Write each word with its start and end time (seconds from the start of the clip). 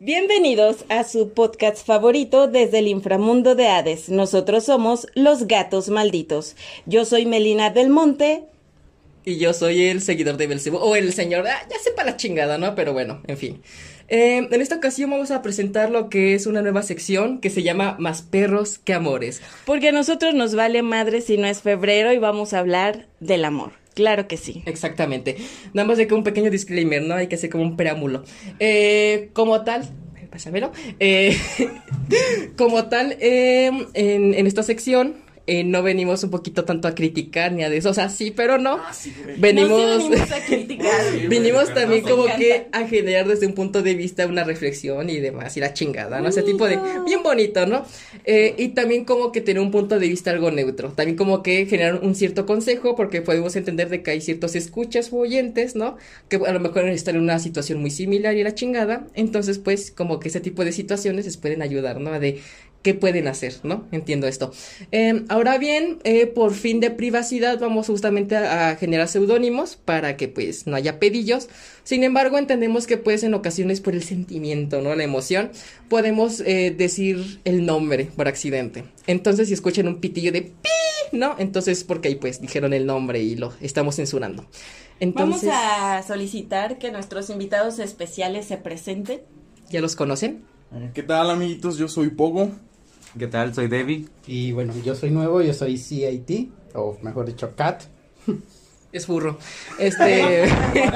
Bienvenidos 0.00 0.84
a 0.90 1.02
su 1.02 1.30
podcast 1.30 1.84
favorito 1.84 2.46
desde 2.46 2.78
el 2.78 2.86
inframundo 2.86 3.56
de 3.56 3.66
Hades. 3.66 4.08
Nosotros 4.08 4.62
somos 4.62 5.08
los 5.16 5.48
gatos 5.48 5.88
malditos. 5.88 6.54
Yo 6.86 7.04
soy 7.04 7.26
Melina 7.26 7.70
del 7.70 7.88
Monte. 7.88 8.44
Y 9.24 9.38
yo 9.38 9.52
soy 9.52 9.86
el 9.86 10.00
seguidor 10.00 10.36
de 10.36 10.46
Belcebú, 10.46 10.76
o 10.76 10.94
el 10.94 11.12
señor, 11.12 11.48
ah, 11.48 11.66
ya 11.68 11.80
sepa 11.80 12.04
la 12.04 12.16
chingada, 12.16 12.58
¿no? 12.58 12.76
Pero 12.76 12.92
bueno, 12.92 13.22
en 13.26 13.38
fin. 13.38 13.62
Eh, 14.06 14.46
en 14.48 14.60
esta 14.60 14.76
ocasión 14.76 15.10
vamos 15.10 15.32
a 15.32 15.42
presentar 15.42 15.90
lo 15.90 16.08
que 16.08 16.34
es 16.34 16.46
una 16.46 16.62
nueva 16.62 16.82
sección 16.82 17.40
que 17.40 17.50
se 17.50 17.64
llama 17.64 17.96
Más 17.98 18.22
perros 18.22 18.78
que 18.78 18.94
amores. 18.94 19.42
Porque 19.64 19.88
a 19.88 19.92
nosotros 19.92 20.32
nos 20.32 20.54
vale 20.54 20.82
madre 20.82 21.22
si 21.22 21.38
no 21.38 21.48
es 21.48 21.62
febrero 21.62 22.12
y 22.12 22.18
vamos 22.18 22.52
a 22.52 22.60
hablar 22.60 23.08
del 23.18 23.44
amor. 23.44 23.72
Claro 23.98 24.28
que 24.28 24.36
sí. 24.36 24.62
Exactamente. 24.64 25.36
Nada 25.72 25.88
más 25.88 25.98
de 25.98 26.06
que 26.06 26.14
un 26.14 26.22
pequeño 26.22 26.52
disclaimer, 26.52 27.02
¿no? 27.02 27.16
Hay 27.16 27.26
que 27.26 27.34
hacer 27.34 27.50
como 27.50 27.64
un 27.64 27.76
preámbulo. 27.76 28.22
Eh, 28.60 29.30
como 29.32 29.64
tal, 29.64 29.88
pásamelo. 30.30 30.70
Eh, 31.00 31.36
como 32.56 32.84
tal, 32.84 33.16
eh, 33.18 33.72
en, 33.94 34.34
en 34.34 34.46
esta 34.46 34.62
sección 34.62 35.16
eh, 35.48 35.64
no 35.64 35.82
venimos 35.82 36.22
un 36.24 36.30
poquito 36.30 36.66
tanto 36.66 36.88
a 36.88 36.94
criticar 36.94 37.52
ni 37.52 37.64
a 37.64 37.70
de 37.70 37.78
eso, 37.78 37.88
o 37.88 37.94
sea, 37.94 38.10
sí, 38.10 38.32
pero 38.36 38.58
no. 38.58 38.74
Ah, 38.74 38.92
sí, 38.92 39.14
venimos, 39.38 39.70
No, 39.70 39.98
sí 39.98 40.08
venimos 40.10 40.30
a 40.30 40.44
criticar. 40.44 41.02
Sí, 41.10 41.26
pero 41.26 41.64
también 41.74 42.02
como 42.02 42.24
encanta. 42.24 42.38
que 42.38 42.66
a 42.70 42.86
generar 42.86 43.26
desde 43.26 43.46
un 43.46 43.54
punto 43.54 43.82
de 43.82 43.94
vista 43.94 44.26
una 44.26 44.44
reflexión 44.44 45.08
y 45.08 45.20
demás, 45.20 45.56
y 45.56 45.60
la 45.60 45.72
chingada, 45.72 46.20
¿no? 46.20 46.28
Ese 46.28 46.42
tipo 46.42 46.68
de, 46.68 46.78
bien 47.06 47.22
bonito, 47.22 47.64
¿no? 47.64 47.86
Eh, 48.26 48.56
y 48.58 48.68
también 48.68 49.06
como 49.06 49.32
que 49.32 49.40
tener 49.40 49.62
un 49.62 49.70
punto 49.70 49.98
de 49.98 50.06
vista 50.06 50.30
algo 50.30 50.50
neutro, 50.50 50.92
también 50.92 51.16
como 51.16 51.42
que 51.42 51.64
generar 51.64 52.00
un 52.02 52.14
cierto 52.14 52.44
consejo, 52.44 52.94
porque 52.94 53.22
podemos 53.22 53.56
entender 53.56 53.88
de 53.88 54.02
que 54.02 54.10
hay 54.10 54.20
ciertos 54.20 54.54
escuchas 54.54 55.10
u 55.12 55.18
oyentes, 55.18 55.74
¿no? 55.74 55.96
Que 56.28 56.36
a 56.36 56.52
lo 56.52 56.60
mejor 56.60 56.86
están 56.90 57.16
en 57.16 57.22
una 57.22 57.38
situación 57.38 57.80
muy 57.80 57.90
similar 57.90 58.36
y 58.36 58.42
la 58.42 58.54
chingada, 58.54 59.06
entonces 59.14 59.58
pues 59.58 59.90
como 59.90 60.20
que 60.20 60.28
ese 60.28 60.40
tipo 60.40 60.62
de 60.62 60.72
situaciones 60.72 61.24
les 61.24 61.38
pueden 61.38 61.62
ayudar, 61.62 62.00
¿no? 62.00 62.20
De 62.20 62.40
qué 62.88 62.94
pueden 62.94 63.28
hacer, 63.28 63.56
¿no? 63.64 63.84
Entiendo 63.92 64.26
esto. 64.26 64.50
Eh, 64.92 65.22
ahora 65.28 65.58
bien, 65.58 65.98
eh, 66.04 66.26
por 66.26 66.54
fin 66.54 66.80
de 66.80 66.90
privacidad 66.90 67.58
vamos 67.60 67.86
justamente 67.86 68.34
a, 68.34 68.70
a 68.70 68.76
generar 68.76 69.08
seudónimos 69.08 69.76
para 69.76 70.16
que 70.16 70.26
pues 70.28 70.66
no 70.66 70.74
haya 70.74 70.98
pedillos. 70.98 71.50
Sin 71.84 72.02
embargo, 72.02 72.38
entendemos 72.38 72.86
que 72.86 72.96
pues 72.96 73.24
en 73.24 73.34
ocasiones 73.34 73.82
por 73.82 73.92
el 73.92 74.02
sentimiento, 74.02 74.80
¿no? 74.80 74.94
La 74.94 75.04
emoción, 75.04 75.50
podemos 75.90 76.40
eh, 76.40 76.74
decir 76.74 77.40
el 77.44 77.66
nombre 77.66 78.06
por 78.16 78.26
accidente. 78.26 78.84
Entonces, 79.06 79.48
si 79.48 79.54
escuchan 79.54 79.86
un 79.86 80.00
pitillo 80.00 80.32
de 80.32 80.40
pi, 80.40 80.70
¿no? 81.12 81.34
Entonces, 81.38 81.84
porque 81.84 82.08
ahí 82.08 82.14
pues 82.14 82.40
dijeron 82.40 82.72
el 82.72 82.86
nombre 82.86 83.20
y 83.20 83.36
lo 83.36 83.52
estamos 83.60 83.96
censurando. 83.96 84.46
Entonces, 84.98 85.50
Vamos 85.50 85.62
a 85.62 86.02
solicitar 86.04 86.78
que 86.78 86.90
nuestros 86.90 87.28
invitados 87.28 87.80
especiales 87.80 88.46
se 88.46 88.56
presenten. 88.56 89.20
¿ya 89.68 89.82
los 89.82 89.94
conocen? 89.94 90.42
¿Qué 90.94 91.02
tal, 91.02 91.28
amiguitos? 91.28 91.76
Yo 91.76 91.86
soy 91.86 92.08
Pogo. 92.08 92.50
¿Qué 93.18 93.26
tal? 93.26 93.54
Soy 93.54 93.66
Debbie. 93.66 94.06
Y 94.26 94.52
bueno, 94.52 94.72
yo 94.84 94.94
soy 94.94 95.10
nuevo, 95.10 95.42
yo 95.42 95.52
soy 95.52 95.76
CAT, 95.76 96.48
o 96.74 96.96
mejor 97.02 97.26
dicho, 97.26 97.54
CAT. 97.56 97.82
Es 98.90 99.06
burro. 99.06 99.38
Este. 99.78 100.46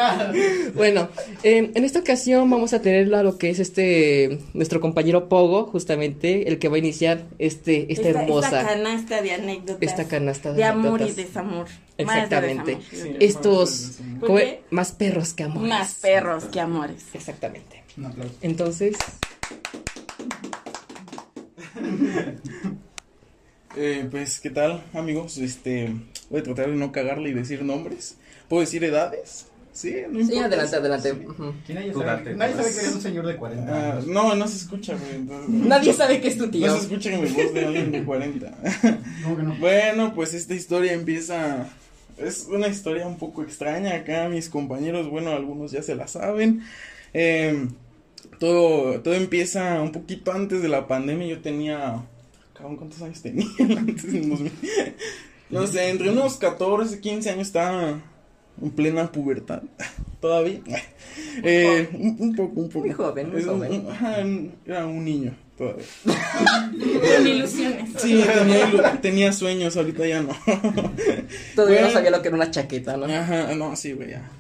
bueno, 0.75 1.11
en, 1.42 1.73
en 1.75 1.84
esta 1.84 1.98
ocasión 1.98 2.48
vamos 2.48 2.73
a 2.73 2.81
tener 2.81 3.14
a 3.14 3.23
lo 3.23 3.37
que 3.37 3.51
es 3.51 3.59
este. 3.59 4.39
Nuestro 4.55 4.81
compañero 4.81 5.29
Pogo, 5.29 5.67
justamente, 5.67 6.48
el 6.48 6.59
que 6.59 6.69
va 6.69 6.77
a 6.77 6.79
iniciar 6.79 7.25
este, 7.39 7.92
esta, 7.92 8.09
hermosa. 8.09 8.61
Esta 8.61 8.73
canasta 8.75 9.20
de 9.20 9.33
anécdotas. 9.33 9.79
esta 9.83 10.09
canasta 10.09 10.51
de, 10.53 10.57
de 10.59 10.64
amor 10.64 11.03
y 11.03 11.11
desamor. 11.11 11.67
Exactamente. 11.98 12.77
Más 12.77 12.91
de 12.91 12.97
desamor. 12.97 13.23
Estos. 13.23 13.98
¿Por 14.20 14.27
¿cómo- 14.29 14.39
qué? 14.39 14.63
Más 14.70 14.92
perros 14.92 15.35
que 15.35 15.42
amores. 15.42 15.68
Más 15.68 15.95
perros 15.97 16.45
que 16.45 16.61
amores. 16.61 17.05
Exactamente. 17.13 17.83
Un 17.98 18.07
aplauso. 18.07 18.35
Entonces. 18.41 18.97
Eh, 23.75 24.07
pues, 24.11 24.39
¿qué 24.41 24.51
tal, 24.51 24.83
amigos? 24.93 25.39
Este, 25.39 25.95
voy 26.29 26.41
a 26.41 26.43
tratar 26.43 26.69
de 26.69 26.77
no 26.77 26.93
cagarle 26.93 27.31
y 27.31 27.33
decir 27.33 27.63
nombres. 27.65 28.17
¿Puedo 28.47 28.61
decir 28.61 28.85
edades? 28.85 29.47
Sí, 29.73 29.95
no 30.11 30.19
Sí, 30.19 30.25
importa. 30.35 30.45
adelante, 30.45 30.77
adelante. 30.77 31.11
Sí. 31.19 31.27
Ujú. 31.27 31.55
¿Quién 31.65 31.79
nadie 31.79 31.93
sabe, 31.95 32.05
date, 32.05 32.35
nadie 32.35 32.53
pues. 32.55 32.67
sabe 32.67 32.75
que 32.75 32.81
eres 32.83 32.95
un 32.97 33.01
señor 33.01 33.27
de 33.27 33.37
40 33.37 33.73
Ah, 33.97 34.01
no, 34.07 34.35
no 34.35 34.47
se 34.47 34.57
escucha, 34.59 34.95
güey. 34.95 35.15
entonces- 35.15 35.49
Nadie 35.67 35.95
sabe 35.95 36.21
que 36.21 36.29
es 36.29 36.37
tu 36.37 36.51
tío. 36.51 36.67
No 36.67 36.75
se 36.77 36.83
escucha 36.83 37.09
mi 37.17 37.27
voz 37.31 37.55
de 37.55 37.65
alguien 37.65 37.93
de 37.93 38.05
40. 38.05 38.51
No, 39.23 39.37
que 39.39 39.43
no. 39.43 39.55
Bueno, 39.55 40.13
pues 40.15 40.35
esta 40.35 40.53
historia 40.53 40.93
empieza. 40.93 41.67
Es 42.19 42.47
una 42.51 42.69
historia 42.69 43.07
un 43.07 43.17
poco 43.17 43.43
extraña 43.43 43.95
acá. 43.95 44.29
Mis 44.29 44.51
compañeros, 44.51 45.09
bueno, 45.09 45.31
algunos 45.31 45.73
ya 45.73 45.83
se 45.83 45.95
la 45.95 46.07
saben. 46.09 46.63
Eh, 47.15 47.69
todo, 48.39 49.01
todo 49.01 49.15
empieza 49.15 49.81
un 49.83 49.93
poquito 49.93 50.33
antes 50.33 50.63
de 50.63 50.69
la 50.69 50.87
pandemia. 50.87 51.27
Yo 51.29 51.41
tenía. 51.41 52.03
Cabrón, 52.55 52.77
¿cuántos 52.77 53.03
años 53.03 53.21
tenía? 53.23 53.47
Antes 53.79 54.13
del 54.13 54.29
2000? 54.29 54.53
No 55.51 55.67
sé, 55.67 55.89
entre 55.91 56.11
unos 56.11 56.37
14, 56.37 57.01
15 57.01 57.31
años 57.31 57.47
estaba 57.49 58.01
en 58.63 58.71
plena 58.71 59.11
pubertad. 59.13 59.63
Todavía. 60.21 60.61
Eh, 61.43 61.89
un, 61.95 62.17
un 62.19 62.35
poco, 62.37 62.61
un 62.61 62.69
poco. 62.69 62.87
Muy 62.87 62.95
joven, 62.95 63.31
muy 63.33 63.43
joven. 63.43 63.73
un- 63.87 63.91
ajá, 63.91 64.17
era 64.67 64.87
un 64.87 65.05
niño 65.05 65.35
todavía. 65.59 65.85
Con 66.05 67.27
ilusiones. 67.27 67.91
Sí, 67.99 68.23
tenía, 68.35 68.71
ilu- 68.71 69.01
tenía 69.01 69.33
sueños, 69.33 69.77
ahorita 69.77 70.07
ya 70.07 70.23
no. 70.23 70.35
Todavía 71.55 71.81
no 71.81 71.87
Bueno. 71.87 71.91
sabía 71.91 72.11
lo 72.11 72.23
que 72.23 72.29
era 72.29 72.37
una 72.37 72.51
chaqueta, 72.51 72.97
¿no? 72.97 73.07
Ajá, 73.07 73.55
no, 73.55 73.77
sí, 73.77 73.93
güey, 73.93 74.11
ya. 74.11 74.31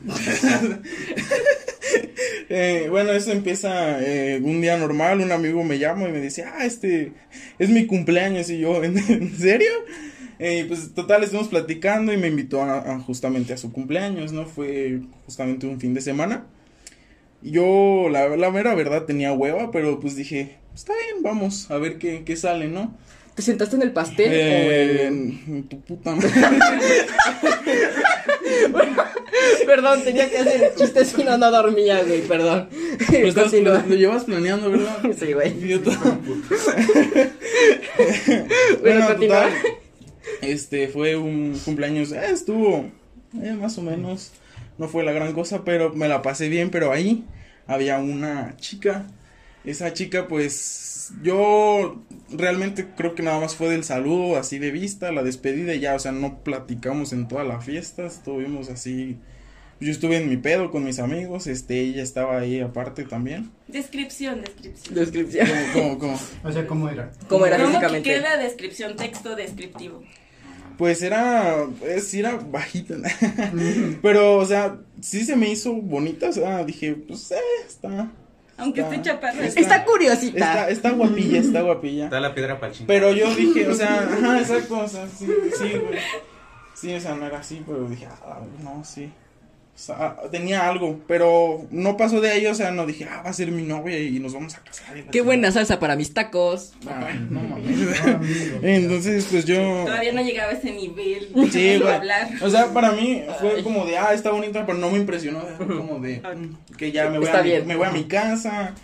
Eh, 2.54 2.88
bueno, 2.90 3.12
eso 3.12 3.32
empieza 3.32 3.98
eh, 4.02 4.38
un 4.44 4.60
día 4.60 4.76
normal, 4.76 5.22
un 5.22 5.32
amigo 5.32 5.64
me 5.64 5.78
llama 5.78 6.06
y 6.06 6.12
me 6.12 6.20
dice, 6.20 6.44
ah, 6.44 6.66
este, 6.66 7.12
es 7.58 7.70
mi 7.70 7.86
cumpleaños, 7.86 8.50
y 8.50 8.58
yo, 8.58 8.84
¿en, 8.84 8.98
en 8.98 9.34
serio? 9.38 9.70
Eh, 10.38 10.66
pues 10.68 10.92
total, 10.92 11.22
estuvimos 11.22 11.48
platicando 11.48 12.12
y 12.12 12.18
me 12.18 12.28
invitó 12.28 12.62
a, 12.62 12.92
a 12.92 13.00
justamente 13.00 13.54
a 13.54 13.56
su 13.56 13.72
cumpleaños, 13.72 14.32
¿no? 14.32 14.44
Fue 14.44 15.00
justamente 15.24 15.66
un 15.66 15.80
fin 15.80 15.94
de 15.94 16.02
semana. 16.02 16.44
Yo, 17.40 18.08
la, 18.10 18.28
la 18.36 18.50
mera 18.50 18.74
verdad, 18.74 19.04
tenía 19.04 19.32
hueva, 19.32 19.70
pero 19.70 19.98
pues 19.98 20.14
dije, 20.14 20.58
está 20.74 20.92
bien, 20.92 21.22
vamos 21.22 21.70
a 21.70 21.78
ver 21.78 21.96
qué, 21.96 22.22
qué 22.22 22.36
sale, 22.36 22.68
¿no? 22.68 22.94
¿Te 23.34 23.40
sentaste 23.40 23.76
en 23.76 23.82
el 23.82 23.92
pastel 23.92 24.28
Eh, 24.30 24.98
o 25.04 25.06
en... 25.06 25.42
en 25.46 25.62
tu 25.62 25.80
puta 25.80 26.14
madre. 26.14 26.28
Perdón, 29.66 30.02
tenía 30.04 30.28
que 30.30 30.38
hacer 30.38 30.62
el 30.64 30.74
chiste 30.74 31.04
si 31.04 31.24
no, 31.24 31.36
no 31.38 31.50
dormía, 31.50 32.02
güey, 32.04 32.22
perdón. 32.22 32.68
Lo, 33.10 33.16
estás- 33.28 33.44
Continúa. 33.44 33.84
lo 33.88 33.94
llevas 33.94 34.24
planeando, 34.24 34.70
¿verdad? 34.70 34.96
Sí, 35.18 35.32
güey. 35.32 35.52
Bueno, 37.96 38.80
bueno, 38.80 39.06
continúa. 39.06 39.42
total, 39.44 39.52
este 40.40 40.88
fue 40.88 41.16
un 41.16 41.58
cumpleaños, 41.64 42.12
eh, 42.12 42.20
estuvo 42.32 42.90
eh, 43.40 43.52
más 43.52 43.78
o 43.78 43.82
menos, 43.82 44.32
no 44.78 44.88
fue 44.88 45.04
la 45.04 45.12
gran 45.12 45.32
cosa, 45.32 45.64
pero 45.64 45.92
me 45.94 46.08
la 46.08 46.22
pasé 46.22 46.48
bien, 46.48 46.70
pero 46.70 46.92
ahí 46.92 47.24
había 47.66 47.98
una 47.98 48.56
chica, 48.56 49.06
esa 49.64 49.92
chica 49.92 50.26
pues 50.28 51.12
yo 51.22 52.02
realmente 52.30 52.88
creo 52.96 53.14
que 53.14 53.22
nada 53.22 53.40
más 53.40 53.54
fue 53.54 53.68
del 53.68 53.84
saludo, 53.84 54.36
así 54.36 54.58
de 54.58 54.70
vista, 54.70 55.12
la 55.12 55.22
despedida 55.22 55.74
y 55.74 55.80
ya, 55.80 55.94
o 55.94 55.98
sea, 55.98 56.12
no 56.12 56.42
platicamos 56.42 57.12
en 57.12 57.28
toda 57.28 57.44
la 57.44 57.60
fiesta, 57.60 58.06
estuvimos 58.06 58.68
así, 58.70 59.18
yo 59.82 59.90
estuve 59.92 60.16
en 60.16 60.28
mi 60.28 60.36
pedo 60.36 60.70
con 60.70 60.84
mis 60.84 60.98
amigos, 60.98 61.46
este, 61.46 61.80
ella 61.80 62.02
estaba 62.02 62.38
ahí 62.38 62.60
aparte 62.60 63.04
también. 63.04 63.50
Descripción, 63.68 64.40
descripción. 64.42 64.94
Descripción. 64.94 65.48
¿Cómo, 65.72 65.98
cómo, 65.98 65.98
cómo? 65.98 66.20
O 66.44 66.52
sea, 66.52 66.66
¿cómo 66.66 66.88
era? 66.88 67.10
¿Cómo 67.28 67.46
era 67.46 67.56
¿Cómo 67.56 67.68
que 67.68 67.72
físicamente? 67.74 68.08
queda 68.10 68.36
descripción, 68.36 68.96
texto 68.96 69.34
descriptivo? 69.36 70.02
Pues 70.78 71.02
era, 71.02 71.66
es, 71.86 72.08
sí 72.08 72.20
era 72.20 72.36
bajita, 72.36 72.94
pero, 74.02 74.36
o 74.38 74.44
sea, 74.46 74.78
sí 75.00 75.24
se 75.24 75.36
me 75.36 75.50
hizo 75.50 75.74
bonita, 75.74 76.30
o 76.30 76.32
sea, 76.32 76.64
dije, 76.64 76.94
pues, 76.94 77.30
eh, 77.32 77.36
está, 77.66 78.10
Aunque 78.56 78.80
Está- 78.80 78.94
esté 78.94 79.10
chaparra. 79.10 79.44
está- 79.46 79.60
Está 79.60 79.84
curiosita. 79.84 80.38
está, 80.38 80.70
está 80.70 80.90
guapilla, 80.90 81.40
está 81.40 81.62
guapilla. 81.62 82.08
Da 82.08 82.20
la 82.20 82.34
piedra 82.34 82.58
para 82.60 82.72
Pero 82.86 83.12
yo 83.12 83.34
dije, 83.34 83.66
o 83.68 83.74
sea, 83.74 84.00
ajá, 84.00 84.40
exacto, 84.40 84.78
o 84.78 84.88
sea, 84.88 85.06
sí, 85.08 85.26
sí, 85.58 85.68
güey. 85.78 85.98
Sí, 86.74 86.94
o 86.94 87.00
sea, 87.00 87.14
no 87.14 87.26
era 87.26 87.38
así, 87.38 87.62
pero 87.66 87.86
dije, 87.88 88.06
ah, 88.06 88.40
no, 88.62 88.82
sí. 88.84 89.10
O 89.74 89.78
sea, 89.84 90.16
tenía 90.30 90.68
algo, 90.68 91.00
pero 91.08 91.66
no 91.70 91.96
pasó 91.96 92.20
de 92.20 92.30
ahí, 92.30 92.46
o 92.46 92.54
sea, 92.54 92.70
no 92.70 92.86
dije, 92.86 93.06
ah, 93.10 93.22
va 93.24 93.30
a 93.30 93.32
ser 93.32 93.50
mi 93.50 93.62
novia 93.62 93.98
y 93.98 94.20
nos 94.20 94.34
vamos 94.34 94.54
a 94.54 94.62
casar. 94.62 95.02
Qué 95.10 95.22
buena 95.22 95.50
salsa 95.50 95.80
para 95.80 95.96
mis 95.96 96.12
tacos. 96.14 96.74
Ay, 96.86 97.26
no 97.30 97.40
mames. 97.40 97.78
No, 97.78 98.12
amigo. 98.16 98.58
Entonces, 98.62 99.26
pues 99.30 99.44
yo. 99.46 99.56
Todavía 99.84 100.12
no 100.12 100.22
llegaba 100.22 100.52
a 100.52 100.54
ese 100.54 100.72
nivel 100.72 101.28
Sí, 101.50 101.60
de 101.62 101.78
güey. 101.82 101.94
hablar. 101.94 102.28
O 102.42 102.50
sea, 102.50 102.72
para 102.72 102.92
mí 102.92 103.22
fue 103.40 103.62
como 103.62 103.86
de, 103.86 103.96
ah, 103.96 104.12
está 104.12 104.30
bonita, 104.30 104.66
pero 104.66 104.76
no 104.78 104.90
me 104.90 104.98
impresionó. 104.98 105.40
Fue 105.56 105.66
como 105.66 105.98
de, 106.00 106.20
mm, 106.20 106.76
que 106.76 106.92
ya 106.92 107.08
me 107.08 107.16
voy, 107.18 107.26
Está 107.26 107.38
a 107.38 107.42
bien. 107.42 107.66
me 107.66 107.74
voy 107.74 107.86
a 107.86 107.92
mi 107.92 108.04
casa. 108.04 108.74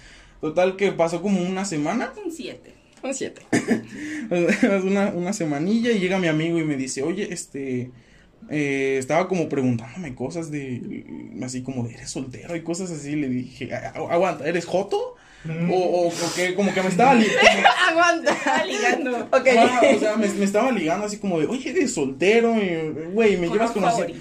Total, 0.41 0.75
que 0.76 0.91
pasó 0.93 1.20
como 1.20 1.43
una 1.43 1.64
semana, 1.67 2.12
Un 2.25 2.32
7. 2.32 2.73
Un 3.02 3.14
7. 3.14 3.43
una, 4.84 5.08
una 5.08 5.32
semanilla, 5.32 5.91
y 5.93 5.99
llega 5.99 6.19
mi 6.19 6.29
amigo 6.29 6.58
y 6.58 6.64
me 6.64 6.76
dice, 6.76 7.02
oye, 7.02 7.29
este, 7.32 7.91
eh, 8.50 8.97
estaba 8.99 9.29
como 9.29 9.49
preguntándome 9.49 10.15
cosas 10.15 10.50
de, 10.50 11.05
así 11.43 11.62
como 11.62 11.87
de, 11.87 11.95
eres 11.95 12.11
soltero 12.11 12.56
y 12.56 12.62
cosas 12.62 12.91
así. 12.91 13.15
Le 13.17 13.29
dije, 13.29 13.71
"Ah, 13.75 13.93
aguanta, 14.11 14.47
¿eres 14.49 14.65
joto? 14.65 15.15
O, 15.71 15.73
o, 15.77 16.09
o 16.09 16.12
que 16.35 16.55
como 16.56 16.75
que 16.75 16.83
me 16.83 16.89
estaba 16.89 17.15
ligando. 17.15 17.39
Aguanta. 17.89 18.65
ligando. 18.67 19.17
Ok. 19.31 19.47
o 19.97 19.99
sea, 20.00 20.17
me, 20.17 20.29
me 20.31 20.45
estaba 20.45 20.73
ligando 20.73 21.06
así 21.06 21.19
como 21.19 21.39
de, 21.39 21.47
oye, 21.47 21.71
eres 21.71 21.95
soltero, 21.95 22.56
y, 22.61 23.12
güey, 23.12 23.37
me 23.37 23.49
llevas 23.49 23.71
conociendo. 23.71 24.15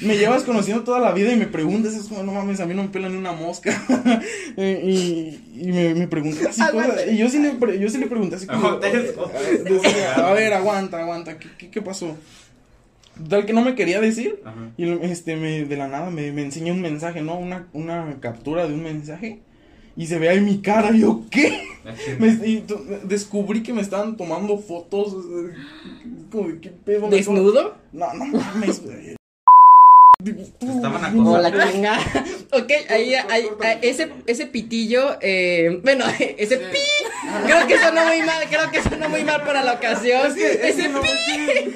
Me 0.00 0.16
llevas 0.16 0.44
conociendo 0.44 0.82
toda 0.82 0.98
la 0.98 1.12
vida 1.12 1.30
y 1.30 1.36
me 1.36 1.46
preguntas, 1.46 1.92
es 1.94 2.04
como, 2.08 2.22
no 2.22 2.32
mames, 2.32 2.58
a 2.60 2.66
mí 2.66 2.72
no 2.74 2.84
me 2.84 2.88
pelan 2.88 3.12
ni 3.12 3.18
una 3.18 3.32
mosca. 3.32 3.70
y, 4.56 5.40
y 5.60 5.72
me, 5.72 5.94
me 5.94 6.08
pregunté 6.08 6.48
así 6.48 6.62
cosas, 6.70 7.02
y 7.10 7.16
yo 7.18 7.28
sí 7.28 7.38
le, 7.38 7.50
pre- 7.52 7.78
yo 7.78 7.88
sí 7.90 7.98
le 7.98 8.06
pregunté 8.06 8.36
así 8.36 8.46
como, 8.46 8.66
Aguanta, 8.68 8.88
eh, 8.88 9.14
a 10.16 10.32
ver, 10.32 10.54
aguanta, 10.54 10.98
aguanta, 11.00 11.38
¿qué, 11.38 11.48
qué, 11.58 11.70
qué 11.70 11.82
pasó? 11.82 12.16
Tal 13.28 13.44
que 13.46 13.52
no 13.52 13.62
me 13.62 13.74
quería 13.74 14.00
decir, 14.00 14.40
Ajá. 14.44 14.72
y 14.76 14.88
este, 15.04 15.36
me, 15.36 15.64
de 15.64 15.76
la 15.76 15.86
nada 15.88 16.10
me, 16.10 16.32
me 16.32 16.42
enseñó 16.42 16.72
un 16.72 16.80
mensaje, 16.80 17.20
¿no? 17.22 17.38
Una, 17.38 17.68
una 17.72 18.18
captura 18.20 18.66
de 18.66 18.74
un 18.74 18.82
mensaje. 18.82 19.40
Y 19.94 20.06
se 20.06 20.18
ve 20.18 20.30
ahí 20.30 20.40
mi 20.40 20.62
cara, 20.62 20.90
y 20.96 21.00
yo, 21.00 21.22
¿qué? 21.30 21.68
Me, 22.18 22.28
y 22.28 22.64
descubrí 23.04 23.62
que 23.62 23.74
me 23.74 23.82
estaban 23.82 24.16
tomando 24.16 24.56
fotos. 24.58 25.14
Como 26.30 26.48
de 26.48 26.60
qué 26.60 26.70
pedo. 26.70 27.08
me- 27.08 27.16
¿Desnudo? 27.16 27.74
No, 27.92 28.14
no 28.14 28.24
mames. 28.24 28.80
Estaban 30.24 31.14
No, 31.16 31.34
acosando. 31.36 31.38
la 31.58 31.72
chinga. 31.72 31.98
Ok, 32.54 32.70
ahí, 32.90 33.14
ahí, 33.14 33.46
ahí, 33.62 33.78
ese, 33.80 34.10
ese 34.26 34.46
pitillo, 34.46 35.16
eh, 35.22 35.80
bueno, 35.82 36.04
ese 36.38 36.58
pi, 36.58 36.78
creo 37.46 37.66
que 37.66 37.78
sonó 37.78 38.04
muy 38.06 38.22
mal, 38.22 38.44
creo 38.48 38.70
que 38.70 38.82
sonó 38.82 39.08
muy 39.08 39.24
mal 39.24 39.42
para 39.42 39.62
la 39.62 39.74
ocasión. 39.74 40.26
Es 40.26 40.34
que, 40.34 40.50
es 40.52 40.60
ese 40.64 40.82
que 40.82 40.88
no, 40.88 41.00
pi, 41.00 41.08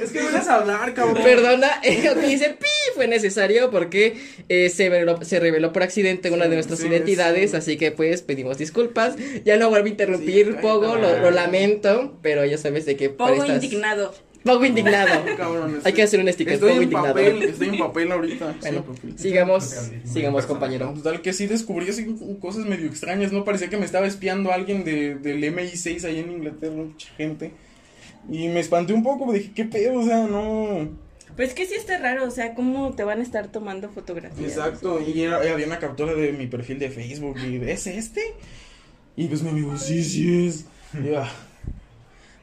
es 0.02 0.10
que 0.10 0.20
no 0.20 0.26
dejas 0.26 0.48
hablar, 0.48 0.94
cabrón. 0.94 1.22
perdona, 1.22 1.81
eh, 1.82 2.10
ese 2.25 2.50
pi 2.50 2.66
fue 2.94 3.06
necesario 3.08 3.70
porque 3.70 4.16
eh, 4.48 4.69
se, 4.70 4.88
reveló, 4.88 5.19
se 5.22 5.40
reveló 5.40 5.72
por 5.72 5.82
accidente 5.82 6.31
una 6.31 6.48
de 6.48 6.54
nuestras 6.54 6.81
sí, 6.81 6.87
identidades, 6.88 7.50
sí. 7.52 7.56
así 7.56 7.76
que 7.76 7.93
pues 7.93 8.22
pedimos 8.22 8.58
disculpas. 8.58 9.14
Ya 9.44 9.56
no 9.56 9.69
vuelvo 9.70 9.87
a 9.87 9.90
interrumpir, 9.90 10.46
Sí, 10.46 10.56
Pogo, 10.62 10.96
lo, 10.96 11.19
lo 11.20 11.31
lamento, 11.31 12.19
pero 12.22 12.44
ya 12.44 12.58
sabes 12.58 12.87
de 12.87 12.96
qué 12.96 13.10
Poco 13.10 13.31
prestas- 13.34 13.62
indignado. 13.62 14.14
Pogo 14.46 14.64
indignado. 14.64 15.25
Cabrón, 15.37 15.81
Hay 15.84 15.93
que 15.93 16.02
hacer 16.02 16.20
un 16.20 16.32
sticker, 16.32 16.54
Estoy 16.54 16.70
en 16.72 16.82
indignado. 16.84 17.08
papel, 17.08 17.43
estoy 17.43 17.69
en 17.69 17.78
papel 17.78 18.12
ahorita. 18.12 18.54
Bueno, 18.60 18.82
papel. 18.84 19.19
sigamos, 19.19 19.64
sigamos 20.04 20.46
compañero. 20.46 20.93
Total 20.94 21.20
que 21.20 21.32
sí 21.32 21.46
descubrí 21.46 21.88
así 21.90 22.06
cosas 22.40 22.64
medio 22.64 22.87
extrañas, 22.87 23.32
¿no? 23.32 23.44
Parecía 23.44 23.69
que 23.69 23.76
me 23.76 23.84
estaba 23.84 24.06
espiando 24.06 24.52
alguien 24.52 24.84
de, 24.84 25.16
del 25.16 25.43
MI6 25.44 26.04
ahí 26.04 26.20
en 26.20 26.32
Inglaterra, 26.32 26.75
mucha 26.76 27.08
gente. 27.16 27.52
Y 28.31 28.48
me 28.48 28.60
espanté 28.60 28.93
un 28.93 29.02
poco, 29.02 29.32
dije, 29.32 29.52
¿qué 29.54 29.64
pedo? 29.64 30.00
O 30.00 30.04
sea, 30.04 30.26
no... 30.26 30.88
Pues 31.37 31.52
que 31.52 31.66
sí 31.66 31.75
está 31.75 31.99
raro, 31.99 32.25
o 32.25 32.31
sea, 32.31 32.54
¿cómo 32.54 32.94
te 32.94 33.04
van 33.04 33.20
a 33.20 33.22
estar 33.22 33.52
tomando 33.52 33.90
fotografías? 33.90 34.49
Exacto, 34.52 35.00
y 35.06 35.20
era- 35.20 35.37
había 35.37 35.66
una 35.66 35.78
captura 35.78 36.14
de 36.14 36.32
mi 36.32 36.46
perfil 36.46 36.78
de 36.78 36.88
Facebook 36.90 37.37
y 37.46 37.56
¿es 37.70 37.87
este? 37.87 38.22
Y 39.16 39.26
pues 39.26 39.42
mi 39.42 39.50
amigo, 39.50 39.76
sí, 39.76 40.02
sí 40.02 40.46
es. 40.46 40.64
Y 40.99 41.08
yo, 41.08 41.20
ah. 41.20 41.31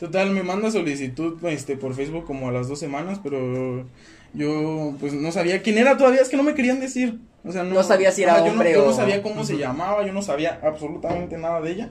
Total, 0.04 0.32
me 0.32 0.44
manda 0.44 0.70
solicitud 0.70 1.38
este, 1.46 1.78
por 1.78 1.94
Facebook 1.94 2.26
como 2.26 2.50
a 2.50 2.52
las 2.52 2.68
dos 2.68 2.78
semanas, 2.78 3.22
pero 3.24 3.86
yo 4.34 4.94
pues 5.00 5.14
no 5.14 5.32
sabía 5.32 5.62
quién 5.62 5.78
era 5.78 5.96
todavía, 5.96 6.20
es 6.20 6.28
que 6.28 6.36
no 6.36 6.44
me 6.44 6.54
querían 6.56 6.82
decir. 6.82 7.20
O 7.46 7.54
sea, 7.54 7.64
no, 7.64 7.76
No 7.76 7.84
sabía 7.84 8.12
si 8.12 8.22
era 8.24 8.34
ajá, 8.34 8.42
yo 8.42 8.48
no- 8.48 8.52
hombre 8.52 8.74
yo 8.74 8.86
no, 8.86 8.94
sabía 8.94 9.24
cómo 9.24 9.46
se 9.46 9.58
llamaba, 9.58 10.06
yo 10.06 10.12
no 10.12 10.22
sabía 10.22 10.60
absolutamente 10.62 11.38
nada 11.38 11.62
de 11.62 11.72
ella. 11.72 11.90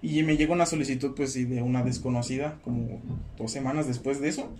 Y 0.00 0.22
me 0.22 0.36
llegó 0.36 0.52
una 0.52 0.64
solicitud 0.64 1.12
pues 1.16 1.34
de 1.34 1.60
una 1.60 1.82
desconocida 1.82 2.58
como 2.62 3.00
dos 3.36 3.50
semanas 3.50 3.88
después 3.88 4.20
de 4.20 4.28
eso. 4.28 4.52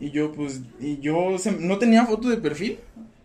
Y 0.00 0.12
yo 0.12 0.32
pues, 0.32 0.62
y 0.80 0.98
yo 1.00 1.36
se- 1.38 1.52
no 1.52 1.76
tenía 1.76 2.06
foto 2.06 2.30
de 2.30 2.38
perfil, 2.38 2.78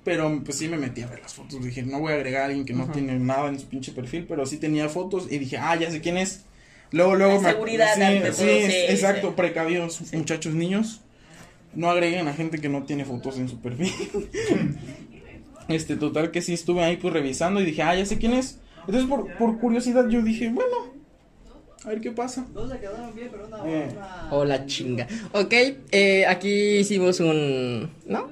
pero 0.03 0.41
pues 0.43 0.57
sí 0.57 0.67
me 0.67 0.75
metí 0.75 1.03
a 1.03 1.07
ver 1.07 1.21
las 1.21 1.33
fotos. 1.35 1.63
Dije, 1.63 1.83
no 1.83 2.01
voy 2.01 2.11
a 2.11 2.15
agregar 2.15 2.41
a 2.41 2.45
alguien 2.47 2.65
que 2.65 2.73
no 2.73 2.87
tiene 2.91 3.17
nada 3.17 3.47
en 3.47 3.57
su 3.59 3.67
pinche 3.67 3.93
perfil, 3.93 4.25
pero 4.27 4.45
sí 4.45 4.57
tenía 4.57 4.89
fotos 4.89 5.31
y 5.31 5.37
dije, 5.37 5.57
ah, 5.57 5.77
ya 5.77 5.89
sé 5.89 6.01
quién 6.01 6.17
es. 6.17 6.43
Luego, 6.91 7.15
luego 7.15 7.33
La 7.35 7.39
me 7.41 7.49
seguridad 7.51 7.95
sí, 7.95 8.01
ante 8.01 8.33
sí, 8.33 8.37
todo, 8.41 8.49
es- 8.49 8.73
sí, 8.73 8.79
exacto, 8.89 9.27
sí. 9.29 9.33
precavidos, 9.37 10.13
muchachos 10.13 10.53
niños. 10.53 11.01
No 11.73 11.89
agreguen 11.89 12.27
a 12.27 12.33
gente 12.33 12.59
que 12.59 12.67
no 12.67 12.83
tiene 12.83 13.05
fotos 13.05 13.37
en 13.37 13.47
su 13.47 13.59
perfil. 13.61 13.93
este, 15.67 15.95
total 15.95 16.31
que 16.31 16.41
sí 16.41 16.53
estuve 16.53 16.83
ahí 16.83 16.97
pues 16.97 17.13
revisando 17.13 17.61
y 17.61 17.65
dije, 17.65 17.81
ah, 17.81 17.95
ya 17.95 18.05
sé 18.05 18.17
quién 18.17 18.33
es. 18.33 18.57
Entonces 18.85 19.07
por, 19.07 19.29
por 19.33 19.57
curiosidad 19.59 20.07
yo 20.09 20.21
dije, 20.21 20.49
bueno, 20.49 20.75
a 21.85 21.89
ver 21.89 22.01
qué 22.01 22.11
pasa. 22.11 22.45
Eh, 23.65 23.89
Oh, 24.33 24.45
la 24.45 24.65
chinga. 24.65 25.07
Ok, 25.33 25.53
eh, 25.91 26.25
aquí 26.25 26.77
hicimos 26.77 27.19
un. 27.19 27.89
¿No? 28.05 28.29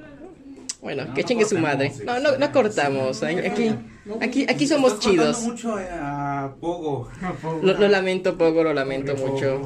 Bueno, 0.81 1.05
No, 1.05 1.13
que 1.13 1.21
no 1.23 1.27
chingue 1.27 1.45
su 1.45 1.57
madre. 1.57 1.91
sí. 1.91 2.03
No, 2.05 2.19
no, 2.19 2.37
no 2.37 2.51
cortamos. 2.53 3.21
Aquí, 3.21 3.75
aquí, 4.05 4.43
aquí, 4.43 4.45
aquí 4.49 4.67
somos 4.67 4.93
Estás 4.93 5.05
chidos. 5.11 5.41
mucho 5.43 5.75
a 5.77 6.55
Pogo. 6.59 7.09
Lo, 7.61 7.73
lo 7.73 7.87
lamento 7.87 8.37
poco, 8.37 8.63
lo 8.63 8.73
lamento 8.73 9.15
mucho. 9.15 9.61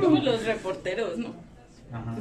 Como 0.00 0.16
los 0.20 0.44
reporteros, 0.44 1.18
¿no? 1.18 1.34
Ajá. 1.92 2.16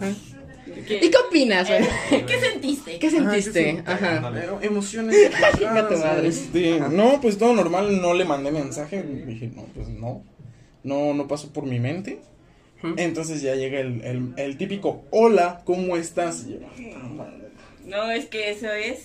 ¿Qué, 0.87 0.97
¿Y 1.05 1.09
qué 1.11 1.17
opinas? 1.27 1.67
güey? 1.67 2.25
¿Qué 2.25 2.39
sentiste? 2.39 2.97
¿Qué 2.97 3.09
sentiste? 3.09 3.83
Ah, 3.85 3.93
Ajá. 3.93 4.31
Eh, 4.39 4.49
emociones 4.61 5.15
este, 6.23 6.79
no 6.79 7.19
pues 7.21 7.37
todo 7.37 7.53
normal 7.53 8.01
no 8.01 8.13
le 8.13 8.23
mandé 8.25 8.49
mensaje 8.51 9.03
dije 9.03 9.51
no 9.53 9.63
pues 9.75 9.89
no 9.89 10.23
no 10.83 11.13
no 11.13 11.27
pasó 11.27 11.51
por 11.51 11.65
mi 11.65 11.79
mente 11.79 12.21
entonces 12.97 13.41
ya 13.41 13.55
llega 13.55 13.79
el, 13.81 14.01
el, 14.03 14.33
el 14.37 14.57
típico 14.57 15.03
hola 15.11 15.61
cómo 15.65 15.97
estás 15.97 16.47
yo, 16.47 16.57
"Ah, 16.65 17.29
No, 17.85 18.11
es 18.11 18.25
que 18.27 18.49
eso 18.51 18.71
es 18.71 18.99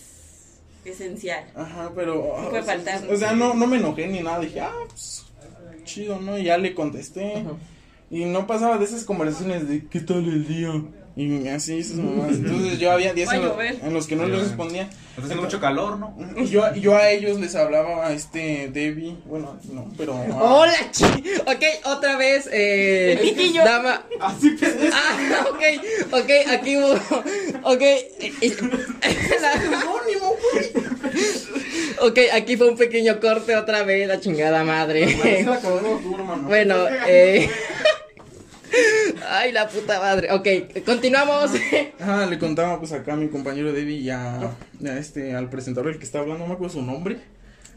esencial. 0.91 1.45
ajá 1.55 1.93
pero 1.95 2.15
No 2.43 2.49
puede 2.51 2.63
faltar. 2.63 3.03
o 3.11 3.17
sea 3.17 3.33
no 3.33 3.55
no 3.55 3.67
me 3.67 3.77
enojé 3.79 4.07
ni 4.09 4.21
nada 4.21 4.41
dije 4.41 4.61
ah 4.61 4.73
pues 4.89 5.25
chido 5.85 6.21
no 6.21 6.37
y 6.39 6.45
ya 6.45 6.59
le 6.59 6.75
contesté 6.75 7.35
Ajá. 7.37 7.53
y 8.11 8.25
no 8.25 8.47
pasaba 8.47 8.79
de 8.79 8.85
esas 8.85 9.05
conversaciones 9.05 9.69
de 9.69 9.87
qué 9.87 10.01
tal 10.01 10.19
el 10.29 10.47
día 10.47 10.71
y 11.21 11.49
así 11.49 11.79
esas 11.81 11.97
mamás 11.97 12.31
entonces 12.37 12.79
yo 12.79 12.93
había 12.93 13.13
días 13.13 13.33
en, 13.33 13.43
lo- 13.45 13.61
en 13.61 13.93
los 13.95 14.07
que 14.07 14.15
no 14.17 14.27
les 14.27 14.41
respondía 14.41 14.83
Está 14.83 15.23
haciendo 15.23 15.43
mucho 15.43 15.59
calor, 15.61 15.99
¿no? 15.99 16.15
Y 16.37 16.47
yo, 16.47 16.73
yo 16.77 16.95
a 16.97 17.11
ellos 17.11 17.41
les 17.41 17.57
hablaba 17.57 18.07
a 18.07 18.13
este 18.13 18.69
Debbie, 18.73 19.17
bueno, 19.25 19.59
no, 19.73 19.91
pero... 19.99 20.15
Hola, 20.15 20.73
chi. 20.93 21.05
Ok, 21.45 21.65
otra 21.87 22.17
vez. 22.17 22.49
Eh, 22.53 23.15
El 23.15 23.19
pitillo. 23.19 23.65
Dama. 23.65 24.05
Así 24.21 24.55
es 24.63 24.77
Ah, 24.93 25.45
ok, 25.51 26.13
ok, 26.13 26.31
aquí 26.53 26.77
hubo. 26.77 26.93
Ok. 27.65 27.83
eh, 27.83 28.33
la- 29.41 29.53
anónimo, 29.81 30.37
güey. 30.53 30.71
ok, 32.01 32.19
aquí 32.35 32.57
fue 32.57 32.69
un 32.69 32.77
pequeño 32.77 33.19
corte 33.19 33.57
otra 33.57 33.83
vez, 33.83 34.07
la 34.07 34.21
chingada 34.21 34.63
madre. 34.63 35.17
Bueno, 36.47 36.77
eh. 37.09 37.51
Ay, 39.29 39.53
la 39.53 39.69
puta 39.69 39.99
madre. 40.01 40.33
Ok, 40.33 40.47
continuamos. 40.85 41.51
Ajá, 42.01 42.27
le 42.27 42.39
contaba 42.39 42.79
pues 42.79 42.93
acá 42.93 43.15
a 43.15 43.17
mi 43.17 43.29
compañero 43.29 43.73
Debbie 43.73 43.97
y 43.99 44.11
a, 44.11 44.37
a 44.41 44.99
este, 44.99 45.35
al 45.35 45.51
presentador, 45.51 45.93
el 45.93 45.99
que 45.99 46.05
está 46.05 46.21
hablando, 46.21 46.41
no 46.45 46.49
me 46.49 46.55
acuerdo 46.55 46.75
su 46.75 46.83
nombre. 46.83 47.19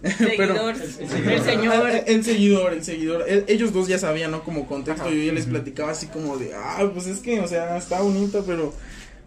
Seguidor, 0.18 0.76
el 0.76 1.42
señor. 1.44 1.74
Ah, 1.88 1.98
El, 2.08 2.24
seguidor, 2.24 2.74
el 2.74 2.84
seguidor. 2.84 3.26
El- 3.30 3.46
ellos 3.48 3.72
dos 3.72 3.88
ya 3.88 4.00
sabían, 4.00 4.32
¿no? 4.32 4.44
Como 4.44 4.66
contexto, 4.68 5.10
yo 5.12 5.22
ya 5.24 5.32
les 5.32 5.46
platicaba 5.46 5.92
así 5.92 6.08
como 6.08 6.38
de, 6.38 6.54
ah, 6.56 6.90
pues 6.92 7.06
es 7.06 7.20
que, 7.20 7.40
o 7.40 7.48
sea, 7.48 7.78
está 7.78 8.02
bonito, 8.02 8.44
pero 8.48 8.74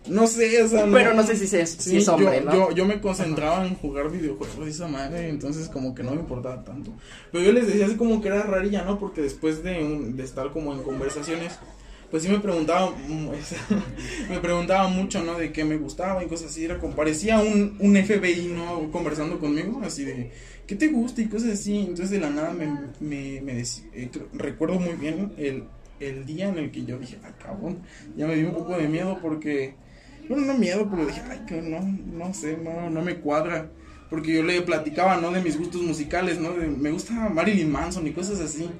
no 0.08 0.26
sé, 0.26 0.62
o 0.62 0.68
sea, 0.68 0.86
Pero 0.90 1.14
no 1.14 1.22
sé 1.22 1.36
si 1.36 1.56
es, 1.56 1.70
si 1.70 1.96
es 1.96 2.08
hombre, 2.08 2.40
yo, 2.40 2.44
¿no? 2.44 2.52
yo, 2.54 2.70
yo 2.72 2.84
me 2.86 3.00
concentraba 3.00 3.66
en 3.66 3.74
jugar 3.74 4.10
videojuegos 4.10 4.66
y 4.66 4.70
esa 4.70 4.88
madre, 4.88 5.28
entonces 5.28 5.68
como 5.68 5.94
que 5.94 6.02
no 6.02 6.10
me 6.12 6.20
importaba 6.20 6.62
tanto. 6.64 6.92
Pero 7.32 7.44
yo 7.44 7.52
les 7.52 7.66
decía 7.66 7.86
así 7.86 7.96
como 7.96 8.20
que 8.20 8.28
era 8.28 8.42
rarilla, 8.42 8.82
¿no? 8.84 8.98
Porque 8.98 9.22
después 9.22 9.62
de, 9.62 9.82
un- 9.82 10.16
de 10.16 10.24
estar 10.24 10.50
como 10.52 10.72
en 10.74 10.82
conversaciones, 10.82 11.58
pues 12.10 12.22
sí 12.22 12.28
me 12.28 12.38
preguntaba, 12.38 12.90
mm, 12.90 13.28
me 14.30 14.38
preguntaba 14.40 14.88
mucho, 14.88 15.22
¿no? 15.24 15.38
De 15.38 15.52
qué 15.52 15.64
me 15.64 15.76
gustaba 15.76 16.22
y 16.22 16.26
cosas 16.28 16.50
así. 16.50 16.64
Era 16.64 16.78
como, 16.78 16.94
parecía 16.94 17.38
un, 17.40 17.76
un 17.80 17.96
FBI, 17.96 18.52
¿no? 18.54 18.90
Conversando 18.92 19.38
conmigo, 19.38 19.80
así 19.84 20.04
de, 20.04 20.30
¿qué 20.66 20.76
te 20.76 20.88
gusta? 20.88 21.22
Y 21.22 21.26
cosas 21.28 21.50
así. 21.52 21.78
Entonces 21.78 22.10
de 22.10 22.20
la 22.20 22.30
nada 22.30 22.52
me, 22.52 22.66
me, 23.00 23.40
me 23.40 23.54
dec- 23.60 23.82
eh, 23.94 24.10
recuerdo 24.34 24.78
muy 24.78 24.94
bien 24.94 25.32
el, 25.38 25.64
el 26.00 26.26
día 26.26 26.48
en 26.48 26.58
el 26.58 26.70
que 26.70 26.84
yo 26.84 26.98
dije, 26.98 27.18
ah, 27.24 27.32
cabrón, 27.42 27.78
ya 28.16 28.26
me 28.26 28.36
dio 28.36 28.48
un 28.48 28.54
poco 28.54 28.76
de 28.76 28.86
miedo 28.88 29.18
porque... 29.20 29.82
Bueno, 30.28 30.46
no 30.46 30.54
miedo, 30.54 30.88
pero 30.90 31.06
dije, 31.06 31.22
ay, 31.30 31.40
que 31.46 31.60
no, 31.60 31.80
no 31.80 32.32
sé, 32.34 32.56
no, 32.56 32.90
no 32.90 33.02
me 33.02 33.16
cuadra. 33.16 33.70
Porque 34.10 34.34
yo 34.34 34.42
le 34.42 34.60
platicaba, 34.62 35.16
¿no? 35.16 35.30
De 35.32 35.40
mis 35.40 35.58
gustos 35.58 35.82
musicales, 35.82 36.38
¿no? 36.38 36.52
De, 36.52 36.68
me 36.68 36.90
gusta 36.90 37.12
Marilyn 37.12 37.70
Manson 37.70 38.06
y 38.06 38.12
cosas 38.12 38.40
así. 38.40 38.70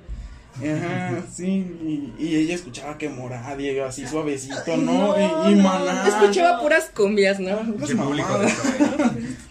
Ajá, 0.56 1.22
sí, 1.34 1.44
y, 1.46 2.14
y 2.18 2.36
ella 2.36 2.54
escuchaba 2.54 2.96
que 2.96 3.08
Morad 3.08 3.58
y 3.58 3.76
así 3.80 4.06
suavecito, 4.06 4.76
¿no? 4.76 5.14
y, 5.18 5.52
y 5.52 5.56
Maná. 5.56 6.06
Escuchaba 6.06 6.60
puras 6.60 6.90
cumbias, 6.94 7.40
¿no? 7.40 7.58
Qué 7.86 7.96
público 7.96 8.38
de 8.38 8.48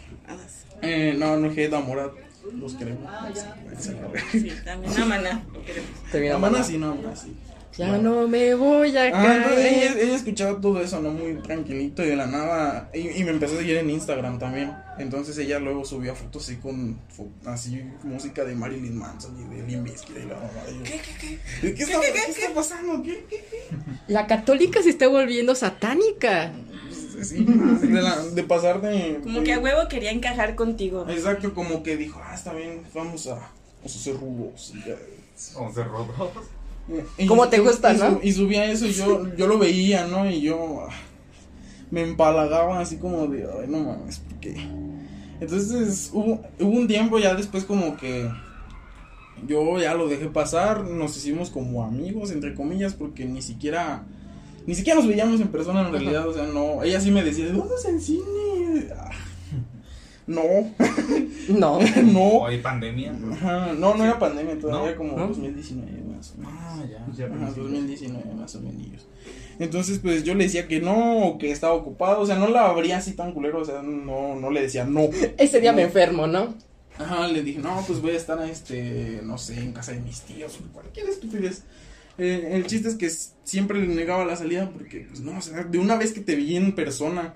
Eh, 0.86 1.16
no, 1.18 1.38
no, 1.38 1.54
que 1.54 1.70
da 1.70 1.80
Morad, 1.80 2.12
los 2.60 2.74
queremos. 2.76 3.10
Sí, 4.32 4.52
también 4.66 5.02
a 5.02 5.06
maná. 5.06 5.46
lo 5.54 5.64
queremos. 5.64 5.90
Termina 6.12 6.38
Maná 6.38 6.62
sí, 6.64 6.78
no, 6.78 6.96
Maná 6.96 7.16
sí. 7.16 7.34
Ya 7.78 7.98
no 7.98 8.28
me 8.28 8.54
voy 8.54 8.96
a 8.96 9.04
Ah, 9.06 9.36
entonces 9.38 9.66
ella, 9.66 9.94
caer. 9.94 9.98
ella 10.06 10.16
escuchaba 10.16 10.62
todo 10.62 10.80
eso, 10.82 11.02
¿no? 11.02 11.10
Muy 11.12 11.34
tranquilito 11.42 12.04
y 12.04 12.08
de 12.08 12.16
la 12.16 12.28
nada. 12.28 12.90
Y, 12.94 13.10
y 13.10 13.24
me 13.24 13.32
empezó 13.32 13.56
a 13.56 13.58
seguir 13.58 13.78
en 13.78 13.90
Instagram 13.90 14.38
también. 14.38 14.74
Entonces 15.00 15.38
ella 15.40 15.58
luego 15.60 15.84
subía 15.84 16.14
fotos 16.14 16.44
así 16.44 16.58
con 16.58 17.00
así 17.46 17.82
música 18.04 18.44
de 18.44 18.54
Marilyn 18.54 18.96
Manson 18.98 19.36
y 19.42 19.56
de 19.56 19.64
Limp 19.68 19.86
Bizkit 19.86 20.18
y 20.18 20.28
la 20.28 20.36
mamá. 20.36 20.50
yo, 20.68 20.84
¿Qué, 20.84 21.02
qué, 21.02 21.40
qué? 21.62 21.74
¿Qué, 21.74 21.84
está, 21.84 22.00
¿qué 22.02 22.32
está 22.32 22.54
pasando? 22.54 23.02
¿Qué, 23.02 23.26
qué, 23.30 23.38
qué? 23.50 23.64
La 24.08 24.28
católica 24.28 24.84
se 24.84 24.90
está 24.90 25.08
volviendo 25.08 25.56
satánica. 25.56 26.54
Sí, 27.24 27.44
de, 27.46 28.02
la- 28.02 28.24
de 28.24 28.44
pasar 28.44 28.82
de. 28.82 29.20
Como 29.24 29.40
de- 29.40 29.46
que 29.46 29.54
a 29.54 29.60
huevo 29.60 29.88
quería 29.88 30.12
encajar 30.12 30.56
contigo. 30.56 31.06
Exacto, 31.10 31.54
como 31.56 31.82
que 31.82 31.98
dijo, 31.98 32.20
ah, 32.24 32.36
está 32.36 32.54
bien, 32.54 32.82
vamos 32.94 33.26
a, 33.28 33.36
vamos 33.36 33.50
a 33.84 34.00
hacer 34.00 34.16
rubos. 34.16 34.74
Y, 34.76 34.88
ya. 34.90 34.96
Once 35.60 35.84
rodos. 35.84 36.32
Y- 37.18 37.26
¿Cómo 37.28 37.48
te 37.48 37.60
gusta, 37.60 37.94
y 37.94 37.98
no? 37.98 38.20
Y 38.22 38.32
subía 38.34 38.66
eso 38.66 38.86
y 38.86 38.92
yo, 38.92 39.34
yo 39.36 39.48
lo 39.48 39.58
veía, 39.58 40.06
¿no? 40.08 40.30
Y 40.30 40.42
yo 40.42 40.86
ah, 40.90 40.94
me 41.92 42.02
empalagaba 42.02 42.80
así 42.80 42.98
como 42.98 43.28
de, 43.28 43.44
ay, 43.44 43.68
no 43.68 43.80
mames, 43.80 44.20
¿por 44.20 44.40
qué? 44.40 44.56
Entonces 45.40 46.10
hubo, 46.14 46.42
hubo 46.60 46.72
un 46.72 46.88
tiempo 46.88 47.20
ya 47.20 47.36
después 47.36 47.64
como 47.66 47.96
que 47.98 48.30
yo 49.48 49.80
ya 49.80 49.94
lo 49.94 50.08
dejé 50.08 50.28
pasar, 50.28 50.84
nos 50.86 51.18
hicimos 51.18 51.50
como 51.50 51.84
amigos, 51.84 52.32
entre 52.32 52.54
comillas, 52.54 52.94
porque 52.94 53.26
ni 53.26 53.42
siquiera, 53.42 54.04
ni 54.66 54.76
siquiera 54.76 55.00
nos 55.00 55.08
veíamos 55.08 55.42
en 55.42 55.48
persona 55.50 55.86
en 55.86 55.92
realidad, 55.92 56.28
o 56.28 56.34
sea, 56.34 56.46
no, 56.46 56.84
ella 56.84 57.00
sí 57.00 57.12
me 57.12 57.24
decía, 57.24 57.48
vamos 57.50 57.86
al 57.86 58.00
cine. 58.00 58.24
Ah, 58.98 59.10
No, 60.28 60.42
No. 61.50 61.80
no. 62.04 62.20
O 62.22 62.46
hay 62.48 62.60
pandemia. 62.62 63.14
Ajá, 63.34 63.74
no, 63.78 63.96
no 63.96 64.04
era 64.06 64.18
pandemia 64.20 64.58
todavía, 64.60 64.92
¿No? 64.92 64.98
como 64.98 65.18
¿No? 65.18 65.28
2019 65.28 66.03
más 66.24 66.32
o 66.32 66.38
menos. 66.38 66.54
Ah, 66.56 66.86
ya. 67.18 67.26
Ajá, 67.26 67.52
2019 67.56 68.34
más 68.36 68.56
o 68.56 68.62
menos. 68.62 69.08
Entonces, 69.60 70.00
pues 70.00 70.24
yo 70.24 70.36
le 70.36 70.46
decía 70.46 70.68
que 70.68 70.80
no, 70.80 71.28
o 71.28 71.38
que 71.38 71.52
estaba 71.52 71.74
ocupado, 71.74 72.22
o 72.22 72.26
sea, 72.26 72.38
no 72.38 72.48
la 72.48 72.68
abría 72.68 72.98
así 72.98 73.14
tan 73.14 73.34
culero, 73.34 73.62
o 73.62 73.66
sea, 73.66 73.82
no, 73.82 74.36
no 74.36 74.50
le 74.50 74.62
decía 74.62 74.86
no. 74.86 75.10
Ese 75.38 75.62
día 75.62 75.74
me 75.74 75.84
enfermo, 75.84 76.28
¿no? 76.28 76.56
Ajá, 76.98 77.28
le 77.28 77.42
dije, 77.42 77.60
no, 77.60 77.84
pues 77.88 78.02
voy 78.02 78.12
a 78.12 78.18
estar, 78.18 78.42
este, 78.48 79.22
no 79.24 79.38
sé, 79.38 79.60
en 79.60 79.74
casa 79.74 79.92
de 79.92 80.00
mis 80.00 80.22
tíos, 80.22 80.60
o 80.60 80.74
cualquier 80.74 81.10
estupidez. 81.10 81.64
Eh, 82.18 82.50
el 82.52 82.68
chiste 82.68 82.90
es 82.90 82.96
que 82.96 83.10
siempre 83.44 83.80
le 83.80 83.88
negaba 83.88 84.26
la 84.26 84.36
salida 84.36 84.70
porque, 84.70 85.08
pues 85.10 85.22
no, 85.22 85.38
o 85.38 85.42
sea, 85.42 85.64
de 85.64 85.80
una 85.80 85.96
vez 85.96 86.14
que 86.14 86.22
te 86.22 86.36
vi 86.36 86.56
en 86.56 86.76
persona 86.76 87.34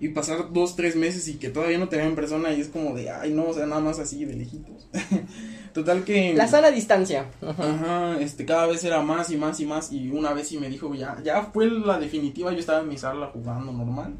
y 0.00 0.08
pasar 0.08 0.52
dos, 0.52 0.76
tres 0.76 0.96
meses 0.96 1.28
y 1.28 1.34
que 1.34 1.50
todavía 1.50 1.78
no 1.78 1.88
te 1.88 1.96
veo 1.96 2.06
en 2.06 2.14
persona 2.14 2.52
y 2.52 2.60
es 2.60 2.68
como 2.68 2.94
de, 2.94 3.10
ay, 3.10 3.32
no, 3.32 3.48
o 3.48 3.54
sea, 3.54 3.66
nada 3.66 3.80
más 3.80 3.98
así 3.98 4.24
de 4.24 4.34
lejitos. 4.34 4.88
Total 5.74 6.04
que... 6.04 6.34
La 6.34 6.48
sana 6.48 6.70
distancia. 6.70 7.30
Ajá. 7.42 7.74
Ajá, 7.74 8.20
este, 8.20 8.44
cada 8.44 8.66
vez 8.66 8.82
era 8.82 9.02
más 9.02 9.30
y 9.30 9.36
más 9.36 9.60
y 9.60 9.66
más 9.66 9.92
y 9.92 10.10
una 10.10 10.32
vez 10.32 10.48
sí 10.48 10.58
me 10.58 10.70
dijo, 10.70 10.92
ya, 10.94 11.20
ya 11.22 11.42
fue 11.42 11.70
la 11.70 11.98
definitiva, 11.98 12.50
yo 12.52 12.58
estaba 12.58 12.80
en 12.80 12.88
mi 12.88 12.96
sala 12.96 13.26
jugando 13.26 13.72
normal. 13.72 14.14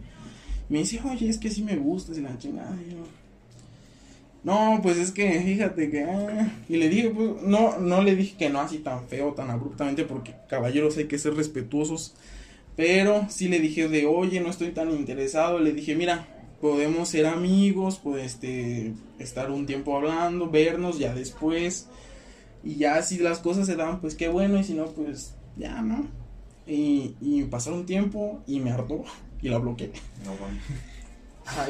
Me 0.68 0.78
dice, 0.78 1.00
oye, 1.04 1.28
es 1.28 1.38
que 1.38 1.50
sí 1.50 1.62
me 1.62 1.76
gustas 1.76 2.18
y 2.18 2.20
la 2.20 2.38
chingada. 2.38 2.76
y 2.86 2.92
yo, 2.92 2.98
no, 4.42 4.80
pues 4.82 4.96
es 4.96 5.12
que 5.12 5.40
fíjate 5.40 5.90
que... 5.90 6.04
ah", 6.04 6.52
Y 6.68 6.76
le 6.76 6.88
dije, 6.88 7.10
pues, 7.10 7.42
no, 7.42 7.78
no 7.78 8.02
le 8.02 8.16
dije 8.16 8.36
que 8.38 8.50
no 8.50 8.60
así 8.60 8.78
tan 8.78 9.06
feo, 9.06 9.32
tan 9.34 9.50
abruptamente, 9.50 10.04
porque 10.04 10.34
caballeros 10.48 10.96
hay 10.96 11.06
que 11.06 11.18
ser 11.18 11.34
respetuosos. 11.34 12.14
Pero 12.80 13.26
sí 13.28 13.48
le 13.48 13.60
dije 13.60 13.88
de, 13.90 14.06
oye, 14.06 14.40
no 14.40 14.48
estoy 14.48 14.70
tan 14.70 14.90
interesado. 14.90 15.60
Le 15.60 15.74
dije, 15.74 15.94
mira, 15.94 16.26
podemos 16.62 17.10
ser 17.10 17.26
amigos, 17.26 18.00
pues, 18.02 18.24
este, 18.24 18.94
estar 19.18 19.50
un 19.50 19.66
tiempo 19.66 19.94
hablando, 19.94 20.48
vernos 20.48 20.98
ya 20.98 21.14
después. 21.14 21.88
Y 22.64 22.76
ya 22.76 23.02
si 23.02 23.18
las 23.18 23.40
cosas 23.40 23.66
se 23.66 23.76
dan, 23.76 24.00
pues 24.00 24.14
qué 24.14 24.28
bueno, 24.28 24.58
y 24.58 24.64
si 24.64 24.72
no, 24.72 24.86
pues 24.86 25.34
ya, 25.58 25.82
¿no? 25.82 26.06
Y, 26.66 27.16
y 27.20 27.42
un 27.42 27.84
tiempo 27.84 28.40
y 28.46 28.60
me 28.60 28.70
hartó 28.70 29.04
y 29.42 29.50
la 29.50 29.58
bloqueé. 29.58 29.92
No, 30.24 30.34
bueno. 30.36 30.58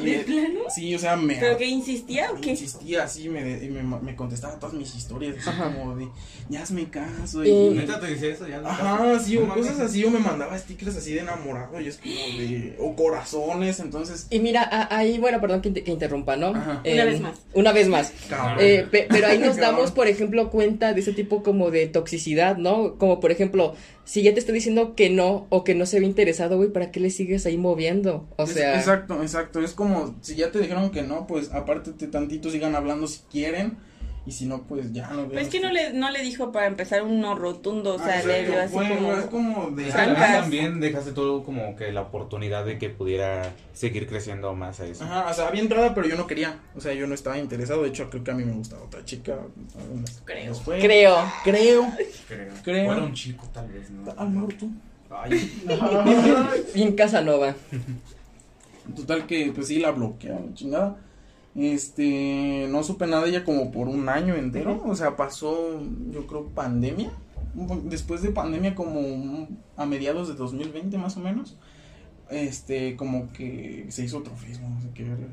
¿De 0.03 0.17
me- 0.17 0.23
plano? 0.23 0.59
Sí, 0.73 0.93
o 0.95 0.99
sea, 0.99 1.15
me... 1.15 1.35
¿Pero 1.35 1.57
que 1.57 1.65
insistía 1.65 2.31
o 2.31 2.39
qué? 2.39 2.51
Insistía 2.51 3.03
así, 3.03 3.29
me, 3.29 3.63
y 3.63 3.69
me, 3.69 3.81
me 3.83 4.15
contestaba 4.15 4.59
todas 4.59 4.75
mis 4.75 4.93
historias, 4.95 5.35
así 5.39 5.49
Ajá. 5.49 5.73
como 5.73 5.95
de, 5.95 6.07
ya 6.49 6.61
hazme 6.61 6.89
caso. 6.89 7.43
Y- 7.43 7.49
Y, 7.49 7.69
Neta 7.71 7.99
te 7.99 8.07
decía 8.07 8.29
eso 8.29 8.47
ya. 8.47 8.59
no 8.61 8.69
Ajá, 8.69 9.19
sí, 9.19 9.37
No 9.37 9.51
o 9.51 9.55
cosas 9.55 9.79
así, 9.79 10.03
o 10.03 10.11
me 10.11 10.19
mandaba 10.19 10.57
stickers 10.57 10.95
así 10.97 11.13
de 11.13 11.21
enamorado, 11.21 11.79
y 11.81 11.87
es 11.87 11.97
como 11.97 12.13
de, 12.13 12.75
o 12.79 12.95
corazones, 12.95 13.79
entonces, 13.79 14.27
Y 14.29 14.39
mira, 14.39 14.87
ahí, 14.91 15.17
bueno, 15.17 15.39
perdón 15.41 15.61
que, 15.61 15.69
inter- 15.69 15.83
que 15.83 15.91
interrumpa, 15.91 16.35
¿no? 16.35 16.47
Ajá. 16.47 16.81
Una 16.85 17.05
vez 17.05 17.19
más. 17.21 17.39
Una 17.53 17.71
vez 17.71 17.87
más. 17.87 18.13
Eh, 18.59 18.85
pe- 18.91 19.07
pero 19.09 19.27
ahí 19.27 19.39
nos 19.39 19.55
Cabrón. 19.57 19.75
damos, 19.77 19.91
por 19.91 20.07
ejemplo, 20.07 20.49
cuenta 20.51 20.93
de 20.93 20.99
ese 21.01 21.13
tipo 21.13 21.43
como 21.43 21.71
de 21.71 21.87
toxicidad, 21.87 22.57
¿no? 22.57 22.97
Como 22.97 23.19
por 23.19 23.31
ejemplo, 23.31 23.73
si 24.03 24.23
ya 24.23 24.33
te 24.33 24.39
está 24.39 24.51
diciendo 24.51 24.95
que 24.95 25.09
no 25.09 25.45
o 25.49 25.63
que 25.63 25.75
no 25.75 25.85
se 25.85 25.99
ve 25.99 26.05
interesado, 26.05 26.57
güey, 26.57 26.69
¿para 26.71 26.91
qué 26.91 26.99
le 26.99 27.09
sigues 27.09 27.45
ahí 27.45 27.57
moviendo? 27.57 28.27
O 28.37 28.43
Es- 28.43 28.51
sea, 28.51 28.75
exacto, 28.75 29.60
exacto, 29.61 29.65
es 29.65 29.73
como, 29.73 30.15
si 30.21 30.35
ya 30.35 30.51
te 30.51 30.59
dijeron 30.59 30.89
que 30.91 31.03
no, 31.03 31.27
pues 31.27 31.51
apártate 31.51 32.07
tantito, 32.07 32.49
sigan 32.49 32.75
hablando 32.75 33.07
si 33.07 33.21
quieren, 33.31 33.77
y 34.23 34.33
si 34.33 34.45
no, 34.45 34.61
pues 34.61 34.93
ya 34.93 35.09
no. 35.09 35.27
Pues 35.27 35.47
es 35.47 35.49
que 35.49 35.59
no 35.59 35.71
le, 35.71 35.93
no 35.93 36.11
le 36.11 36.21
dijo 36.21 36.51
para 36.51 36.67
empezar 36.67 37.01
un 37.01 37.19
no 37.21 37.33
rotundo, 37.33 37.95
o 37.95 37.97
sea, 37.97 38.19
Ah, 38.19 38.23
le 38.27 38.45
dio 38.45 38.61
así 38.61 38.71
fue- 38.71 38.87
como... 38.89 39.13
es 39.13 39.25
como 39.25 39.71
de... 39.71 39.85
También, 39.85 40.15
también 40.31 40.79
dejaste 40.79 41.11
todo 41.11 41.43
como 41.43 41.75
que 41.75 41.91
la 41.91 42.01
oportunidad 42.01 42.63
de 42.63 42.77
que 42.77 42.89
pudiera 42.91 43.51
seguir 43.73 44.07
creciendo 44.07 44.53
más 44.53 44.79
a 44.79 44.85
eso. 44.85 45.05
Ajá, 45.05 45.25
o 45.27 45.33
sea, 45.33 45.47
había 45.47 45.61
entrada, 45.61 45.95
pero 45.95 46.07
yo 46.07 46.17
no 46.17 46.27
quería. 46.27 46.59
O 46.75 46.81
sea, 46.81 46.93
yo 46.93 47.07
no 47.07 47.15
estaba 47.15 47.39
interesado. 47.39 47.81
De 47.81 47.89
hecho, 47.89 48.11
creo 48.11 48.23
que 48.23 48.29
a 48.29 48.35
mí 48.35 48.43
me 48.43 48.53
gustaba 48.53 48.83
otra 48.83 49.03
chica. 49.03 49.39
Creo. 50.25 50.53
Creo. 50.63 51.17
Creo. 51.43 51.87
Creo. 52.27 52.53
Creo. 52.63 52.89
O 52.89 52.93
era 52.93 53.03
un 53.03 53.13
chico, 53.15 53.49
tal 53.51 53.69
vez, 53.69 53.89
¿no? 53.89 54.03
Mejor 54.29 54.53
tú. 54.53 54.69
Ay, 55.09 55.51
Bien 56.75 56.93
Casanova. 56.95 57.55
Total 58.95 59.25
que, 59.27 59.51
pues 59.53 59.67
sí, 59.67 59.79
la 59.79 59.91
bloquearon, 59.91 60.53
chingada. 60.53 60.97
Este, 61.55 62.67
no 62.69 62.81
supe 62.83 63.07
nada 63.07 63.23
de 63.23 63.29
ella 63.29 63.43
como 63.43 63.71
por 63.71 63.87
un 63.87 64.07
año 64.09 64.35
entero. 64.35 64.81
O 64.85 64.95
sea, 64.95 65.15
pasó, 65.15 65.81
yo 66.11 66.27
creo, 66.27 66.47
pandemia. 66.47 67.11
Después 67.85 68.21
de 68.21 68.31
pandemia, 68.31 68.75
como 68.75 69.47
a 69.75 69.85
mediados 69.85 70.27
de 70.27 70.35
2020 70.35 70.97
más 70.97 71.17
o 71.17 71.19
menos. 71.19 71.57
Este, 72.29 72.95
como 72.95 73.31
que 73.33 73.87
se 73.89 74.05
hizo 74.05 74.19
otro 74.19 74.35
Facebook, 74.35 74.69
no 74.69 74.81
sé 74.81 74.89
qué 74.93 75.03
verga. 75.03 75.27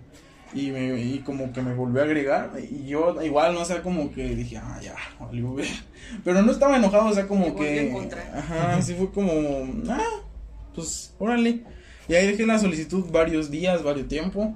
Y, 0.55 0.71
me, 0.71 1.00
y 1.00 1.19
como 1.19 1.52
que 1.52 1.62
me 1.62 1.75
volvió 1.75 2.00
a 2.00 2.05
agregar. 2.05 2.52
Y 2.59 2.87
yo, 2.87 3.23
igual, 3.23 3.55
no 3.55 3.64
sé, 3.64 3.81
como 3.83 4.11
que 4.11 4.35
dije, 4.35 4.57
ah, 4.57 4.81
ya, 4.83 4.97
valió 5.21 5.55
ver. 5.55 5.69
Pero 6.25 6.43
no 6.43 6.50
estaba 6.50 6.76
enojado, 6.76 7.09
o 7.09 7.12
sea, 7.12 7.28
como 7.28 7.55
que. 7.55 7.95
Ajá, 8.35 8.76
así 8.76 8.95
fue 8.95 9.11
como, 9.11 9.31
ah, 9.88 10.23
pues, 10.75 11.14
órale. 11.19 11.62
Y 12.09 12.15
ahí 12.15 12.27
dejé 12.27 12.47
la 12.47 12.59
solicitud 12.59 13.05
varios 13.12 13.50
días, 13.50 13.83
varios 13.83 14.09
tiempo. 14.09 14.55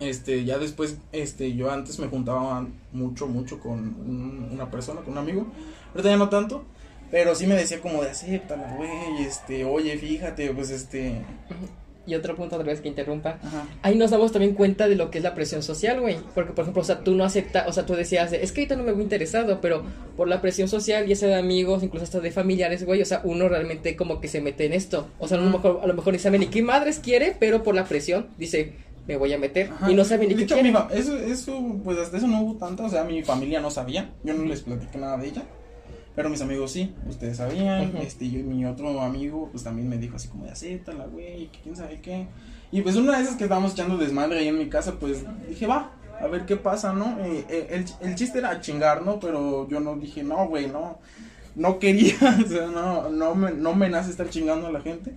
Este, 0.00 0.44
ya 0.44 0.58
después, 0.58 0.98
este, 1.12 1.54
yo 1.54 1.70
antes 1.70 1.98
me 1.98 2.06
juntaba 2.08 2.66
mucho, 2.92 3.26
mucho 3.26 3.58
con 3.60 3.78
un- 3.80 4.48
una 4.52 4.70
persona, 4.70 5.00
con 5.00 5.12
un 5.12 5.18
amigo. 5.18 5.46
Ahorita 5.92 6.10
ya 6.10 6.16
no 6.16 6.28
tanto. 6.28 6.64
Pero 7.10 7.34
sí 7.34 7.46
me 7.46 7.54
decía 7.54 7.80
como 7.80 8.02
de 8.02 8.10
acéptala, 8.10 8.74
güey, 8.76 9.22
este, 9.26 9.64
oye, 9.64 9.96
fíjate, 9.96 10.50
pues 10.52 10.68
este. 10.70 11.22
Y 12.08 12.14
otro 12.14 12.34
punto 12.34 12.56
otra 12.56 12.66
vez 12.66 12.80
que 12.80 12.88
interrumpa. 12.88 13.38
Ajá. 13.42 13.66
Ahí 13.82 13.94
nos 13.94 14.10
damos 14.10 14.32
también 14.32 14.54
cuenta 14.54 14.88
de 14.88 14.96
lo 14.96 15.10
que 15.10 15.18
es 15.18 15.24
la 15.24 15.34
presión 15.34 15.62
social, 15.62 16.00
güey. 16.00 16.16
Porque, 16.34 16.52
por 16.52 16.62
ejemplo, 16.62 16.80
o 16.80 16.84
sea, 16.84 17.00
tú 17.04 17.14
no 17.14 17.22
aceptas, 17.22 17.68
o 17.68 17.72
sea, 17.72 17.84
tú 17.84 17.94
decías, 17.94 18.30
de, 18.30 18.42
es 18.42 18.52
que 18.52 18.62
ahorita 18.62 18.76
no 18.76 18.82
me 18.82 18.92
veo 18.92 19.02
interesado, 19.02 19.60
pero 19.60 19.82
por 20.16 20.26
la 20.26 20.40
presión 20.40 20.68
social, 20.68 21.06
ya 21.06 21.14
sea 21.14 21.28
de 21.28 21.34
amigos, 21.36 21.82
incluso 21.82 22.04
hasta 22.04 22.20
de 22.20 22.30
familiares, 22.30 22.86
güey, 22.86 23.02
o 23.02 23.04
sea, 23.04 23.20
uno 23.24 23.46
realmente 23.48 23.94
como 23.94 24.20
que 24.20 24.28
se 24.28 24.40
mete 24.40 24.64
en 24.64 24.72
esto. 24.72 25.08
O 25.18 25.28
sea, 25.28 25.36
a 25.36 25.40
lo 25.42 25.50
mejor, 25.50 25.80
a 25.82 25.86
lo 25.86 25.92
mejor 25.92 26.14
ni 26.14 26.18
sabe 26.18 26.38
ni 26.38 26.46
qué 26.46 26.62
madres 26.62 26.98
quiere, 26.98 27.36
pero 27.38 27.62
por 27.62 27.74
la 27.74 27.84
presión 27.84 28.28
dice, 28.38 28.72
me 29.06 29.16
voy 29.16 29.32
a 29.34 29.38
meter. 29.38 29.70
Ajá. 29.70 29.90
Y 29.90 29.94
no 29.94 30.04
sabe 30.04 30.26
ni 30.26 30.34
qué 30.34 30.44
hecho, 30.44 30.54
quiere. 30.54 30.72
mi 30.72 30.78
eso, 30.92 31.16
eso, 31.18 31.76
pues 31.84 31.98
hasta 31.98 32.16
eso 32.16 32.26
no 32.26 32.40
hubo 32.40 32.56
tanto, 32.56 32.84
o 32.84 32.88
sea, 32.88 33.04
mi 33.04 33.22
familia 33.22 33.60
no 33.60 33.70
sabía, 33.70 34.12
yo 34.24 34.32
no 34.32 34.44
les 34.44 34.62
platiqué 34.62 34.96
nada 34.96 35.18
de 35.18 35.28
ella, 35.28 35.42
pero 36.18 36.30
mis 36.30 36.42
amigos 36.42 36.72
sí, 36.72 36.92
ustedes 37.08 37.36
sabían, 37.36 37.90
Ujú. 37.90 37.98
este, 37.98 38.28
yo, 38.28 38.42
mi 38.42 38.66
otro 38.66 39.00
amigo, 39.00 39.50
pues 39.52 39.62
también 39.62 39.88
me 39.88 39.98
dijo 39.98 40.16
así 40.16 40.26
como 40.26 40.46
de 40.46 40.50
acéptala, 40.50 41.06
güey, 41.06 41.46
que 41.46 41.60
quién 41.60 41.76
sabe 41.76 42.00
qué, 42.00 42.26
y 42.72 42.82
pues 42.82 42.96
una 42.96 43.16
de 43.16 43.22
esas 43.22 43.36
que 43.36 43.44
estábamos 43.44 43.74
echando 43.74 43.96
desmadre 43.96 44.40
ahí 44.40 44.48
en 44.48 44.58
mi 44.58 44.68
casa, 44.68 44.96
pues 44.98 45.22
dije, 45.48 45.68
va, 45.68 45.92
a 46.20 46.26
ver 46.26 46.44
qué 46.44 46.56
pasa, 46.56 46.92
¿no? 46.92 47.20
Eh, 47.20 47.44
eh, 47.48 47.68
el, 47.70 48.08
el 48.08 48.16
chiste 48.16 48.38
era 48.38 48.60
chingar, 48.60 49.02
¿no? 49.02 49.20
Pero 49.20 49.68
yo 49.68 49.78
no 49.78 49.94
dije, 49.94 50.24
no, 50.24 50.48
güey, 50.48 50.66
no, 50.66 50.98
no 51.54 51.78
quería, 51.78 52.16
o 52.44 52.48
sea, 52.48 52.66
no, 52.66 53.10
no 53.10 53.36
me, 53.36 53.52
no 53.52 53.76
me 53.76 53.88
nace 53.88 54.10
estar 54.10 54.28
chingando 54.28 54.66
a 54.66 54.72
la 54.72 54.80
gente. 54.80 55.14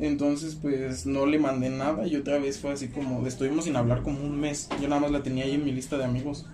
Entonces, 0.00 0.58
pues 0.60 1.06
no 1.06 1.24
le 1.24 1.38
mandé 1.38 1.70
nada 1.70 2.04
y 2.04 2.16
otra 2.16 2.38
vez 2.38 2.58
fue 2.58 2.72
así 2.72 2.88
como, 2.88 3.24
estuvimos 3.28 3.66
sin 3.66 3.76
hablar 3.76 4.02
como 4.02 4.18
un 4.24 4.40
mes. 4.40 4.68
Yo 4.82 4.88
nada 4.88 5.00
más 5.00 5.12
la 5.12 5.22
tenía 5.22 5.44
ahí 5.44 5.54
en 5.54 5.64
mi 5.64 5.70
lista 5.70 5.96
de 5.96 6.04
amigos 6.04 6.46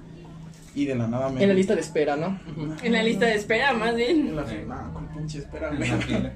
y 0.74 0.86
de 0.86 0.94
la 0.94 1.06
nada 1.06 1.28
me. 1.28 1.42
En 1.42 1.48
la 1.48 1.54
lista 1.54 1.74
de 1.74 1.80
espera, 1.80 2.16
¿no? 2.16 2.40
En 2.82 2.92
la 2.92 3.02
lista 3.02 3.26
de 3.26 3.34
espera, 3.34 3.72
más 3.72 3.94
bien. 3.94 4.28
En 4.28 4.36
la 4.36 4.42
nah, 4.42 4.92
con 4.92 5.08
pinche, 5.08 5.38
espérame. 5.38 5.82
en 5.82 5.90
la 5.90 5.98
fila. 5.98 6.32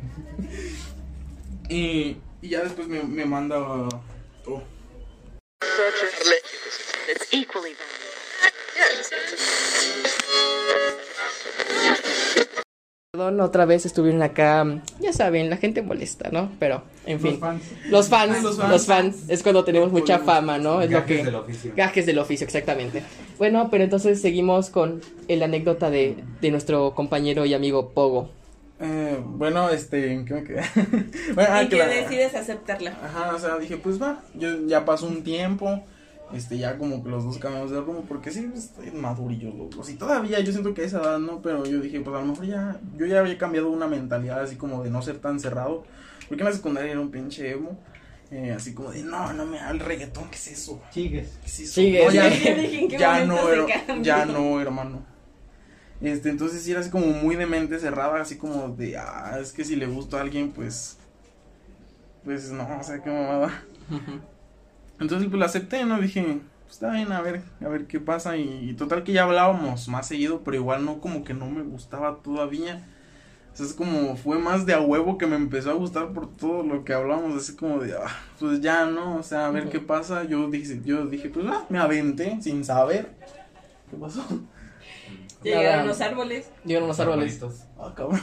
y, 1.69 2.17
y 2.43 2.49
ya 2.49 2.63
después 2.63 2.89
me, 2.89 3.03
me 3.03 3.25
manda. 3.25 3.59
oh, 3.59 3.89
It's 7.09 7.33
equally 7.33 7.75
valuable. 7.75 7.97
Perdón, 13.17 13.41
otra 13.41 13.65
vez 13.65 13.87
estuvieron 13.87 14.21
acá, 14.21 14.83
ya 15.01 15.11
saben, 15.11 15.49
la 15.49 15.57
gente 15.57 15.81
molesta, 15.81 16.29
¿no? 16.31 16.51
Pero, 16.59 16.83
en 17.07 17.19
fin. 17.19 17.39
fans. 17.39 17.63
Los 17.89 18.11
fans, 18.11 18.37
Ah, 18.37 18.43
los 18.43 18.59
los 18.59 18.85
fans. 18.85 19.17
es 19.29 19.43
cuando 19.43 19.65
tenemos 19.65 19.91
mucha 19.91 20.19
fama, 20.19 20.59
¿no? 20.59 20.83
Es 20.83 20.91
lo 20.91 20.99
Gajes 20.99 21.17
que... 21.21 21.25
del 21.25 21.35
oficio. 21.35 21.73
Gajes 21.75 22.05
del 22.05 22.19
oficio, 22.19 22.45
exactamente. 22.45 23.03
Bueno, 23.39 23.69
pero 23.71 23.85
entonces 23.85 24.21
seguimos 24.21 24.69
con 24.69 25.01
la 25.29 25.47
anécdota 25.47 25.89
de, 25.89 26.19
de 26.43 26.51
nuestro 26.51 26.95
compañero 26.95 27.47
y 27.47 27.55
amigo 27.55 27.89
Pogo. 27.95 28.29
Eh, 28.81 29.19
bueno, 29.25 29.71
este, 29.71 30.13
¿en 30.13 30.27
qué 30.27 30.35
me 30.35 30.45
quedé? 30.45 30.63
bueno, 31.35 31.51
ah, 31.51 31.63
y 31.63 31.69
que 31.71 31.79
que 31.79 31.87
decides 31.87 32.35
aceptarla. 32.35 32.99
Ajá, 33.03 33.35
o 33.35 33.39
sea, 33.39 33.57
dije, 33.57 33.79
pues 33.79 34.01
va, 34.01 34.21
yo 34.35 34.67
ya 34.67 34.85
pasó 34.85 35.07
un 35.07 35.25
tiempo, 35.25 35.83
este, 36.33 36.59
ya 36.59 36.77
como 36.77 37.03
que 37.03 37.11
los 37.11 37.25
dos 37.25 37.39
cambiamos 37.39 37.71
de 37.71 37.81
rumbo, 37.81 38.05
porque 38.09 38.31
sí, 38.31 38.49
pues, 38.51 38.65
estoy 38.65 38.91
madurillo, 38.91 39.51
loco, 39.51 39.85
sí, 39.85 39.95
todavía 39.95 40.41
yo 40.41 40.53
siento 40.53 40.75
que 40.75 40.83
a 40.83 40.85
esa 40.85 41.01
edad, 41.01 41.19
¿no? 41.19 41.41
Pero 41.41 41.65
yo 41.67 41.81
dije, 41.81 42.01
pues 42.01 42.17
a 42.17 42.21
lo 42.21 42.27
mejor 42.27 42.47
ya, 42.47 42.81
yo 42.97 43.07
ya 43.07 43.21
había 43.21 43.39
cambiado 43.39 43.71
una 43.71 43.87
mentalidad 43.87 44.41
así 44.41 44.57
como 44.57 44.83
de 44.83 44.91
no 44.91 45.03
ser 45.03 45.19
tan 45.19 45.39
cerrado, 45.39 45.85
porque 46.29 46.43
en 46.43 46.49
la 46.49 46.55
secundaria 46.55 46.91
era 46.91 47.01
un 47.01 47.11
pinche 47.11 47.53
emo, 47.53 47.79
eh, 48.31 48.53
así 48.53 48.75
como 48.75 48.91
de, 48.91 49.03
no, 49.03 49.33
no 49.33 49.47
me 49.47 49.59
da 49.59 49.71
el 49.71 49.79
reggaetón, 49.79 50.29
¿qué 50.31 50.37
es 50.37 50.49
eso? 50.49 50.83
Sigues. 50.91 51.39
¿Qué 51.43 51.47
es 51.47 51.61
eso? 51.61 51.75
Sigue, 51.75 52.05
No, 52.05 52.11
ya, 52.11 52.31
sigue. 52.31 52.57
Yo 52.57 52.63
dije, 52.63 52.81
¿en 52.81 52.89
qué 52.89 52.99
ya 52.99 53.25
momento 53.25 53.67
no, 53.89 54.03
ya 54.03 54.27
no, 54.27 54.61
hermano. 54.61 55.17
Este, 56.01 56.29
entonces 56.29 56.63
sí 56.63 56.73
era 56.73 56.81
así 56.81 56.91
como 56.91 57.07
muy 57.07 57.37
de 57.37 57.47
mente 57.47 57.79
cerrada, 57.79 58.21
así 58.21 58.37
como 58.37 58.69
de, 58.69 58.99
ah, 58.99 59.39
es 59.41 59.53
que 59.53 59.65
si 59.65 59.77
le 59.77 59.87
gusta 59.87 60.19
a 60.19 60.21
alguien, 60.23 60.51
pues, 60.51 60.99
pues 62.25 62.51
no, 62.51 62.67
o 62.81 62.83
sea, 62.83 63.03
qué 63.03 63.11
mamada. 63.11 63.65
Entonces 65.01 65.29
pues 65.29 65.39
lo 65.39 65.45
acepté, 65.45 65.85
¿no? 65.85 66.01
Dije, 66.01 66.23
pues 66.63 66.75
está 66.75 66.93
bien, 66.93 67.13
a 67.13 67.21
ver, 67.21 67.43
a 67.65 67.69
ver 67.69 67.87
qué 67.87 68.01
pasa. 68.01 68.37
Y, 68.37 68.71
y 68.71 68.75
total 68.75 69.05
que 69.05 69.13
ya 69.13 69.25
hablábamos 69.25 69.89
más 69.89 70.09
seguido, 70.09 70.43
pero 70.45 70.57
igual 70.57 70.85
no, 70.85 71.01
como 71.01 71.25
que 71.25 71.35
no 71.35 71.47
me 71.51 71.63
gustaba 71.63 72.17
todavía. 72.23 72.85
O 73.53 73.57
sea, 73.57 73.67
es 73.67 73.73
como, 73.73 74.17
fue 74.17 74.39
más 74.39 74.67
de 74.67 74.75
a 74.75 74.81
huevo 74.81 75.17
que 75.17 75.27
me 75.27 75.37
empezó 75.37 75.71
a 75.71 75.75
gustar 75.75 76.13
por 76.13 76.31
todo 76.37 76.63
lo 76.63 76.85
que 76.85 76.93
hablábamos, 76.93 77.43
así 77.43 77.57
como 77.57 77.79
de, 77.79 77.95
ah, 77.95 78.15
pues 78.39 78.61
ya, 78.61 78.85
¿no? 78.85 79.17
O 79.17 79.23
sea, 79.23 79.47
a 79.47 79.51
ver 79.51 79.71
qué 79.71 79.81
pasa. 79.81 80.25
Yo 80.25 80.51
dije, 80.51 80.81
yo 80.85 81.07
dije, 81.07 81.31
pues 81.31 81.47
ah, 81.49 81.65
me 81.71 81.79
aventé 81.79 82.37
sin 82.43 82.65
saber. 82.65 83.09
¿Qué 83.91 83.97
pasó? 83.97 84.23
Llegaron 85.43 85.71
Nada. 85.73 85.85
los 85.85 86.01
árboles. 86.01 86.51
Llegaron 86.65 86.89
los 86.89 87.01
árboles. 87.01 87.41
Ah, 87.79 87.95
cabrón. 87.97 88.21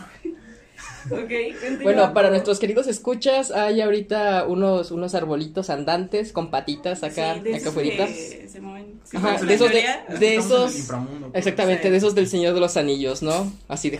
Ok, 1.12 1.20
continúa. 1.60 1.84
Bueno, 1.84 2.14
para 2.14 2.30
nuestros 2.30 2.60
queridos 2.60 2.88
escuchas, 2.88 3.52
hay 3.52 3.82
ahorita 3.82 4.46
unos, 4.46 4.92
unos 4.92 5.16
arbolitos 5.16 5.70
andantes 5.70 6.32
con 6.32 6.50
patitas 6.52 7.04
acá, 7.04 7.36
Sí, 7.36 7.40
de 7.42 7.56
acá 7.56 7.70
afuera. 7.70 8.06
que 8.08 8.48
se 8.52 8.62
mueven. 8.62 9.00
Sí, 9.04 9.18
Ajá, 9.18 9.36
estamos 9.36 9.42
en 9.42 9.48
de 9.48 9.54
esos 9.56 9.72
de, 10.20 10.36
esos, 10.36 10.72
pues. 10.88 11.32
exactamente, 11.34 11.84
Sí. 11.84 11.90
de 11.90 11.98
esos 11.98 12.16
del 12.16 12.28
Señor 12.28 12.54
de 12.54 12.60
los 12.60 12.78
Anillos, 12.78 13.22
¿no? 13.22 13.52
Así 13.68 13.90
de, 13.90 14.00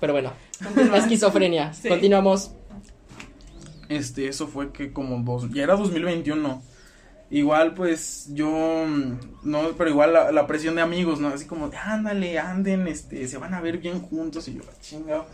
pero 0.00 0.12
bueno, 0.12 0.32
la 0.76 0.98
esquizofrenia. 0.98 1.72
Sí. 1.72 1.88
Continuamos. 1.88 2.52
Este, 3.88 4.28
eso 4.28 4.46
fue 4.46 4.72
que 4.72 4.92
como 4.92 5.18
dos, 5.24 5.50
ya 5.52 5.64
era 5.64 5.74
2021. 5.76 6.62
Igual 7.32 7.74
pues 7.74 8.26
yo, 8.30 8.48
mm, 8.86 9.18
no, 9.44 9.68
pero 9.78 9.90
igual 9.90 10.12
la, 10.12 10.32
la 10.32 10.46
presión 10.48 10.74
de 10.74 10.82
amigos, 10.82 11.20
¿no? 11.20 11.28
Así 11.28 11.44
como, 11.46 11.68
de, 11.68 11.76
ándale, 11.76 12.38
anden, 12.40 12.88
este, 12.88 13.26
se 13.28 13.38
van 13.38 13.54
a 13.54 13.60
ver 13.60 13.78
bien 13.78 14.00
juntos 14.00 14.48
y 14.48 14.54
yo, 14.54 14.62
"Ah, 14.68 14.72
chingado. 14.80 15.26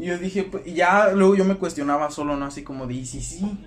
Y 0.00 0.06
yo 0.06 0.18
dije, 0.18 0.44
pues, 0.44 0.66
y 0.66 0.72
ya 0.72 1.12
luego 1.12 1.34
yo 1.34 1.44
me 1.44 1.56
cuestionaba 1.56 2.10
solo, 2.10 2.36
¿no? 2.36 2.46
Así 2.46 2.62
como 2.62 2.86
de, 2.86 2.94
y 2.94 3.04
sí, 3.06 3.20
sí. 3.20 3.58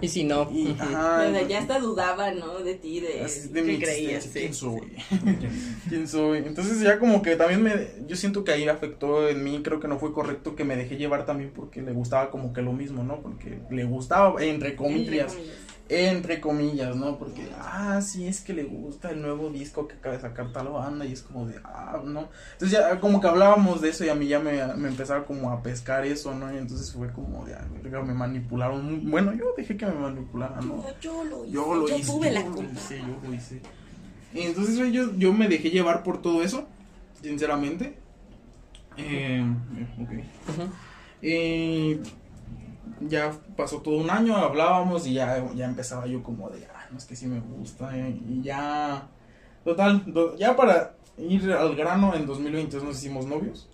Y 0.00 0.08
si 0.08 0.24
no, 0.24 0.48
Y, 0.52 0.76
ajá, 0.78 1.24
Donde 1.24 1.48
ya 1.48 1.60
hasta 1.60 1.78
dudaba, 1.80 2.30
¿no? 2.32 2.58
De 2.58 2.74
ti, 2.74 3.00
de, 3.00 3.22
así 3.22 3.48
de 3.48 3.62
mi 3.62 3.78
creías. 3.78 4.24
sí. 4.24 4.30
¿Quién 4.38 4.54
soy? 4.54 4.92
¿Quién 5.88 6.06
soy? 6.06 6.38
Entonces 6.38 6.80
ya 6.80 6.98
como 6.98 7.22
que 7.22 7.36
también 7.36 7.62
me, 7.62 7.72
yo 8.06 8.16
siento 8.16 8.44
que 8.44 8.52
ahí 8.52 8.68
afectó 8.68 9.28
en 9.28 9.42
mí, 9.42 9.60
creo 9.62 9.80
que 9.80 9.88
no 9.88 9.98
fue 9.98 10.12
correcto 10.12 10.54
que 10.54 10.64
me 10.64 10.76
dejé 10.76 10.96
llevar 10.96 11.24
también 11.24 11.52
porque 11.54 11.80
le 11.80 11.92
gustaba 11.92 12.30
como 12.30 12.52
que 12.52 12.60
lo 12.60 12.72
mismo, 12.72 13.02
¿no? 13.02 13.20
Porque 13.22 13.60
le 13.70 13.84
gustaba, 13.84 14.42
entre 14.44 14.76
comillas. 14.76 14.98
Entre 15.00 15.26
comillas. 15.26 15.67
Entre 15.90 16.40
comillas, 16.40 16.96
¿no? 16.96 17.18
Porque, 17.18 17.48
ah, 17.58 18.00
sí, 18.02 18.26
es 18.26 18.42
que 18.42 18.52
le 18.52 18.64
gusta 18.64 19.10
el 19.10 19.22
nuevo 19.22 19.48
disco 19.48 19.88
que 19.88 19.94
acaba 19.94 20.16
de 20.16 20.20
sacar 20.20 20.52
tal 20.52 20.68
banda 20.68 21.06
y 21.06 21.12
es 21.12 21.22
como 21.22 21.46
de, 21.46 21.58
ah, 21.64 22.02
no. 22.04 22.28
Entonces 22.52 22.78
ya 22.78 23.00
como 23.00 23.22
que 23.22 23.26
hablábamos 23.26 23.80
de 23.80 23.88
eso 23.88 24.04
y 24.04 24.10
a 24.10 24.14
mí 24.14 24.28
ya 24.28 24.38
me, 24.38 24.66
me 24.74 24.88
empezaba 24.88 25.24
como 25.24 25.50
a 25.50 25.62
pescar 25.62 26.04
eso, 26.04 26.34
¿no? 26.34 26.52
Y 26.52 26.58
entonces 26.58 26.92
fue 26.92 27.10
como 27.12 27.46
de, 27.46 27.54
ah, 27.54 27.66
verga, 27.82 28.02
me 28.02 28.12
manipularon. 28.12 29.10
Bueno, 29.10 29.32
yo 29.32 29.54
dejé 29.56 29.78
que 29.78 29.86
me 29.86 29.94
manipularan, 29.94 30.68
¿no? 30.68 30.84
Yo 31.00 31.24
lo 31.24 31.44
hice. 31.44 31.52
Yo 31.54 31.74
lo 31.74 31.88
yo 31.88 31.96
hice. 31.96 32.12
tuve 32.12 32.30
la 32.32 32.42
yo 32.42 32.50
lo 32.50 32.62
hice, 32.62 32.98
yo 32.98 33.28
lo 33.28 33.34
hice. 33.34 33.62
Y 34.34 34.40
entonces 34.42 34.92
yo, 34.92 35.16
yo 35.16 35.32
me 35.32 35.48
dejé 35.48 35.70
llevar 35.70 36.02
por 36.02 36.20
todo 36.20 36.42
eso, 36.42 36.68
sinceramente. 37.22 37.98
Eh, 38.98 39.42
ok. 40.02 40.10
Ujú. 40.50 40.70
Y 41.22 42.00
ya 43.00 43.32
pasó 43.56 43.78
todo 43.80 43.96
un 43.96 44.10
año, 44.10 44.36
hablábamos 44.36 45.06
y 45.06 45.14
ya, 45.14 45.44
ya 45.54 45.66
empezaba 45.66 46.06
yo 46.06 46.22
como 46.22 46.50
de, 46.50 46.66
ah, 46.66 46.86
no 46.90 46.98
es 46.98 47.04
que 47.04 47.16
sí 47.16 47.26
me 47.26 47.40
gusta. 47.40 47.96
y 47.96 48.40
ya, 48.42 49.08
total, 49.64 50.04
ya 50.38 50.56
para 50.56 50.94
ir 51.18 51.52
al 51.52 51.74
grano, 51.74 52.14
en 52.14 52.26
2022 52.26 52.84
nos 52.84 52.98
hicimos 52.98 53.26
novios. 53.26 53.68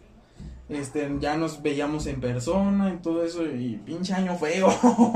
Este, 0.68 1.14
ya 1.20 1.36
nos 1.36 1.60
veíamos 1.60 2.06
en 2.06 2.20
persona 2.20 2.94
y 2.94 3.02
todo 3.02 3.22
eso, 3.22 3.44
y 3.44 3.76
pinche 3.84 4.14
año 4.14 4.34
feo, 4.36 4.68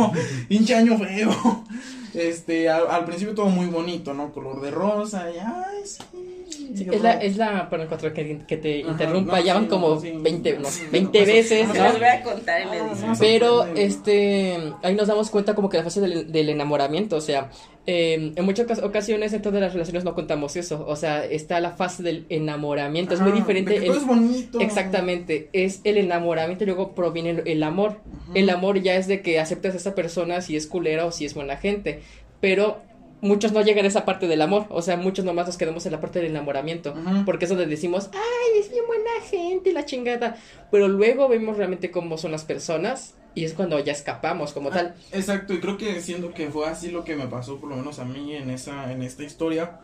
pinche 0.48 0.74
año 0.74 0.98
feo. 0.98 1.64
Este, 2.12 2.68
al, 2.68 2.86
al 2.88 3.04
principio 3.06 3.34
todo 3.34 3.46
muy 3.46 3.66
bonito, 3.66 4.12
¿no? 4.12 4.32
Color 4.32 4.60
de 4.60 4.70
rosa, 4.70 5.30
y 5.30 5.38
ay, 5.38 5.84
sí. 5.84 6.37
Sí, 6.74 6.86
es 6.90 7.02
la, 7.02 7.12
es 7.14 7.36
la, 7.36 7.70
para 7.70 7.86
cuatro 7.86 8.12
que, 8.12 8.40
que 8.46 8.56
te 8.56 8.82
Ajá, 8.82 8.90
interrumpa, 8.92 9.38
no, 9.38 9.44
ya 9.44 9.54
van 9.54 9.64
sí, 9.64 9.68
como 9.70 10.00
sí. 10.00 10.12
20, 10.14 10.58
no, 10.58 10.64
Sí, 10.70 10.82
20 10.90 11.20
no, 11.20 11.26
veces, 11.26 11.66
no, 11.68 11.72
Se 11.74 11.78
¿no? 11.78 11.84
los 11.88 11.98
voy 11.98 12.08
a 12.08 12.22
contar 12.22 12.60
en 12.60 12.68
Ah, 12.68 13.14
Pero, 13.18 13.64
este, 13.76 14.58
ahí 14.82 14.94
nos 14.94 15.08
damos 15.08 15.30
cuenta 15.30 15.54
como 15.54 15.68
que 15.68 15.78
la 15.78 15.84
fase 15.84 16.00
del, 16.00 16.30
del 16.30 16.48
enamoramiento, 16.50 17.16
o 17.16 17.20
sea, 17.20 17.50
eh, 17.86 18.32
en 18.36 18.44
muchas 18.44 18.66
ocas- 18.66 18.82
ocasiones 18.84 19.32
dentro 19.32 19.50
de 19.50 19.60
las 19.60 19.72
relaciones 19.72 20.04
no 20.04 20.14
contamos 20.14 20.56
eso, 20.56 20.84
o 20.86 20.94
sea, 20.96 21.24
está 21.24 21.58
la 21.60 21.70
fase 21.70 22.02
del 22.02 22.26
enamoramiento, 22.28 23.14
es 23.14 23.20
muy 23.20 23.32
diferente. 23.32 23.76
el- 23.76 23.84
es 23.96 24.06
bonito. 24.06 24.60
Exactamente, 24.60 25.48
es 25.52 25.80
el 25.84 25.96
enamoramiento 25.96 26.64
y 26.64 26.66
luego 26.66 26.94
proviene 26.94 27.30
el, 27.30 27.42
el 27.46 27.62
amor. 27.62 27.96
El 28.34 28.50
amor 28.50 28.80
ya 28.82 28.94
es 28.96 29.06
de 29.06 29.22
que 29.22 29.40
aceptas 29.40 29.74
a 29.74 29.78
esa 29.78 29.94
persona 29.94 30.42
si 30.42 30.54
es 30.56 30.66
culera 30.66 31.06
o 31.06 31.12
si 31.12 31.24
es 31.24 31.32
buena 31.34 31.56
gente, 31.56 32.00
pero 32.40 32.82
muchos 33.20 33.52
no 33.52 33.62
llegan 33.62 33.84
a 33.84 33.88
esa 33.88 34.04
parte 34.04 34.28
del 34.28 34.42
amor, 34.42 34.66
o 34.70 34.82
sea, 34.82 34.96
muchos 34.96 35.24
nomás 35.24 35.46
nos 35.46 35.56
quedamos 35.56 35.84
en 35.86 35.92
la 35.92 36.00
parte 36.00 36.20
del 36.20 36.30
enamoramiento, 36.30 36.94
porque 37.24 37.44
es 37.44 37.48
donde 37.48 37.66
decimos, 37.66 38.10
ay, 38.12 38.60
es 38.60 38.70
bien 38.70 38.84
buena 38.86 39.10
gente 39.28 39.72
la 39.72 39.84
chingada, 39.84 40.36
pero 40.70 40.88
luego 40.88 41.28
vemos 41.28 41.56
realmente 41.56 41.90
cómo 41.90 42.18
son 42.18 42.32
las 42.32 42.44
personas 42.44 43.14
y 43.34 43.44
es 43.44 43.54
cuando 43.54 43.78
ya 43.78 43.92
escapamos 43.92 44.52
como 44.52 44.70
tal. 44.70 44.94
Exacto, 45.12 45.54
y 45.54 45.60
creo 45.60 45.76
que 45.76 46.00
siento 46.00 46.32
que 46.32 46.50
fue 46.50 46.66
así 46.66 46.90
lo 46.90 47.04
que 47.04 47.16
me 47.16 47.26
pasó, 47.26 47.58
por 47.58 47.70
lo 47.70 47.76
menos 47.76 47.98
a 47.98 48.04
mí 48.04 48.34
en 48.34 48.50
esa, 48.50 48.92
en 48.92 49.02
esta 49.02 49.24
historia, 49.24 49.80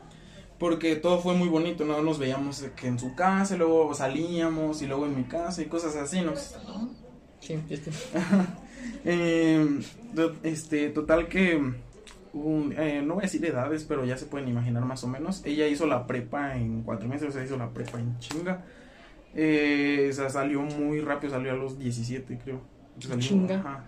porque 0.59 0.97
todo 0.97 1.21
fue 1.21 1.35
muy 1.35 1.49
bonito, 1.49 1.85
¿no? 1.85 2.01
Nos 2.03 2.19
veíamos 2.19 2.65
que 2.77 2.87
en 2.87 2.99
su 2.99 3.15
casa, 3.15 3.55
y 3.55 3.59
luego 3.59 3.93
salíamos, 3.95 4.83
y 4.83 4.87
luego 4.87 5.07
en 5.07 5.17
mi 5.17 5.25
casa, 5.25 5.63
y 5.63 5.67
cosas 5.67 5.97
así, 5.97 6.21
¿no? 6.21 6.33
Sí, 7.41 7.59
este, 7.69 7.91
Eh, 9.05 9.81
este, 10.43 10.89
total 10.91 11.29
que, 11.29 11.61
un- 12.35 12.75
eh, 12.77 13.03
no 13.05 13.15
voy 13.15 13.23
a 13.23 13.27
decir 13.27 13.45
edades, 13.45 13.85
pero 13.85 14.05
ya 14.05 14.17
se 14.19 14.27
pueden 14.27 14.49
imaginar 14.49 14.85
más 14.85 15.03
o 15.05 15.09
menos. 15.09 15.43
Ella 15.45 15.67
hizo 15.69 15.87
la 15.87 16.07
prepa 16.07 16.57
en 16.57 16.83
cuatro 16.83 17.09
meses, 17.09 17.29
o 17.29 17.33
sea, 17.33 17.43
hizo 17.45 17.57
la 17.57 17.71
prepa 17.71 17.99
en 17.99 18.19
chinga. 18.19 18.65
Eh, 19.35 20.09
o 20.11 20.13
sea, 20.13 20.29
salió 20.31 20.63
muy 20.63 21.01
rápido, 21.01 21.33
salió 21.33 21.53
a 21.53 21.57
los 21.57 21.79
17, 21.79 22.39
creo. 22.45 22.61
Salió- 23.01 23.19
Chinga. 23.19 23.57
ajá. 23.61 23.85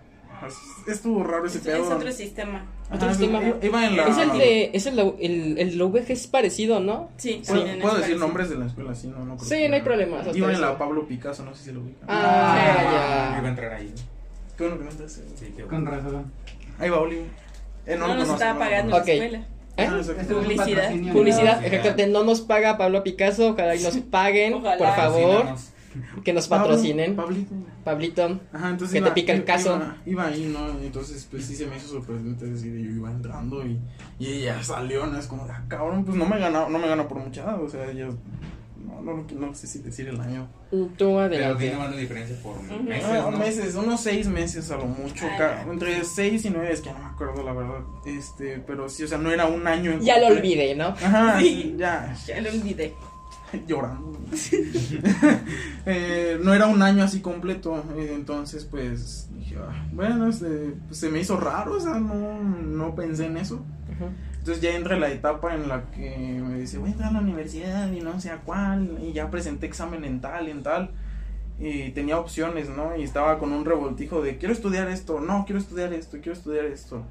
Estuvo 0.87 1.23
raro 1.23 1.47
ese 1.47 1.57
Es, 1.57 1.63
pedo. 1.63 1.83
es 1.83 1.89
otro 1.89 2.11
sistema. 2.11 2.65
Otro 2.91 3.07
Ajá, 3.09 3.15
sistema. 3.15 3.41
iba- 3.61 3.85
en 3.87 3.97
la... 3.97 4.07
es 4.07 4.17
el 4.19 4.31
de, 4.37 4.69
es 4.73 4.85
el, 4.85 4.99
el, 5.19 5.57
el 5.57 5.81
VG 5.81 6.11
es 6.11 6.27
parecido, 6.27 6.79
¿no? 6.79 7.09
Sí, 7.17 7.41
¿Puedo, 7.45 7.59
también 7.61 7.77
es 7.77 7.81
puedo 7.81 7.95
decir 7.95 8.01
parecido. 8.09 8.27
nombres 8.27 8.49
de 8.51 8.55
la 8.57 8.65
escuela? 8.67 8.93
Sí, 8.93 9.07
no, 9.07 9.25
no 9.25 9.35
creo 9.37 9.49
Sí, 9.49 9.67
no 9.67 9.75
hay 9.75 9.81
problema, 9.81 10.21
Iba 10.33 10.53
en 10.53 10.61
la 10.61 10.77
Pablo 10.77 11.07
Picasso, 11.07 11.43
no 11.43 11.55
sé 11.55 11.63
si 11.63 11.71
lo 11.71 11.81
ubican. 11.81 12.05
Ah, 12.07 13.35
Iba 13.39 13.47
a 13.47 13.49
entrar 13.49 13.73
ahí. 13.73 13.91
Qué 14.55 14.63
bueno 14.63 14.77
que 14.77 14.83
no 14.83 14.89
estás. 14.91 15.21
Sí, 15.35 15.53
qué 15.55 15.63
Con 15.63 15.85
razón. 15.87 16.25
Ahí 16.77 16.89
va 16.89 16.99
Oli. 16.99 17.21
Eh, 17.87 17.95
No, 17.97 18.07
nos 18.07 18.15
conozco, 18.15 18.33
estaba 18.33 18.53
no 18.53 18.59
pagando 18.59 18.91
conozco. 18.91 19.07
la 19.07 19.15
Ok. 19.17 19.23
escuela. 19.23 19.45
¿Eh? 19.77 19.87
Ah, 19.87 20.01
Publicidad. 20.27 21.13
Publicidad, 21.13 21.65
exactamente. 21.65 22.07
No 22.07 22.23
nos 22.23 22.41
paga 22.41 22.77
Pablo 22.77 23.03
Picasso, 23.03 23.49
ojalá 23.49 23.75
y 23.75 23.83
nos 23.83 23.97
paguen, 23.97 24.55
Ojalá. 24.55 24.77
por 24.77 24.87
favor, 24.95 25.45
que 26.23 26.33
nos 26.33 26.47
patrocinen. 26.47 27.15
Pablito. 27.15 27.53
Pablito, 27.83 28.39
Ajá, 28.51 28.69
entonces 28.71 28.93
Que 28.99 29.05
te 29.07 29.11
pica 29.11 29.31
el 29.33 29.39
iba- 29.39 29.45
caso. 29.45 29.75
Iba, 29.75 29.95
iba 30.05 30.27
ahí, 30.27 30.45
¿no? 30.51 30.69
Entonces, 30.81 31.27
pues 31.29 31.45
sí 31.45 31.55
se 31.55 31.67
me 31.67 31.77
hizo 31.77 31.87
sorprendente 31.89 32.45
decir, 32.45 32.73
yo 32.73 32.89
iba 32.91 33.09
entrando 33.11 33.65
y, 33.65 33.79
y 34.19 34.27
ella 34.27 34.61
salió, 34.63 35.05
¿no? 35.05 35.17
Es 35.17 35.27
como, 35.27 35.43
ah, 35.49 35.63
cabrón, 35.67 36.03
pues 36.03 36.17
no 36.17 36.25
me 36.25 36.39
ganó, 36.39 36.69
no 36.69 36.79
me 36.79 36.87
ganó 36.87 37.07
por 37.07 37.19
mucha 37.19 37.43
edad, 37.43 37.61
o 37.61 37.69
sea, 37.69 37.89
ella, 37.89 38.09
no, 39.01 39.13
no, 39.13 39.25
no, 39.33 39.47
no 39.47 39.53
sé 39.55 39.67
si 39.67 39.79
decir 39.79 40.07
el 40.09 40.19
año. 40.19 40.47
tú 40.69 40.87
Pero 40.97 41.19
adelante. 41.19 41.63
tiene 41.63 41.77
más 41.77 41.91
de 41.91 41.97
diferencia 41.97 42.35
por 42.41 42.61
meses, 42.83 43.07
¿no? 43.09 43.31
meses, 43.31 43.75
unos 43.75 44.01
seis 44.01 44.27
meses 44.27 44.69
a 44.71 44.77
lo 44.77 44.85
mucho, 44.85 45.25
ya. 45.37 45.61
entre 45.63 46.03
seis 46.03 46.45
y 46.45 46.49
nueve, 46.49 46.71
es 46.73 46.81
que 46.81 46.91
no 46.91 46.99
me 46.99 47.05
acuerdo 47.05 47.43
la 47.43 47.53
verdad, 47.53 47.79
este, 48.05 48.57
pero 48.65 48.89
sí, 48.89 49.03
o 49.03 49.07
sea, 49.07 49.17
no 49.17 49.31
era 49.31 49.45
un 49.45 49.65
año. 49.67 49.91
en 49.91 50.01
Ya 50.01 50.19
lo 50.19 50.27
olvidé, 50.27 50.75
¿no? 50.75 50.87
Ajá, 50.87 51.39
Sí. 51.39 51.75
ya. 51.77 52.15
Ya 52.27 52.41
lo 52.41 52.49
olvidé. 52.49 52.93
llorando. 53.67 54.19
Eh, 55.85 56.37
no 56.43 56.53
era 56.53 56.67
un 56.67 56.81
año 56.81 57.03
así 57.05 57.21
completo, 57.21 57.81
eh, 57.97 58.11
entonces 58.13 58.65
pues 58.65 59.29
dije, 59.33 59.55
"Ah, 59.57 59.85
bueno, 59.93 60.27
este, 60.27 60.73
pues, 60.87 60.99
se 60.99 61.09
me 61.09 61.19
hizo 61.21 61.39
raro, 61.39 61.77
o 61.77 61.79
sea, 61.79 61.93
no, 61.93 62.41
no 62.43 62.93
pensé 62.93 63.27
en 63.27 63.37
eso. 63.37 63.65
Entonces 64.47 64.63
ya 64.63 64.77
entra 64.77 64.97
la 64.97 65.11
etapa 65.11 65.53
en 65.55 65.67
la 65.67 65.91
que 65.91 66.09
me 66.09 66.57
dice, 66.57 66.77
voy 66.77 66.87
a 66.87 66.91
entrar 66.93 67.09
a 67.09 67.13
la 67.15 67.19
universidad 67.19 67.91
y 67.91 67.99
no 67.99 68.17
sé 68.21 68.29
a 68.29 68.37
cuál, 68.37 68.97
y 69.03 69.11
ya 69.11 69.29
presenté 69.29 69.65
examen 69.65 70.05
en 70.05 70.21
tal 70.21 70.47
y 70.47 70.51
en 70.51 70.63
tal, 70.63 70.91
y 71.59 71.89
tenía 71.89 72.17
opciones, 72.17 72.69
¿no? 72.69 72.95
Y 72.95 73.03
estaba 73.03 73.39
con 73.39 73.51
un 73.51 73.65
revoltijo 73.65 74.21
de, 74.21 74.37
quiero 74.37 74.53
estudiar 74.53 74.87
esto, 74.87 75.19
no, 75.19 75.43
quiero 75.43 75.59
estudiar 75.59 75.91
esto, 75.91 76.19
quiero 76.21 76.31
estudiar 76.31 76.63
esto. 76.63 77.03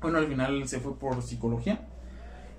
Bueno, 0.00 0.18
al 0.18 0.26
final 0.26 0.66
se 0.66 0.80
fue 0.80 0.96
por 0.96 1.22
psicología. 1.22 1.82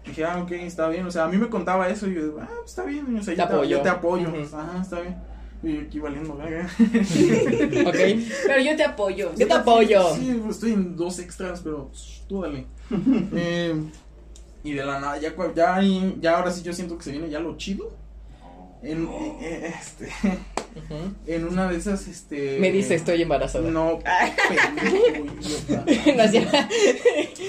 Dije, 0.05 0.23
ah, 0.23 0.39
ok, 0.41 0.51
está 0.51 0.87
bien, 0.87 1.05
o 1.05 1.11
sea, 1.11 1.25
a 1.25 1.27
mí 1.27 1.35
me 1.35 1.49
contaba 1.49 1.89
eso 1.89 2.07
y 2.07 2.15
yo, 2.15 2.37
ah, 2.39 2.47
pues, 2.47 2.69
está 2.69 2.85
bien, 2.85 3.13
o 3.17 3.21
sea, 3.21 3.33
yo, 3.33 3.45
te, 3.45 3.53
apoyo. 3.53 3.69
yo 3.69 3.81
te 3.81 3.89
apoyo, 3.89 4.29
Ujú. 4.29 4.55
ajá, 4.55 4.81
está 4.81 5.01
bien. 5.01 5.17
Y 5.63 5.77
aquí 5.77 5.99
valiendo, 5.99 6.35
verga. 6.35 6.67
Ok. 7.87 7.97
Pero 8.47 8.61
yo 8.61 8.75
te 8.75 8.83
apoyo. 8.83 9.31
Yo 9.35 9.47
te 9.47 9.53
apoyo. 9.53 10.15
Sí, 10.15 10.39
pues, 10.43 10.55
estoy 10.55 10.73
en 10.73 10.95
dos 10.95 11.19
extras, 11.19 11.61
pero 11.61 11.87
pues, 11.87 12.23
tú 12.27 12.41
dale. 12.41 12.65
Eh, 13.33 13.75
y 14.63 14.73
de 14.73 14.85
la 14.85 14.99
nada, 14.99 15.19
ya, 15.19 15.33
ya, 15.55 15.81
ya 16.19 16.37
ahora 16.37 16.51
sí 16.51 16.61
yo 16.61 16.73
siento 16.73 16.97
que 16.97 17.03
se 17.03 17.11
viene 17.11 17.29
ya 17.29 17.39
lo 17.39 17.57
chido. 17.57 17.91
En, 18.83 19.07
eh, 19.07 19.37
eh, 19.41 19.73
este, 19.79 20.09
en 21.27 21.47
una 21.47 21.69
de 21.69 21.77
esas, 21.77 22.07
este... 22.07 22.57
Me 22.59 22.71
dice, 22.71 22.95
estoy 22.95 23.21
embarazada. 23.21 23.69
No, 23.69 23.99
pendejo, 24.49 25.25
idiota. 25.39 25.85
No 26.15 26.59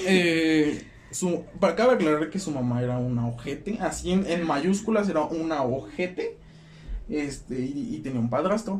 Eh, 0.05 0.83
su, 1.11 1.43
para 1.59 1.75
cabe 1.75 1.93
aclarar 1.93 2.29
que 2.29 2.39
su 2.39 2.51
mamá 2.51 2.81
era 2.81 2.97
una 2.97 3.27
ojete, 3.27 3.77
así 3.79 4.11
en, 4.11 4.25
en 4.27 4.45
mayúsculas 4.45 5.09
era 5.09 5.21
una 5.21 5.63
ojete, 5.63 6.37
este, 7.09 7.59
y, 7.59 7.95
y 7.95 7.99
tenía 7.99 8.19
un 8.19 8.29
padrastro. 8.29 8.77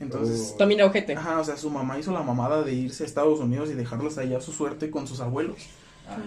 Entonces, 0.00 0.54
También 0.56 0.80
ojete. 0.82 1.14
Ajá, 1.16 1.40
o 1.40 1.44
sea, 1.44 1.56
su 1.56 1.70
mamá 1.70 1.98
hizo 1.98 2.12
la 2.12 2.22
mamada 2.22 2.62
de 2.62 2.72
irse 2.72 3.02
a 3.02 3.06
Estados 3.06 3.40
Unidos 3.40 3.68
y 3.70 3.74
dejarlos 3.74 4.16
allá 4.18 4.38
a 4.38 4.40
su 4.40 4.52
suerte 4.52 4.90
con 4.90 5.06
sus 5.08 5.20
abuelos. 5.20 5.56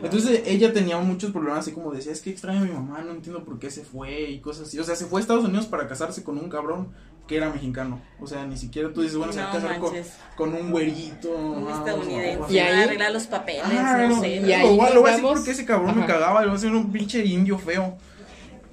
Entonces 0.03 0.43
ella 0.45 0.73
tenía 0.73 0.97
muchos 0.99 1.31
problemas, 1.31 1.59
así 1.61 1.71
como 1.71 1.91
decía, 1.91 2.11
es 2.11 2.21
que 2.21 2.29
extraño 2.29 2.59
a 2.59 2.63
mi 2.65 2.71
mamá, 2.71 3.01
no 3.01 3.11
entiendo 3.13 3.43
por 3.43 3.57
qué 3.57 3.71
se 3.71 3.83
fue 3.83 4.29
y 4.29 4.39
cosas 4.39 4.67
así. 4.67 4.77
O 4.77 4.83
sea, 4.83 4.95
se 4.95 5.05
fue 5.05 5.19
a 5.19 5.21
Estados 5.21 5.43
Unidos 5.45 5.65
para 5.65 5.87
casarse 5.87 6.23
con 6.23 6.37
un 6.37 6.49
cabrón 6.49 6.89
que 7.27 7.37
era 7.37 7.49
mexicano. 7.49 7.99
O 8.19 8.27
sea, 8.27 8.45
ni 8.45 8.57
siquiera 8.57 8.93
tú 8.93 9.01
dices, 9.01 9.17
bueno, 9.17 9.33
se 9.33 9.39
va 9.39 9.49
a 9.49 9.53
casar 9.53 9.79
con, 10.35 10.53
un 10.53 10.69
güerito. 10.69 11.31
Un 11.35 11.67
ajá, 11.67 11.79
estadounidense. 11.79 12.43
o 12.43 12.51
Y 12.51 12.59
ahí- 12.59 12.83
arreglar 12.83 13.11
los 13.11 13.25
papeles, 13.25 13.63
Ajá, 13.65 14.07
no 14.07 14.15
no, 14.17 14.21
sé. 14.21 14.35
y 14.35 14.51
ahí 14.51 14.77
lo, 14.77 14.93
lo 14.93 15.01
voy 15.01 15.09
a 15.09 15.13
decir 15.13 15.27
porque 15.27 15.51
ese 15.51 15.65
cabrón 15.65 15.95
me 15.95 16.03
Ajá. 16.03 16.13
cagaba, 16.13 16.41
le 16.41 16.47
voy 16.47 16.55
a 16.55 16.57
hacer 16.57 16.71
un 16.73 16.91
pinche 16.91 17.25
indio 17.25 17.57
feo. 17.57 17.97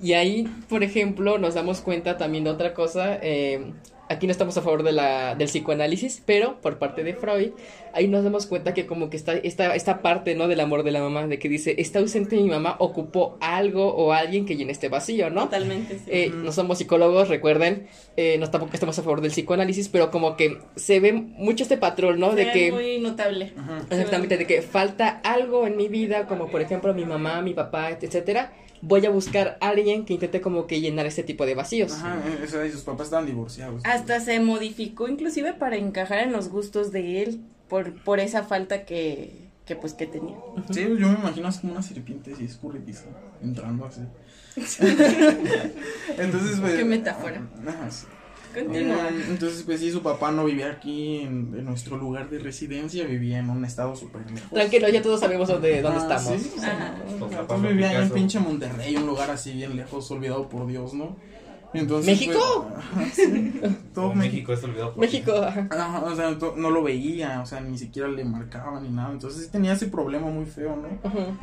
Y 0.01 0.13
ahí, 0.13 0.49
por 0.69 0.83
ejemplo, 0.85 1.39
nos 1.39 1.55
damos 1.55 1.81
cuenta 1.81 2.17
también 2.17 2.45
de 2.45 2.51
otra 2.51 2.75
cosa. 2.75 3.19
eh, 3.21 3.73
aquí 4.11 4.27
no 4.27 4.31
estamos 4.33 4.57
a 4.57 4.63
favor 4.63 4.83
de 4.85 4.93
la, 4.93 5.35
del 5.35 5.49
psicoanálisis, 5.49 6.23
pero 6.25 6.61
por 6.63 6.79
parte 6.79 7.05
de 7.05 7.13
Freud, 7.15 7.51
ahí 7.93 8.09
nos 8.09 8.25
damos 8.25 8.47
cuenta 8.47 8.73
que 8.73 8.87
como 8.87 9.11
que 9.11 9.19
está 9.19 9.35
esta, 9.35 9.75
esta 9.75 10.01
parte, 10.01 10.35
¿no? 10.35 10.49
Del 10.49 10.61
amor 10.61 10.83
de 10.83 10.93
la 10.93 11.01
mamá, 11.01 11.27
de 11.27 11.39
que 11.39 11.49
dice, 11.51 11.75
está 11.79 11.99
ausente 11.99 12.37
mi 12.37 12.49
mamá, 12.49 12.77
ocupó 12.79 13.37
algo 13.41 13.95
o 13.95 14.13
alguien 14.13 14.47
que 14.47 14.57
llene 14.57 14.73
este 14.73 14.89
vacío, 14.89 15.29
¿no? 15.29 15.45
Totalmente, 15.45 15.99
sí. 15.99 16.05
Eh, 16.07 16.33
no 16.35 16.53
somos 16.53 16.79
psicólogos, 16.79 17.29
recuerden, 17.29 17.87
eh, 18.17 18.39
no 18.39 18.51
tampoco 18.51 18.73
estamos 18.73 18.99
a 18.99 19.03
favor 19.03 19.21
del 19.21 19.31
psicoanálisis, 19.31 19.91
pero 19.91 20.11
como 20.11 20.37
que 20.37 20.57
se 20.77 21.01
ve 21.01 21.13
mucho 21.13 21.65
este 21.65 21.77
patrón, 21.77 22.19
¿no? 22.19 22.31
Se 22.31 22.37
De 22.37 22.45
ve 22.47 22.53
que... 22.53 22.73
muy 22.73 22.99
notable. 23.01 23.53
Exactamente, 23.91 24.39
de 24.39 24.47
que 24.47 24.63
falta 24.63 25.21
algo 25.23 25.67
en 25.67 25.77
mi 25.77 25.89
vida, 25.89 26.27
como 26.27 26.49
por 26.49 26.63
ejemplo 26.63 26.95
mi 26.95 27.05
mamá, 27.05 27.43
mi 27.43 27.53
papá, 27.53 27.91
etcétera. 27.91 28.53
Voy 28.83 29.05
a 29.07 29.11
buscar 29.11 29.59
a 29.61 29.69
alguien 29.69 30.05
que 30.05 30.15
intente 30.15 30.41
como 30.41 30.67
que 30.67 30.81
llenar 30.81 31.07
este 31.07 31.23
tipo 31.23 31.47
de 31.47 31.55
vacíos. 31.55 31.93
Ajá, 31.93 32.17
eh, 32.27 32.45
o 32.45 32.47
sea, 32.47 32.67
y 32.67 32.71
sus 32.71 32.83
papás 32.83 33.07
estaban 33.07 33.27
divorciados. 33.27 33.83
Hasta 33.85 34.21
se 34.21 34.41
modificó 34.41 35.09
inclusive 35.09 35.53
para 35.55 35.77
encajar 35.77 36.19
en 36.21 36.33
los 36.33 36.49
gustos 36.49 36.93
de 36.93 37.23
él 37.23 37.41
por, 37.69 37.95
por 38.03 38.21
esa 38.21 38.45
falta 38.45 38.85
que, 38.85 39.49
que 39.67 39.77
pues 39.77 39.95
que 39.95 40.07
tenía. 40.07 40.37
Sí, 40.71 40.81
yo 40.81 41.09
me 41.09 41.19
imagino 41.19 41.49
así 41.49 41.61
como 41.61 41.73
una 41.73 41.83
serpiente 41.83 42.33
así 42.33 42.45
escurridiza, 42.45 43.07
entrando 43.43 43.85
así. 43.87 44.01
Entonces, 46.19 46.61
pues. 46.61 46.75
Qué 46.75 46.85
metáfora. 46.85 47.43
Ajá, 47.67 47.91
sí. 47.91 48.07
Continúa. 48.55 49.09
Eh, 49.09 49.25
Entonces, 49.29 49.63
pues 49.63 49.81
sí, 49.81 49.91
su 49.93 50.03
papá 50.03 50.31
no 50.33 50.45
vivía 50.45 50.71
aquí 50.71 51.19
en, 51.19 51.55
en 51.57 51.65
nuestro 51.65 51.97
lugar 51.97 52.31
de 52.31 52.39
residencia, 52.39 53.05
vivía 53.07 53.39
en 53.39 53.51
un 53.51 53.65
estado 53.65 53.95
súper 53.95 54.31
lejos. 54.31 54.51
Tranquilo, 54.51 54.89
ya 54.89 55.03
todos 55.03 55.21
sabemos 55.21 55.49
dónde, 55.49 55.83
dónde 55.83 55.99
Ah, 56.01 56.03
estamos. 56.17 56.43
sí, 56.43 56.53
Ajá. 56.63 56.95
Pues, 57.19 57.37
Pablo 57.47 57.69
vivía 57.69 58.01
en 58.03 58.11
pinche 58.11 58.41
Monterrey, 58.41 58.97
un 58.97 59.07
lugar 59.07 59.31
así 59.31 59.53
bien 59.53 59.77
lejos, 59.77 60.11
olvidado 60.11 60.49
por 60.49 60.67
Dios, 60.67 60.95
¿no? 60.95 61.17
Entonces, 61.75 62.07
¿México? 62.19 62.71
pues, 62.95 63.13
sí, 63.15 63.61
todo 63.95 64.15
México 64.15 64.55
es 64.55 64.65
olvidado 64.65 64.95
por 64.95 65.01
México, 65.03 65.33
ajá. 65.37 65.69
Ajá, 65.71 66.03
o 66.05 66.17
sea, 66.17 66.37
no 66.57 66.71
lo 66.71 66.83
veía, 66.83 67.43
o 67.43 67.47
sea, 67.47 67.61
ni 67.61 67.77
siquiera 67.77 68.09
le 68.09 68.25
marcaba 68.25 68.81
ni 68.81 68.89
nada. 68.89 69.13
Entonces 69.13 69.45
sí 69.45 69.51
tenía 69.53 69.75
ese 69.75 69.89
problema 69.89 70.29
muy 70.29 70.47
feo, 70.47 70.75
¿no? 70.77 70.89
Ujú. 71.09 71.37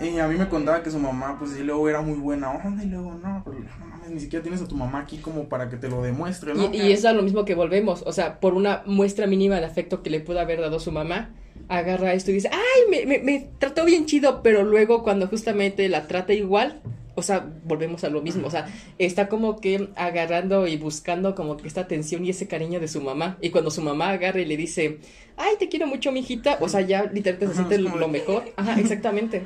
Y 0.00 0.18
a 0.18 0.28
mí 0.28 0.36
me 0.36 0.48
contaba 0.48 0.82
que 0.82 0.90
su 0.90 0.98
mamá, 0.98 1.36
pues 1.38 1.52
sí, 1.52 1.62
luego 1.62 1.88
era 1.88 2.00
muy 2.00 2.18
buena 2.18 2.50
onda 2.52 2.84
y 2.84 2.86
luego, 2.86 3.14
no, 3.14 3.42
pero 3.44 3.58
no 3.58 3.86
mames, 3.86 4.10
ni 4.10 4.20
siquiera 4.20 4.42
tienes 4.42 4.62
a 4.62 4.68
tu 4.68 4.76
mamá 4.76 5.00
aquí 5.00 5.18
como 5.18 5.48
para 5.48 5.68
que 5.68 5.76
te 5.76 5.88
lo 5.88 6.02
demuestre, 6.02 6.54
¿no? 6.54 6.70
Y, 6.72 6.82
y 6.82 6.92
es 6.92 7.04
a 7.04 7.12
lo 7.12 7.22
mismo 7.22 7.44
que 7.44 7.54
volvemos, 7.54 8.02
o 8.06 8.12
sea, 8.12 8.38
por 8.38 8.54
una 8.54 8.82
muestra 8.86 9.26
mínima 9.26 9.56
de 9.56 9.66
afecto 9.66 10.02
que 10.02 10.10
le 10.10 10.20
pudo 10.20 10.40
haber 10.40 10.60
dado 10.60 10.78
su 10.78 10.92
mamá, 10.92 11.30
agarra 11.68 12.14
esto 12.14 12.30
y 12.30 12.34
dice, 12.34 12.50
ay, 12.52 12.90
me, 12.90 13.06
me, 13.06 13.18
me 13.24 13.50
trató 13.58 13.84
bien 13.84 14.06
chido, 14.06 14.42
pero 14.42 14.64
luego 14.64 15.02
cuando 15.02 15.26
justamente 15.26 15.88
la 15.88 16.06
trata 16.06 16.32
igual, 16.32 16.80
o 17.18 17.22
sea, 17.22 17.44
volvemos 17.64 18.04
a 18.04 18.10
lo 18.10 18.22
mismo, 18.22 18.46
o 18.46 18.50
sea, 18.50 18.68
está 18.98 19.28
como 19.28 19.60
que 19.60 19.88
agarrando 19.96 20.68
y 20.68 20.76
buscando 20.76 21.34
como 21.34 21.56
que 21.56 21.66
esta 21.66 21.80
atención 21.80 22.24
y 22.24 22.30
ese 22.30 22.46
cariño 22.46 22.78
de 22.78 22.86
su 22.86 23.00
mamá, 23.02 23.36
y 23.40 23.50
cuando 23.50 23.72
su 23.72 23.82
mamá 23.82 24.10
agarra 24.10 24.40
y 24.40 24.44
le 24.44 24.56
dice, 24.56 25.00
ay, 25.36 25.56
te 25.58 25.68
quiero 25.68 25.88
mucho, 25.88 26.12
mijita, 26.12 26.58
o 26.60 26.68
sea, 26.68 26.82
ya 26.82 27.10
literalmente 27.12 27.48
se 27.48 27.54
siente 27.54 27.74
es 27.74 27.80
lo 27.80 28.06
mejor, 28.06 28.44
ajá, 28.56 28.78
exactamente, 28.78 29.42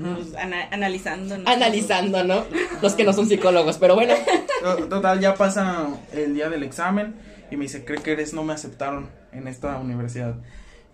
Pues, 0.00 0.34
ana- 0.36 0.68
analizando. 0.70 1.36
¿no? 1.38 1.48
analizando, 1.48 2.24
¿no? 2.24 2.44
Los 2.80 2.94
que 2.94 3.04
no 3.04 3.12
son 3.12 3.26
psicólogos, 3.28 3.76
pero 3.78 3.94
bueno, 3.94 4.14
To- 4.62 4.88
Total, 4.88 5.20
ya 5.20 5.34
pasa 5.34 5.88
el 6.12 6.34
día 6.34 6.48
del 6.48 6.62
examen 6.62 7.14
y 7.50 7.56
me 7.56 7.64
dice, 7.64 7.84
¿cree 7.84 7.98
que 8.00 8.12
eres? 8.12 8.32
No 8.32 8.42
me 8.42 8.54
aceptaron 8.54 9.10
en 9.32 9.48
esta 9.48 9.76
universidad. 9.78 10.36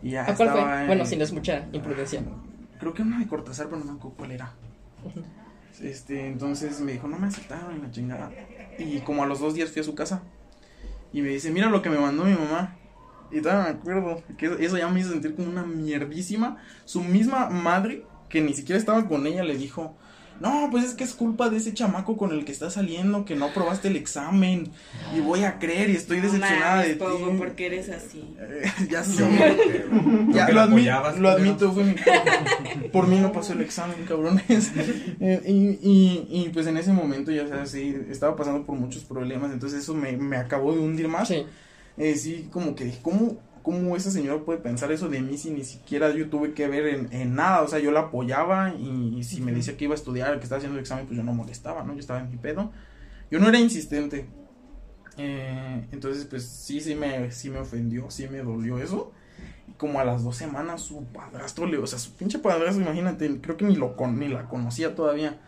Y 0.02 0.10
ya 0.10 0.22
¿a 0.22 0.34
cuál 0.34 0.48
estaba 0.48 0.62
fue? 0.72 0.80
en- 0.80 0.86
Bueno, 0.88 1.04
si 1.06 1.16
no 1.16 1.24
es 1.24 1.32
mucha 1.32 1.66
imprudencia. 1.72 2.22
Creo 2.80 2.92
que 2.94 3.02
una 3.02 3.18
de 3.18 3.26
Cortázar, 3.26 3.66
pero 3.66 3.78
no 3.78 3.84
me 3.84 3.92
acuerdo 3.98 4.16
cuál 4.16 4.32
era. 4.32 4.52
Este, 5.82 6.26
entonces 6.26 6.80
me 6.80 6.92
dijo, 6.92 7.06
no 7.06 7.18
me 7.18 7.28
aceptaron 7.28 7.74
en 7.76 7.82
la 7.82 7.90
chingada. 7.90 8.30
Y 8.78 8.98
como 9.00 9.22
a 9.22 9.26
los 9.26 9.38
dos 9.40 9.54
días 9.54 9.70
fui 9.70 9.80
a 9.80 9.84
su 9.84 9.94
casa. 9.94 10.22
Y 11.12 11.22
me 11.22 11.28
dice, 11.28 11.50
mira 11.50 11.68
lo 11.68 11.82
que 11.82 11.90
me 11.90 11.98
mandó 11.98 12.24
mi 12.24 12.34
mamá. 12.34 12.76
Y 13.30 13.40
todavía 13.40 13.72
me 13.72 13.78
acuerdo, 13.78 14.22
que 14.36 14.46
eso 14.60 14.78
ya 14.78 14.88
me 14.88 15.00
hizo 15.00 15.10
sentir 15.10 15.34
como 15.36 15.48
una 15.48 15.62
mierdísima. 15.62 16.56
Su 16.84 17.02
misma 17.02 17.48
madre, 17.50 18.04
que 18.28 18.40
ni 18.40 18.54
siquiera 18.54 18.78
estaba 18.78 19.06
con 19.08 19.26
ella, 19.26 19.42
le 19.44 19.56
dijo, 19.56 19.96
no, 20.40 20.68
pues 20.70 20.84
es 20.84 20.94
que 20.94 21.02
es 21.02 21.14
culpa 21.14 21.50
de 21.50 21.56
ese 21.56 21.74
chamaco 21.74 22.16
con 22.16 22.30
el 22.30 22.44
que 22.44 22.52
estás 22.52 22.74
saliendo, 22.74 23.24
que 23.24 23.34
no 23.34 23.48
probaste 23.52 23.88
el 23.88 23.96
examen. 23.96 24.70
Y 25.16 25.18
voy 25.18 25.42
a 25.42 25.58
creer 25.58 25.90
y 25.90 25.96
estoy 25.96 26.18
No 26.18 26.24
decepcionada 26.24 26.76
mames, 26.76 26.88
de 26.88 26.94
ti. 26.94 27.04
Porque 27.38 27.66
eres 27.66 27.88
así. 27.88 28.36
Eh, 28.38 28.62
ya 28.88 29.02
sé. 29.02 29.24
Ya, 30.28 30.48
lo, 30.50 30.60
admi- 30.60 30.68
apoyabas, 30.68 31.18
lo 31.18 31.28
admito, 31.30 31.72
fue 31.72 31.82
mi 31.82 31.94
Por 32.92 33.08
mí 33.08 33.18
no 33.18 33.32
pasó 33.32 33.52
el 33.52 33.62
examen, 33.62 33.96
cabrones. 34.06 34.70
Eh, 35.20 35.42
y, 35.44 35.78
y, 35.82 36.28
y, 36.30 36.48
pues 36.50 36.68
en 36.68 36.76
ese 36.76 36.92
momento, 36.92 37.32
ya 37.32 37.48
sabes, 37.48 37.70
sí, 37.72 37.96
estaba 38.08 38.36
pasando 38.36 38.64
por 38.64 38.76
muchos 38.76 39.02
problemas, 39.04 39.50
entonces 39.52 39.82
eso 39.82 39.94
me, 39.94 40.16
me 40.16 40.36
acabó 40.36 40.72
de 40.72 40.78
hundir 40.78 41.08
más. 41.08 41.26
Sí. 41.28 41.44
Eh, 41.96 42.14
sí, 42.14 42.48
como 42.52 42.76
que, 42.76 42.92
¿cómo, 43.02 43.38
¿cómo 43.68 43.96
esa 43.96 44.10
señora 44.10 44.42
puede 44.46 44.60
pensar 44.60 44.90
eso 44.92 45.10
de 45.10 45.20
mí 45.20 45.36
si 45.36 45.50
ni 45.50 45.62
siquiera 45.62 46.10
yo 46.14 46.30
tuve 46.30 46.54
que 46.54 46.66
ver 46.68 46.86
en, 46.86 47.12
en 47.12 47.34
nada? 47.34 47.60
O 47.60 47.68
sea, 47.68 47.78
yo 47.78 47.90
la 47.90 48.00
apoyaba 48.00 48.72
y, 48.72 49.18
y 49.18 49.24
si 49.24 49.42
me 49.42 49.52
decía 49.52 49.76
que 49.76 49.84
iba 49.84 49.92
a 49.92 49.94
estudiar, 49.94 50.38
que 50.38 50.44
estaba 50.44 50.56
haciendo 50.56 50.78
el 50.78 50.80
examen, 50.80 51.04
pues 51.04 51.18
yo 51.18 51.22
no 51.22 51.34
molestaba, 51.34 51.84
¿no? 51.84 51.92
Yo 51.92 52.00
estaba 52.00 52.20
en 52.20 52.30
mi 52.30 52.38
pedo. 52.38 52.72
Yo 53.30 53.38
no 53.38 53.46
era 53.46 53.58
insistente. 53.58 54.26
Eh, 55.18 55.86
entonces, 55.92 56.24
pues 56.24 56.46
sí, 56.48 56.80
sí 56.80 56.94
me, 56.94 57.30
sí 57.30 57.50
me 57.50 57.58
ofendió, 57.58 58.10
sí 58.10 58.26
me 58.26 58.38
dolió 58.38 58.78
eso. 58.78 59.12
Y 59.68 59.72
como 59.72 60.00
a 60.00 60.04
las 60.04 60.24
dos 60.24 60.36
semanas 60.36 60.80
su 60.80 61.04
padrastro 61.04 61.66
le, 61.66 61.76
o 61.76 61.86
sea, 61.86 61.98
su 61.98 62.12
pinche 62.12 62.38
padrastro, 62.38 62.82
imagínate, 62.82 63.38
creo 63.42 63.58
que 63.58 63.66
ni 63.66 63.76
lo 63.76 63.96
con, 63.96 64.18
ni 64.18 64.28
la 64.28 64.48
conocía 64.48 64.94
todavía. 64.94 65.38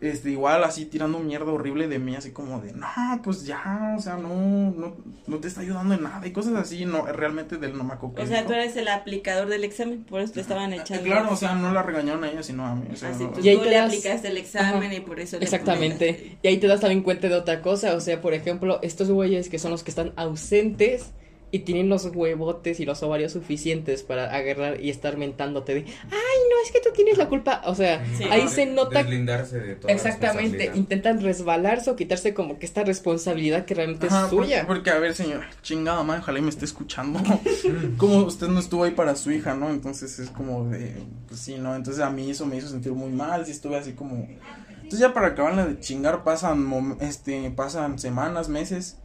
Este, 0.00 0.30
igual 0.30 0.62
así 0.62 0.84
tirando 0.86 1.18
mierda 1.18 1.50
horrible 1.50 1.88
de 1.88 1.98
mí, 1.98 2.14
así 2.14 2.30
como 2.30 2.60
de, 2.60 2.72
no, 2.72 2.86
pues 3.24 3.44
ya, 3.44 3.96
o 3.98 4.00
sea, 4.00 4.16
no, 4.16 4.28
no, 4.70 4.96
no 5.26 5.36
te 5.38 5.48
está 5.48 5.62
ayudando 5.62 5.92
en 5.94 6.04
nada 6.04 6.24
y 6.24 6.30
cosas 6.30 6.54
así, 6.54 6.84
no, 6.84 7.04
realmente 7.06 7.56
del 7.56 7.76
no 7.76 7.82
me 7.82 7.94
O 7.94 8.26
sea, 8.26 8.46
tú 8.46 8.52
eres 8.52 8.76
el 8.76 8.86
aplicador 8.86 9.48
del 9.48 9.64
examen, 9.64 10.04
por 10.04 10.20
eso 10.20 10.34
te 10.34 10.40
estaban 10.40 10.72
echando. 10.72 11.02
Claro, 11.02 11.32
o 11.32 11.36
sea, 11.36 11.56
no 11.56 11.72
la 11.72 11.82
regañaron 11.82 12.22
a 12.22 12.30
ella, 12.30 12.44
sino 12.44 12.64
a 12.64 12.76
mí. 12.76 12.86
O 12.92 12.96
sea, 12.96 13.08
Así, 13.08 13.24
no- 13.24 13.30
tú, 13.30 13.40
Y 13.40 13.48
ahí 13.48 13.56
tú 13.56 13.64
te 13.64 13.70
le 13.70 13.74
das- 13.74 13.86
aplicaste 13.86 14.28
el 14.28 14.36
examen 14.36 14.84
Ajá. 14.84 14.94
y 14.94 15.00
por 15.00 15.18
eso 15.18 15.36
le 15.36 15.44
Exactamente. 15.44 16.38
Y 16.42 16.46
ahí 16.46 16.58
te 16.58 16.68
das 16.68 16.78
también 16.78 17.02
cuenta 17.02 17.28
de 17.28 17.34
otra 17.34 17.60
cosa, 17.60 17.94
o 17.96 18.00
sea, 18.00 18.20
por 18.20 18.34
ejemplo, 18.34 18.78
estos 18.82 19.10
güeyes 19.10 19.48
que 19.48 19.58
son 19.58 19.72
los 19.72 19.82
que 19.82 19.90
están 19.90 20.12
ausentes 20.14 21.10
y 21.50 21.60
tienen 21.60 21.88
los 21.88 22.04
huevotes 22.14 22.78
y 22.80 22.84
los 22.84 23.02
ovarios 23.02 23.32
suficientes 23.32 24.02
para 24.02 24.34
agarrar 24.34 24.80
y 24.80 24.90
estar 24.90 25.16
mentándote 25.16 25.74
de, 25.74 25.80
ay, 25.80 25.86
no, 26.10 26.62
es 26.64 26.72
que 26.72 26.80
tú 26.80 26.90
tienes 26.94 27.16
la 27.16 27.28
culpa. 27.28 27.62
O 27.64 27.74
sea, 27.74 28.04
Sí. 28.16 28.24
ahí 28.24 28.48
se 28.48 28.66
nota 28.66 28.98
Deslindarse 29.02 29.58
de 29.58 29.76
toda 29.76 29.92
exactamente, 29.92 30.70
intentan 30.74 31.20
resbalarse 31.22 31.90
o 31.90 31.96
quitarse 31.96 32.34
como 32.34 32.58
que 32.58 32.66
esta 32.66 32.84
responsabilidad 32.84 33.64
que 33.64 33.74
realmente 33.74 34.08
Ajá, 34.08 34.24
es 34.24 34.30
suya. 34.30 34.66
Porque, 34.66 34.90
a 34.90 34.98
ver, 34.98 35.14
señor, 35.14 35.44
chingada 35.62 36.02
madre, 36.02 36.20
ojalá 36.20 36.38
y 36.38 36.42
me 36.42 36.50
esté 36.50 36.66
escuchando. 36.66 37.18
como 37.96 38.18
usted 38.24 38.48
no 38.48 38.60
estuvo 38.60 38.84
ahí 38.84 38.90
para 38.90 39.16
su 39.16 39.30
hija, 39.30 39.54
¿no? 39.54 39.70
Entonces 39.70 40.18
es 40.18 40.30
como 40.30 40.68
de, 40.68 40.92
pues 41.28 41.40
sí, 41.40 41.56
¿no? 41.58 41.74
Entonces 41.74 42.02
a 42.02 42.10
mí 42.10 42.30
eso 42.30 42.44
me 42.44 42.56
hizo 42.56 42.68
sentir 42.68 42.92
muy 42.92 43.10
mal, 43.10 43.46
sí 43.46 43.52
estuve 43.52 43.76
así 43.76 43.92
como... 43.92 44.28
Entonces 44.74 45.00
ya 45.00 45.12
para 45.12 45.28
acabarla 45.28 45.66
de 45.66 45.80
chingar 45.80 46.24
pasan, 46.24 46.96
este, 47.00 47.50
pasan 47.50 47.98
semanas, 47.98 48.48
meses, 48.48 48.96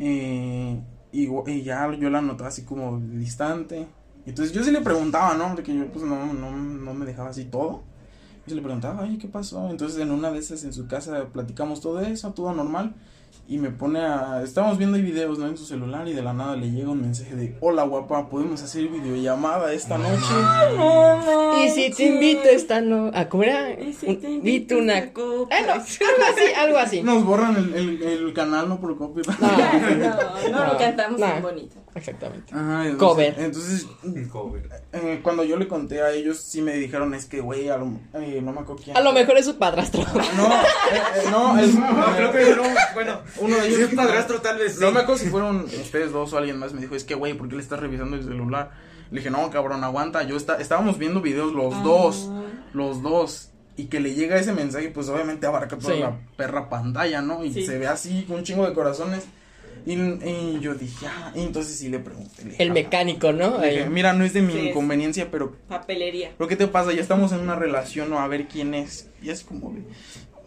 eh, 0.00 0.80
y, 1.12 1.62
ya 1.62 1.92
yo 1.94 2.10
la 2.10 2.20
notaba 2.20 2.48
así 2.48 2.64
como 2.64 2.98
distante. 2.98 3.86
Entonces 4.26 4.54
yo 4.54 4.62
sí 4.62 4.70
le 4.70 4.80
preguntaba, 4.80 5.34
¿no? 5.34 5.54
Porque 5.54 5.74
yo 5.74 5.86
pues 5.86 6.04
no, 6.04 6.32
no, 6.32 6.50
no 6.52 6.94
me 6.94 7.06
dejaba 7.06 7.30
así 7.30 7.44
todo. 7.44 7.82
Yo 8.46 8.54
le 8.54 8.62
preguntaba, 8.62 9.02
oye, 9.02 9.18
¿qué 9.18 9.28
pasó? 9.28 9.70
Entonces 9.70 10.00
en 10.00 10.10
una 10.10 10.30
de 10.30 10.38
esas 10.38 10.64
en 10.64 10.72
su 10.72 10.86
casa 10.86 11.26
platicamos 11.32 11.80
todo 11.80 12.00
eso, 12.00 12.32
todo 12.32 12.52
normal. 12.52 12.94
Y 13.50 13.58
me 13.58 13.70
pone 13.70 13.98
a... 13.98 14.42
Estábamos 14.44 14.78
viendo 14.78 14.96
ahí 14.96 15.02
videos, 15.02 15.36
¿no? 15.36 15.48
En 15.48 15.56
su 15.58 15.64
celular 15.64 16.06
y 16.06 16.12
de 16.12 16.22
la 16.22 16.32
nada 16.32 16.54
le 16.54 16.70
llega 16.70 16.88
un 16.90 17.00
mensaje 17.00 17.34
de... 17.34 17.56
Hola, 17.58 17.82
guapa, 17.82 18.28
¿podemos 18.28 18.62
hacer 18.62 18.86
videollamada 18.86 19.72
esta 19.72 19.98
noche? 19.98 21.64
Y 21.64 21.68
si 21.70 21.90
te 21.90 22.04
invito 22.04 22.44
esta 22.44 22.80
no, 22.80 23.10
a 23.12 23.28
Y 23.82 23.92
si 23.92 24.06
un- 24.06 24.20
te 24.20 24.30
invito 24.30 24.78
una, 24.78 24.98
a 24.98 25.12
copa. 25.12 25.52
Ah, 25.52 25.62
no, 25.66 25.72
algo 25.72 25.82
así, 25.82 26.52
algo 26.56 26.78
así. 26.78 27.02
Nos 27.02 27.24
borran 27.24 27.56
el, 27.56 27.74
el, 27.74 28.02
el 28.04 28.32
canal, 28.34 28.68
¿no? 28.68 28.80
Por 28.80 28.96
copyright. 28.96 29.40
No, 29.40 29.48
No, 29.48 30.50
no, 30.52 30.58
No, 30.66 30.72
lo 30.72 30.78
cantamos 30.78 31.18
no. 31.18 31.26
tan 31.26 31.42
bonito. 31.42 31.74
Exactamente. 31.94 32.52
Ajá, 32.54 32.86
entonces- 32.86 32.98
Cover. 32.98 33.34
Entonces, 33.38 33.86
Cover. 34.30 34.68
eh, 34.92 35.20
cuando 35.22 35.44
yo 35.44 35.56
le 35.56 35.68
conté 35.68 36.02
a 36.02 36.10
ellos, 36.12 36.38
sí 36.38 36.62
me 36.62 36.74
dijeron, 36.74 37.14
es 37.14 37.26
que, 37.26 37.40
güey, 37.40 37.68
a 37.68 37.76
lo- 37.76 37.98
eh, 38.14 38.40
no 38.42 38.52
me 38.52 38.60
acuerdo 38.60 38.82
quién. 38.84 38.96
A 38.96 39.00
lo 39.00 39.12
mejor 39.12 39.36
es 39.38 39.46
su 39.46 39.56
padrastro. 39.58 40.02
No, 40.36 40.52
eh, 40.52 40.56
eh, 41.16 41.22
no, 41.30 41.58
es, 41.60 41.74
No, 41.74 42.06
creo 42.16 42.32
que 42.32 42.56
no, 42.56 42.62
bueno, 42.94 43.20
uno 43.38 43.56
de 43.56 43.66
ellos. 43.66 43.76
si 43.78 43.82
es 43.84 43.94
padrastro 43.94 44.40
tal 44.40 44.58
vez 44.58 44.74
sí. 44.74 44.80
No 44.80 44.90
me 44.92 45.00
acuerdo 45.00 45.22
si 45.22 45.28
fueron 45.30 45.64
ustedes 45.64 46.12
dos 46.12 46.32
o 46.32 46.38
alguien 46.38 46.58
más. 46.58 46.72
Me 46.72 46.80
dijo, 46.80 46.94
es 46.94 47.04
que, 47.04 47.14
güey, 47.14 47.34
¿por 47.34 47.48
qué 47.48 47.56
le 47.56 47.62
estás 47.62 47.80
revisando 47.80 48.16
el 48.16 48.24
celular? 48.24 48.70
Le 49.10 49.18
dije, 49.18 49.30
no, 49.30 49.50
cabrón, 49.50 49.82
aguanta. 49.82 50.22
Yo 50.22 50.36
está, 50.36 50.56
estábamos 50.56 50.96
viendo 50.98 51.20
videos 51.20 51.52
los 51.52 51.74
Ah. 51.74 51.80
dos. 51.82 52.30
Los 52.72 53.02
dos. 53.02 53.48
Y 53.76 53.86
que 53.86 53.98
le 53.98 54.14
llega 54.14 54.36
ese 54.36 54.52
mensaje, 54.52 54.88
pues 54.90 55.08
obviamente 55.08 55.46
abarca 55.46 55.78
toda 55.78 55.94
Sí. 55.94 56.00
la 56.00 56.16
perra 56.36 56.68
pantalla, 56.68 57.22
¿no? 57.22 57.44
Y 57.44 57.52
Sí. 57.52 57.64
se 57.64 57.78
ve 57.78 57.86
así, 57.86 58.24
con 58.24 58.36
un 58.36 58.44
chingo 58.44 58.66
de 58.66 58.74
corazones. 58.74 59.24
Y, 59.86 59.92
y 59.92 60.58
yo 60.60 60.74
dije, 60.74 61.06
ah, 61.06 61.32
y 61.34 61.40
entonces 61.42 61.76
sí 61.76 61.88
le 61.88 61.98
pregunté. 61.98 62.44
le 62.44 62.50
dije, 62.50 62.62
El 62.62 62.72
mecánico, 62.72 63.32
¿no? 63.32 63.58
le 63.58 63.70
dije, 63.70 63.90
mira, 63.90 64.12
no 64.12 64.24
es 64.24 64.32
de 64.32 64.42
mi 64.42 64.52
Sí, 64.52 64.68
inconveniencia, 64.68 65.30
pero 65.30 65.56
Papelería. 65.68 66.32
¿Pero 66.36 66.48
qué 66.48 66.56
te 66.56 66.66
pasa? 66.66 66.92
Ya 66.92 67.00
estamos 67.02 67.32
en 67.32 67.40
una 67.40 67.56
relación, 67.56 68.10
¿no? 68.10 68.18
A 68.20 68.28
ver 68.28 68.48
quién 68.48 68.74
es. 68.74 69.08
Y 69.22 69.30
es 69.30 69.42
como 69.44 69.72
de. 69.72 69.82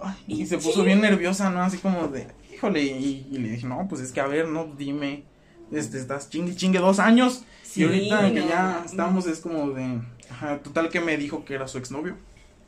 ay, 0.01 0.15
y 0.27 0.45
se 0.45 0.57
puso 0.57 0.83
bien 0.83 1.01
nerviosa, 1.01 1.49
¿no? 1.49 1.61
Así 1.63 1.77
como 1.77 2.07
de. 2.07 2.27
Híjole. 2.53 2.81
Y, 2.83 3.27
y 3.31 3.37
le 3.39 3.49
dije, 3.49 3.65
no, 3.67 3.87
pues 3.89 4.01
es 4.01 4.11
que 4.11 4.19
a 4.21 4.27
ver, 4.27 4.47
no, 4.47 4.73
dime. 4.77 5.23
Este, 5.71 5.97
estás 5.97 6.29
chingue, 6.29 6.55
chingue 6.55 6.79
dos 6.79 6.99
años. 6.99 7.43
Sí, 7.63 7.81
y 7.81 7.83
ahorita 7.85 8.31
que 8.33 8.39
no, 8.41 8.47
ya 8.49 8.79
no. 8.79 8.85
estamos, 8.85 9.25
es 9.27 9.39
como 9.39 9.71
de. 9.71 10.01
Ajá, 10.29 10.59
total 10.59 10.89
que 10.89 10.99
me 11.01 11.17
dijo 11.17 11.43
que 11.45 11.55
era 11.55 11.67
su 11.67 11.77
exnovio. 11.77 12.15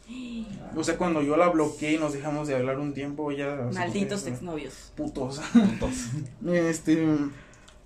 O 0.76 0.84
sea, 0.84 0.98
cuando 0.98 1.22
yo 1.22 1.38
la 1.38 1.48
bloqueé 1.50 1.94
y 1.94 1.98
nos 1.98 2.12
dejamos 2.14 2.48
de 2.48 2.56
hablar 2.56 2.80
un 2.80 2.94
tiempo, 2.94 3.32
ella. 3.32 3.56
Malditos 3.74 4.28
exnovios. 4.28 4.92
Putos. 4.96 5.40
Entonces, 5.56 6.10
Este, 6.46 7.06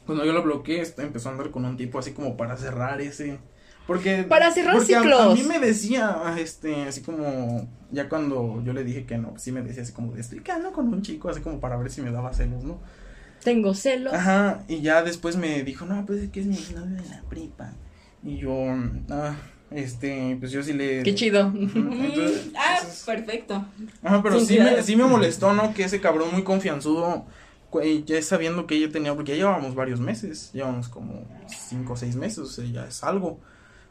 cuando 0.06 0.26
yo 0.26 0.34
lo 0.34 0.42
bloqueé, 0.42 0.82
este, 0.82 1.04
empezó 1.04 1.30
a 1.30 1.34
andar 1.34 1.52
con 1.52 1.66
un 1.66 1.78
tipo 1.78 2.00
así 2.00 2.14
como 2.14 2.36
para 2.36 2.58
cerrar 2.58 3.00
ese. 3.00 3.38
Porque. 3.86 4.24
Para 4.24 4.52
cerrar 4.52 4.76
porque 4.76 4.96
a- 4.96 5.02
ciclos. 5.02 5.22
A, 5.22 5.34
mí 5.36 5.44
me 5.44 5.60
decía, 5.60 6.36
este, 6.40 6.84
así 6.84 7.02
como. 7.02 7.68
Ya 7.92 8.10
cuando 8.10 8.62
yo 8.64 8.74
le 8.74 8.84
dije 8.84 9.06
que 9.06 9.18
no, 9.18 9.34
sí 9.38 9.52
me 9.52 9.62
decía 9.62 9.84
así 9.84 9.94
como 9.94 10.14
de 10.14 10.22
estoy 10.22 10.42
quedando 10.42 10.72
con 10.72 10.88
un 10.94 11.02
chico, 11.02 11.30
así 11.30 11.42
como 11.42 11.60
para 11.60 11.78
ver 11.78 11.92
si 11.92 12.02
me 12.02 12.12
daba 12.12 12.34
celos, 12.34 12.64
¿no? 12.64 12.80
Tengo 13.44 13.74
celos. 13.74 14.14
Ajá, 14.14 14.64
y 14.68 14.82
ya 14.82 15.02
después 15.02 15.38
me 15.38 15.64
dijo, 15.64 15.86
no, 15.86 16.06
pues 16.06 16.24
es 16.24 16.30
que 16.30 16.42
es 16.42 16.46
mi 16.46 16.58
novio 16.76 17.02
de 17.02 17.10
la 17.10 17.24
prepa. 17.30 17.74
Y 18.24 18.38
yo, 18.38 18.52
ah, 19.10 19.36
este, 19.72 20.36
pues 20.40 20.52
yo 20.52 20.64
sí 20.64 20.74
le. 20.74 21.04
Qué 21.04 21.14
chido. 21.16 21.42
Entonces, 21.56 22.50
ah, 22.58 22.78
entonces- 22.80 23.04
perfecto. 23.06 23.66
Ajá, 24.04 24.22
pero 24.24 24.40
Sin 24.40 24.48
sí 24.48 24.56
cuidado. 24.58 24.78
me, 24.78 24.84
sí 24.84 24.96
me 24.96 25.04
molestó, 25.06 25.54
¿no? 25.54 25.74
Que 25.74 25.84
ese 25.84 26.02
cabrón 26.02 26.30
muy 26.32 26.44
confianzudo, 26.44 27.26
y 27.84 28.04
ya 28.04 28.22
sabiendo 28.22 28.66
que 28.68 28.76
ella 28.76 28.92
tenía, 28.92 29.14
porque 29.16 29.32
ya 29.32 29.38
llevábamos 29.38 29.76
varios 29.76 30.00
meses, 30.00 30.52
llevamos 30.54 30.90
como 30.90 31.24
cinco 31.48 31.94
o 31.94 31.98
seis 31.98 32.16
meses, 32.16 32.40
o 32.40 32.46
sea, 32.48 32.66
ya 32.66 32.86
es 32.86 33.04
algo. 33.04 33.40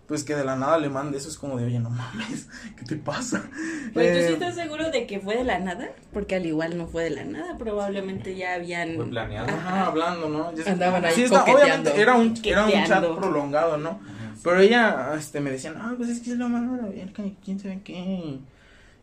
Pues 0.09 0.25
que 0.25 0.35
de 0.35 0.43
la 0.43 0.57
nada 0.57 0.79
le 0.79 0.89
mande 0.89 1.19
eso, 1.19 1.29
es 1.29 1.37
como 1.37 1.59
de, 1.59 1.67
oye, 1.67 1.79
no 1.81 1.91
mames, 1.91 2.49
¿qué 2.79 2.85
te 2.87 2.97
pasa? 2.97 3.45
Pero 3.93 4.15
tú 4.15 4.21
sí 4.23 4.25
Eh, 4.25 4.33
estás 4.33 4.55
seguro 4.55 4.91
de 4.91 5.07
que 5.07 5.21
fue 5.21 5.37
de 5.37 5.45
la 5.45 5.59
nada, 5.59 5.91
porque 6.15 6.35
al 6.37 6.47
igual 6.47 6.79
no 6.79 6.87
fue 6.87 7.05
de 7.05 7.11
la 7.11 7.25
nada, 7.25 7.59
probablemente 7.59 8.35
ya 8.35 8.55
habían 8.55 8.97
Fue 8.97 9.05
planeado. 9.05 9.49
Ajá, 9.51 9.85
hablando, 9.85 10.31
¿no? 10.31 10.55
Ya- 10.57 10.73
Andaban 10.73 11.05
ahí 11.05 11.15
sí, 11.15 11.25
está- 11.25 11.45
obviamente 11.45 12.01
era 12.01 12.15
un, 12.15 12.35
era 12.43 12.65
un 12.65 12.73
chat 12.85 13.05
prolongado, 13.05 13.77
¿no? 13.77 14.01
Pero 14.43 14.61
ella, 14.61 15.15
este, 15.19 15.41
me 15.41 15.51
decía, 15.51 15.73
no, 15.73 15.97
pues 15.97 16.09
es 16.11 16.21
que 16.21 16.31
es 16.33 16.37
lo 16.37 16.49
verga, 16.49 17.25
y 17.27 17.37
quién 17.45 17.59
sabe 17.61 17.81
qué. 17.85 18.39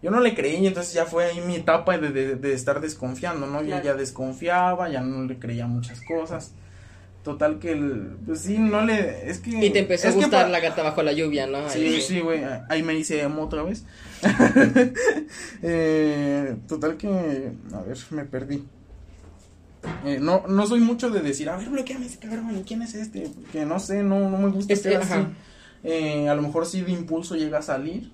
Yo 0.02 0.12
no 0.12 0.19
le 0.19 0.36
creí, 0.36 0.58
y 0.58 0.67
entonces 0.67 0.93
ya 0.93 1.06
fue 1.06 1.26
ahí 1.26 1.41
mi 1.41 1.56
etapa 1.56 1.98
de, 1.98 2.10
de, 2.12 2.36
de 2.36 2.54
estar 2.54 2.80
desconfiando, 2.82 3.48
¿no? 3.48 3.62
Yo 3.62 3.67
Claro. 3.67 3.84
ya 3.86 3.93
desconfiaba, 3.95 4.89
ya 4.89 5.02
no 5.02 5.24
le 5.26 5.39
creía 5.39 5.67
muchas 5.67 6.02
cosas. 6.02 6.52
Total 7.24 7.58
que, 7.58 7.71
el, 7.71 8.17
pues 8.24 8.41
sí, 8.41 8.60
no 8.60 8.86
le, 8.86 9.28
es 9.30 9.39
que... 9.39 9.50
Y 9.65 9.71
te 9.71 9.80
empezó 9.80 10.10
a 10.10 10.12
gustar 10.12 10.48
la 10.50 10.60
gata 10.60 10.84
bajo 10.84 11.02
la 11.02 11.12
lluvia, 11.12 11.48
¿no? 11.48 11.67
Sí, 11.71 11.80
Ahí. 11.80 12.02
sí, 12.02 12.19
güey, 12.19 12.41
ahí 12.69 12.84
me 12.84 12.93
hice 12.93 13.19
emo 13.21 13.41
otra 13.43 13.63
vez. 13.63 13.84
eh, 15.63 16.56
total 16.67 16.98
que, 16.98 17.08
a 17.74 17.82
ver, 17.82 17.98
me 18.12 18.26
perdí. 18.26 18.63
Eh, 20.06 20.19
no, 20.21 20.43
no 20.48 20.65
soy 20.67 20.80
mucho 20.80 21.10
de 21.10 21.21
decir, 21.21 21.50
a 21.50 21.58
ver, 21.58 21.69
bloqueame 21.69 22.06
ese 22.06 22.17
cabrón, 22.19 22.63
¿quién 22.65 22.82
es 22.82 22.93
este? 22.95 23.30
Porque 23.30 23.65
no 23.65 23.80
sé, 23.80 24.04
no, 24.04 24.30
no 24.30 24.38
me 24.38 24.50
gusta 24.50 24.74
Este, 24.74 24.89
ser 24.91 25.02
así. 25.02 25.28
Eh, 25.84 26.28
a 26.30 26.36
lo 26.36 26.41
mejor 26.41 26.65
sí 26.65 26.82
de 26.82 26.91
impulso 26.91 27.36
llega 27.36 27.60
a 27.60 27.62
salir, 27.62 28.12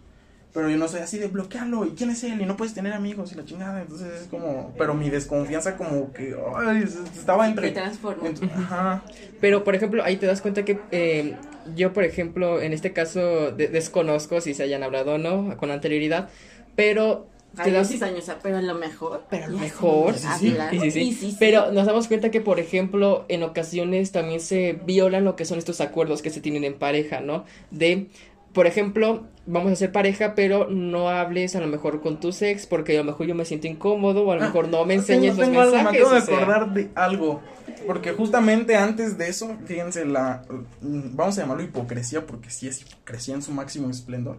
pero 0.53 0.69
yo 0.69 0.75
no 0.77 0.88
soy 0.89 0.99
así 0.99 1.17
de 1.17 1.27
bloquearlo, 1.27 1.86
¿y 1.86 1.91
quién 1.91 2.10
es 2.10 2.23
él? 2.25 2.41
Y 2.41 2.45
no 2.45 2.57
puedes 2.57 2.73
tener 2.73 2.91
amigos 2.93 3.31
y 3.31 3.36
la 3.36 3.45
chingada, 3.45 3.81
entonces 3.81 4.21
es 4.23 4.27
como, 4.27 4.73
pero 4.77 4.93
mi 4.93 5.10
desconfianza 5.10 5.77
como 5.77 6.12
que, 6.12 6.36
ay, 6.57 6.84
estaba 7.17 7.47
entre... 7.47 7.69
Te 7.69 7.73
transformó. 7.75 8.25
entre- 8.25 8.49
ajá, 8.51 9.03
Pero, 9.39 9.63
por 9.63 9.75
ejemplo, 9.75 10.03
ahí 10.03 10.17
te 10.17 10.25
das 10.25 10.41
cuenta 10.41 10.65
que 10.65 10.79
eh, 10.91 11.36
yo, 11.77 11.93
por 11.93 12.03
ejemplo, 12.03 12.62
en 12.62 12.73
este 12.73 12.91
caso 12.91 13.51
de- 13.51 13.69
desconozco 13.69 14.41
si 14.41 14.53
se 14.53 14.63
hayan 14.63 14.84
hablado 14.84 15.13
o 15.13 15.17
no 15.17 15.55
con 15.55 15.71
anterioridad, 15.71 16.27
pero 16.75 17.27
te 17.55 17.63
Ay, 17.63 17.71
das 17.71 17.87
sí, 17.89 18.01
años, 18.01 18.25
pero 18.41 18.57
a 18.57 18.61
lo 18.61 18.75
mejor. 18.75 19.23
Pero 19.29 19.45
a 19.45 19.47
lo 19.49 19.57
mejor, 19.57 20.15
sí, 20.15 20.27
sí. 20.39 20.55
Sí, 20.69 20.79
sí, 20.79 20.91
sí. 20.91 20.99
Y 21.01 21.13
sí, 21.13 21.31
sí. 21.31 21.37
Pero 21.39 21.71
nos 21.71 21.85
damos 21.85 22.07
cuenta 22.07 22.31
que, 22.31 22.39
por 22.41 22.59
ejemplo, 22.59 23.25
en 23.27 23.43
ocasiones 23.43 24.11
también 24.11 24.39
se 24.39 24.79
violan 24.85 25.25
lo 25.25 25.35
que 25.35 25.45
son 25.45 25.57
estos 25.57 25.81
acuerdos 25.81 26.21
que 26.21 26.29
se 26.29 26.39
tienen 26.41 26.63
en 26.63 26.75
pareja, 26.75 27.19
¿no? 27.19 27.43
De, 27.69 28.07
por 28.53 28.67
ejemplo, 28.67 29.27
vamos 29.45 29.71
a 29.71 29.75
ser 29.75 29.91
pareja, 29.91 30.33
pero 30.35 30.67
no 30.69 31.09
hables 31.09 31.55
a 31.55 31.59
lo 31.61 31.67
mejor 31.67 32.01
con 32.01 32.19
tu 32.19 32.29
ex 32.39 32.65
porque 32.67 32.95
a 32.95 32.99
lo 33.01 33.05
mejor 33.05 33.27
yo 33.27 33.35
me 33.35 33.45
siento 33.45 33.67
incómodo 33.67 34.23
o 34.25 34.31
a 34.31 34.35
lo 34.35 34.41
mejor 34.41 34.69
no 34.69 34.85
me 34.85 34.93
enseñes 34.95 35.35
los 35.37 35.45
tengo 35.45 35.59
algo, 35.61 35.75
mensajes. 35.75 35.91
Me 35.91 35.97
acabo 35.97 36.13
de 36.13 36.17
o 36.17 36.21
sea. 36.21 36.35
acordar 36.37 36.73
de 36.73 36.89
algo. 36.95 37.41
Porque 37.85 38.11
justamente 38.13 38.75
antes 38.75 39.17
de 39.17 39.27
eso, 39.29 39.57
fíjense, 39.65 40.05
la. 40.05 40.43
mm, 40.81 41.15
Vamos 41.15 41.37
a 41.37 41.41
llamarlo 41.41 41.63
hipocresía, 41.63 42.25
porque 42.25 42.49
sí 42.49 42.67
es 42.67 42.81
hipocresía 42.81 43.35
en 43.35 43.41
su 43.41 43.51
máximo 43.51 43.89
esplendor. 43.89 44.37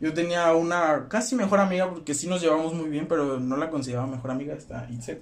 Yo 0.00 0.12
tenía 0.12 0.52
una 0.54 1.06
casi 1.08 1.34
mejor 1.34 1.60
amiga, 1.60 1.90
porque 1.90 2.12
sí 2.14 2.26
nos 2.26 2.42
llevamos 2.42 2.74
muy 2.74 2.88
bien, 2.88 3.06
pero 3.08 3.40
no 3.40 3.56
la 3.56 3.70
consideraba 3.70 4.06
mejor 4.06 4.30
amiga, 4.30 4.54
esta 4.54 4.86
Itzel. 4.90 5.20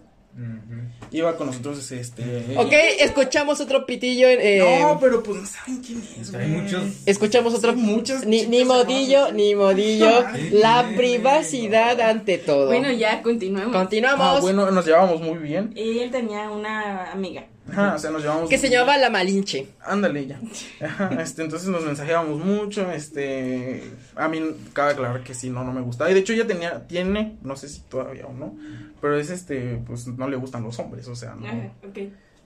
Iba 1.12 1.36
con 1.36 1.46
nosotros, 1.46 1.92
este. 1.92 2.56
Ok, 2.58 2.72
escuchamos 2.98 3.60
otro 3.60 3.86
pitillo. 3.86 4.26
eh, 4.28 4.80
No, 4.80 4.98
pero 4.98 5.22
pues 5.22 5.40
no 5.40 5.46
saben 5.46 5.80
quién 5.80 6.02
es, 6.20 6.34
Hay 6.34 6.48
muchos. 6.48 6.82
Escuchamos 7.06 7.54
otro. 7.54 7.72
Sí, 7.72 7.78
muchas 7.78 8.26
Ni, 8.26 8.44
ni 8.46 8.64
modillo, 8.64 9.30
ni 9.30 9.54
modillo. 9.54 10.24
La 10.50 10.90
privacidad 10.96 12.00
ante 12.00 12.38
todo. 12.38 12.66
Bueno, 12.66 12.90
ya 12.90 13.22
continuemos. 13.22 13.72
Continuamos. 13.76 14.26
Ah, 14.26 14.40
bueno, 14.40 14.68
nos 14.72 14.84
llevábamos 14.84 15.20
muy 15.20 15.38
bien. 15.38 15.72
Y 15.76 16.00
él 16.00 16.10
tenía 16.10 16.50
una 16.50 17.12
amiga. 17.12 17.46
Ajá, 17.70 17.94
o 17.94 17.98
sea, 17.98 18.10
nos 18.10 18.22
llevábamos 18.22 18.50
Que 18.50 18.58
se 18.58 18.68
llamaba 18.68 18.98
La 18.98 19.10
Malinche. 19.10 19.68
Ándale 19.80 20.26
ya. 20.26 20.40
Ajá, 20.80 21.10
este, 21.20 21.42
entonces 21.42 21.68
nos 21.68 21.84
mensajeábamos 21.84 22.38
mucho, 22.44 22.90
este, 22.92 23.82
a 24.14 24.28
mí 24.28 24.40
cabe 24.72 24.92
aclarar 24.92 25.22
que 25.22 25.34
sí, 25.34 25.50
no, 25.50 25.64
no 25.64 25.72
me 25.72 25.80
gustaba. 25.80 26.10
Y 26.10 26.14
de 26.14 26.20
hecho 26.20 26.32
ella 26.32 26.46
tenía, 26.46 26.86
tiene, 26.86 27.36
no 27.42 27.56
sé 27.56 27.68
si 27.68 27.80
todavía 27.80 28.26
o 28.26 28.32
no, 28.32 28.54
pero 29.00 29.16
es 29.18 29.30
este, 29.30 29.82
pues 29.86 30.06
no 30.06 30.28
le 30.28 30.36
gustan 30.36 30.62
los 30.62 30.78
hombres, 30.78 31.08
o 31.08 31.16
sea, 31.16 31.34
no. 31.34 31.46
Ajá, 31.46 31.72
ok. 31.88 31.98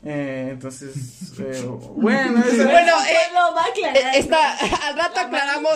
Eh, 0.05 0.51
entonces, 0.53 0.95
eh, 1.41 1.65
bueno, 1.97 2.39
esa- 2.45 2.65
Bueno, 2.65 2.93
eh, 3.09 3.33
lo 3.35 3.55
va 3.55 3.63
a 3.63 3.67
aclarar. 3.67 3.97
Eh, 4.15 4.19
Está, 4.19 4.53
al 4.89 4.97
rato 4.97 5.21
aclaramos, 5.21 5.73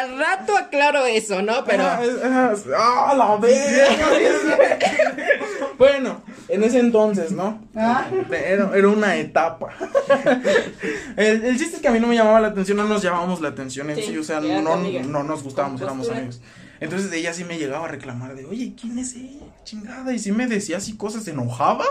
al 0.00 0.18
rato 0.18 0.56
aclaro 0.56 1.04
eso, 1.06 1.42
¿no? 1.42 1.64
Pero 1.64 1.82
es- 2.02 2.22
ajá, 2.24 2.54
¡Ah, 2.78 3.14
la 3.16 3.36
verga! 3.36 3.86
bueno, 5.78 6.22
En 6.48 6.62
ese 6.62 6.78
entonces, 6.78 7.32
¿no? 7.32 7.60
Era, 7.74 8.70
era 8.72 8.88
una 8.88 9.16
etapa. 9.16 9.70
el, 11.16 11.44
el 11.44 11.58
chiste 11.58 11.76
es 11.76 11.82
que 11.82 11.88
a 11.88 11.90
mí 11.90 11.98
no 11.98 12.06
me 12.06 12.14
llamaba 12.14 12.40
la 12.40 12.48
atención, 12.48 12.76
no 12.76 12.84
nos 12.84 13.02
llamábamos 13.02 13.40
la 13.40 13.48
atención 13.48 13.90
en 13.90 13.96
sí, 13.96 14.02
Sí, 14.04 14.16
o 14.18 14.22
sea, 14.22 14.38
no, 14.40 14.76
no 14.76 15.22
nos 15.24 15.42
gustábamos, 15.42 15.80
éramos 15.80 16.06
postura. 16.06 16.18
amigos. 16.20 16.40
Entonces 16.78 17.10
ella 17.12 17.32
sí 17.32 17.42
me 17.44 17.58
llegaba 17.58 17.86
a 17.86 17.88
reclamar 17.88 18.36
de, 18.36 18.44
oye, 18.44 18.74
¿quién 18.80 18.96
es 18.98 19.14
ella? 19.14 19.44
Chingada. 19.64 20.12
Y 20.12 20.18
sí 20.20 20.30
me 20.30 20.46
decía 20.46 20.76
así 20.76 20.96
cosas, 20.96 21.24
se 21.24 21.32
enojaba. 21.32 21.84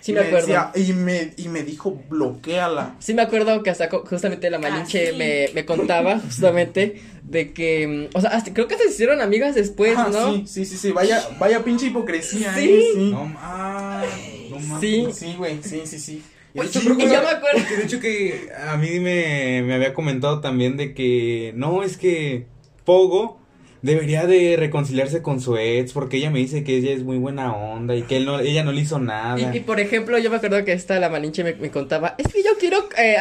Sí 0.00 0.12
y 0.12 0.14
me 0.14 0.20
acuerdo. 0.20 0.46
decía- 0.46 0.70
y, 0.74 0.92
me, 0.92 1.32
y 1.36 1.48
me 1.48 1.62
dijo, 1.62 2.00
bloqueala. 2.08 2.94
Sí 3.00 3.12
me 3.14 3.22
acuerdo 3.22 3.62
que 3.62 3.70
hasta 3.70 3.88
justamente 3.90 4.50
la 4.50 4.58
Malinche 4.58 5.08
Ah, 5.08 5.10
sí. 5.12 5.16
me, 5.16 5.48
me 5.54 5.64
contaba 5.64 6.18
justamente 6.20 7.00
de 7.24 7.52
que, 7.52 8.08
o 8.14 8.20
sea, 8.20 8.30
hasta- 8.30 8.52
creo 8.54 8.68
que 8.68 8.76
se 8.78 8.88
hicieron 8.88 9.20
amigas 9.20 9.54
después, 9.54 9.96
Ajá, 9.96 10.08
¿no? 10.10 10.34
Sí, 10.34 10.44
sí, 10.46 10.64
sí, 10.64 10.76
sí, 10.76 10.92
vaya, 10.92 11.22
vaya 11.40 11.64
pinche 11.64 11.86
hipocresía, 11.86 12.54
Sí. 12.54 12.68
¿eh? 12.70 12.84
Sí. 12.94 13.10
No, 13.10 13.32
ah, 13.38 14.04
no 14.50 14.60
mames. 14.60 14.80
Sí. 14.80 15.06
Sí, 15.12 15.34
güey, 15.36 15.58
sí, 15.62 15.82
sí, 15.86 15.98
sí. 15.98 16.22
Y 16.54 16.60
De 16.60 16.66
hecho, 16.66 16.78
Y 16.80 16.96
que- 16.96 17.04
yo 17.04 17.22
me 17.22 17.28
acuerdo. 17.28 17.60
de 17.76 17.84
hecho 17.84 18.00
que 18.00 18.48
a 18.68 18.76
mí 18.76 19.00
me, 19.00 19.62
me 19.62 19.74
había 19.74 19.92
comentado 19.92 20.40
también 20.40 20.76
de 20.76 20.94
que 20.94 21.52
no, 21.56 21.82
es 21.82 21.96
que 21.96 22.46
Pogo 22.84 23.40
debería 23.86 24.26
de 24.26 24.56
reconciliarse 24.58 25.22
con 25.22 25.40
su 25.40 25.56
ex 25.56 25.92
porque 25.92 26.18
ella 26.18 26.30
me 26.30 26.38
dice 26.40 26.62
que 26.64 26.76
ella 26.76 26.90
es 26.92 27.02
muy 27.04 27.16
buena 27.16 27.54
onda 27.56 27.94
y 27.96 28.02
que 28.02 28.18
él 28.18 28.26
no, 28.26 28.38
ella 28.40 28.62
no 28.64 28.72
le 28.72 28.82
hizo 28.82 28.98
nada. 28.98 29.38
Y, 29.54 29.56
y, 29.56 29.60
por 29.60 29.80
ejemplo, 29.80 30.18
yo 30.18 30.28
me 30.30 30.36
acuerdo 30.36 30.62
que 30.64 30.72
esta 30.72 30.98
la 31.00 31.08
Malinche 31.08 31.42
me, 31.44 31.54
me 31.54 31.70
contaba, 31.70 32.14
es 32.18 32.26
que 32.32 32.42
yo 32.42 32.50
quiero 32.60 32.88
eh, 32.98 33.16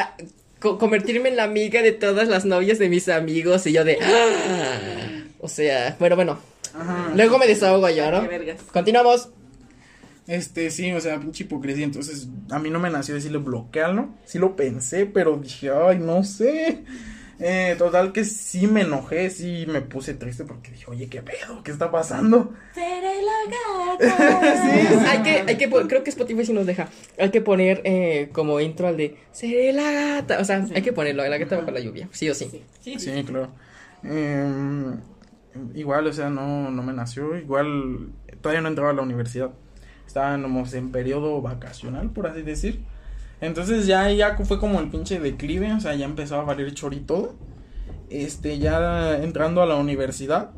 co- 0.59 0.77
convertirme 0.77 1.29
en 1.29 1.37
la 1.37 1.43
amiga 1.45 1.81
de 1.81 1.91
todas 1.93 2.27
las 2.27 2.43
novias 2.43 2.79
de 2.79 2.89
mis 2.89 3.07
amigos 3.07 3.65
y 3.67 3.71
yo 3.71 3.85
de... 3.85 3.97
"Ah". 4.01 5.23
O 5.39 5.47
sea, 5.47 5.95
bueno, 5.99 6.15
bueno, 6.15 6.39
Ajá. 6.73 7.11
luego 7.15 7.37
me 7.37 7.47
desahogo 7.47 7.87
yo, 7.89 8.09
¿no? 8.11 8.21
Qué 8.23 8.27
vergas. 8.27 8.61
Continuamos. 8.73 9.29
Este, 10.27 10.71
sí, 10.71 10.91
o 10.91 10.99
sea, 10.99 11.19
pinche 11.19 11.43
hipocresía. 11.43 11.83
Entonces, 11.85 12.27
a 12.49 12.57
mí 12.57 12.71
no 12.71 12.79
me 12.79 12.89
nació 12.89 13.13
decirle 13.13 13.37
bloquearlo. 13.37 14.09
Sí 14.25 14.39
lo 14.39 14.55
pensé, 14.55 15.05
pero 15.05 15.37
dije, 15.37 15.69
ay, 15.69 15.99
no 15.99 16.23
sé. 16.23 16.79
Eh, 17.39 17.75
total 17.77 18.13
que 18.13 18.23
sí 18.23 18.65
me 18.65 18.81
enojé, 18.81 19.29
sí 19.29 19.65
me 19.67 19.81
puse 19.81 20.13
triste 20.13 20.45
porque 20.45 20.71
dije, 20.71 20.85
oye, 20.87 21.09
¿qué 21.09 21.21
pedo? 21.21 21.61
¿Qué 21.63 21.71
está 21.71 21.91
pasando? 21.91 22.53
Seré 22.73 23.21
la 23.21 23.97
gata. 23.99 24.55
Sí, 24.55 24.87
sí. 24.87 25.05
Hay 25.05 25.21
que, 25.21 25.29
hay 25.51 25.57
que, 25.57 25.69
creo 25.69 26.03
que 26.03 26.09
Spotify 26.11 26.45
sí 26.45 26.53
nos 26.53 26.65
deja. 26.65 26.87
Hay 27.19 27.31
que 27.31 27.41
poner 27.41 27.81
eh, 27.83 28.29
como 28.31 28.59
intro 28.61 28.87
al 28.87 28.95
de 28.95 29.17
Seré 29.31 29.73
la 29.73 29.91
gata. 29.91 30.39
O 30.39 30.45
sea, 30.45 30.65
hay 30.73 30.81
que 30.81 30.93
ponerlo, 30.93 31.27
la 31.27 31.37
gata 31.37 31.57
bajo 31.57 31.71
la 31.71 31.81
lluvia, 31.81 32.07
sí 32.11 32.29
o 32.29 32.35
sí. 32.35 32.49
Sí, 32.79 32.99
sí, 32.99 32.99
Sí, 32.99 33.23
claro. 33.25 33.49
Em, 34.03 34.99
igual, 35.73 36.07
o 36.07 36.13
sea, 36.13 36.29
no, 36.29 36.71
no 36.71 36.83
me 36.83 36.93
nació. 36.93 37.37
Igual, 37.37 38.11
todavía 38.41 38.61
no 38.61 38.69
entraba 38.69 38.91
a 38.91 38.93
la 38.93 39.01
universidad. 39.01 39.51
Estábamos 40.07 40.73
en 40.73 40.91
periodo 40.91 41.41
vacacional, 41.41 42.11
por 42.11 42.27
así 42.27 42.43
decir. 42.43 42.79
Entonces 43.45 43.87
ya, 43.87 44.09
ya 44.11 44.35
fue 44.37 44.59
como 44.59 44.79
el 44.79 44.89
pinche 44.89 45.19
declive, 45.19 45.71
o 45.73 45.79
sea, 45.79 45.95
ya 45.95 46.05
empezó 46.05 46.35
a 46.39 46.43
valer 46.43 46.73
chori 46.73 46.99
todo. 46.99 47.35
Este, 48.09 48.59
ya 48.59 49.17
entrando 49.17 49.61
a 49.61 49.65
la 49.65 49.75
universidad. 49.75 50.51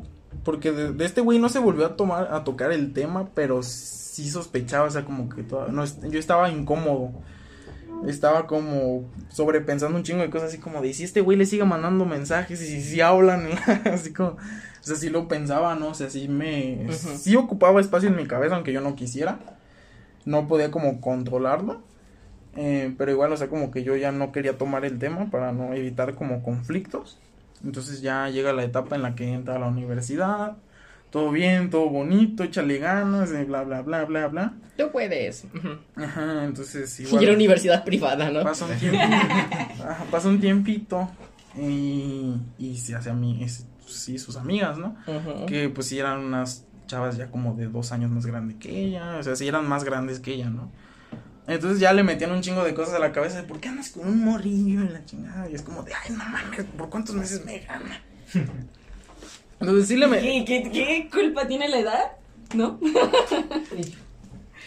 Porque 0.44 0.72
de, 0.72 0.92
de 0.92 1.04
este 1.04 1.20
güey 1.20 1.38
no 1.38 1.48
se 1.48 1.58
volvió 1.58 1.84
a 1.86 1.96
tomar, 1.96 2.32
a 2.32 2.44
tocar 2.44 2.72
el 2.72 2.92
tema, 2.92 3.28
pero 3.34 3.62
sí 3.62 4.28
sospechaba, 4.30 4.86
o 4.86 4.90
sea, 4.90 5.04
como 5.04 5.28
que 5.28 5.42
toda- 5.42 5.68
no, 5.68 5.84
yo 5.84 6.18
estaba 6.18 6.50
incómodo. 6.50 7.10
Estaba 8.06 8.46
como 8.46 9.04
sobrepensando 9.28 9.96
un 9.98 10.04
chingo 10.04 10.22
de 10.22 10.30
cosas 10.30 10.50
así 10.50 10.58
como 10.58 10.80
de, 10.80 10.88
"¿Y 10.88 10.94
si 10.94 11.02
este 11.04 11.20
güey 11.20 11.36
le 11.36 11.46
sigue 11.46 11.64
mandando 11.64 12.04
mensajes 12.04 12.62
y 12.62 12.66
si, 12.66 12.80
si 12.80 13.00
hablan, 13.00 13.48
así 13.92 14.12
como, 14.12 14.30
o 14.30 14.36
sea, 14.80 14.94
sí 14.94 15.10
lo 15.10 15.26
pensaba, 15.26 15.74
¿no? 15.74 15.88
O 15.88 15.94
sea, 15.94 16.08
sí 16.08 16.28
me, 16.28 16.86
Ujú. 16.88 17.18
sí 17.18 17.34
ocupaba 17.34 17.80
espacio 17.80 18.08
en 18.08 18.16
mi 18.16 18.26
cabeza, 18.26 18.54
aunque 18.54 18.72
yo 18.72 18.80
no 18.80 18.94
quisiera, 18.94 19.40
no 20.24 20.46
podía 20.46 20.70
como 20.70 21.00
controlarlo, 21.00 21.82
eh, 22.60 22.92
pero 22.98 23.12
igual, 23.12 23.32
o 23.32 23.36
sea, 23.36 23.48
como 23.48 23.70
que 23.70 23.84
yo 23.84 23.94
ya 23.96 24.10
no 24.10 24.32
quería 24.32 24.58
tomar 24.58 24.84
el 24.84 24.98
tema 24.98 25.30
para 25.30 25.52
no 25.52 25.74
evitar 25.74 26.14
como 26.14 26.42
conflictos, 26.42 27.18
entonces 27.64 28.00
ya 28.02 28.28
llega 28.28 28.52
la 28.52 28.64
etapa 28.64 28.96
en 28.96 29.02
la 29.02 29.14
que 29.14 29.32
entra 29.32 29.54
a 29.56 29.58
la 29.60 29.66
universidad, 29.68 30.56
todo 31.10 31.30
bien, 31.30 31.70
todo 31.70 31.88
bonito, 31.88 32.42
échale 32.44 32.78
ganas, 32.78 33.30
eh, 33.32 33.44
bla, 33.44 33.62
bla, 33.64 33.82
bla, 33.82 34.04
bla, 34.04 34.26
bla, 34.28 34.52
Tú 34.76 34.90
puedes. 34.92 35.44
Ajá, 35.96 36.44
entonces 36.44 37.00
igual... 37.00 37.24
era 37.24 37.32
universidad 37.32 37.84
privada, 37.84 38.30
¿no? 38.30 38.42
Pasa 38.42 38.66
un 38.66 38.76
tiempo, 38.78 38.98
ajá, 39.02 40.04
pasa 40.10 40.28
un 40.28 40.40
tiempito 40.40 41.08
y, 41.56 42.34
y 42.58 42.76
se 42.76 42.94
hace 42.94 43.10
a 43.10 43.14
mí, 43.14 43.42
es- 43.42 43.66
sí, 43.86 44.18
sus 44.18 44.36
amigas, 44.36 44.78
¿no? 44.78 44.96
Ujú. 45.06 45.46
Que 45.46 45.68
pues 45.68 45.86
sí 45.88 45.98
eran 45.98 46.20
unas 46.20 46.64
chavas 46.86 47.16
ya 47.16 47.30
como 47.30 47.54
de 47.54 47.66
dos 47.68 47.90
años 47.92 48.10
más 48.10 48.26
grandes 48.26 48.56
que 48.58 48.84
ella, 48.84 49.16
o 49.18 49.22
sea, 49.22 49.34
sí 49.36 49.48
eran 49.48 49.66
más 49.68 49.84
grandes 49.84 50.20
que 50.20 50.34
ella, 50.34 50.50
¿no? 50.50 50.70
Entonces 51.48 51.80
ya 51.80 51.94
le 51.94 52.02
metían 52.02 52.30
un 52.30 52.42
chingo 52.42 52.62
de 52.62 52.74
cosas 52.74 52.94
a 52.94 52.98
la 52.98 53.10
cabeza 53.10 53.38
de 53.40 53.48
¿por 53.48 53.58
qué 53.58 53.68
andas 53.68 53.88
con 53.88 54.06
un 54.06 54.22
morrillo 54.22 54.82
en 54.82 54.92
la 54.92 55.04
chingada? 55.06 55.48
Y 55.48 55.54
es 55.54 55.62
como 55.62 55.82
de, 55.82 55.94
ay, 55.94 56.12
no 56.14 56.18
mames, 56.18 56.64
¿por 56.76 56.90
cuántos 56.90 57.14
meses 57.14 57.42
me 57.46 57.60
gana? 57.60 58.02
Entonces 59.60 59.88
sí 59.88 59.96
le 59.96 60.06
me... 60.06 60.20
¿Qué, 60.20 60.44
qué, 60.44 60.70
qué 60.70 61.08
culpa 61.10 61.48
tiene 61.48 61.68
la 61.68 61.78
edad? 61.78 62.12
¿No? 62.54 62.78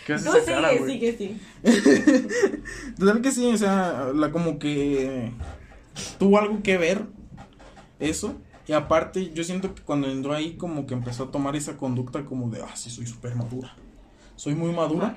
¿Qué 0.07 0.13
haces 0.13 0.31
Tú 0.31 0.35
esa 0.35 0.53
cara, 0.53 0.71
sigue, 0.71 1.15
sigue, 1.15 1.17
sigue. 1.17 1.37
Total 2.97 3.21
que 3.21 3.31
sí, 3.31 3.45
o 3.45 3.57
sea, 3.57 4.11
la 4.15 4.31
como 4.31 4.57
que 4.57 5.31
tuvo 6.17 6.39
algo 6.39 6.63
que 6.63 6.79
ver 6.79 7.05
eso. 7.99 8.41
Y 8.67 8.73
aparte, 8.73 9.31
yo 9.33 9.43
siento 9.43 9.75
que 9.75 9.83
cuando 9.83 10.09
entró 10.09 10.33
ahí, 10.33 10.55
como 10.55 10.87
que 10.87 10.95
empezó 10.95 11.25
a 11.25 11.31
tomar 11.31 11.55
esa 11.55 11.77
conducta 11.77 12.25
como 12.25 12.49
de, 12.49 12.61
ah, 12.63 12.75
sí, 12.75 12.89
soy 12.89 13.05
súper 13.05 13.35
madura. 13.35 13.75
Soy 14.35 14.55
muy 14.55 14.73
madura. 14.73 15.15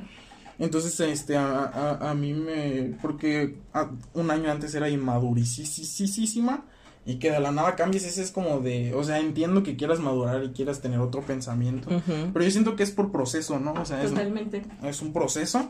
Entonces, 0.58 0.98
este, 1.00 1.36
a, 1.36 1.64
a, 1.64 2.10
a 2.10 2.14
mí 2.14 2.32
me. 2.32 2.96
Porque 3.02 3.56
a- 3.72 3.90
un 4.14 4.30
año 4.30 4.50
antes 4.50 4.74
era 4.74 4.88
inmaduricísima. 4.88 6.64
Y 7.06 7.16
que 7.16 7.30
de 7.30 7.38
la 7.38 7.52
nada 7.52 7.76
cambies, 7.76 8.04
ese 8.06 8.22
es 8.22 8.30
como 8.30 8.60
de. 8.60 8.94
O 8.94 9.04
sea, 9.04 9.18
entiendo 9.18 9.62
que 9.62 9.76
quieras 9.76 9.98
madurar 10.00 10.42
y 10.42 10.48
quieras 10.52 10.80
tener 10.80 11.00
otro 11.00 11.20
pensamiento. 11.20 11.90
Pero 12.32 12.42
yo 12.44 12.50
siento 12.50 12.76
que 12.76 12.82
es 12.82 12.92
por 12.92 13.12
proceso, 13.12 13.58
¿no? 13.58 13.74
O 13.74 13.84
sea, 13.84 14.02
es, 14.02 14.10
Totalmente. 14.10 14.62
es 14.82 15.02
un 15.02 15.12
proceso 15.12 15.68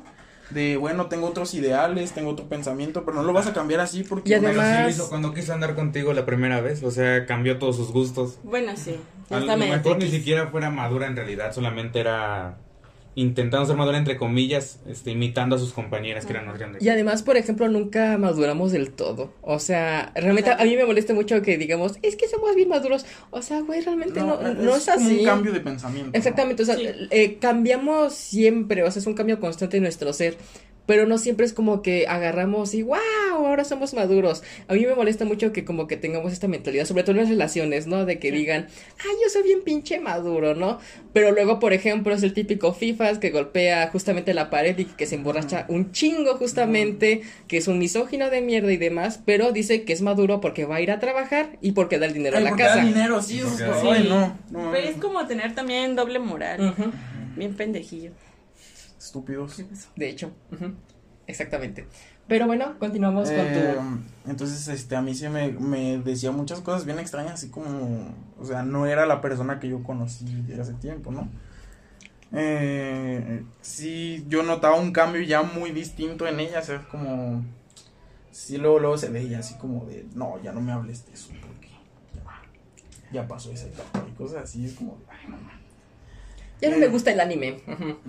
de, 0.51 0.77
bueno, 0.77 1.07
tengo 1.07 1.27
otros 1.27 1.55
ideales, 1.55 2.13
tengo 2.13 2.31
otro 2.31 2.49
pensamiento, 2.49 3.05
pero 3.05 3.17
no 3.17 3.25
lo 3.25 3.33
vas 3.33 3.49
a 3.49 3.53
cambiar 3.53 3.81
así 3.81 4.05
porque... 4.05 4.31
Y 4.31 4.35
además- 4.35 4.83
lo 4.85 4.91
hizo 4.91 5.09
cuando 5.09 5.35
quiso 5.35 5.53
andar 5.55 5.75
contigo 5.75 6.13
la 6.13 6.25
primera 6.25 6.61
vez, 6.61 6.85
o 6.85 6.91
sea, 6.93 7.27
cambió 7.27 7.59
todos 7.59 7.77
sus 7.77 7.91
gustos. 7.91 8.39
Bueno, 8.45 8.73
sí. 8.77 8.95
A 9.31 9.41
lo 9.41 9.57
mejor 9.57 9.99
ni 9.99 10.09
siquiera 10.11 10.47
fuera 10.49 10.71
madura 10.71 11.07
en 11.09 11.17
realidad, 11.17 11.53
solamente 11.53 11.99
era 11.99 12.59
intentando 13.17 13.67
ser 13.67 13.77
madura 13.77 13.99
entre 13.99 14.17
comillas, 14.17 14.81
este, 14.89 15.13
imitando 15.13 15.57
a 15.57 15.59
sus 15.59 15.73
compañeras 15.73 16.27
que 16.27 16.33
eran 16.33 16.47
más 16.47 16.59
grandes. 16.59 16.83
Y 16.83 16.89
además, 16.89 17.23
por 17.23 17.37
ejemplo, 17.37 17.69
nunca 17.69 18.19
maduramos 18.19 18.73
del 18.73 18.91
todo. 18.91 19.33
O 19.41 19.59
sea, 19.59 20.13
realmente 20.15 20.51
a 20.51 20.65
mí 20.65 20.77
me 20.77 20.85
molesta 20.85 21.15
mucho 21.15 21.41
que 21.43 21.57
digamos, 21.57 21.99
es 22.03 22.17
que 22.17 22.29
somos 22.29 22.55
bien 22.57 22.69
maduros. 22.69 23.07
O 23.31 23.41
sea, 23.43 23.61
güey, 23.61 23.81
realmente 23.83 24.21
no, 24.21 24.41
no, 24.41 24.75
es, 24.77 24.89
así. 24.89 25.19
un 25.21 25.25
cambio 25.25 25.53
de 25.53 25.61
pensamiento. 25.61 26.11
¿no? 26.13 26.19
Exactamente, 26.19 26.63
o 26.63 26.67
sea, 26.67 26.77
Sí. 26.77 26.89
eh, 27.11 27.39
cambiamos 27.41 28.15
siempre, 28.15 28.83
o 28.83 28.91
sea, 28.91 29.01
es 29.01 29.07
un 29.07 29.15
cambio 29.15 29.39
constante 29.39 29.77
en 29.77 29.85
nuestro 29.85 30.13
ser, 30.13 30.37
pero 30.87 31.07
no 31.07 31.19
siempre 31.19 31.47
es 31.47 31.53
como 31.53 31.83
que 31.83 32.07
agarramos 32.07 32.75
y 32.75 32.83
wow, 32.83 32.99
ahora 33.33 33.65
somos 33.65 33.95
maduros. 33.95 34.43
A 34.69 34.75
mí 34.75 34.85
me 34.87 34.95
molesta 34.95 35.25
mucho 35.25 35.53
que 35.53 35.65
como 35.65 35.87
que 35.87 35.97
tengamos 35.97 36.33
esta 36.33 36.49
mentalidad, 36.49 36.85
sobre 36.85 37.03
todo 37.03 37.13
en 37.13 37.19
las 37.19 37.29
relaciones, 37.29 37.87
¿no? 37.87 38.05
De 38.05 38.19
que 38.19 38.31
digan, 38.33 38.67
ay, 38.99 39.11
yo 39.23 39.31
soy 39.31 39.43
bien 39.43 39.63
pinche 39.65 39.99
maduro, 40.01 40.55
¿no? 40.55 40.79
Pero 41.13 41.33
luego, 41.33 41.59
por 41.59 41.73
ejemplo, 41.73 42.15
es 42.15 42.23
el 42.23 42.35
típico 42.35 42.73
FIFAs 42.73 43.19
que 43.19 43.31
golpea 43.31 43.89
justamente 43.91 44.35
la 44.35 44.51
pared 44.51 44.79
y 44.79 44.85
que 44.85 45.07
se 45.07 45.15
emborracha 45.15 45.65
un 45.69 45.93
chingo 45.93 46.37
justamente, 46.37 47.23
que 47.49 47.57
es 47.57 47.69
un 47.69 47.79
misógino 47.79 48.31
de 48.31 48.41
mierda 48.41 48.73
y 48.73 48.77
demás, 48.77 49.21
pero 49.25 49.53
dice 49.53 49.85
que 49.85 49.93
es 49.93 50.03
maduro 50.03 50.41
porque 50.41 50.65
va 50.65 50.77
a 50.77 50.81
ir 50.81 50.91
a 50.91 50.99
trabajar 51.01 51.59
y 51.61 51.73
porque 51.73 51.99
da 51.99 52.07
el 52.07 52.13
dinero 52.15 52.37
Ay, 52.37 52.43
a 52.43 52.45
la 52.45 52.51
porque 52.51 52.63
da 52.65 52.69
casa. 52.75 52.85
dinero, 52.85 53.23
sí, 53.23 53.41
ay, 53.43 54.03
Sí. 54.03 54.09
no, 54.09 54.39
no, 54.51 54.71
Pero 54.73 54.89
es 54.89 54.97
como 54.97 55.27
tener 55.27 55.55
también 55.55 55.97
doble 55.97 56.19
moral. 56.19 56.75
Bien 57.37 57.55
pendejillo. 57.55 58.13
Estúpidos. 59.15 59.63
De 59.95 60.09
hecho, 60.09 60.33
exactamente. 61.27 61.87
Pero 62.27 62.47
bueno, 62.47 62.79
continuamos 62.79 63.31
con 63.31 63.47
tu... 63.53 64.31
entonces, 64.31 64.67
este, 64.69 64.97
a 64.97 65.03
mí 65.03 65.15
sí 65.15 65.29
me, 65.29 65.53
me 65.53 65.99
decía 65.99 66.33
muchas 66.33 66.61
cosas 66.61 66.85
bien 66.87 66.99
extrañas, 66.99 67.35
así 67.35 67.51
como, 67.51 68.15
o 68.41 68.45
sea, 68.45 68.63
no 68.63 68.87
era 68.87 69.07
la 69.07 69.21
persona 69.21 69.61
que 69.61 69.69
yo 69.69 69.83
conocí 69.83 70.25
de 70.25 70.61
hace 70.61 70.73
tiempo, 70.75 71.13
¿no? 71.13 71.29
Eh, 72.33 73.45
sí, 73.61 74.25
yo 74.29 74.43
notaba 74.43 74.77
un 74.77 74.91
cambio 74.91 75.23
ya 75.23 75.43
muy 75.43 75.71
distinto 75.71 76.27
en 76.27 76.41
ella, 76.41 76.61
o 76.61 76.65
sea, 76.65 76.89
como, 76.91 77.45
sí, 78.31 78.57
luego, 78.57 78.79
luego 78.81 78.99
se 78.99 79.11
veía 79.11 79.41
así 79.41 79.55
como 79.59 79.85
de, 79.85 80.07
no, 80.15 80.43
ya 80.43 80.53
no 80.53 80.63
me 80.63 80.73
hables 80.73 81.07
de 81.07 81.13
eso, 81.13 81.29
porque 81.29 81.69
ya, 83.13 83.13
ya 83.13 83.29
pasó 83.29 83.53
esa 83.53 83.67
etapa 83.67 84.03
y 84.09 84.13
cosas 84.13 84.45
así, 84.45 84.65
es 84.65 84.73
como, 84.73 84.99
ay, 85.09 85.29
no, 85.29 85.37
mames. 85.37 85.64
Ya 86.61 86.71
no 86.71 86.79
me 86.79 86.87
gusta 86.89 87.13
el 87.13 87.21
anime. 87.21 87.61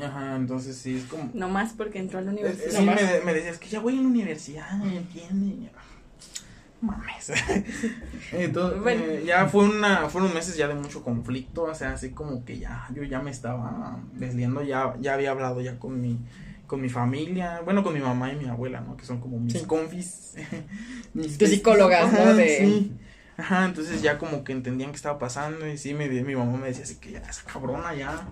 Ajá, 0.01 0.35
entonces 0.35 0.77
sí, 0.77 0.97
es 0.97 1.03
como, 1.05 1.29
No 1.33 1.49
más 1.49 1.73
porque 1.73 1.99
entró 1.99 2.19
a 2.19 2.21
la 2.21 2.31
eh, 2.31 2.35
universidad. 2.35 2.79
Sí, 2.79 2.85
me, 2.85 3.25
me 3.25 3.33
decías 3.33 3.57
que 3.57 3.67
ya 3.67 3.79
voy 3.79 3.97
a 3.97 4.01
la 4.01 4.07
universidad, 4.07 4.71
¿me 4.77 4.97
entiendes? 4.97 5.71
Mames. 6.81 7.31
Entonces, 8.31 8.81
Bueno. 8.81 9.03
eh, 9.05 9.23
ya 9.25 9.47
fue 9.47 9.63
una, 9.65 10.07
fueron 10.09 10.33
meses 10.33 10.55
ya 10.57 10.67
de 10.67 10.75
mucho 10.75 11.03
conflicto, 11.03 11.63
o 11.63 11.73
sea, 11.75 11.93
así 11.93 12.11
como 12.11 12.45
que 12.45 12.59
ya, 12.59 12.87
yo 12.93 13.03
ya 13.03 13.21
me 13.21 13.31
estaba 13.31 13.97
desliando, 14.13 14.61
ya, 14.61 14.95
ya 14.99 15.13
había 15.15 15.31
hablado 15.31 15.61
ya 15.61 15.79
con 15.79 15.99
mi, 15.99 16.19
con 16.67 16.81
mi 16.81 16.89
familia, 16.89 17.61
bueno, 17.63 17.83
con 17.83 17.93
mi 17.93 17.99
mamá 18.01 18.31
y 18.31 18.35
mi 18.35 18.45
abuela, 18.47 18.81
¿no? 18.81 18.95
Que 18.97 19.05
son 19.05 19.19
como 19.19 19.39
mis 19.39 19.53
Sí. 19.53 19.65
confis. 19.65 20.33
mis 21.13 21.37
Tus 21.37 21.49
psicólogas, 21.49 22.11
¿no? 22.13 22.35
De- 22.35 22.57
sí. 22.57 22.91
Ajá, 23.37 23.65
entonces 23.65 24.01
ya 24.01 24.17
como 24.17 24.43
que 24.43 24.53
entendían 24.53 24.91
qué 24.91 24.95
estaba 24.95 25.19
pasando 25.19 25.67
y 25.67 25.77
sí, 25.77 25.93
me, 25.93 26.07
mi 26.07 26.35
mamá 26.35 26.57
me 26.57 26.67
decía 26.67 26.83
así 26.83 26.95
que 26.95 27.11
ya, 27.11 27.19
esa 27.19 27.43
cabrona, 27.43 27.93
ya, 27.93 28.25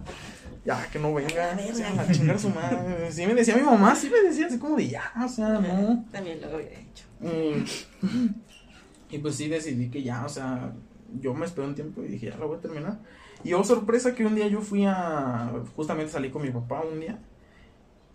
ya, 0.66 0.88
que 0.91 0.97
no 0.97 1.14
venga, 1.14 1.58
o 1.72 1.76
sea, 1.76 1.91
a 2.01 2.12
chingar 2.12 2.38
a 2.38 2.39
su 2.39 2.49
madre. 2.49 3.12
Sí 3.12 3.28
me 3.28 3.36
decía 3.36 3.56
mi 3.58 3.64
mamá, 3.64 3.95
sí 3.95 4.10
me 4.10 4.22
decía 4.30 4.47
así 4.47 4.58
como 4.58 4.78
de 4.78 4.88
ya, 4.88 5.12
o 5.24 5.28
sea, 5.28 5.49
no. 5.49 6.06
También 6.12 6.39
lo 6.39 6.56
hubiera 6.56 6.80
hecho. 6.80 7.06
Y, 7.22 9.16
y 9.16 9.18
pues 9.20 9.36
sí 9.36 9.49
decidí 9.49 9.89
que 9.89 10.04
ya, 10.04 10.26
o 10.26 10.30
sea, 10.30 10.72
yo 11.20 11.34
me 11.34 11.45
esperé 11.45 11.68
un 11.68 11.76
tiempo 11.76 12.01
y 12.01 12.08
dije, 12.08 12.28
ya 12.30 12.38
la 12.38 12.45
voy 12.45 12.58
a 12.58 12.62
terminar. 12.62 12.99
Y 13.43 13.51
oh, 13.54 13.64
sorpresa 13.66 14.16
que 14.16 14.26
un 14.26 14.36
día 14.36 14.47
yo 14.47 14.62
fui 14.62 14.86
a, 14.86 15.51
justamente 15.76 16.14
salí 16.14 16.30
con 16.30 16.43
mi 16.43 16.49
papá 16.49 16.82
un 16.82 17.01
día 17.01 17.20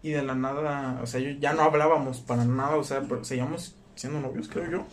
y 0.03 0.11
de 0.11 0.22
la 0.22 0.34
nada, 0.34 1.01
o 1.03 1.07
sea, 1.07 1.20
yo 1.20 1.30
ya 1.32 1.53
no 1.53 1.62
hablábamos 1.62 2.20
para 2.20 2.45
nada, 2.45 2.76
o 2.76 2.84
sea, 2.84 3.03
pero 3.03 3.24
seguíamos 3.24 3.76
siendo 3.95 4.20
novios, 4.20 4.49
creo 4.49 4.70
yo. 4.70 4.86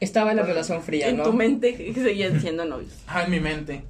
Estaba 0.00 0.30
en 0.32 0.36
la 0.38 0.42
relación 0.42 0.82
fría, 0.82 1.08
En 1.08 1.16
¿no? 1.18 1.22
tu 1.24 1.32
mente 1.32 1.92
seguían 1.94 2.40
siendo 2.40 2.64
novios. 2.64 2.92
Ah, 3.08 3.22
en 3.24 3.30
mi 3.30 3.40
mente. 3.40 3.82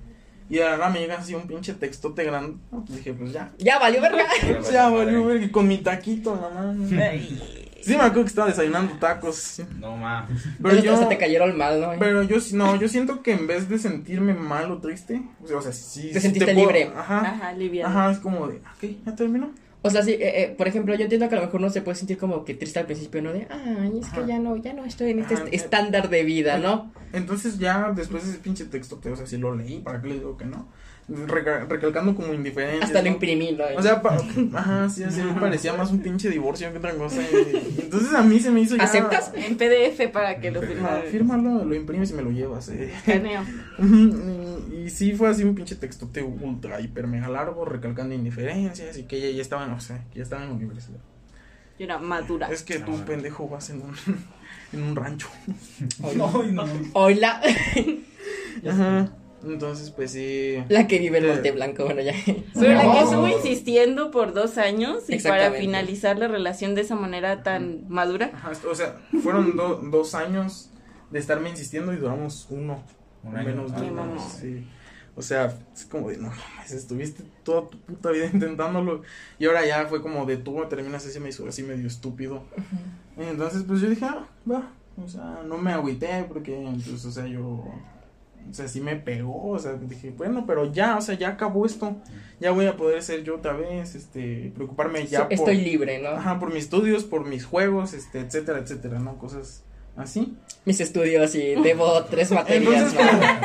Y 0.49 0.59
nada 0.59 0.89
me 0.91 1.01
llega 1.01 1.19
así 1.19 1.35
un 1.35 1.49
pinche 1.49 1.75
textote 1.75 2.23
grande. 2.23 2.57
Dije, 2.89 3.13
pues 3.15 3.33
ya. 3.33 3.51
Ya 3.59 3.79
valió 3.81 4.01
verga. 4.01 4.25
Ya, 4.73 4.89
valió, 4.89 5.25
verga, 5.25 5.51
con 5.51 5.67
mi 5.67 5.79
taquito, 5.79 6.37
mano. 6.37 6.87
Sí, 6.89 7.93
me 7.93 8.03
acuerdo 8.03 8.23
que 8.23 8.29
estaba 8.29 8.49
desayunando 8.49 8.95
tacos. 8.99 9.37
sí. 9.37 9.65
No 9.79 9.97
mames. 9.97 10.43
Pero 10.63 10.77
yo, 10.81 10.97
se 10.97 11.07
te 11.07 11.19
cayeron 11.19 11.57
mal, 11.57 11.81
¿no? 11.81 11.93
pero 12.01 12.23
yo, 12.25 12.41
sí- 12.41 12.57
no, 12.57 12.75
yo 12.77 12.89
siento 12.89 13.23
que 13.23 13.33
en 13.33 13.47
vez 13.47 13.69
de 13.69 13.79
sentirme 13.79 14.35
mal 14.35 14.71
o 14.73 14.79
triste, 14.79 15.23
o 15.43 15.47
sea, 15.47 15.57
o 15.59 15.63
sea 15.63 15.73
sí. 15.73 16.09
Te 16.13 16.15
sí 16.15 16.21
sentiste 16.21 16.53
puedo- 16.53 16.67
libre. 16.67 16.91
Ajá. 16.97 17.21
Ajá, 17.21 17.53
liviano. 17.53 17.89
Ajá, 17.89 18.11
es 18.13 18.19
como 18.19 18.49
de, 18.49 18.57
ok, 18.57 18.91
ya 19.05 19.15
terminó. 19.15 19.51
O 19.87 19.91
sea, 19.91 20.03
sí, 20.03 20.13
eh, 20.13 20.43
eh, 20.43 20.55
por 20.57 20.69
ejemplo, 20.69 20.95
yo 20.95 21.03
entiendo 21.05 21.29
que 21.29 21.35
a 21.35 21.39
lo 21.39 21.45
mejor 21.47 21.61
uno 21.61 21.71
se 21.71 21.83
puede 21.83 21.97
sentir 21.97 22.19
como 22.19 22.45
que 22.45 22.55
triste 22.55 22.79
al 22.79 22.87
principio, 22.87 23.23
¿no? 23.23 23.33
De, 23.33 23.47
ay, 23.51 23.99
es 24.01 24.09
que 24.11 24.27
ya 24.27 24.39
no, 24.39 24.57
ya 24.57 24.73
no 24.73 24.85
estoy 24.85 25.11
en 25.11 25.21
este 25.21 25.35
Ajá, 25.35 25.45
est- 25.45 25.53
eh, 25.53 25.57
estándar 25.57 26.09
de 26.11 26.25
vida, 26.25 26.59
¿no? 26.59 26.93
Entonces 27.13 27.59
ya 27.59 27.93
después 27.95 28.25
de 28.25 28.31
ese 28.31 28.39
pinche 28.41 28.65
texto, 28.67 29.01
o 29.11 29.17
sea, 29.17 29.27
sí 29.27 29.37
lo 29.39 29.55
leí, 29.55 29.81
¿para 29.81 30.01
qué 30.03 30.09
le 30.09 30.15
digo 30.15 30.37
que 30.37 30.45
no? 30.45 30.69
Reca- 31.09 31.65
recalcando 31.69 32.17
como 32.17 32.35
indiferencia. 32.35 32.85
Hasta 32.85 32.99
lo 32.99 33.05
¿no? 33.05 33.11
imprimí, 33.13 33.53
¿no? 33.53 33.63
O 33.77 33.83
sea, 33.83 34.03
pa- 34.03 34.19
ajá, 34.55 34.89
sí, 34.91 35.05
así 35.05 35.23
me 35.23 35.35
parecía 35.41 35.73
más 35.73 35.93
un 35.93 36.01
pinche 36.01 36.29
divorcio 36.29 36.73
que 36.73 36.79
otra 36.79 36.95
cosa. 36.95 37.23
y- 37.23 37.77
entonces 37.81 38.13
a 38.13 38.23
mí 38.23 38.41
se 38.41 38.51
me 38.51 38.61
hizo 38.61 38.75
ya. 38.77 38.83
¿Aceptas? 38.83 39.31
En 39.37 39.57
PDF 39.57 40.09
para 40.13 40.41
que 40.41 40.51
lo 40.51 40.61
Ah, 40.61 40.67
firmara. 40.67 41.03
fírmalo, 41.03 41.65
lo 41.65 41.75
imprimes 41.77 42.11
y 42.11 42.15
me 42.15 42.23
lo 42.23 42.31
llevas. 42.33 42.69
eh. 42.71 42.93
Y, 43.79 44.75
y 44.87 44.91
sí 44.91 45.13
fue 45.13 45.29
así 45.29 45.45
un 45.45 45.55
pinche 45.55 45.77
textote 45.77 46.23
ultra 46.23 46.81
hiper 46.81 47.07
mega 47.07 47.29
largo, 47.29 47.65
recalcando 47.65 48.15
indiferencias 48.15 48.97
y 48.99 49.05
que 49.05 49.17
ella 49.19 49.31
ya 49.37 49.43
estaba, 49.43 49.65
en- 49.65 49.73
o 49.73 49.81
sea, 49.81 50.05
que 50.11 50.19
ya 50.19 50.23
estaba 50.25 50.43
en 50.43 50.49
la 50.51 50.55
universidad. 50.57 50.99
Yo 51.79 51.85
era 51.85 51.99
madura. 51.99 52.49
Es 52.51 52.63
que 52.63 52.79
tú, 52.81 52.97
Ah. 53.01 53.05
pendejo, 53.07 53.49
vas 53.49 53.71
en 53.71 53.83
un, 53.83 53.95
en 54.73 54.83
un 54.83 54.97
rancho. 54.97 55.29
Hola, 56.95 57.41
Ajá. 58.69 59.13
Entonces, 59.45 59.91
pues 59.91 60.13
sí. 60.13 60.57
la 60.69 60.87
que 60.87 60.99
vive 60.99 61.19
en 61.19 61.25
Eh. 61.27 61.29
Monte 61.35 61.53
Blanco, 61.53 61.85
bueno, 61.85 62.01
ya. 62.03 62.15
Pero 62.55 62.73
la 62.75 62.93
que 62.93 63.01
estuvo 63.01 63.29
insistiendo 63.29 64.11
por 64.11 64.33
dos 64.35 64.59
años 64.59 65.05
y 65.09 65.19
para 65.19 65.53
finalizar 65.53 66.19
la 66.19 66.29
relación 66.29 66.75
de 66.75 66.81
esa 66.83 66.97
manera 66.97 67.43
tan 67.43 67.85
madura. 67.89 68.31
Ajá, 68.35 68.53
o 68.69 68.75
sea, 68.75 68.97
fueron 69.23 69.57
do- 69.57 69.77
dos 69.91 70.15
años 70.15 70.71
de 71.11 71.19
estarme 71.19 71.51
insistiendo 71.51 71.93
y 71.93 71.97
duramos 71.97 72.47
uno. 72.51 72.83
Un 73.23 73.37
año. 73.37 73.47
menos 73.49 73.73
de 73.73 73.79
Ay, 73.79 73.91
un 73.91 73.99
año, 73.99 74.09
mamá. 74.15 74.29
sí. 74.29 74.67
O 75.19 75.23
sea, 75.23 75.53
es 75.75 75.87
como 75.87 76.11
de, 76.11 76.19
no 76.19 76.29
mames, 76.29 76.73
estuviste 76.73 77.23
toda 77.43 77.69
tu 77.69 77.79
puta 77.79 78.11
vida 78.11 78.27
intentándolo. 78.33 79.03
Y 79.39 79.47
ahora 79.47 79.65
ya 79.67 79.87
fue 79.87 80.03
como 80.03 80.27
de 80.27 80.37
tú 80.37 80.63
terminas 80.69 81.07
así, 81.07 81.19
me 81.21 81.31
hizo 81.31 81.47
así 81.49 81.63
medio 81.63 81.87
estúpido. 81.87 82.43
Entonces, 83.17 83.63
pues 83.67 83.81
yo 83.81 83.89
dije, 83.89 84.05
ah, 84.05 84.27
va. 84.51 84.71
O 85.03 85.09
sea, 85.09 85.41
no 85.47 85.57
me 85.59 85.73
agüité 85.73 86.25
porque, 86.29 86.69
pues, 86.89 87.05
o 87.05 87.11
sea, 87.11 87.27
yo. 87.27 87.65
O 88.51 88.55
sea, 88.55 88.69
sí 88.69 88.81
me 88.81 88.97
pegó. 88.97 89.51
O 89.51 89.59
sea, 89.59 89.75
dije, 89.75 90.13
bueno, 90.17 90.45
pero 90.47 90.73
ya, 90.73 90.97
o 90.97 91.01
sea, 91.01 91.15
ya 91.17 91.29
acabó 91.31 91.67
esto. 91.67 91.97
Ya 92.41 92.51
voy 92.51 92.67
a 92.67 92.77
poder 92.77 93.03
ser 93.03 93.25
yo 93.25 93.37
otra 93.37 93.53
vez, 93.55 93.95
este, 93.95 94.53
preocuparme 94.55 95.07
ya 95.07 95.25
por. 95.25 95.33
Estoy 95.33 95.57
libre, 95.59 96.01
¿no? 96.01 96.11
Ajá, 96.11 96.39
por 96.39 96.53
mis 96.53 96.65
estudios, 96.65 97.05
por 97.05 97.25
mis 97.27 97.45
juegos, 97.45 97.93
este, 97.95 98.21
etcétera, 98.21 98.59
etcétera, 98.59 98.99
¿no? 98.99 99.17
Cosas 99.19 99.63
así. 99.97 100.37
Mis 100.67 100.81
estudios 100.81 101.35
y 101.35 101.55
debo 101.63 102.05
tres 102.11 102.31
materias, 102.33 102.93
Entonces, 102.93 102.95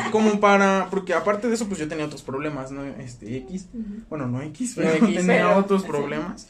¿no? 0.06 0.12
como, 0.12 0.30
como 0.30 0.40
para, 0.42 0.88
porque 0.92 1.14
aparte 1.14 1.48
de 1.48 1.54
eso, 1.56 1.68
pues 1.68 1.80
yo 1.80 1.88
tenía 1.88 2.06
otros 2.06 2.22
problemas, 2.24 2.72
¿no? 2.72 2.84
Este, 2.84 3.38
X, 3.38 3.70
bueno, 4.10 4.28
no 4.28 4.42
X, 4.42 4.76
No 4.78 4.84
pero 4.84 4.96
X, 5.06 5.16
tenía 5.18 5.26
pero- 5.26 5.58
otros 5.58 5.84
problemas. 5.86 6.50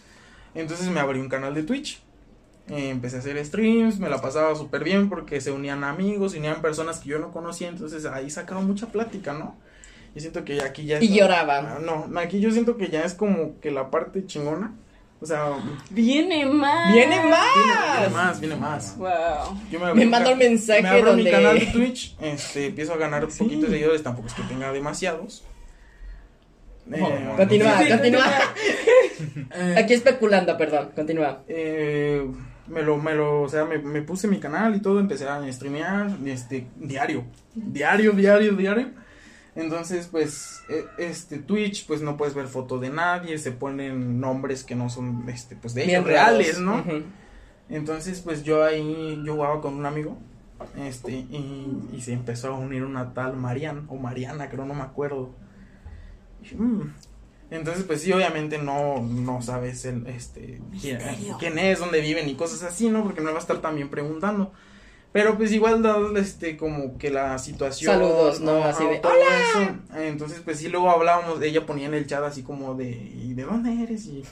Entonces 0.56 0.89
me 0.89 0.99
abrí 0.99 1.20
un 1.20 1.30
canal 1.30 1.54
de 1.54 1.64
Twitch. 1.64 2.02
Eh, 2.72 2.89
empecé 2.89 3.17
a 3.17 3.19
hacer 3.19 3.45
streams, 3.45 3.99
me 3.99 4.07
la 4.09 4.22
pasaba 4.22 4.55
súper 4.55 4.84
bien 4.84 5.09
porque 5.09 5.41
se 5.41 5.51
unían 5.51 5.84
amigos, 5.84 6.32
se 6.32 6.38
unían 6.39 6.61
personas 6.61 6.99
que 6.99 7.09
yo 7.09 7.19
no 7.19 7.32
conocía, 7.32 7.67
entonces 7.67 8.05
ahí 8.05 8.30
sacaba 8.30 8.61
mucha 8.61 8.88
plática, 8.88 9.34
¿no? 9.34 9.55
Yo 10.15 10.22
siento 10.22 10.45
que 10.45 10.61
aquí 10.61 10.86
ya 10.86 10.97
es... 10.97 11.03
Y 11.03 11.13
lloraba. 11.13 11.57
Ah, 11.76 11.80
No, 11.82 12.07
aquí 12.19 12.39
yo 12.39 12.49
siento 12.51 12.78
que 12.78 12.89
ya 12.89 13.03
es 13.03 13.13
como 13.13 13.59
que 13.59 13.72
la 13.72 13.89
parte 13.91 14.26
chingona. 14.26 14.74
O 15.19 15.26
sea, 15.26 15.51
Viene 15.91 16.45
más. 16.47 16.93
¡Viene 16.93 17.22
más! 17.24 17.45
viene 17.99 18.09
más, 18.15 18.39
viene 18.39 18.55
más. 18.55 18.97
Wow. 18.97 19.09
Yo 19.69 19.80
Me 19.80 19.86
abrí 19.88 20.05
manda 20.05 20.32
un 20.32 20.39
mensaje 20.39 20.82
me 20.82 20.89
abro 20.89 21.13
mi 21.13 21.30
canal 21.30 21.59
de 21.59 21.65
Twitch, 21.67 22.15
este, 22.22 22.67
empiezo 22.67 22.93
a 22.93 22.97
ganar 22.97 23.24
un 23.26 23.32
poquito 23.32 23.65
de 23.67 23.74
seguidores, 23.74 24.01
tampoco 24.01 24.28
es 24.30 24.34
que 24.34 24.41
tenga 24.43 24.72
demasiados. 24.72 25.43
Eh, 26.91 27.34
Continúa, 27.38 27.78
Sí, 27.78 27.84
sí, 27.86 27.89
continúa. 27.91 28.26
eh, 29.53 29.76
Aquí 29.78 29.93
especulando, 29.93 30.57
perdón, 30.57 30.89
continúa. 30.95 31.43
eh, 31.47 32.26
me 32.72 32.82
lo, 32.84 32.97
me 32.97 33.13
lo, 33.13 33.41
o 33.43 33.49
sea, 33.49 33.65
me, 33.65 33.78
me 33.78 34.01
puse 34.01 34.28
mi 34.28 34.39
canal 34.39 34.76
y 34.76 34.80
todo, 34.80 34.99
empecé 34.99 35.28
a 35.28 35.51
streamear, 35.51 36.09
este, 36.26 36.67
diario, 36.78 37.24
diario, 37.53 38.13
diario, 38.13 38.53
diario. 38.53 38.89
Entonces, 39.55 40.07
pues, 40.09 40.61
eh, 40.69 40.86
este, 40.97 41.38
Twitch, 41.38 41.86
pues 41.86 42.01
no 42.01 42.15
puedes 42.15 42.34
ver 42.34 42.47
foto 42.47 42.80
de 42.80 42.89
nadie, 42.89 43.38
se 43.38 43.51
ponen 43.51 44.19
nombres 44.19 44.63
que 44.63 44.76
no 44.76 44.89
son, 44.89 45.28
este, 45.30 45.55
pues 45.57 45.74
de 45.74 45.84
ellos, 45.84 46.05
reales, 46.05 46.59
¿no? 46.59 46.84
Entonces, 47.69 48.22
pues 48.22 48.43
yo 48.43 48.63
ahí, 48.63 49.22
yo 49.26 49.36
jugaba 49.36 49.59
con 49.61 49.74
un 49.76 49.86
amigo, 49.86 50.17
este, 50.78 51.11
y, 51.11 51.89
y 51.91 52.01
se 52.01 52.13
empezó 52.13 52.49
a 52.49 52.57
unir 52.57 52.84
una 52.84 53.13
tal 53.13 53.36
Marian, 53.36 53.86
o 53.89 53.95
Mariana, 53.97 54.49
creo, 54.49 54.65
no 54.65 54.74
me 54.74 54.84
acuerdo. 54.84 55.32
Y 56.49 56.55
"Mm". 56.55 56.93
Entonces, 57.52 57.84
pues 57.84 58.02
sí, 58.02 58.14
obviamente 58.14 58.58
no, 58.58 59.02
no 59.02 59.41
sabes 59.41 59.84
el, 59.84 60.08
este, 60.08 60.62
quién, 60.80 61.60
es, 61.60 61.80
dónde 61.80 61.99
viven 61.99 62.30
y 62.30 62.36
cosas 62.36 62.64
así, 62.64 62.88
¿no? 62.88 63.04
Porque 63.04 63.20
me 63.20 63.30
va 63.30 63.38
a 63.38 63.41
estar 63.41 63.60
también 63.60 63.89
preguntando. 63.89 64.54
Pero 65.12 65.38
pues 65.38 65.52
igual 65.52 65.84
dado 65.84 66.16
este 66.16 66.56
como 66.56 66.97
que 66.97 67.10
la 67.10 67.38
situación. 67.38 67.91
Saludos, 67.91 68.39
¿no? 68.39 68.64
Así 68.64 68.86
de, 68.86 68.99
todo 68.99 69.12
eso. 69.12 69.76
Entonces, 69.97 70.39
pues 70.39 70.60
sí, 70.60 70.70
luego 70.70 70.89
hablábamos, 70.89 71.41
ella 71.41 71.66
ponía 71.66 71.88
en 71.88 71.93
el 71.93 72.08
chat 72.08 72.24
así 72.24 72.41
como 72.41 72.74
de, 72.76 72.89
¿y 72.89 73.34
de 73.34 73.43
dónde 73.43 73.84
eres? 73.84 74.06
Y, 74.06 74.24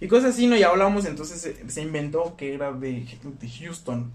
y 0.00 0.08
cosas 0.08 0.30
así, 0.30 0.46
¿no? 0.46 0.56
Y 0.56 0.62
hablábamos, 0.62 1.04
entonces 1.04 1.42
se, 1.42 1.68
se 1.68 1.82
inventó 1.82 2.36
que 2.38 2.54
era 2.54 2.72
de, 2.72 3.06
de 3.22 3.48
Houston, 3.50 4.10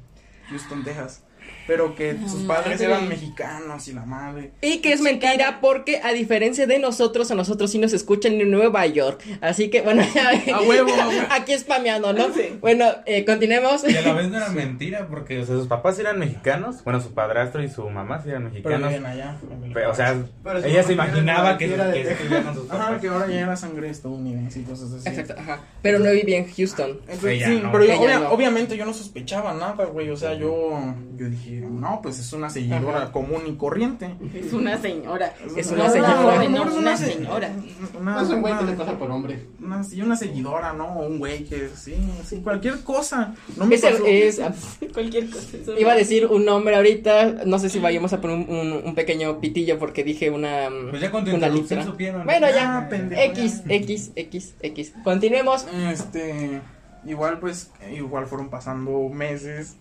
Houston, 0.50 0.84
Texas. 0.84 1.22
Pero 1.68 1.96
que 1.96 2.14
La 2.14 2.28
sus 2.30 2.44
padres 2.44 2.80
madre. 2.80 2.86
eran 2.86 3.10
mexicanos 3.10 3.88
y 3.90 3.94
la 3.94 4.06
madre. 4.06 4.52
Y 4.62 4.78
que 4.80 4.94
es 4.94 5.02
mentira 5.02 5.60
porque 5.62 6.00
a 6.02 6.14
diferencia 6.14 6.66
de 6.66 6.80
nosotros, 6.80 7.30
a 7.32 7.36
nosotros 7.36 7.72
sí 7.72 7.78
nos 7.78 7.92
escuchan 7.94 8.34
en 8.40 8.50
Nueva 8.50 8.86
York. 8.86 9.22
Así 9.42 9.70
que 9.70 9.82
bueno, 9.82 10.02
ya 10.16 10.30
A 10.56 10.62
huevo, 10.62 10.90
a 10.94 11.08
huevo. 11.10 11.28
aquí 11.30 11.54
spameando, 11.58 12.14
¿no? 12.14 12.28
Bueno, 12.62 12.86
eh, 13.06 13.26
continuemos. 13.26 13.84
Y 13.88 13.96
a 13.98 14.02
la 14.02 14.14
vez 14.14 14.30
no 14.30 14.38
era 14.38 14.50
mentira, 14.52 15.08
porque 15.10 15.40
o 15.40 15.46
sea, 15.46 15.56
sus 15.56 15.68
papás 15.68 16.00
eran 16.00 16.18
mexicanos, 16.20 16.84
bueno, 16.84 17.02
su 17.02 17.14
padrastro 17.14 17.62
y 17.64 17.70
su 17.70 17.88
mamá 17.90 18.22
sí 18.24 18.30
eran 18.30 18.44
Pero 18.44 18.54
mexicanos. 18.80 18.90
viven 18.90 19.06
allá. 19.06 19.38
Pero, 19.74 19.92
o 19.92 19.94
sea, 19.94 20.16
Pero 20.44 20.60
ella 20.66 20.84
se 20.84 20.94
imaginaba 20.94 21.50
era- 21.50 21.58
que, 21.58 21.74
era 21.74 21.88
de 21.88 22.02
que 22.04 22.24
vivía 22.24 22.44
con 22.44 22.56
sus 22.56 22.70
Ajá, 22.72 22.86
papás. 22.86 23.02
que 23.02 23.08
ahora 23.10 23.28
ya 23.28 23.40
era 23.42 23.56
sangre 23.58 23.90
estadounidense 23.90 24.60
y 24.62 24.64
cosas 24.64 24.94
así. 24.94 25.10
Exacto, 25.10 25.36
ajá. 25.38 25.60
Pero 25.82 26.00
no 26.00 26.10
vivía 26.12 26.38
en 26.38 26.48
Houston. 26.54 27.00
Entonces, 27.08 27.44
sí, 27.44 27.60
no. 27.62 27.72
pero 27.72 27.86
yo, 27.86 27.94
obvia- 28.00 28.20
no. 28.20 28.30
obviamente 28.30 28.78
yo 28.78 28.86
no 28.86 28.94
sospechaba 28.94 29.54
nada, 29.54 29.86
güey. 29.86 30.10
O 30.10 30.18
sea, 30.18 30.34
yo, 30.34 30.80
yo 31.18 31.30
dije, 31.30 31.57
no, 31.62 32.00
pues 32.02 32.20
es 32.20 32.32
una 32.34 32.50
seguidora 32.50 33.04
Ajá. 33.04 33.12
común 33.12 33.42
y 33.48 33.56
corriente. 33.56 34.16
Es 34.34 34.54
una 34.54 34.78
señora. 34.78 35.34
Es 35.56 35.68
una 35.72 35.90
señora. 35.90 36.48
no, 36.50 36.68
es 36.70 36.76
una 36.76 36.98
se- 36.98 37.14
señora. 37.14 37.52
Una, 38.00 38.22
es 38.22 38.30
un 38.30 38.42
güey 38.42 38.58
que 38.58 38.66
le 38.66 38.74
pasa 38.74 38.98
por 38.98 39.10
hombre. 39.12 39.46
una- 39.62 39.84
sí, 39.84 40.02
una 40.02 40.16
seguidora, 40.16 40.74
¿no? 40.74 40.86
O 41.00 41.08
un 41.08 41.20
güey 41.20 41.44
que, 41.46 41.70
sí, 41.76 41.96
sí, 42.26 42.42
cualquier 42.44 42.82
cosa. 42.84 43.34
No 43.56 43.66
me 43.66 43.76
Es 43.76 43.82
pasó. 43.82 44.06
es- 44.06 44.42
Cualquier 44.94 45.30
cosa. 45.30 45.58
eso 45.62 45.78
iba 45.80 45.92
a 45.92 45.96
decir 45.96 46.26
un 46.28 46.46
nombre 46.46 46.76
ahorita. 46.76 47.44
No 47.46 47.60
sé 47.60 47.70
si 47.70 47.80
vayamos 47.80 48.14
a 48.14 48.22
poner 48.22 48.38
un, 48.38 48.56
un- 48.56 48.82
un 48.86 48.96
pequeño 48.96 49.40
pitillo 49.40 49.78
porque 49.80 50.04
dije 50.04 50.30
una. 50.30 50.70
Pues 50.90 51.02
ya 51.02 51.12
con 51.12 51.26
tu 51.26 51.36
una 51.36 51.48
supieron. 51.84 52.26
Bueno, 52.26 52.48
Ya, 52.50 52.56
ya. 52.56 52.88
pendejo, 52.90 53.22
X, 53.22 53.64
ya. 53.66 53.74
X, 53.76 54.12
X, 54.16 54.56
X. 54.62 54.94
Continuemos. 55.04 55.66
Este, 55.92 56.62
igual 57.06 57.40
pues, 57.40 57.72
igual 57.94 58.26
fueron 58.28 58.50
pasando 58.50 59.10
meses 59.10 59.76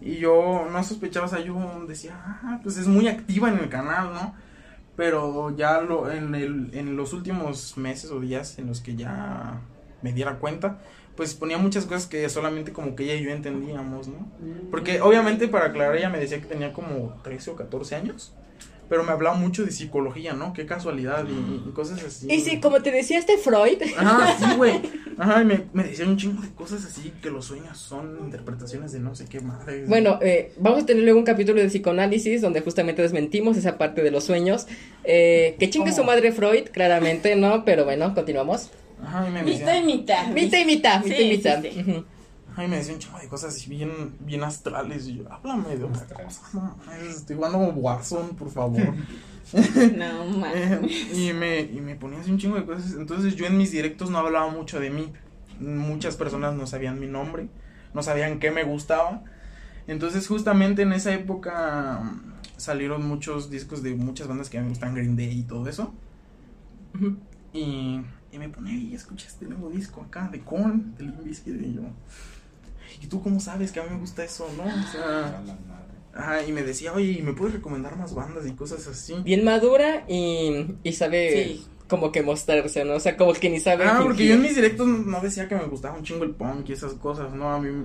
y 0.00 0.16
yo 0.16 0.66
no 0.70 0.84
sospechaba, 0.84 1.26
o 1.26 1.28
sea, 1.28 1.40
yo 1.40 1.84
decía, 1.88 2.14
ah, 2.42 2.60
pues 2.62 2.76
es 2.76 2.86
muy 2.86 3.08
activa 3.08 3.48
en 3.48 3.58
el 3.58 3.68
canal, 3.68 4.12
¿no? 4.12 4.34
Pero 4.96 5.54
ya 5.56 5.80
lo, 5.80 6.10
en, 6.10 6.34
el, 6.34 6.70
en 6.72 6.96
los 6.96 7.12
últimos 7.12 7.76
meses 7.76 8.10
o 8.10 8.20
días 8.20 8.58
en 8.58 8.66
los 8.66 8.80
que 8.80 8.96
ya 8.96 9.60
me 10.02 10.12
diera 10.12 10.38
cuenta, 10.38 10.78
pues 11.16 11.34
ponía 11.34 11.58
muchas 11.58 11.86
cosas 11.86 12.06
que 12.06 12.28
solamente 12.28 12.72
como 12.72 12.94
que 12.94 13.04
ella 13.04 13.14
y 13.14 13.24
yo 13.24 13.30
entendíamos, 13.30 14.08
¿no? 14.08 14.30
Porque 14.70 15.00
obviamente 15.00 15.48
para 15.48 15.66
aclarar 15.66 15.96
ella 15.96 16.10
me 16.10 16.18
decía 16.18 16.40
que 16.40 16.46
tenía 16.46 16.72
como 16.72 17.18
13 17.22 17.50
o 17.50 17.56
14 17.56 17.96
años, 17.96 18.34
pero 18.88 19.04
me 19.04 19.12
hablaba 19.12 19.36
mucho 19.36 19.64
de 19.64 19.72
psicología, 19.72 20.32
¿no? 20.34 20.52
Qué 20.52 20.66
casualidad 20.66 21.26
y, 21.28 21.68
y 21.68 21.72
cosas 21.72 22.02
así. 22.04 22.26
Y 22.30 22.40
sí, 22.40 22.60
como 22.60 22.82
te 22.82 22.90
decía 22.90 23.18
este 23.18 23.36
Freud, 23.38 23.82
Ajá, 23.96 24.36
sí, 24.38 24.56
güey. 24.56 24.80
Ajá, 25.18 25.40
y 25.40 25.44
me, 25.46 25.64
me 25.72 25.84
decía 25.84 26.06
un 26.06 26.18
chingo 26.18 26.42
de 26.42 26.50
cosas 26.50 26.84
así, 26.84 27.10
que 27.22 27.30
los 27.30 27.46
sueños 27.46 27.78
son 27.78 28.18
interpretaciones 28.20 28.92
de 28.92 29.00
no 29.00 29.14
sé 29.14 29.24
qué 29.24 29.40
madre. 29.40 29.86
Bueno, 29.86 30.18
eh, 30.20 30.52
vamos 30.58 30.82
a 30.82 30.86
tener 30.86 31.04
luego 31.04 31.18
un 31.18 31.24
capítulo 31.24 31.60
de 31.60 31.68
psicoanálisis 31.68 32.42
donde 32.42 32.60
justamente 32.60 33.00
desmentimos 33.00 33.56
esa 33.56 33.78
parte 33.78 34.02
de 34.02 34.10
los 34.10 34.24
sueños. 34.24 34.66
Eh, 35.04 35.56
que 35.58 35.70
chingue 35.70 35.92
su 35.92 36.04
madre 36.04 36.32
Freud, 36.32 36.68
claramente, 36.70 37.34
¿no? 37.34 37.64
Pero 37.64 37.84
bueno, 37.84 38.14
continuamos. 38.14 38.70
Ajá, 39.02 39.26
y 39.26 39.30
me 39.30 39.42
Mitad 39.42 39.76
y 39.78 39.84
mitad. 39.84 40.26
Mitad 40.28 40.58
y 40.58 40.64
mitad, 40.64 41.04
mitad 41.04 41.18
y 41.18 41.30
Sí, 41.30 41.36
mitad. 41.36 41.62
Ajá, 42.56 42.64
y 42.64 42.68
me 42.68 42.76
decía 42.76 42.94
un 42.94 43.00
chingo 43.00 43.18
de 43.18 43.28
cosas 43.28 43.54
así 43.54 43.68
bien, 43.68 44.16
bien 44.20 44.42
astrales. 44.42 45.06
Y 45.06 45.18
yo, 45.18 45.30
háblame 45.30 45.76
de 45.76 45.84
otra 45.84 46.06
cosa, 46.06 46.40
no 46.54 46.76
mames, 46.86 47.16
estoy 47.16 47.36
jugando 47.36 47.58
Warzone, 47.58 48.32
por 48.32 48.50
favor. 48.50 48.80
No, 49.96 50.24
man. 50.24 50.88
y 51.14 51.32
me, 51.32 51.60
y 51.60 51.80
me 51.80 51.94
ponía 51.94 52.18
así 52.18 52.32
un 52.32 52.38
chingo 52.38 52.56
de 52.56 52.64
cosas. 52.64 52.94
Entonces 52.94 53.36
yo 53.36 53.46
en 53.46 53.56
mis 53.56 53.70
directos 53.70 54.10
no 54.10 54.18
hablaba 54.18 54.50
mucho 54.50 54.80
de 54.80 54.90
mí. 54.90 55.12
Muchas 55.60 56.16
personas 56.16 56.54
no 56.54 56.66
sabían 56.66 56.98
mi 56.98 57.06
nombre, 57.06 57.48
no 57.94 58.02
sabían 58.02 58.40
qué 58.40 58.50
me 58.50 58.64
gustaba. 58.64 59.22
Entonces 59.86 60.26
justamente 60.26 60.82
en 60.82 60.92
esa 60.92 61.14
época 61.14 62.00
mm, 62.02 62.32
salieron 62.56 63.06
muchos 63.06 63.48
discos 63.48 63.84
de 63.84 63.94
muchas 63.94 64.26
bandas 64.26 64.50
que 64.50 64.60
me 64.60 64.68
gustan, 64.68 64.96
Green 64.96 65.14
Day 65.14 65.30
y 65.30 65.42
todo 65.44 65.68
eso. 65.68 65.94
Y, 67.52 68.00
y 68.32 68.38
me 68.38 68.48
ponía, 68.48 68.74
y 68.74 68.94
escucha 68.94 69.28
este 69.28 69.46
nuevo 69.46 69.70
disco 69.70 70.02
acá 70.02 70.28
de 70.28 70.40
Korn, 70.40 70.96
de 70.96 71.04
Limp 71.04 71.22
Bizkit", 71.22 71.54
y 71.62 71.74
yo, 71.74 71.82
¿y 73.02 73.06
tú 73.06 73.22
cómo 73.22 73.40
sabes 73.40 73.72
que 73.72 73.80
a 73.80 73.84
mí 73.84 73.90
me 73.90 73.98
gusta 74.00 74.24
eso, 74.24 74.48
no? 74.56 74.64
O 74.64 74.92
sea, 74.92 75.40
ajá, 76.14 76.42
y 76.46 76.52
me 76.52 76.62
decía, 76.62 76.92
oye, 76.92 77.12
¿y 77.12 77.22
me 77.22 77.32
puedes 77.32 77.54
recomendar 77.54 77.96
más 77.96 78.14
bandas 78.14 78.46
y 78.46 78.52
cosas 78.52 78.86
así? 78.86 79.14
Bien 79.24 79.44
madura 79.44 80.04
y, 80.08 80.66
y 80.82 80.92
sabe 80.92 81.44
Sí. 81.44 81.66
como 81.88 82.10
que 82.12 82.22
mostrarse, 82.22 82.84
¿no? 82.84 82.94
O 82.94 83.00
sea, 83.00 83.16
como 83.16 83.32
que 83.34 83.50
ni 83.50 83.60
sabe. 83.60 83.84
Ah, 83.84 84.00
porque 84.02 84.26
yo 84.26 84.34
en 84.34 84.42
mis 84.42 84.54
directos 84.56 84.86
no 84.86 85.20
decía 85.20 85.48
que 85.48 85.54
me 85.54 85.64
gustaba 85.64 85.96
un 85.96 86.04
chingo 86.04 86.24
el 86.24 86.30
punk 86.30 86.68
y 86.68 86.72
esas 86.72 86.94
cosas, 86.94 87.32
no, 87.32 87.50
a 87.52 87.60
mí 87.60 87.84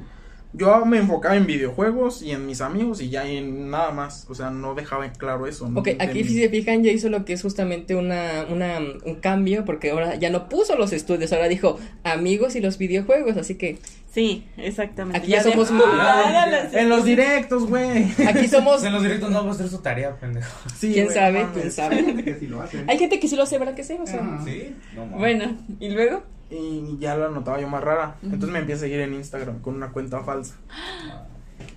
yo 0.53 0.85
me 0.85 0.97
enfocaba 0.97 1.37
en 1.37 1.45
videojuegos 1.45 2.21
y 2.21 2.31
en 2.31 2.45
mis 2.45 2.59
amigos 2.59 3.01
y 3.01 3.09
ya 3.09 3.25
en 3.25 3.69
nada 3.69 3.91
más, 3.91 4.25
o 4.29 4.35
sea, 4.35 4.49
no 4.49 4.75
dejaba 4.75 5.05
en 5.05 5.13
claro 5.13 5.47
eso. 5.47 5.69
¿no? 5.69 5.79
Ok, 5.79 5.85
De 5.85 5.97
aquí 5.99 6.25
si 6.25 6.37
se 6.37 6.49
fijan 6.49 6.83
ya 6.83 6.91
hizo 6.91 7.07
lo 7.09 7.23
que 7.23 7.31
es 7.31 7.41
justamente 7.41 7.95
una, 7.95 8.45
una, 8.49 8.79
un 9.05 9.15
cambio 9.21 9.63
porque 9.63 9.91
ahora 9.91 10.15
ya 10.15 10.29
no 10.29 10.49
puso 10.49 10.75
los 10.75 10.91
estudios, 10.91 11.31
ahora 11.31 11.47
dijo 11.47 11.79
amigos 12.03 12.57
y 12.57 12.59
los 12.59 12.77
videojuegos, 12.77 13.37
así 13.37 13.55
que 13.55 13.79
Sí, 14.11 14.45
exactamente. 14.57 15.19
Aquí 15.19 15.31
ya 15.31 15.41
somos 15.41 15.71
muy- 15.71 15.85
las- 15.97 16.73
En 16.73 16.89
los 16.89 17.05
directos, 17.05 17.65
güey. 17.67 18.13
aquí 18.27 18.47
somos, 18.49 18.83
En 18.83 18.91
los 18.91 19.01
directos 19.03 19.29
no 19.31 19.43
va 19.43 19.51
a 19.51 19.53
hacer 19.53 19.69
su 19.69 19.77
tarea, 19.79 20.15
pendejo. 20.19 20.51
Sí, 20.75 20.91
quién 20.93 21.09
sabe, 21.09 21.43
no 21.45 21.53
quién 21.53 21.71
sabe. 21.71 22.15
que 22.25 22.35
sí 22.35 22.47
lo 22.47 22.61
hacen. 22.61 22.89
Hay 22.89 22.97
gente 22.99 23.19
que 23.21 23.27
sí 23.29 23.35
lo 23.37 23.43
hace, 23.43 23.57
¿verdad 23.57 23.73
que 23.73 23.83
sí? 23.85 23.97
O 24.01 24.05
sea, 24.05 24.19
Ajá. 24.19 24.43
¿Sí? 24.43 24.75
No 24.95 25.05
mames. 25.05 25.17
Bueno, 25.19 25.57
¿y 25.79 25.89
luego? 25.89 26.23
Y 26.49 26.97
ya 26.99 27.15
lo 27.15 27.29
notaba 27.31 27.61
yo 27.61 27.69
más 27.69 27.81
rara. 27.81 28.15
Entonces 28.21 28.49
me 28.49 28.59
empecé 28.59 28.77
a 28.77 28.79
seguir 28.81 28.99
en 28.99 29.13
Instagram 29.13 29.61
con 29.61 29.75
una 29.75 29.91
cuenta 29.93 30.19
falsa. 30.21 30.55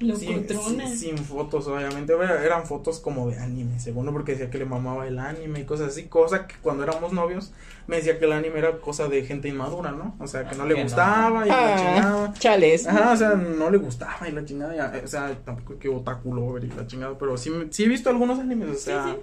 Sin, 0.01 0.47
sin- 0.49 0.97
sin 0.97 1.19
fotos, 1.19 1.67
obviamente. 1.69 2.13
Era- 2.13 2.45
Eran 2.45 2.67
fotos 2.67 3.01
como 3.01 3.29
de 3.31 3.39
anime, 3.39 3.79
según 3.81 4.07
porque 4.13 4.33
decía 4.33 4.51
que 4.51 4.59
le 4.59 4.65
mamaba 4.65 5.07
el 5.07 5.19
anime 5.19 5.61
y 5.61 5.65
cosas 5.65 5.89
así. 5.89 6.05
Cosa 6.05 6.47
que 6.47 6.57
cuando 6.63 6.83
éramos 6.85 7.13
novios 7.13 7.53
me 7.87 7.97
decía 7.97 8.19
que 8.19 8.25
el 8.27 8.33
anime 8.33 8.59
era 8.59 8.79
cosa 8.79 9.09
de 9.09 9.25
gente 9.25 9.49
inmadura, 9.49 9.93
¿no? 9.93 10.15
O 10.21 10.27
sea, 10.27 10.49
que 10.49 10.57
no 10.57 10.65
le 10.67 10.75
Que 10.75 10.81
no. 10.81 10.85
gustaba 10.87 11.45
y 11.47 11.49
la 11.49 11.75
ah, 11.75 11.77
chingada. 11.79 12.33
chales. 12.35 12.87
Ajá, 12.87 13.13
o 13.13 13.17
sea, 13.17 13.31
no 13.35 13.71
le 13.71 13.79
gustaba 13.79 14.29
y 14.29 14.33
la 14.33 14.45
chingada. 14.45 14.75
ya, 14.77 15.03
O 15.05 15.09
sea, 15.09 15.37
tampoco 15.45 15.79
que 15.79 15.89
otaku 15.89 16.33
lover 16.35 16.65
y 16.65 16.69
la 16.69 16.87
chingada. 16.87 17.19
Pero 17.19 17.37
sí, 17.37 17.51
me- 17.51 17.73
sí 17.73 17.85
he 17.85 17.89
visto 17.89 18.09
algunos 18.11 18.39
animes, 18.39 18.69
o 18.71 18.75
sea, 18.75 19.05
sí. 19.07 19.17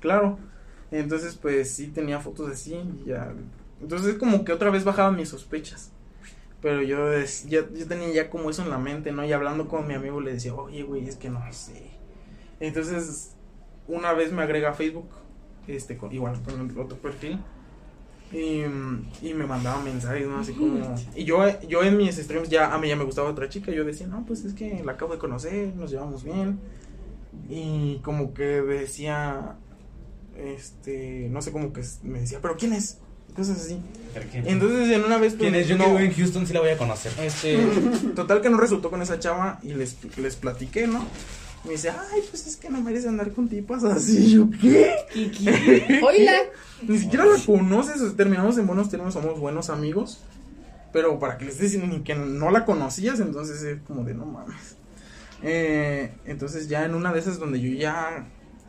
claro. 0.00 0.38
Entonces, 0.90 1.36
pues 1.36 1.70
sí 1.72 1.86
tenía 1.88 2.18
fotos 2.20 2.50
así 2.50 2.74
y 2.74 3.08
ya. 3.08 3.32
Entonces, 3.80 4.14
como 4.16 4.44
que 4.44 4.52
otra 4.52 4.70
vez 4.70 4.84
bajaban 4.84 5.16
mis 5.16 5.28
sospechas. 5.30 5.90
Pero 6.62 6.80
yo, 6.80 7.12
ya, 7.48 7.68
yo 7.74 7.88
tenía 7.88 8.08
ya 8.12 8.30
como 8.30 8.48
eso 8.48 8.62
en 8.62 8.70
la 8.70 8.78
mente, 8.78 9.10
¿no? 9.10 9.24
Y 9.24 9.32
hablando 9.32 9.66
con 9.66 9.86
mi 9.88 9.94
amigo 9.94 10.20
le 10.20 10.34
decía, 10.34 10.54
oye, 10.54 10.84
güey, 10.84 11.08
es 11.08 11.16
que 11.16 11.28
no 11.28 11.40
sé. 11.52 11.90
Entonces, 12.60 13.34
una 13.88 14.12
vez 14.12 14.32
me 14.32 14.42
agrega 14.42 14.70
a 14.70 14.72
Facebook, 14.72 15.08
este, 15.66 15.96
con, 15.96 16.12
igual 16.12 16.40
con 16.42 16.70
el 16.70 16.78
otro 16.78 16.96
perfil. 16.98 17.40
Y, 18.32 18.62
y 19.20 19.34
me 19.34 19.44
mandaba 19.44 19.82
mensajes, 19.82 20.26
¿no? 20.26 20.38
Así 20.38 20.54
como... 20.54 20.78
Y 21.14 21.24
yo, 21.24 21.42
yo 21.68 21.82
en 21.82 21.96
mis 21.96 22.16
streams 22.16 22.48
ya, 22.48 22.72
a 22.72 22.78
mí 22.78 22.88
ya 22.88 22.96
me 22.96 23.04
gustaba 23.04 23.28
otra 23.28 23.48
chica. 23.48 23.72
Yo 23.72 23.84
decía, 23.84 24.06
no, 24.06 24.24
pues 24.24 24.44
es 24.44 24.54
que 24.54 24.82
la 24.84 24.92
acabo 24.92 25.12
de 25.12 25.18
conocer, 25.18 25.74
nos 25.74 25.90
llevamos 25.90 26.22
bien. 26.22 26.60
Y 27.50 27.98
como 28.04 28.32
que 28.32 28.62
decía, 28.62 29.56
este, 30.36 31.28
no 31.30 31.42
sé, 31.42 31.52
como 31.52 31.72
que 31.72 31.82
me 32.04 32.20
decía, 32.20 32.38
pero 32.40 32.56
¿quién 32.56 32.72
es? 32.72 33.01
Cosas 33.34 33.60
así. 33.60 33.78
Entonces 34.44 34.90
en 34.90 35.04
una 35.04 35.16
vez... 35.16 35.32
pues, 35.34 35.42
¿Quién 35.50 35.54
es? 35.54 35.66
Yo 35.68 35.76
no- 35.78 35.84
que 35.84 35.90
vivo 35.90 36.00
en 36.00 36.12
Houston 36.14 36.46
sí 36.46 36.52
la 36.52 36.60
voy 36.60 36.68
a 36.70 36.76
conocer. 36.78 37.12
este, 37.22 37.58
total 38.14 38.40
que 38.42 38.50
no 38.50 38.58
resultó 38.58 38.90
con 38.90 39.00
esa 39.00 39.18
chava 39.18 39.58
y 39.62 39.72
les, 39.74 39.96
les 40.18 40.36
platiqué, 40.36 40.86
¿no? 40.86 41.06
Me 41.64 41.72
dice, 41.72 41.90
ay, 41.90 42.20
pues 42.28 42.46
es 42.46 42.56
que 42.56 42.68
no 42.68 42.80
merece 42.80 43.08
andar 43.08 43.30
con 43.32 43.48
tipas 43.48 43.84
así. 43.84 44.32
Yo, 44.32 44.48
¿qué? 44.60 44.94
Oíla. 46.04 46.32
Ni 46.86 46.98
siquiera 46.98 47.24
la 47.24 47.38
conoces, 47.38 48.16
terminamos 48.16 48.58
en 48.58 48.66
buenos 48.66 48.90
términos, 48.90 49.14
somos 49.14 49.38
buenos 49.38 49.70
amigos. 49.70 50.20
Pero 50.92 51.18
para 51.18 51.38
que 51.38 51.44
les 51.46 51.54
estés 51.54 51.72
diciendo 51.72 51.96
ni 51.96 52.02
que 52.02 52.14
no 52.14 52.50
la 52.50 52.64
conocías, 52.66 53.20
entonces 53.20 53.62
es 53.62 53.80
como 53.86 54.04
de 54.04 54.12
no 54.12 54.26
mames. 54.26 54.76
Eh, 55.42 56.12
entonces 56.26 56.68
ya 56.68 56.84
en 56.84 56.94
una 56.94 57.12
de 57.12 57.20
esas 57.20 57.38
donde 57.38 57.60
yo 57.60 57.70
ya, 57.72 58.26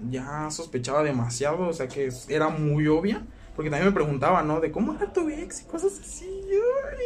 ya 0.10 0.50
sospechaba 0.52 1.04
demasiado, 1.04 1.68
o 1.68 1.74
sea 1.74 1.88
que 1.88 2.10
era 2.30 2.50
muy 2.50 2.88
obvia. 2.88 3.24
Porque 3.56 3.70
también 3.70 3.88
me 3.90 3.94
preguntaba, 3.94 4.42
¿no? 4.42 4.60
De 4.60 4.72
cómo 4.72 4.96
era 4.96 5.14
tu 5.14 5.30
ex 5.30 5.62
y 5.62 5.66
cosas 5.66 5.92
así. 6.02 6.26
Ay, 6.26 7.06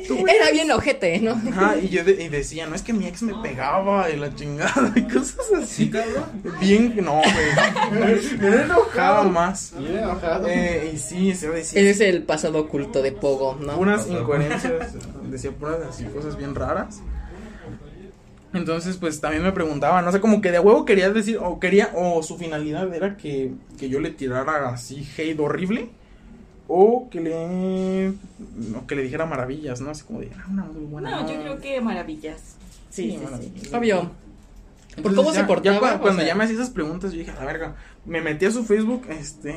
ay, 0.00 0.06
tu 0.06 0.14
Era 0.26 0.44
ex. 0.44 0.52
bien 0.52 0.70
ojete, 0.70 1.18
¿no? 1.18 1.32
Ajá, 1.32 1.76
y 1.76 1.88
yo 1.88 2.04
de- 2.04 2.22
y 2.22 2.28
decía, 2.28 2.66
no 2.68 2.76
es 2.76 2.82
que 2.82 2.92
mi 2.92 3.06
ex 3.08 3.22
me 3.22 3.34
pegaba 3.42 4.08
y 4.08 4.16
la 4.16 4.32
chingada 4.32 4.92
y 4.94 5.02
cosas 5.08 5.46
así. 5.60 5.90
Bien, 6.60 6.94
no, 7.04 7.14
güey. 7.20 8.38
Me 8.38 8.62
enojaba 8.62 9.24
más. 9.24 9.72
Bien 9.76 9.98
enojado. 9.98 10.46
Eh, 10.48 10.92
y 10.94 10.98
sí, 10.98 11.34
se 11.34 11.48
decía 11.50 11.80
Ese 11.80 11.90
es 11.90 12.00
el 12.00 12.22
pasado 12.22 12.60
oculto 12.60 13.02
de 13.02 13.10
Pogo, 13.12 13.56
¿no? 13.60 13.76
unas 13.78 14.06
incoherencias, 14.08 14.94
decía 15.28 15.50
puras 15.50 15.78
así 15.88 16.04
cosas 16.04 16.36
bien 16.36 16.54
raras. 16.54 17.00
Entonces, 18.52 18.96
pues 18.96 19.20
también 19.20 19.42
me 19.42 19.52
preguntaba, 19.52 20.00
no 20.02 20.12
sé, 20.12 20.20
como 20.20 20.40
que 20.40 20.50
de 20.50 20.58
huevo 20.60 20.84
quería 20.84 21.10
decir, 21.10 21.38
o 21.42 21.60
quería, 21.60 21.90
o 21.94 22.22
su 22.22 22.38
finalidad 22.38 22.92
era 22.94 23.16
que, 23.16 23.52
que 23.78 23.88
yo 23.88 24.00
le 24.00 24.10
tirara 24.10 24.68
así 24.70 25.06
hate 25.18 25.38
horrible, 25.38 25.90
o 26.68 27.08
que 27.10 27.20
le, 27.20 28.08
o 28.76 28.86
que 28.86 28.96
le 28.96 29.02
dijera 29.02 29.26
maravillas, 29.26 29.80
¿no? 29.80 29.90
Así 29.90 30.04
como 30.04 30.20
de, 30.20 30.30
ah, 30.38 30.46
una 30.50 30.64
muy 30.64 30.84
buena. 30.84 31.10
No, 31.10 31.16
yo 31.28 31.34
onda". 31.34 31.42
creo 31.42 31.60
que 31.60 31.80
maravillas. 31.80 32.56
Sí, 32.90 33.10
sí, 33.10 33.18
sí. 33.18 33.24
maravillas. 33.24 33.72
Obvio. 33.74 34.00
Por 34.00 34.96
Entonces, 35.12 35.16
cómo 35.16 35.32
ya- 35.32 35.40
se 35.40 35.46
portaba. 35.46 35.74
Ya 35.92 35.98
cuando 35.98 36.20
sea, 36.20 36.28
ya 36.28 36.34
me 36.34 36.44
hacía 36.44 36.56
esas 36.56 36.70
preguntas, 36.70 37.12
yo 37.12 37.18
dije, 37.18 37.30
a 37.32 37.34
la 37.40 37.44
verga. 37.44 37.76
Me 38.06 38.22
metí 38.22 38.46
a 38.46 38.50
su 38.50 38.64
Facebook, 38.64 39.02
este. 39.10 39.56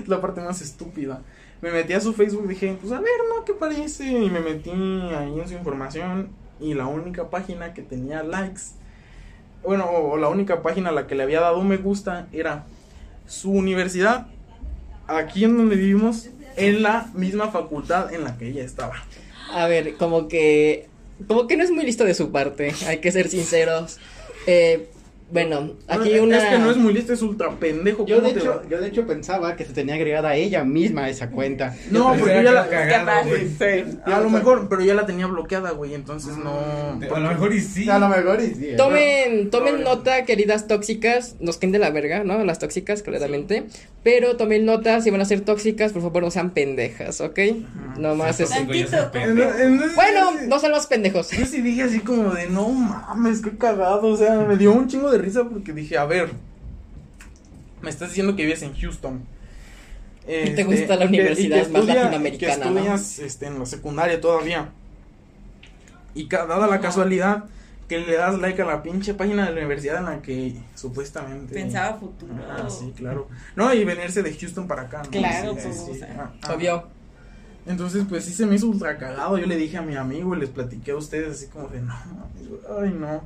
es 0.00 0.08
la 0.08 0.20
parte 0.20 0.40
más 0.40 0.60
estúpida. 0.62 1.22
Me 1.62 1.70
metí 1.70 1.92
a 1.92 2.00
su 2.00 2.12
Facebook, 2.14 2.48
dije, 2.48 2.76
pues 2.80 2.90
a 2.92 2.98
ver, 3.00 3.10
¿no? 3.28 3.44
¿Qué 3.44 3.52
parece? 3.52 4.10
Y 4.10 4.28
me 4.30 4.40
metí 4.40 4.70
ahí 4.70 5.38
en 5.38 5.46
su 5.46 5.54
información. 5.54 6.30
Y 6.60 6.74
la 6.74 6.86
única 6.86 7.30
página 7.30 7.74
que 7.74 7.82
tenía 7.82 8.22
likes, 8.22 8.60
bueno, 9.62 9.86
o, 9.90 10.16
la 10.16 10.28
única 10.28 10.62
página 10.62 10.90
a 10.90 10.92
la 10.92 11.06
que 11.06 11.14
le 11.14 11.22
había 11.22 11.40
dado 11.40 11.62
me 11.62 11.76
gusta 11.76 12.26
era 12.32 12.64
su 13.26 13.50
universidad, 13.50 14.26
aquí 15.06 15.44
en 15.44 15.56
donde 15.56 15.76
vivimos, 15.76 16.28
en 16.56 16.82
la 16.82 17.08
misma 17.14 17.50
facultad 17.50 18.12
en 18.12 18.24
la 18.24 18.36
que 18.36 18.48
ella 18.48 18.64
estaba. 18.64 19.02
A 19.52 19.66
ver, 19.66 19.94
como 19.94 20.28
que. 20.28 20.88
Como 21.26 21.46
que 21.46 21.56
no 21.56 21.64
es 21.64 21.70
muy 21.70 21.84
listo 21.84 22.04
de 22.04 22.14
su 22.14 22.32
parte, 22.32 22.72
hay 22.86 22.98
que 22.98 23.12
ser 23.12 23.28
sinceros. 23.28 23.98
Eh, 24.46 24.88
bueno, 25.30 25.76
aquí 25.88 26.14
No, 26.16 26.24
una. 26.24 26.38
Es 26.38 26.44
que 26.44 26.58
no 26.58 26.70
es 26.70 26.76
muy 26.76 26.92
listo, 26.92 27.12
es 27.12 27.22
ultra 27.22 27.50
pendejo. 27.50 28.04
Yo 28.06 28.16
¿cómo 28.16 28.28
de, 28.28 28.38
hecho, 28.38 28.50
va? 28.50 28.68
yo 28.68 28.80
de 28.80 28.88
hecho 28.88 29.06
pensaba 29.06 29.56
que 29.56 29.64
se 29.64 29.72
tenía 29.72 29.94
agregada 29.94 30.30
a 30.30 30.36
ella 30.36 30.64
misma 30.64 31.08
esa 31.08 31.30
cuenta. 31.30 31.74
No, 31.90 32.14
porque 32.18 32.34
que 32.34 32.44
ya 32.44 32.52
la, 32.52 32.68
cagado. 32.68 33.30
Sí. 33.36 33.98
A 34.04 34.20
lo 34.20 34.30
mejor, 34.30 34.68
pero 34.68 34.82
ya 34.82 34.94
la 34.94 35.06
tenía 35.06 35.26
bloqueada, 35.26 35.70
güey, 35.70 35.94
entonces 35.94 36.36
no. 36.36 36.98
A 37.14 37.20
lo 37.20 37.28
mejor 37.28 37.54
y 37.54 37.60
sí. 37.60 37.88
A 37.88 37.98
lo 37.98 38.08
mejor 38.08 38.40
y 38.40 38.54
sí. 38.54 38.68
¿eh? 38.70 38.76
Tomen, 38.76 39.50
tomen 39.50 39.74
Pobre. 39.76 39.84
nota, 39.84 40.24
queridas 40.24 40.66
tóxicas, 40.66 41.36
nos 41.40 41.60
de 41.60 41.78
la 41.78 41.90
verga, 41.90 42.24
¿no? 42.24 42.42
Las 42.44 42.58
tóxicas, 42.58 43.02
claramente. 43.02 43.66
Pero 44.02 44.36
tomen 44.36 44.64
nota, 44.64 45.00
si 45.02 45.10
van 45.10 45.20
a 45.20 45.26
ser 45.26 45.42
tóxicas, 45.42 45.92
por 45.92 46.02
favor 46.02 46.22
no 46.22 46.30
sean 46.30 46.50
pendejas, 46.50 47.20
¿ok? 47.20 47.38
No 47.98 48.14
más 48.14 48.40
es... 48.40 48.50
Bueno, 49.94 50.32
no 50.48 50.58
sean 50.58 50.72
los 50.72 50.86
pendejos. 50.86 51.30
Yo 51.30 51.44
sí 51.44 51.60
dije 51.60 51.82
así 51.82 52.00
como 52.00 52.30
de, 52.30 52.48
no 52.48 52.68
mames, 52.70 53.42
qué 53.42 53.56
cagado. 53.58 54.08
O 54.08 54.16
sea, 54.16 54.36
me 54.40 54.56
dio 54.56 54.72
un 54.72 54.88
chingo 54.88 55.10
de 55.10 55.18
risa 55.20 55.44
porque 55.44 55.72
dije, 55.72 55.98
a 55.98 56.04
ver, 56.04 56.30
me 57.82 57.90
estás 57.90 58.08
diciendo 58.10 58.36
que 58.36 58.44
vives 58.44 58.62
en 58.62 58.74
Houston. 58.74 59.20
Y 60.28 60.50
te 60.54 60.64
gusta 60.64 60.96
la 60.96 61.06
universidad 61.06 61.68
más 61.70 61.86
latinoamericana, 61.86 62.64
Que 62.64 62.70
¿no? 62.70 62.76
estudias 62.78 63.18
este, 63.18 63.46
en 63.46 63.58
la 63.58 63.66
secundaria 63.66 64.20
todavía. 64.20 64.68
Y 66.14 66.26
ca- 66.28 66.46
dada 66.46 66.66
la 66.66 66.80
casualidad 66.80 67.44
que 67.88 67.98
le 67.98 68.14
das 68.14 68.38
like 68.38 68.60
a 68.62 68.66
la 68.66 68.82
pinche 68.84 69.14
página 69.14 69.46
de 69.46 69.52
la 69.52 69.56
universidad 69.58 69.98
en 69.98 70.04
la 70.04 70.22
que 70.22 70.54
supuestamente. 70.76 71.54
Pensaba 71.54 71.98
futuro. 71.98 72.34
Ah, 72.48 72.68
sí, 72.70 72.92
claro. 72.96 73.28
No, 73.56 73.72
y 73.74 73.84
venirse 73.84 74.22
de 74.22 74.32
Houston 74.32 74.68
para 74.68 74.82
acá. 74.82 75.02
¿no? 75.04 75.10
Claro, 75.10 75.54
Sí, 75.56 75.60
pues, 75.64 75.76
sí, 75.84 75.90
o 75.90 75.94
sea. 75.94 76.16
Ah, 76.18 76.30
ah. 76.42 76.54
Obvio. 76.54 76.84
Entonces, 77.66 78.04
pues 78.08 78.24
sí 78.24 78.32
se 78.32 78.46
me 78.46 78.54
hizo 78.56 78.68
ultra 78.68 78.96
cagado. 78.98 79.36
Yo 79.38 79.46
le 79.46 79.56
dije 79.56 79.76
a 79.78 79.82
mi 79.82 79.96
amigo 79.96 80.36
y 80.36 80.40
les 80.40 80.48
platiqué 80.50 80.92
a 80.92 80.96
ustedes 80.96 81.36
así 81.36 81.46
como 81.46 81.66
de, 81.68 81.80
no, 81.80 81.94
ay, 82.80 82.90
no. 82.90 83.22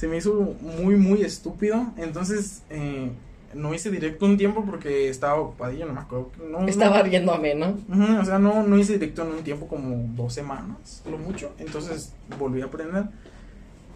Se 0.00 0.08
me 0.08 0.16
hizo 0.16 0.56
muy, 0.62 0.96
muy 0.96 1.20
estúpido. 1.20 1.92
Entonces, 1.98 2.62
eh, 2.70 3.10
no 3.52 3.74
hice 3.74 3.90
directo 3.90 4.24
un 4.24 4.38
tiempo 4.38 4.64
porque 4.64 5.10
estaba 5.10 5.34
ocupadillo, 5.34 5.84
no 5.84 5.92
me 5.92 6.00
acuerdo. 6.00 6.30
No, 6.50 6.66
Estaba 6.66 6.96
no, 7.00 7.02
riéndome, 7.02 7.54
¿no? 7.54 7.76
O 8.18 8.24
sea, 8.24 8.38
no, 8.38 8.62
no 8.62 8.78
hice 8.78 8.94
directo 8.94 9.24
en 9.26 9.32
un 9.34 9.44
tiempo 9.44 9.68
como 9.68 10.10
dos 10.16 10.32
semanas, 10.32 11.02
lo 11.04 11.18
mucho. 11.18 11.52
Entonces 11.58 12.14
volví 12.38 12.62
a 12.62 12.64
aprender. 12.64 13.04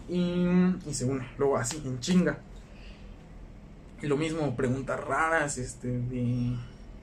Y, 0.07 0.45
se 0.91 1.05
une, 1.05 1.25
luego 1.39 1.57
así, 1.57 1.81
en 1.83 1.99
chinga. 1.99 2.37
Y 3.99 4.05
lo 4.05 4.15
mismo, 4.15 4.55
preguntas 4.55 4.99
raras, 5.03 5.57
este, 5.57 5.87
de... 5.87 6.55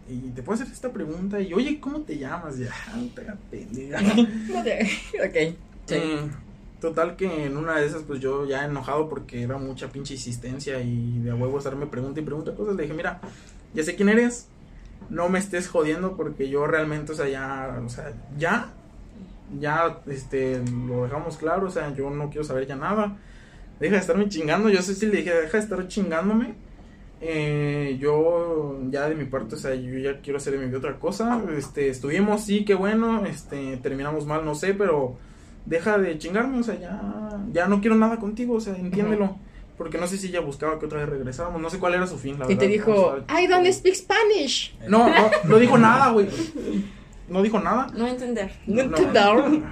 Y 0.09 0.31
te 0.33 0.45
puedo 0.45 0.63
hacer 0.63 0.73
esta 0.73 0.93
pregunta 0.93 1.41
y, 1.41 1.53
oye, 1.55 1.81
¿cómo 1.81 2.03
te 2.03 2.19
llamas? 2.19 2.57
Ya, 2.57 2.71
no 2.97 3.07
te 3.09 3.23
hagas 3.23 3.39
pendeja. 3.51 4.01
No 4.01 4.63
te- 4.63 4.89
ok. 5.27 5.57
Sí. 5.87 5.97
Mm, 5.97 6.41
Total 6.83 7.14
que 7.14 7.47
en 7.47 7.57
una 7.57 7.76
de 7.78 7.87
esas, 7.87 8.03
pues 8.03 8.18
yo 8.18 8.45
ya 8.45 8.64
enojado 8.64 9.09
porque 9.09 9.41
era 9.45 9.57
mucha 9.57 9.93
pinche 9.93 10.14
insistencia 10.14 10.80
y 10.80 11.20
de 11.20 11.30
a 11.30 11.35
huevo 11.37 11.59
estarme 11.59 11.87
pregunta 11.87 12.18
y 12.18 12.24
pregunta 12.24 12.57
cosas, 12.57 12.74
le 12.74 12.83
dije, 12.83 12.93
mira, 12.93 13.20
ya 13.72 13.85
sé 13.85 13.95
quién 13.95 14.09
eres, 14.09 14.49
no 15.09 15.28
me 15.28 15.39
estés 15.39 15.68
jodiendo 15.68 16.16
porque 16.16 16.49
yo 16.49 16.66
realmente, 16.66 17.12
o 17.12 17.14
sea, 17.14 17.28
ya, 17.28 17.80
o 17.87 17.89
sea, 17.89 18.12
ya, 18.37 18.72
ya, 19.61 20.01
este, 20.09 20.61
lo 20.89 21.05
dejamos 21.05 21.37
claro, 21.37 21.68
o 21.68 21.70
sea, 21.70 21.95
yo 21.95 22.11
no 22.11 22.30
quiero 22.30 22.43
saber 22.43 22.66
ya 22.66 22.74
nada, 22.74 23.16
deja 23.78 23.95
de 23.95 24.01
estarme 24.01 24.28
chingando, 24.28 24.68
yo 24.68 24.83
sé 24.83 24.97
si 24.97 25.07
le 25.07 25.18
dije, 25.18 25.33
deja 25.33 25.59
de 25.59 25.62
estar 25.62 25.87
chingándome, 25.87 26.57
eh, 27.20 27.97
yo 28.01 28.80
ya 28.91 29.09
de 29.09 29.14
mi 29.14 29.26
parte, 29.26 29.55
o 29.55 29.59
sea, 29.59 29.72
yo 29.76 30.01
ya 30.01 30.20
quiero 30.20 30.39
hacer 30.39 30.55
de 30.55 30.59
mi 30.59 30.66
vida 30.66 30.78
otra 30.78 30.99
cosa, 30.99 31.41
este, 31.57 31.91
estuvimos, 31.91 32.45
sí, 32.45 32.64
qué 32.64 32.74
bueno, 32.74 33.24
este, 33.24 33.76
terminamos 33.76 34.26
mal, 34.26 34.45
no 34.45 34.57
sé, 34.57 34.74
pero 34.74 35.16
deja 35.67 35.99
de 35.99 36.19
chingarme, 36.19 36.59
o 36.59 36.63
sea, 36.63 36.79
ya, 36.79 37.01
ya 37.53 37.67
no 37.69 37.81
quiero 37.81 37.97
nada 37.97 38.19
contigo, 38.19 38.55
o 38.55 38.61
sea, 38.61 38.77
entiéndelo. 38.77 39.37
Porque 39.79 39.99
no 39.99 40.07
sé 40.07 40.17
si 40.19 40.29
ella 40.29 40.41
buscaba 40.41 40.79
que 40.79 40.87
otra 40.87 41.01
vez 41.01 41.09
regresáramos, 41.09 41.61
no 41.61 41.71
sé 41.71 41.79
cuál 41.79 41.95
era 41.95 42.07
su 42.07 42.19
fin, 42.19 42.39
la 42.39 42.45
Y 42.45 42.49
te 42.51 42.55
verdad, 42.55 42.69
dijo, 42.69 42.93
o 42.93 43.17
sea, 43.27 43.41
I 43.43 43.47
don't 43.47 43.67
speak 43.73 43.95
Spanish. 43.95 44.77
No, 44.89 45.09
no, 45.09 45.31
no 45.45 45.59
dijo 45.59 45.79
nada, 45.79 46.11
güey. 46.11 46.29
No 47.29 47.43
dijo 47.43 47.59
nada. 47.59 47.89
No 47.97 48.07
entender. 48.07 48.53
No 48.67 48.83
entendieron. 48.83 49.65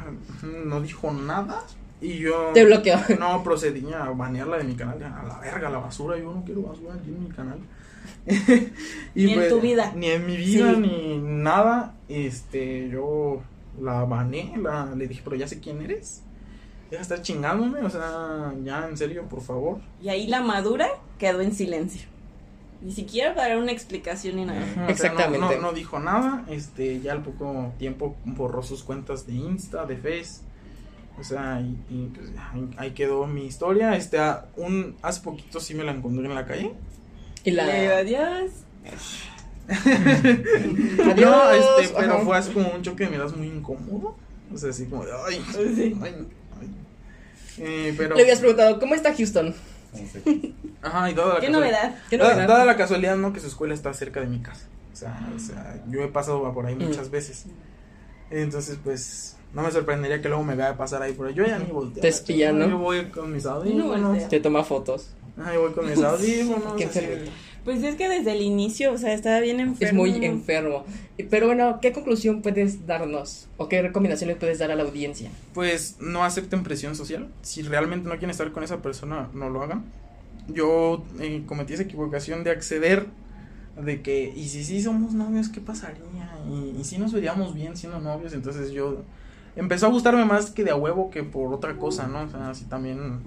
No 0.65 0.81
dijo 0.81 1.13
nada. 1.13 1.63
Y 2.01 2.19
yo. 2.19 2.51
Te 2.55 2.65
bloqueó. 2.65 2.97
No, 3.19 3.43
procedí 3.45 3.85
a 3.93 4.05
banearla 4.11 4.57
de 4.57 4.65
mi 4.65 4.75
canal. 4.75 5.03
A 5.03 5.23
la 5.23 5.39
verga, 5.39 5.69
a 5.69 5.71
la 5.71 5.79
basura. 5.79 6.17
Yo 6.17 6.33
no 6.33 6.43
quiero 6.45 6.63
basura 6.63 6.95
aquí 6.95 7.11
en 7.11 7.23
mi 7.23 7.29
canal. 7.31 7.59
Y 9.15 9.27
Ni 9.27 9.35
en 9.35 9.49
tu 9.49 9.61
vida. 9.61 9.93
Ni 9.95 10.09
en 10.09 10.27
mi 10.27 10.37
vida, 10.37 10.73
Sí. 10.75 10.81
ni 10.81 11.19
nada. 11.19 11.95
Este, 12.09 12.89
yo 12.89 13.43
la 13.81 14.05
baneé. 14.05 14.57
La, 14.57 14.87
le 14.95 15.07
dije, 15.07 15.21
pero 15.23 15.37
ya 15.37 15.47
sé 15.47 15.61
quién 15.61 15.83
eres. 15.83 16.23
Deja 16.91 16.99
de 16.99 17.03
estar 17.03 17.23
chingándome. 17.23 17.81
O 17.83 17.91
sea, 17.91 18.53
ya 18.65 18.89
en 18.89 18.97
serio, 18.97 19.25
por 19.29 19.43
favor. 19.43 19.79
Y 20.03 20.09
ahí 20.09 20.27
la 20.27 20.41
madura 20.41 20.89
quedó 21.19 21.41
en 21.41 21.55
silencio. 21.55 22.09
Ni 22.83 22.93
siquiera 22.93 23.35
para 23.35 23.49
dar 23.49 23.59
una 23.59 23.73
explicación 23.73 24.37
ni 24.37 24.47
nada. 24.47 24.61
Ajá, 24.63 24.71
o 24.71 24.75
sea, 24.75 24.83
no- 24.85 24.89
Exactamente. 24.91 25.57
no, 25.57 25.63
no 25.63 25.73
dijo 25.73 25.99
nada. 26.01 26.45
Este, 26.49 27.01
ya 27.01 27.13
al 27.13 27.23
poco 27.23 27.73
tiempo 27.79 28.17
borró 28.25 28.63
sus 28.63 28.83
cuentas 28.83 29.27
de 29.27 29.35
Insta, 29.35 29.85
de 29.85 29.97
Face. 29.99 30.41
O 31.19 31.23
sea, 31.25 31.61
y, 31.61 31.77
y, 31.95 32.11
pues, 32.15 32.31
ahí, 32.53 32.71
ahí 32.79 32.91
quedó 32.93 33.27
mi 33.27 33.45
historia. 33.45 33.95
Este, 33.97 34.19
un, 34.57 34.97
hace 35.03 35.21
poquito 35.21 35.61
sí 35.61 35.75
me 35.75 35.85
la 35.85 35.93
encontré 35.93 36.25
en 36.25 36.35
la 36.35 36.47
calle. 36.47 36.73
Y 37.45 37.51
la... 37.51 37.67
Le 37.67 37.83
digo, 37.83 37.95
adiós. 37.95 38.51
No, 41.17 41.51
este, 41.51 41.95
pero 41.97 42.15
Ajá. 42.15 42.25
fue 42.25 42.37
así 42.37 42.53
como 42.53 42.71
un 42.71 42.83
choque 42.83 43.05
de 43.05 43.11
miradas 43.11 43.37
muy 43.37 43.47
incómodo. 43.49 44.17
O 44.53 44.59
sea, 44.59 44.71
así 44.71 44.87
como 44.87 45.05
de, 45.05 45.13
ay, 45.29 45.45
ay, 45.59 45.97
ay. 46.03 46.15
Eh, 47.59 47.95
pero, 47.97 48.17
Le 48.17 48.23
habías 48.23 48.39
preguntado, 48.41 48.79
¿cómo 48.81 48.95
está 48.95 49.15
Houston? 49.15 49.55
ajá, 50.83 51.11
y 51.11 51.15
dada 51.15 51.35
la 51.35 51.41
Qué 51.41 51.47
casual- 51.47 51.53
novedad. 51.53 51.95
¿Qué 52.09 52.17
Dada, 52.19 52.33
novedad? 52.33 52.49
dada 52.49 52.65
la 52.65 52.77
casualidad, 52.77 53.17
¿no? 53.17 53.33
Que 53.33 53.41
su 53.41 53.49
escuela 53.49 53.75
está 53.75 53.93
cerca 53.93 54.21
de 54.21 54.27
mi 54.27 54.41
casa. 54.41 54.67
O 54.93 54.97
sea, 54.97 55.29
o 55.35 55.39
sea, 55.39 55.83
yo 55.89 56.03
he 56.03 56.09
pasado 56.09 56.53
por 56.53 56.67
ahí 56.67 56.75
Mm. 56.75 56.85
muchas 56.89 57.11
veces. 57.11 57.45
Entonces, 58.31 58.79
pues, 58.83 59.37
no 59.53 59.63
me 59.63 59.71
sorprendería 59.73 60.21
que 60.23 60.29
luego 60.29 60.45
me 60.45 60.55
vea 60.55 60.71
a 60.71 60.77
pasar 60.77 61.03
ahí 61.03 61.13
por 61.13 61.27
ahí. 61.27 61.35
Yo 61.35 61.45
ya 61.45 61.59
ni 61.59 61.67
volteo. 61.71 62.01
Te 62.01 62.09
espía, 62.09 62.53
¿no? 62.53 62.69
Yo 62.69 62.79
voy 62.79 63.07
con 63.07 63.33
mis 63.33 63.45
No 63.45 63.51
audífonos. 63.53 64.09
voltea. 64.09 64.29
Te 64.29 64.41
toma 64.41 64.63
fotos. 64.65 65.11
Ay, 65.45 65.57
voy 65.59 65.73
con 65.73 65.89
mis 65.89 65.99
audífonos. 66.03 66.75
Qué 66.77 66.85
así. 66.85 67.01
Pues 67.65 67.83
es 67.83 67.97
que 67.97 68.09
desde 68.09 68.33
el 68.33 68.43
inicio, 68.43 68.93
o 68.93 68.99
sea, 68.99 69.13
estaba 69.13 69.41
bien 69.41 69.61
enfermo. 69.61 70.07
Es 70.07 70.13
muy 70.13 70.25
enfermo. 70.25 70.85
Pero 71.29 71.47
bueno, 71.47 71.79
¿qué 71.81 71.93
conclusión 71.93 72.43
puedes 72.43 72.87
darnos? 72.87 73.49
¿O 73.57 73.69
qué 73.69 73.83
recomendaciones 73.83 74.37
puedes 74.37 74.59
dar 74.59 74.71
a 74.71 74.75
la 74.75 74.83
audiencia? 74.83 75.31
Pues 75.53 75.97
no 76.01 76.25
acepten 76.25 76.63
presión 76.63 76.97
social. 76.97 77.29
Si 77.43 77.63
realmente 77.63 78.09
no 78.09 78.13
quieren 78.13 78.31
estar 78.31 78.51
con 78.53 78.65
esa 78.65 78.81
persona, 78.81 79.29
no 79.35 79.51
lo 79.51 79.63
hagan. 79.63 79.85
Yo 80.49 81.05
eh, 81.21 81.43
cometí 81.47 81.75
esa 81.75 81.83
equivocación 81.83 82.45
de 82.45 82.51
acceder 82.51 83.07
de 83.81 84.03
que, 84.03 84.33
y 84.35 84.49
si 84.49 84.65
sí 84.65 84.83
somos 84.83 85.13
novios, 85.13 85.49
¿qué 85.49 85.61
pasaría? 85.61 86.01
Y, 86.49 86.81
y 86.81 86.85
si 86.85 86.99
nos 86.99 87.13
veríamos 87.13 87.55
bien 87.55 87.77
siendo 87.77 88.01
novios, 88.01 88.33
entonces 88.33 88.73
yo 88.73 89.03
empezó 89.57 89.87
a 89.87 89.91
gustarme 89.91 90.25
más 90.25 90.51
que 90.51 90.65
de 90.65 90.71
a 90.71 90.77
huevo 90.77 91.11
que 91.11 91.23
por 91.23 91.53
otra 91.53 91.77
cosa, 91.77 92.07
¿no? 92.07 92.23
O 92.23 92.29
sea, 92.29 92.51
así 92.51 92.65
también, 92.65 93.21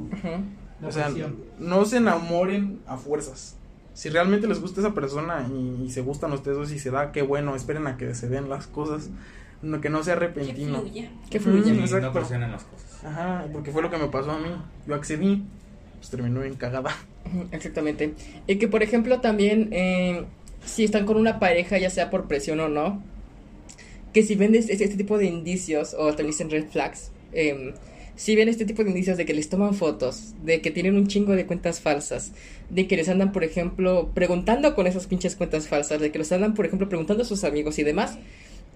o 0.86 0.92
sea, 0.92 1.12
no 1.60 1.86
se 1.86 1.98
enamoren 1.98 2.80
a 2.88 2.98
fuerzas. 2.98 3.56
Si 3.94 4.10
realmente 4.10 4.48
les 4.48 4.60
gusta 4.60 4.82
esa 4.82 4.94
persona 4.94 5.48
y, 5.52 5.84
y 5.86 5.90
se 5.92 6.02
gustan 6.02 6.32
ustedes 6.34 6.58
dos 6.58 6.72
y 6.72 6.80
se 6.80 6.90
da, 6.92 7.12
qué 7.12 7.22
bueno, 7.22 7.56
esperen 7.56 7.86
a 7.88 7.98
que 7.98 8.16
se 8.16 8.28
den 8.28 8.50
las 8.50 8.66
cosas, 8.68 9.10
no, 9.62 9.80
que 9.82 9.90
no 9.90 10.04
sea 10.04 10.16
Que 10.16 10.22
repentino. 10.22 10.82
fluya. 10.82 11.12
Que 11.30 11.40
fluya. 11.40 11.64
Sí, 11.74 11.80
exacto. 11.80 12.08
no 12.08 12.14
presionen 12.14 12.52
las 12.52 12.64
cosas. 12.64 13.04
Ajá, 13.06 13.46
porque 13.54 13.72
fue 13.72 13.82
lo 13.82 13.90
que 13.90 13.98
me 13.98 14.08
pasó 14.08 14.32
a 14.32 14.40
mí. 14.40 14.50
Yo 14.88 14.96
accedí, 14.96 15.44
pues 15.98 16.10
terminó 16.10 16.42
en 16.44 16.56
cagada. 16.56 16.96
Exactamente. 17.52 18.14
Y 18.48 18.56
que, 18.58 18.68
por 18.68 18.82
ejemplo, 18.84 19.22
también, 19.22 19.70
eh, 19.72 20.26
si 20.66 20.84
están 20.84 21.06
con 21.06 21.18
una 21.18 21.40
pareja, 21.40 21.78
ya 21.78 21.90
sea 21.90 22.10
por 22.10 22.28
presión 22.28 22.60
o 22.62 22.70
no, 22.70 23.02
que 24.14 24.24
si 24.24 24.36
ven 24.36 24.56
este, 24.56 24.74
este 24.74 24.96
tipo 24.98 25.18
de 25.18 25.26
indicios, 25.26 25.94
o 25.94 26.08
también 26.08 26.28
dicen 26.28 26.50
red 26.50 26.68
flags, 26.68 27.12
eh, 27.32 27.74
si 28.16 28.36
ven 28.36 28.48
este 28.50 28.66
tipo 28.66 28.84
de 28.84 28.90
indicios 28.90 29.18
de 29.18 29.26
que 29.26 29.34
les 29.34 29.50
toman 29.50 29.74
fotos, 29.74 30.34
de 30.44 30.62
que 30.62 30.72
tienen 30.72 30.96
un 30.96 31.08
chingo 31.08 31.34
de 31.34 31.46
cuentas 31.46 31.82
falsas, 31.82 32.32
de 32.70 32.88
que 32.88 32.96
les 32.98 33.10
andan, 33.10 33.32
por 33.32 33.44
ejemplo, 33.44 34.12
preguntando 34.14 34.76
con 34.76 34.86
esas 34.88 35.08
pinches 35.08 35.36
cuentas 35.36 35.68
falsas, 35.68 36.00
de 36.00 36.12
que 36.12 36.20
los 36.20 36.32
andan, 36.32 36.54
por 36.54 36.66
ejemplo, 36.66 36.88
preguntando 36.90 37.24
a 37.24 37.26
sus 37.26 37.44
amigos 37.44 37.80
y 37.80 37.84
demás, 37.84 38.18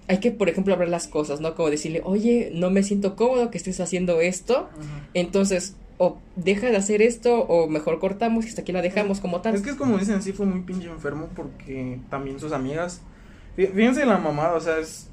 hay 0.08 0.18
que, 0.18 0.30
por 0.30 0.48
ejemplo, 0.48 0.72
hablar 0.74 0.88
las 0.88 1.06
cosas, 1.06 1.40
¿no? 1.40 1.54
Como 1.54 1.70
decirle, 1.70 2.00
oye, 2.04 2.50
no 2.54 2.70
me 2.70 2.82
siento 2.82 3.14
cómodo 3.14 3.50
que 3.50 3.58
estés 3.58 3.78
haciendo 3.80 4.20
esto, 4.20 4.68
entonces, 5.14 5.76
o 5.98 6.18
deja 6.36 6.70
de 6.70 6.76
hacer 6.76 7.02
esto, 7.02 7.40
o 7.42 7.68
mejor 7.68 7.98
cortamos 7.98 8.44
y 8.44 8.48
hasta 8.48 8.62
aquí 8.62 8.72
la 8.72 8.82
dejamos 8.82 9.20
como 9.20 9.40
tal. 9.40 9.54
Es 9.54 9.62
que 9.62 9.70
es 9.70 9.76
como 9.76 9.98
dicen, 9.98 10.22
sí 10.22 10.32
fue 10.32 10.46
muy 10.46 10.60
pinche 10.60 10.88
enfermo 10.88 11.28
porque 11.36 11.98
también 12.10 12.38
sus 12.40 12.52
amigas. 12.52 13.02
fí- 13.56 13.72
Fíjense 13.72 14.06
la 14.06 14.18
mamada, 14.18 14.54
o 14.54 14.60
sea, 14.60 14.78
es- 14.78 15.07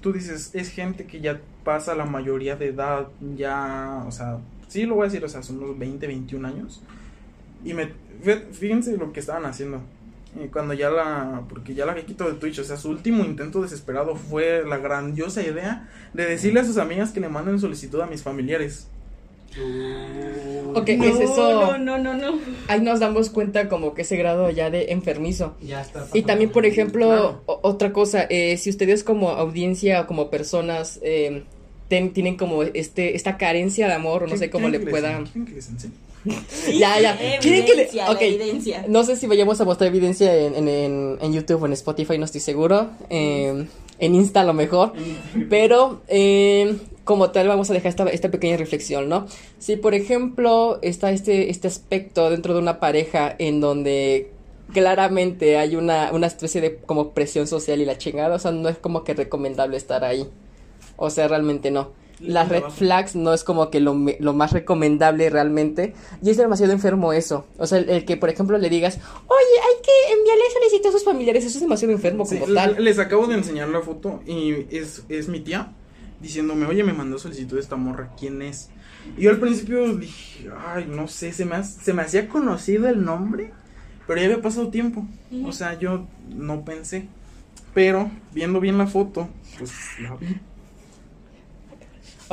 tú 0.00 0.12
dices, 0.12 0.50
es 0.54 0.70
gente 0.70 1.06
que 1.06 1.20
ya 1.20 1.40
pasa 1.64 1.94
la 1.94 2.04
mayoría 2.06 2.56
de 2.56 2.68
edad, 2.68 3.08
ya, 3.36 4.04
o 4.06 4.10
sea, 4.10 4.38
sí 4.68 4.84
lo 4.86 4.94
voy 4.96 5.02
a 5.02 5.08
decir, 5.10 5.24
o 5.24 5.28
sea, 5.28 5.42
son 5.42 5.62
unos 5.62 5.78
20, 5.78 6.06
21 6.06 6.46
años. 6.48 6.82
Y 7.64 7.74
me, 7.74 7.88
fí- 8.22 8.50
fíjense 8.52 8.96
lo 8.96 9.12
que 9.12 9.20
estaban 9.20 9.44
haciendo. 9.46 9.80
eh, 10.38 10.48
cuando 10.52 10.74
ya 10.74 10.90
la, 10.90 11.42
porque 11.48 11.74
ya 11.74 11.86
la 11.86 11.94
que 11.94 12.04
quito 12.04 12.24
de 12.28 12.34
Twitch, 12.34 12.58
o 12.60 12.64
sea, 12.64 12.76
su 12.76 12.90
último 12.90 13.24
intento 13.24 13.62
desesperado 13.62 14.14
fue 14.14 14.62
la 14.66 14.76
grandiosa 14.78 15.42
idea 15.42 15.88
de 16.14 16.26
decirle 16.26 16.60
a 16.60 16.64
sus 16.64 16.76
amigas 16.78 17.10
que 17.12 17.20
le 17.20 17.28
manden 17.28 17.58
solicitud 17.58 18.00
a 18.00 18.06
mis 18.06 18.22
familiares. 18.22 18.88
Ok, 20.74 20.88
no, 20.90 21.04
es 21.04 21.20
eso. 21.20 21.60
No, 21.60 21.78
no, 21.78 21.98
no, 21.98 22.14
no. 22.14 22.38
Ahí 22.68 22.80
nos 22.80 23.00
damos 23.00 23.30
cuenta 23.30 23.68
como 23.68 23.94
que 23.94 24.02
ese 24.02 24.16
grado 24.16 24.50
ya 24.50 24.70
de 24.70 24.92
enfermizo. 24.92 25.54
Ya 25.62 25.80
está. 25.80 26.06
Y 26.14 26.22
también, 26.22 26.50
por 26.50 26.66
ejemplo, 26.66 27.06
Claro. 27.08 27.42
otra 27.62 27.92
cosa, 27.92 28.26
eh, 28.28 28.56
si 28.58 28.70
ustedes 28.70 29.02
como 29.04 29.30
audiencia 29.30 30.02
o 30.02 30.06
como 30.06 30.30
personas 30.30 31.00
eh, 31.02 31.42
ten- 31.88 32.12
tienen 32.12 32.36
como 32.36 32.62
este 32.62 33.16
esta 33.16 33.36
carencia 33.38 33.88
de 33.88 33.94
amor, 33.94 34.24
o 34.24 34.26
no 34.26 34.36
sé 34.36 34.50
cómo 34.50 34.68
le 34.68 34.78
¿Quieren 34.78 34.86
que 34.86 34.92
les- 34.92 35.00
puedan... 35.02 35.24
¿Quieren 35.24 35.46
que 35.46 35.54
les 35.54 35.68
enseñe? 35.68 35.92
Ya, 36.78 37.00
ya. 37.00 37.16
¿Quieren 37.16 37.40
que 37.64 37.74
le- 37.74 37.82
Evidencia, 37.82 38.04
la 38.06 38.12
ok. 38.12 38.20
evidencia. 38.22 38.84
No 38.88 39.02
sé 39.04 39.16
si 39.16 39.26
vayamos 39.26 39.60
a 39.60 39.64
mostrar 39.64 39.88
evidencia 39.88 40.34
en, 40.36 40.54
en, 40.54 40.68
en, 40.68 41.18
en 41.20 41.32
YouTube 41.32 41.62
o 41.62 41.66
en 41.66 41.72
Spotify, 41.72 42.18
no 42.18 42.26
estoy 42.26 42.40
seguro. 42.42 42.90
Eh, 43.08 43.66
en 43.98 44.14
Insta 44.14 44.40
a 44.40 44.44
lo 44.44 44.54
mejor. 44.54 44.92
Pero 45.50 46.02
eh, 46.08 46.76
como 47.04 47.30
tal 47.30 47.48
vamos 47.48 47.70
a 47.70 47.74
dejar 47.74 47.90
esta, 47.90 48.04
esta 48.04 48.30
pequeña 48.30 48.56
reflexión, 48.56 49.08
¿no? 49.08 49.26
Si 49.58 49.76
por 49.76 49.94
ejemplo 49.94 50.78
está 50.82 51.10
este, 51.10 51.50
este 51.50 51.68
aspecto 51.68 52.30
dentro 52.30 52.54
de 52.54 52.60
una 52.60 52.80
pareja 52.80 53.34
en 53.38 53.60
donde 53.60 54.32
claramente 54.72 55.56
hay 55.56 55.76
una, 55.76 56.12
una 56.12 56.26
especie 56.26 56.60
de 56.60 56.76
como 56.76 57.10
presión 57.14 57.46
social 57.46 57.80
y 57.80 57.84
la 57.84 57.98
chingada, 57.98 58.36
o 58.36 58.38
sea, 58.38 58.50
no 58.50 58.68
es 58.68 58.78
como 58.78 59.04
que 59.04 59.14
recomendable 59.14 59.76
estar 59.76 60.04
ahí. 60.04 60.28
O 60.96 61.10
sea, 61.10 61.28
realmente 61.28 61.70
no. 61.70 61.92
Las 62.20 62.48
red 62.48 62.64
flags 62.64 63.14
no 63.14 63.32
es 63.32 63.44
como 63.44 63.70
que 63.70 63.78
lo, 63.80 63.94
lo 64.18 64.32
más 64.32 64.52
recomendable 64.52 65.30
realmente. 65.30 65.94
Y 66.22 66.30
es 66.30 66.36
demasiado 66.36 66.72
enfermo 66.72 67.12
eso. 67.12 67.46
O 67.58 67.66
sea, 67.66 67.78
el, 67.78 67.88
el 67.90 68.04
que, 68.04 68.16
por 68.16 68.28
ejemplo, 68.28 68.58
le 68.58 68.68
digas, 68.70 68.96
oye, 68.96 69.60
hay 69.62 69.82
que 69.82 70.12
enviarle 70.18 70.42
solicitud 70.52 70.88
a 70.88 70.92
sus 70.92 71.04
familiares. 71.04 71.44
Eso 71.44 71.58
es 71.58 71.62
demasiado 71.62 71.92
enfermo 71.92 72.26
Sí, 72.26 72.38
como 72.38 72.52
tal. 72.54 72.82
les 72.82 72.98
acabo 72.98 73.26
de 73.28 73.34
enseñar 73.36 73.68
la 73.68 73.80
foto 73.82 74.20
y 74.26 74.66
es, 74.76 75.04
es 75.08 75.28
mi 75.28 75.40
tía 75.40 75.72
diciéndome, 76.20 76.66
oye, 76.66 76.82
me 76.82 76.92
mandó 76.92 77.18
solicitud 77.18 77.58
esta 77.58 77.76
morra, 77.76 78.10
¿quién 78.18 78.42
es? 78.42 78.70
Y 79.16 79.22
yo 79.22 79.30
al 79.30 79.38
principio 79.38 79.94
dije, 79.96 80.48
ay, 80.66 80.86
no 80.88 81.06
sé, 81.06 81.32
se 81.32 81.44
me, 81.44 81.54
ha- 81.54 81.62
se 81.62 81.92
me 81.92 82.02
hacía 82.02 82.28
conocido 82.28 82.88
el 82.88 83.04
nombre, 83.04 83.52
pero 84.08 84.18
ya 84.20 84.26
había 84.26 84.42
pasado 84.42 84.68
tiempo. 84.68 85.06
O 85.44 85.52
sea, 85.52 85.78
yo 85.78 86.04
no 86.34 86.64
pensé. 86.64 87.06
Pero 87.74 88.10
viendo 88.34 88.58
bien 88.58 88.76
la 88.76 88.86
foto, 88.88 89.28
pues 89.58 89.70
la 90.02 90.16
vi. 90.16 90.36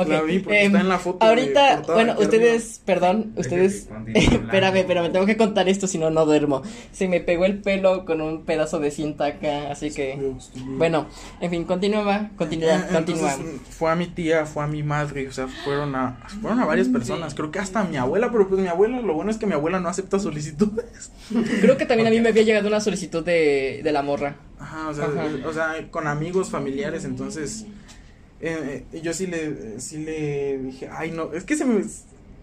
La 0.04 0.22
vi 0.22 0.40
porque 0.40 0.60
em, 0.60 0.66
está 0.66 0.80
en 0.80 0.88
la 0.88 0.98
foto 0.98 1.24
Ahorita, 1.24 1.82
bueno, 1.86 2.16
ustedes, 2.18 2.80
perdón, 2.84 3.32
ustedes. 3.36 3.88
espérame, 4.14 4.76
espérame, 4.76 5.12
tengo 5.12 5.26
que 5.26 5.36
contar 5.36 5.68
esto, 5.68 5.86
si 5.86 5.98
no, 5.98 6.10
no 6.10 6.26
duermo. 6.26 6.62
Se 6.92 7.08
me 7.08 7.20
pegó 7.20 7.44
el 7.44 7.58
pelo 7.60 8.04
con 8.04 8.20
un 8.20 8.44
pedazo 8.44 8.78
de 8.78 8.90
cinta 8.90 9.26
acá, 9.26 9.70
así 9.70 9.90
que. 9.90 10.34
Bueno, 10.76 11.06
en 11.40 11.50
fin, 11.50 11.64
continúa, 11.64 12.30
continúa, 12.36 12.86
continúa. 12.92 13.36
fue 13.70 13.90
a 13.90 13.94
mi 13.94 14.06
tía, 14.06 14.46
fue 14.46 14.64
a 14.64 14.66
mi 14.66 14.82
madre, 14.82 15.28
o 15.28 15.32
sea, 15.32 15.48
fueron 15.64 15.94
a, 15.94 16.18
fueron 16.40 16.60
a 16.60 16.66
varias 16.66 16.88
personas, 16.88 17.34
creo 17.34 17.50
que 17.50 17.58
hasta 17.58 17.80
a 17.80 17.84
mi 17.84 17.96
abuela, 17.96 18.30
pero 18.30 18.48
pues 18.48 18.60
mi 18.60 18.68
abuela, 18.68 19.00
lo 19.00 19.14
bueno 19.14 19.30
es 19.30 19.38
que 19.38 19.46
mi 19.46 19.54
abuela 19.54 19.80
no 19.80 19.88
acepta 19.88 20.18
solicitudes. 20.18 21.10
Creo 21.60 21.76
que 21.76 21.86
también 21.86 22.06
a 22.06 22.10
mí 22.10 22.20
me 22.20 22.28
había 22.28 22.42
llegado 22.42 22.68
una 22.68 22.80
solicitud 22.80 23.24
de, 23.24 23.80
de 23.82 23.92
la 23.92 24.02
morra. 24.02 24.36
Ajá, 24.58 24.88
o 24.88 24.94
sea, 24.94 25.04
Ajá. 25.04 25.26
o 25.46 25.52
sea, 25.52 25.90
con 25.90 26.06
amigos, 26.06 26.50
familiares, 26.50 27.04
entonces, 27.04 27.66
eh, 28.40 28.84
eh, 28.92 29.00
yo 29.02 29.12
sí 29.12 29.26
le, 29.26 29.80
sí 29.80 29.98
le 29.98 30.58
dije, 30.58 30.88
ay 30.90 31.10
no, 31.10 31.32
es 31.32 31.44
que 31.44 31.56
se 31.56 31.64
me, 31.64 31.82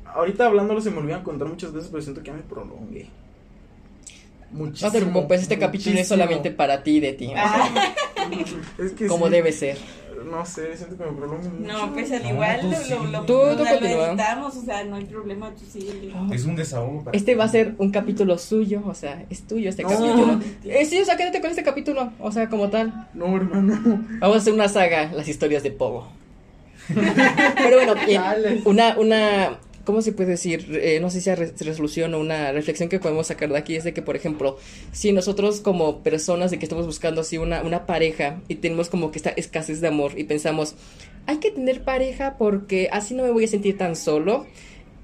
ahorita 0.05 0.45
hablándolo 0.45 0.81
se 0.81 0.91
me 0.91 0.97
olvidan 0.97 1.23
contar 1.23 1.47
muchas 1.47 1.73
veces, 1.73 1.89
pero 1.91 2.01
siento 2.01 2.21
que 2.21 2.27
ya 2.27 2.33
me 2.33 2.41
prolongué. 2.41 3.07
Muchísimo. 4.51 4.87
No 4.87 4.91
te 4.93 5.01
preocupes, 5.01 5.41
este 5.41 5.57
capítulo 5.57 5.99
es 5.99 6.07
solamente 6.07 6.51
para 6.51 6.83
ti 6.83 6.97
y 6.97 6.99
de 6.99 7.13
ti. 7.13 7.31
Es 8.77 8.93
que 8.93 9.07
Como 9.07 9.25
sí, 9.25 9.31
debe 9.33 9.51
ser. 9.51 9.77
No 10.29 10.45
sé, 10.45 10.75
siento 10.77 10.97
que 10.97 11.03
me 11.05 11.11
prolongo 11.17 11.49
mucho. 11.49 11.73
No, 11.73 11.93
pues 11.93 12.11
al 12.11 12.25
igual 12.25 12.59
tú 12.61 12.67
lo, 12.89 13.03
lo, 13.03 13.11
lo, 13.11 13.21
Tú- 13.25 13.33
o 13.35 13.55
tú 13.57 13.63
sea, 13.63 13.73
lo 13.73 13.79
continúa. 13.79 14.07
editamos, 14.09 14.55
o 14.57 14.61
sea, 14.61 14.83
no 14.85 14.95
hay 14.95 15.05
problema, 15.05 15.51
tú 15.51 15.61
sí. 15.71 16.11
Es 16.31 16.45
un 16.45 16.55
desahogo. 16.55 17.03
para 17.03 17.17
Este 17.17 17.35
va 17.35 17.43
a 17.45 17.49
ser 17.49 17.75
un 17.77 17.91
capítulo 17.91 18.37
suyo, 18.37 18.81
o 18.85 18.93
sea, 18.93 19.23
es 19.29 19.43
tuyo 19.47 19.69
este 19.69 19.83
No. 19.83 19.89
capítulo. 19.89 20.39
Eh, 20.65 20.85
sí, 20.85 20.99
o 20.99 21.05
sea, 21.05 21.17
quédate 21.17 21.41
con 21.41 21.49
este 21.49 21.63
capítulo, 21.63 22.11
o 22.19 22.31
sea, 22.31 22.49
como 22.49 22.69
tal. 22.69 23.07
No, 23.13 23.35
hermano. 23.35 23.79
Vamos 24.19 24.37
a 24.37 24.39
hacer 24.39 24.53
una 24.53 24.67
saga, 24.69 25.11
las 25.13 25.27
historias 25.27 25.63
de 25.63 25.71
Pogo. 25.71 26.07
Pero 26.93 27.77
bueno, 27.77 27.93
bien, 28.05 28.21
una, 28.65 28.97
una, 28.97 29.57
¿cómo 29.85 30.01
se 30.01 30.11
puede 30.13 30.31
decir? 30.31 30.79
Eh, 30.81 30.99
no 31.01 31.09
sé 31.09 31.21
si 31.21 31.33
re- 31.33 31.53
resolución 31.59 32.13
o 32.13 32.19
una 32.19 32.51
reflexión 32.51 32.89
que 32.89 32.99
podemos 32.99 33.27
sacar 33.27 33.49
de 33.49 33.57
aquí 33.57 33.75
es 33.75 33.83
de 33.83 33.93
que, 33.93 34.01
por 34.01 34.15
ejemplo, 34.15 34.57
si 34.91 35.11
nosotros 35.11 35.59
como 35.59 36.03
personas 36.03 36.51
de 36.51 36.59
que 36.59 36.65
estamos 36.65 36.85
buscando 36.85 37.21
así 37.21 37.37
una, 37.37 37.61
una 37.63 37.85
pareja 37.85 38.41
y 38.47 38.55
tenemos 38.55 38.89
como 38.89 39.11
que 39.11 39.17
esta 39.19 39.29
escasez 39.31 39.81
de 39.81 39.87
amor 39.87 40.13
y 40.17 40.23
pensamos, 40.23 40.75
hay 41.25 41.37
que 41.37 41.51
tener 41.51 41.83
pareja 41.83 42.37
porque 42.37 42.89
así 42.91 43.13
no 43.13 43.23
me 43.23 43.31
voy 43.31 43.45
a 43.45 43.47
sentir 43.47 43.77
tan 43.77 43.95
solo. 43.95 44.45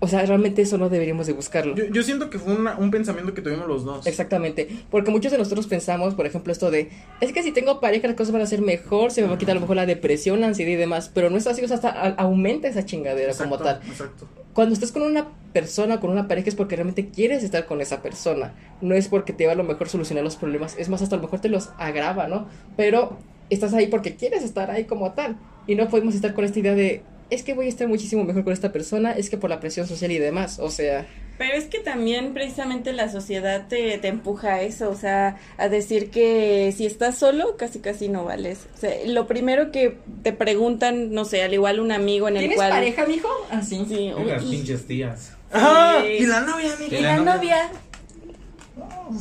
O 0.01 0.07
sea, 0.07 0.25
realmente 0.25 0.61
eso 0.61 0.77
no 0.77 0.87
deberíamos 0.87 1.27
de 1.27 1.33
buscarlo. 1.33 1.75
Yo, 1.75 1.83
yo 1.85 2.03
siento 2.03 2.29
que 2.29 2.39
fue 2.39 2.53
una- 2.55 2.77
un 2.77 2.89
pensamiento 2.89 3.33
que 3.33 3.41
tuvimos 3.41 3.67
los 3.67 3.83
dos. 3.83 4.07
Exactamente, 4.07 4.67
porque 4.89 5.11
muchos 5.11 5.31
de 5.31 5.37
nosotros 5.37 5.67
pensamos, 5.67 6.13
por 6.15 6.25
ejemplo, 6.25 6.53
esto 6.53 6.71
de, 6.71 6.89
es 7.19 7.33
que 7.33 7.43
si 7.43 7.51
tengo 7.51 7.81
pareja 7.81 8.07
las 8.07 8.15
cosas 8.15 8.31
van 8.31 8.41
a 8.41 8.45
ser 8.45 8.61
mejor, 8.61 9.11
se 9.11 9.21
me 9.21 9.27
va 9.27 9.35
a 9.35 9.37
quitar 9.37 9.51
a 9.51 9.55
lo 9.55 9.61
mejor 9.61 9.75
la 9.75 9.85
depresión, 9.85 10.39
la 10.39 10.47
ansiedad 10.47 10.71
y 10.71 10.75
demás, 10.75 11.11
pero 11.13 11.29
no 11.29 11.35
es 11.37 11.47
así, 11.47 11.63
o 11.63 11.67
sea, 11.67 11.75
hasta 11.75 11.89
a- 11.89 12.09
aumenta 12.15 12.69
esa 12.69 12.85
chingadera 12.85 13.31
Exacto, 13.31 13.55
como 13.55 13.63
tal. 13.63 13.81
Exacto. 13.89 14.25
Cuando 14.53 14.73
estás 14.73 14.91
con 14.93 15.01
una 15.01 15.27
persona, 15.53 15.99
con 15.99 16.09
una 16.11 16.27
pareja, 16.29 16.47
es 16.49 16.55
porque 16.55 16.75
realmente 16.77 17.09
quieres 17.09 17.43
estar 17.43 17.65
con 17.65 17.81
esa 17.81 18.01
persona, 18.01 18.53
no 18.81 18.95
es 18.95 19.09
porque 19.09 19.33
te 19.33 19.45
va 19.47 19.51
a 19.51 19.55
lo 19.55 19.63
mejor 19.65 19.89
solucionar 19.89 20.23
los 20.23 20.37
problemas, 20.37 20.75
es 20.77 20.87
más, 20.87 21.01
hasta 21.01 21.15
a 21.15 21.17
lo 21.17 21.23
mejor 21.23 21.41
te 21.41 21.49
los 21.49 21.71
agrava, 21.77 22.27
¿no? 22.27 22.47
Pero 22.77 23.17
estás 23.49 23.73
ahí 23.73 23.87
porque 23.87 24.15
quieres 24.15 24.43
estar 24.43 24.71
ahí 24.71 24.85
como 24.85 25.11
tal, 25.11 25.37
y 25.67 25.75
no 25.75 25.87
podemos 25.89 26.15
estar 26.15 26.33
con 26.33 26.45
esta 26.45 26.59
idea 26.59 26.73
de, 26.73 27.03
es 27.29 27.43
que 27.43 27.53
voy 27.53 27.67
a 27.67 27.69
estar 27.69 27.87
muchísimo 27.87 28.23
mejor 28.23 28.43
con 28.43 28.53
esta 28.53 28.71
persona, 28.71 29.11
es 29.13 29.29
que 29.29 29.37
por 29.37 29.49
la 29.49 29.59
presión 29.59 29.87
social 29.87 30.11
y 30.11 30.17
demás, 30.19 30.59
o 30.59 30.69
sea... 30.69 31.07
Pero 31.37 31.55
es 31.55 31.65
que 31.67 31.79
también 31.79 32.33
precisamente 32.33 32.91
la 32.91 33.09
sociedad 33.09 33.67
te, 33.69 33.97
te 33.97 34.09
empuja 34.09 34.55
a 34.55 34.61
eso, 34.61 34.89
o 34.89 34.95
sea, 34.95 35.37
a 35.57 35.69
decir 35.69 36.09
que 36.09 36.73
si 36.75 36.85
estás 36.85 37.17
solo, 37.17 37.55
casi 37.55 37.79
casi 37.79 38.09
no 38.09 38.25
vales. 38.25 38.59
O 38.75 38.77
sea, 38.77 38.91
lo 39.05 39.25
primero 39.25 39.71
que 39.71 39.95
te 40.21 40.33
preguntan, 40.33 41.13
no 41.13 41.23
sé, 41.23 41.41
al 41.41 41.53
igual 41.53 41.79
un 41.79 41.93
amigo 41.93 42.27
en 42.27 42.35
el 42.35 42.39
¿Tienes 42.41 42.57
cual... 42.57 42.71
pareja, 42.71 43.05
mijo? 43.05 43.29
Así. 43.51 43.85
Sí, 43.87 44.11
Y 44.17 44.23
las 44.25 44.43
pinches 44.43 44.85
tías. 44.85 45.31
Ah, 45.53 46.01
Sí. 46.05 46.23
y 46.23 46.25
la 46.25 46.41
novia, 46.41 46.73
amiga. 46.75 46.99
y 46.99 47.01
la 47.03 47.17
novia. 47.19 47.71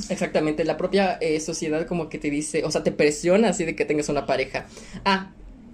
Exactamente, 0.08 0.64
la 0.64 0.76
propia 0.76 1.18
eh, 1.20 1.40
sociedad 1.40 1.86
como 1.86 2.08
que 2.08 2.18
te 2.18 2.30
dice, 2.30 2.64
o 2.64 2.70
sea, 2.70 2.82
te 2.82 2.92
presiona 2.92 3.50
así 3.50 3.64
de 3.64 3.74
que 3.76 3.84
tengas 3.84 4.08
una 4.08 4.26
pareja. 4.26 4.66
Ah, 5.04 5.30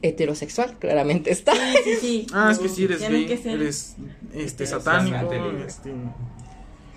heterosexual, 0.08 0.76
claramente 0.78 1.30
está. 1.32 1.52
Sí, 1.84 1.94
sí. 2.00 2.26
Ah, 2.32 2.50
es 2.52 2.58
que 2.58 2.68
sí 2.68 2.84
eres 2.84 2.98
Tienen 2.98 3.20
gay, 3.20 3.26
que 3.26 3.36
ser- 3.42 3.54
eres 3.60 3.96
este 4.34 4.64
Eres 4.64 4.70
satánico, 4.70 5.32
este 5.66 5.90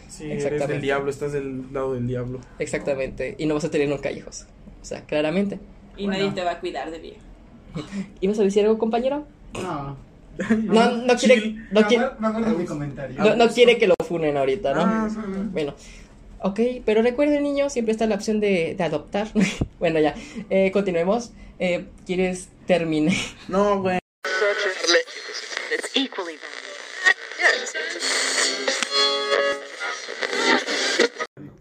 Sí, 0.10 0.24
eres 0.26 0.38
Exactamente. 0.38 0.74
del 0.74 0.82
diablo, 0.82 1.10
estás 1.10 1.32
del 1.32 1.72
lado 1.74 1.93
del 1.93 2.08
diablo. 2.08 2.39
Exactamente, 2.60 3.36
y 3.38 3.45
no 3.45 3.53
vas 3.53 3.66
a 3.66 3.72
tener 3.72 3.88
nunca 3.88 4.12
hijos. 4.12 4.45
O 4.82 4.86
sea, 4.86 5.01
claramente. 5.05 5.60
Y 5.95 6.08
nadie 6.08 6.32
te 6.32 6.43
va 6.43 6.51
a 6.51 6.60
cuidar 6.60 6.89
de 6.91 6.99
bien. 6.99 7.16
¿Ibas 8.22 8.39
a 8.39 8.43
decir 8.43 8.64
algo, 8.64 8.78
compañero? 8.78 9.26
No. 9.53 9.95
Quiere, 11.20 11.55
quiere, 11.88 12.05
no, 12.20 13.36
no 13.36 13.47
quiere 13.49 13.78
que 13.80 13.88
lo 13.88 13.95
funen 14.08 14.38
ahorita, 14.38 14.74
¿no? 14.76 14.82
Ah, 14.82 15.10
Bueno, 15.51 15.74
ok, 16.42 16.60
pero 16.86 17.02
recuerden, 17.02 17.44
niños, 17.44 17.74
siempre 17.74 17.92
está 17.92 18.06
la 18.06 18.16
opción 18.16 18.40
de, 18.40 18.76
de 18.78 18.84
adoptar. 18.84 19.28
bueno, 19.80 20.00
ya, 20.00 20.16
eh, 20.50 20.72
continuemos. 20.72 21.32
Eh, 21.60 21.86
¿Quieres 22.06 22.50
terminar? 22.66 23.16
No, 23.48 23.82
güey. 23.82 24.00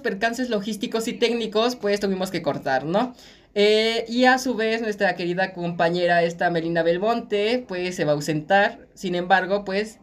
Percances 0.02 0.50
logísticos 0.50 1.08
y 1.08 1.14
técnicos, 1.14 1.74
pues 1.74 1.98
tuvimos 1.98 2.30
que 2.30 2.42
cortar, 2.42 2.84
¿no? 2.84 3.14
Eh, 3.54 4.04
y 4.06 4.26
a 4.26 4.38
su 4.38 4.54
vez, 4.54 4.82
nuestra 4.82 5.16
querida 5.16 5.52
compañera, 5.54 6.22
esta 6.22 6.50
Melina 6.50 6.82
Belmonte, 6.82 7.64
pues 7.66 7.96
se 7.96 8.04
va 8.04 8.12
a 8.12 8.14
ausentar. 8.14 8.86
Sin 8.94 9.14
embargo, 9.14 9.64
pues 9.64 9.98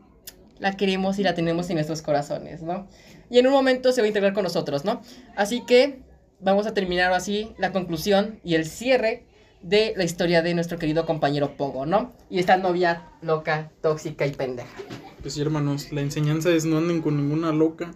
la 0.59 0.75
queremos 0.75 1.19
y 1.19 1.23
la 1.23 1.35
tenemos 1.35 1.69
en 1.69 1.75
nuestros 1.75 2.01
corazones, 2.01 2.63
¿no? 2.63 2.87
Y 3.33 3.39
en 3.39 3.47
un 3.47 3.53
momento 3.53 3.91
se 3.91 3.99
va 3.99 4.05
a 4.05 4.09
integrar 4.09 4.33
con 4.33 4.43
nosotros, 4.43 4.85
¿no? 4.85 5.01
Así 5.35 5.65
que 5.65 6.03
vamos 6.39 6.67
a 6.67 6.75
terminar 6.75 7.11
así 7.13 7.49
la 7.57 7.71
conclusión 7.71 8.39
y 8.43 8.53
el 8.53 8.67
cierre 8.67 9.25
de 9.63 9.95
la 9.97 10.03
historia 10.03 10.43
de 10.43 10.53
nuestro 10.53 10.77
querido 10.77 11.07
compañero 11.07 11.57
Pogo, 11.57 11.87
¿no? 11.87 12.13
Y 12.29 12.37
esta 12.37 12.57
novia 12.57 13.07
loca, 13.23 13.71
tóxica 13.81 14.27
y 14.27 14.33
pendeja. 14.33 14.69
Pues 15.23 15.33
sí, 15.33 15.41
hermanos, 15.41 15.91
la 15.91 16.01
enseñanza 16.01 16.51
es 16.51 16.65
no 16.65 16.77
anden 16.77 17.01
con 17.01 17.17
ninguna 17.17 17.51
loca 17.51 17.95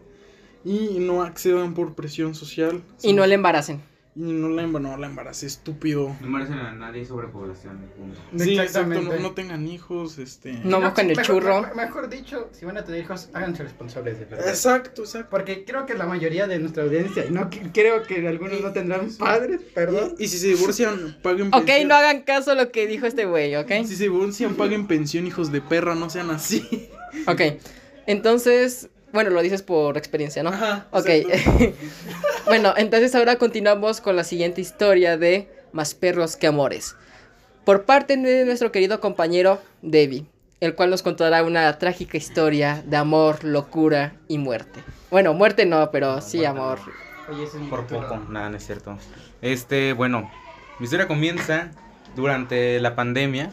y 0.66 0.98
no 0.98 1.22
accedan 1.22 1.76
por 1.76 1.94
presión 1.94 2.34
social. 2.34 2.82
Y 3.04 3.14
no 3.14 3.24
le 3.28 3.36
embaracen. 3.36 3.84
Y 4.20 4.22
no 4.34 4.49
la, 4.49 4.63
emba- 4.63 4.82
no 4.82 4.97
la 4.97 5.05
embarace, 5.05 5.45
estúpido. 5.45 6.15
No 6.22 6.28
merecen 6.28 6.55
a 6.57 6.72
nadie 6.74 7.05
sobrepoblación. 7.05 7.78
punto. 7.95 8.20
Sí, 8.43 8.57
exacto, 8.57 8.99
no, 8.99 9.13
no 9.20 9.32
tengan 9.34 9.68
hijos, 9.68 10.18
este... 10.18 10.53
No 10.63 10.82
buscan 10.82 11.11
el 11.11 11.18
mejor- 11.18 11.26
churro. 11.43 11.61
me- 11.76 11.86
Mejor 11.86 12.09
dicho, 12.09 12.49
si 12.51 12.65
van 12.65 12.78
a 12.78 12.84
tener 12.84 13.01
hijos, 13.01 13.30
háganse 13.34 13.61
responsables 13.61 14.18
de 14.18 14.26
verdad. 14.26 14.49
Exacto, 14.49 15.03
exacto. 15.03 15.30
Porque 15.30 15.63
creo 15.65 15.86
que 15.86 15.93
la 15.93 16.07
mayoría 16.07 16.47
de 16.47 16.57
nuestra 16.57 16.82
audiencia, 16.84 17.28
y 17.28 17.32
no 17.32 17.47
creo 17.72 18.01
que 18.03 18.28
algunos 18.28 18.59
no 18.59 18.72
tendrán 18.74 19.07
padres, 19.20 19.61
perdón. 19.76 20.15
Y, 20.18 20.24
y 20.24 20.28
si 20.30 20.39
se 20.39 20.47
divorcian, 20.47 21.18
paguen 21.22 21.49
Ok, 21.53 21.65
pensión. 21.65 21.88
no 21.89 21.93
hagan 21.95 22.24
caso 22.24 22.51
a 22.51 22.55
lo 22.55 22.72
que 22.72 22.88
dijo 22.88 23.05
este 23.05 23.26
güey, 23.26 23.55
¿ok? 23.55 23.70
Si 23.86 23.95
se 23.95 24.03
divorcian, 24.05 24.55
paguen 24.55 24.88
pensión, 24.88 25.28
hijos 25.28 25.51
de 25.51 25.61
perra, 25.61 25.93
no 25.93 26.09
sean 26.09 26.32
así. 26.32 26.89
Ok, 27.28 27.41
entonces, 28.07 28.89
bueno, 29.14 29.30
lo 29.30 29.41
dices 29.41 29.62
por 29.62 29.97
experiencia, 29.97 30.43
¿no? 30.43 30.49
Ajá, 30.49 30.88
Ok, 30.91 31.10
bueno, 32.45 32.74
entonces 32.78 33.16
ahora 33.16 33.38
continuamos 33.38 34.01
con 34.01 34.16
la 34.16 34.24
siguiente 34.24 34.62
historia 34.62 35.18
de 35.18 35.49
Más 35.72 35.93
perros 35.93 36.36
que 36.36 36.47
amores. 36.47 36.95
Por 37.66 37.84
parte 37.84 38.16
de 38.18 38.45
nuestro 38.45 38.72
querido 38.72 38.99
compañero 38.99 39.62
Debbie, 39.82 40.26
el 40.60 40.74
cual 40.76 40.89
nos 40.89 41.03
contará 41.03 41.43
una 41.43 41.78
trágica 41.78 42.18
historia 42.18 42.84
de 42.86 42.97
amor, 42.97 43.43
locura 43.43 44.14
y 44.28 44.38
muerte. 44.38 44.84
Bueno, 45.12 45.34
muerte 45.34 45.66
no, 45.66 45.91
pero 45.91 46.22
sí 46.22 46.38
muerte 46.38 46.47
amor. 46.47 46.80
Oye, 47.30 47.43
ese 47.43 47.58
es 47.58 47.64
mi 47.64 47.70
Por 47.70 47.86
poco, 47.88 48.18
nada, 48.30 48.49
no 48.49 48.58
es 48.58 48.66
cierto. 48.66 48.97
Este, 49.41 49.93
bueno, 49.93 50.32
mi 50.80 50.86
historia 50.86 51.08
comienza 51.08 51.72
durante 52.16 52.80
la 52.80 52.95
pandemia. 52.95 53.51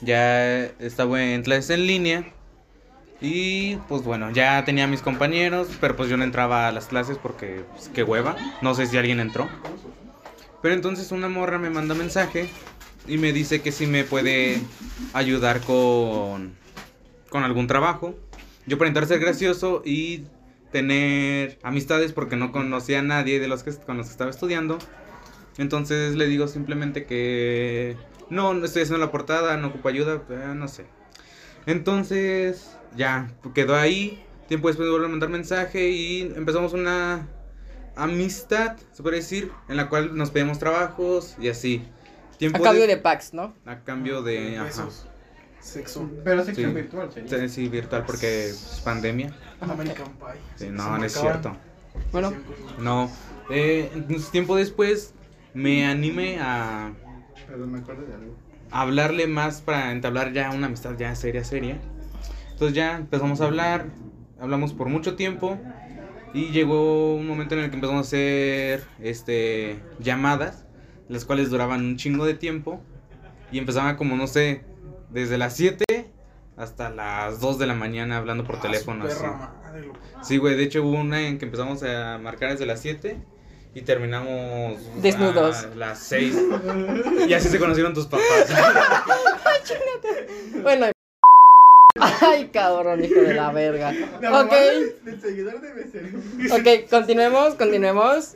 Ya 0.00 0.64
estaba 0.78 1.22
en 1.22 1.42
clases 1.42 1.70
en 1.70 1.86
línea. 1.86 2.24
Y 3.26 3.76
pues 3.88 4.02
bueno, 4.02 4.30
ya 4.32 4.62
tenía 4.66 4.86
mis 4.86 5.00
compañeros, 5.00 5.68
pero 5.80 5.96
pues 5.96 6.10
yo 6.10 6.18
no 6.18 6.24
entraba 6.24 6.68
a 6.68 6.72
las 6.72 6.88
clases 6.88 7.16
porque 7.16 7.64
pues, 7.72 7.88
qué 7.88 8.02
hueva. 8.02 8.36
No 8.60 8.74
sé 8.74 8.86
si 8.86 8.98
alguien 8.98 9.18
entró. 9.18 9.48
Pero 10.60 10.74
entonces 10.74 11.10
una 11.10 11.30
morra 11.30 11.58
me 11.58 11.70
manda 11.70 11.94
mensaje 11.94 12.50
y 13.08 13.16
me 13.16 13.32
dice 13.32 13.62
que 13.62 13.72
si 13.72 13.86
me 13.86 14.04
puede 14.04 14.60
ayudar 15.14 15.62
con, 15.62 16.52
con 17.30 17.44
algún 17.44 17.66
trabajo. 17.66 18.14
Yo 18.66 18.76
para 18.76 18.90
intentar 18.90 19.08
ser 19.08 19.20
gracioso 19.20 19.80
y 19.86 20.24
tener 20.70 21.58
amistades 21.62 22.12
porque 22.12 22.36
no 22.36 22.52
conocía 22.52 22.98
a 22.98 23.02
nadie 23.02 23.40
de 23.40 23.48
los 23.48 23.62
que 23.62 23.72
con 23.72 23.96
los 23.96 24.08
que 24.08 24.12
estaba 24.12 24.30
estudiando. 24.30 24.76
Entonces 25.56 26.14
le 26.14 26.26
digo 26.26 26.46
simplemente 26.46 27.06
que 27.06 27.96
no, 28.28 28.52
no 28.52 28.66
estoy 28.66 28.82
haciendo 28.82 29.02
la 29.02 29.10
portada, 29.10 29.56
no 29.56 29.68
ocupo 29.68 29.88
ayuda, 29.88 30.22
eh, 30.28 30.52
no 30.54 30.68
sé. 30.68 30.84
Entonces 31.64 32.76
ya 32.96 33.30
quedó 33.54 33.76
ahí. 33.76 34.24
Tiempo 34.48 34.68
después 34.68 34.86
me 34.86 34.90
vuelve 34.90 35.06
a 35.06 35.10
mandar 35.10 35.28
mensaje 35.30 35.88
y 35.90 36.20
empezamos 36.36 36.72
una 36.74 37.26
amistad, 37.96 38.76
se 38.92 39.02
puede 39.02 39.16
decir, 39.16 39.50
en 39.68 39.76
la 39.76 39.88
cual 39.88 40.16
nos 40.16 40.30
pedimos 40.30 40.58
trabajos 40.58 41.36
y 41.40 41.48
así. 41.48 41.82
Tiempo 42.38 42.58
A 42.58 42.62
cambio 42.62 42.82
de- 42.82 42.88
de 42.88 42.96
packs, 42.98 43.32
¿no? 43.32 43.54
a 43.64 43.78
cambio 43.80 44.22
de 44.22 44.58
ajá. 44.58 44.88
Sexo. 45.60 46.10
Pero 46.24 46.44
sección 46.44 46.70
Sí. 46.72 46.76
virtual 46.76 47.10
sería. 47.12 47.38
Sí, 47.40 47.48
sí, 47.48 47.68
virtual 47.68 48.04
porque 48.04 48.48
es 48.50 48.82
pandemia. 48.84 49.34
American 49.60 50.08
Pie. 50.18 50.40
Sí, 50.56 50.66
no, 50.70 50.98
no 50.98 51.04
es 51.04 51.12
cierto. 51.12 51.56
Bueno. 52.12 52.34
No. 52.78 53.10
Eh, 53.48 53.90
entonces, 53.94 54.30
tiempo 54.30 54.56
después 54.56 55.14
me 55.54 55.86
animé 55.86 56.38
a 56.40 56.92
Perdón, 57.46 57.72
me 57.72 57.78
acuerdo 57.78 58.04
de 58.06 58.14
algo. 58.14 58.36
hablarle 58.70 59.26
más 59.26 59.62
para 59.62 59.92
entablar 59.92 60.32
ya 60.34 60.50
una 60.50 60.66
amistad 60.66 60.96
ya 60.98 61.14
seria, 61.14 61.44
seria. 61.44 61.78
Entonces 62.54 62.76
ya 62.76 62.96
empezamos 62.96 63.40
a 63.40 63.44
hablar, 63.44 63.86
hablamos 64.40 64.72
por 64.72 64.88
mucho 64.88 65.16
tiempo 65.16 65.58
y 66.32 66.46
llegó 66.50 67.14
un 67.14 67.26
momento 67.26 67.54
en 67.54 67.62
el 67.62 67.70
que 67.70 67.76
empezamos 67.76 68.06
a 68.06 68.08
hacer 68.08 68.84
este 69.02 69.80
llamadas, 69.98 70.64
las 71.08 71.24
cuales 71.24 71.50
duraban 71.50 71.80
un 71.84 71.96
chingo 71.96 72.24
de 72.24 72.34
tiempo 72.34 72.80
y 73.52 73.58
empezaba 73.58 73.96
como 73.96 74.16
no 74.16 74.26
sé, 74.26 74.62
desde 75.10 75.38
las 75.38 75.54
7 75.56 75.84
hasta 76.56 76.88
las 76.90 77.40
2 77.40 77.58
de 77.58 77.66
la 77.66 77.74
mañana 77.74 78.16
hablando 78.16 78.44
por 78.44 78.56
Ah, 78.56 78.60
teléfono 78.62 79.04
así. 79.04 79.22
madre. 79.24 79.90
Sí, 80.22 80.36
güey, 80.38 80.56
de 80.56 80.62
hecho 80.62 80.82
hubo 80.84 80.98
una 81.00 81.26
en 81.26 81.38
que 81.38 81.44
empezamos 81.46 81.82
a 81.82 82.18
marcar 82.18 82.50
desde 82.52 82.66
las 82.66 82.80
7 82.80 83.16
y 83.74 83.82
terminamos 83.82 84.78
Desnudos. 85.02 85.64
a 85.64 85.74
las 85.74 85.98
6. 85.98 86.36
Y 87.28 87.34
así 87.34 87.48
se 87.48 87.58
conocieron 87.58 87.92
tus 87.94 88.06
papás. 88.06 88.48
bueno. 90.62 90.93
Ay, 92.00 92.48
cabrón, 92.52 93.04
hijo 93.04 93.20
de 93.20 93.34
la 93.34 93.52
verga. 93.52 93.90
Ok, 94.42 94.52
El 95.06 95.20
seguidor 95.20 95.60
debe 95.60 95.86
ser. 95.88 96.10
ok, 96.50 96.90
continuemos, 96.90 97.54
continuemos. 97.54 98.34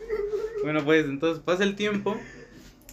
bueno, 0.63 0.85
pues 0.85 1.05
entonces 1.07 1.43
pasa 1.43 1.65
el 1.65 1.75
tiempo 1.75 2.17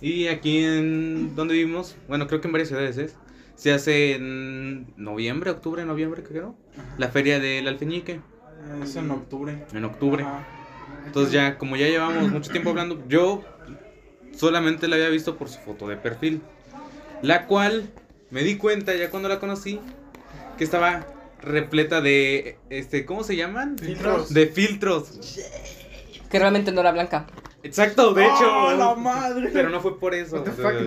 y 0.02 0.26
aquí 0.28 0.64
en 0.64 1.36
donde 1.36 1.54
vivimos, 1.54 1.96
bueno, 2.08 2.26
creo 2.26 2.42
que 2.42 2.48
en 2.48 2.52
varias 2.54 2.70
ciudades 2.70 2.98
es, 2.98 3.16
se 3.56 3.74
hace 3.74 4.14
en 4.16 4.88
noviembre, 4.98 5.52
octubre, 5.52 5.86
noviembre, 5.86 6.24
creo, 6.24 6.56
la 6.98 7.10
feria 7.10 7.40
del 7.40 7.68
alfeñique, 7.68 8.22
Es 8.84 8.96
en 8.96 9.12
octubre. 9.12 9.64
en 9.72 9.86
octubre. 9.86 10.24
Ajá. 10.24 10.48
Entonces 11.06 11.32
ya, 11.32 11.60
como 11.60 11.76
ya 11.76 11.86
llevamos 11.88 12.32
mucho 12.32 12.50
tiempo 12.52 12.72
hablando, 12.72 13.04
yo 13.08 13.44
solamente 14.36 14.88
la 14.88 14.96
había 14.96 15.10
visto 15.10 15.38
por 15.38 15.48
su 15.48 15.60
foto 15.60 15.88
de 15.88 15.98
perfil. 15.98 16.42
La 17.22 17.46
cual 17.46 17.88
me 18.32 18.42
di 18.44 18.58
cuenta 18.58 18.96
ya 18.96 19.12
cuando 19.12 19.30
la 19.30 19.40
conocí 19.40 19.80
que 20.58 20.64
estaba 20.64 21.06
repleta 21.42 22.02
de 22.02 22.58
este, 22.70 23.06
¿cómo 23.06 23.24
se 23.24 23.36
llaman? 23.36 23.78
Filtros. 23.78 24.34
De 24.34 24.48
filtros. 24.48 25.40
Que 26.30 26.40
realmente 26.40 26.72
no 26.72 26.82
era 26.82 26.92
blanca. 26.92 27.28
Exacto, 27.64 28.14
de 28.14 28.26
hecho. 28.26 28.44
¡Ah, 28.44 28.76
la 28.78 28.94
madre! 28.94 29.50
Pero 29.52 29.70
no 29.70 29.82
fue 29.82 30.00
por 30.00 30.14
eso. 30.14 30.36
What 30.36 30.44
the 30.44 30.52
o 30.52 30.56
sea, 30.56 30.70
fuck, 30.70 30.82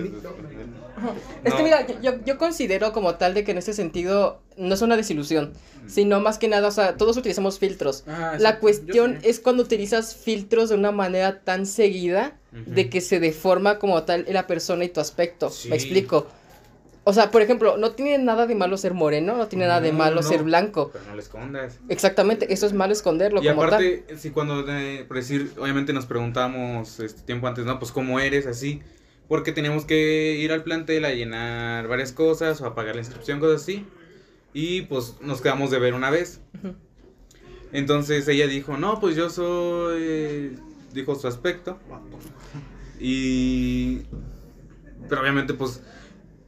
Es 1.43 1.53
que 1.53 1.63
mira, 1.63 1.85
yo, 2.01 2.23
yo 2.23 2.37
considero 2.37 2.93
como 2.93 3.15
tal 3.15 3.33
de 3.33 3.43
que 3.43 3.51
en 3.51 3.57
este 3.57 3.73
sentido 3.73 4.41
no 4.55 4.73
es 4.73 4.81
una 4.81 4.95
desilusión, 4.95 5.53
sino 5.87 6.21
más 6.21 6.37
que 6.37 6.47
nada, 6.47 6.69
o 6.69 6.71
sea, 6.71 6.95
todos 6.95 7.17
utilizamos 7.17 7.59
filtros. 7.59 8.05
Ah, 8.07 8.35
La 8.39 8.53
sí, 8.53 8.57
cuestión 8.61 9.19
es 9.23 9.41
cuando 9.41 9.63
utilizas 9.63 10.15
filtros 10.15 10.69
de 10.69 10.75
una 10.75 10.91
manera 10.93 11.41
tan 11.41 11.65
seguida 11.65 12.37
de 12.51 12.89
que 12.89 13.01
se 13.01 13.19
deforma 13.19 13.77
como 13.77 14.03
tal 14.03 14.25
la 14.29 14.47
persona 14.47 14.85
y 14.85 14.89
tu 14.89 15.01
aspecto. 15.01 15.49
Sí. 15.49 15.69
Me 15.69 15.75
explico. 15.75 16.27
O 17.09 17.13
sea, 17.13 17.31
por 17.31 17.41
ejemplo, 17.41 17.75
no 17.75 17.93
tiene 17.93 18.23
nada 18.23 18.45
de 18.45 18.53
malo 18.53 18.77
ser 18.77 18.93
moreno, 18.93 19.35
no 19.35 19.47
tiene 19.47 19.65
nada 19.65 19.81
de 19.81 19.91
malo 19.91 20.17
no, 20.17 20.21
ser 20.21 20.43
blanco. 20.43 20.91
Pero 20.93 21.05
no 21.05 21.15
le 21.15 21.21
escondas. 21.23 21.79
Exactamente, 21.89 22.53
eso 22.53 22.67
es 22.67 22.73
malo 22.73 22.93
esconderlo 22.93 23.41
Y 23.41 23.47
como 23.47 23.61
tal. 23.61 23.69
aparte, 23.69 24.05
si 24.15 24.29
cuando, 24.29 24.63
eh, 24.69 25.05
por 25.07 25.17
decir, 25.17 25.51
obviamente 25.57 25.91
nos 25.91 26.05
preguntamos 26.05 26.99
este 26.99 27.23
tiempo 27.23 27.47
antes, 27.47 27.65
¿no? 27.65 27.79
Pues 27.79 27.91
cómo 27.91 28.19
eres, 28.19 28.45
así. 28.45 28.83
Porque 29.27 29.51
teníamos 29.51 29.85
que 29.85 30.35
ir 30.39 30.51
al 30.51 30.61
plantel 30.61 31.03
a 31.03 31.09
llenar 31.09 31.87
varias 31.87 32.11
cosas 32.11 32.61
o 32.61 32.67
a 32.67 32.75
pagar 32.75 32.93
la 32.93 33.01
inscripción, 33.01 33.39
cosas 33.39 33.63
así. 33.63 33.87
Y 34.53 34.83
pues 34.83 35.15
nos 35.19 35.41
quedamos 35.41 35.71
de 35.71 35.79
ver 35.79 35.95
una 35.95 36.11
vez. 36.11 36.41
Entonces 37.73 38.27
ella 38.27 38.45
dijo, 38.45 38.77
no, 38.77 38.99
pues 38.99 39.15
yo 39.15 39.31
soy, 39.31 40.59
dijo 40.93 41.15
su 41.15 41.27
aspecto. 41.27 41.79
Y... 42.99 44.01
Pero 45.07 45.21
obviamente 45.21 45.55
pues 45.55 45.81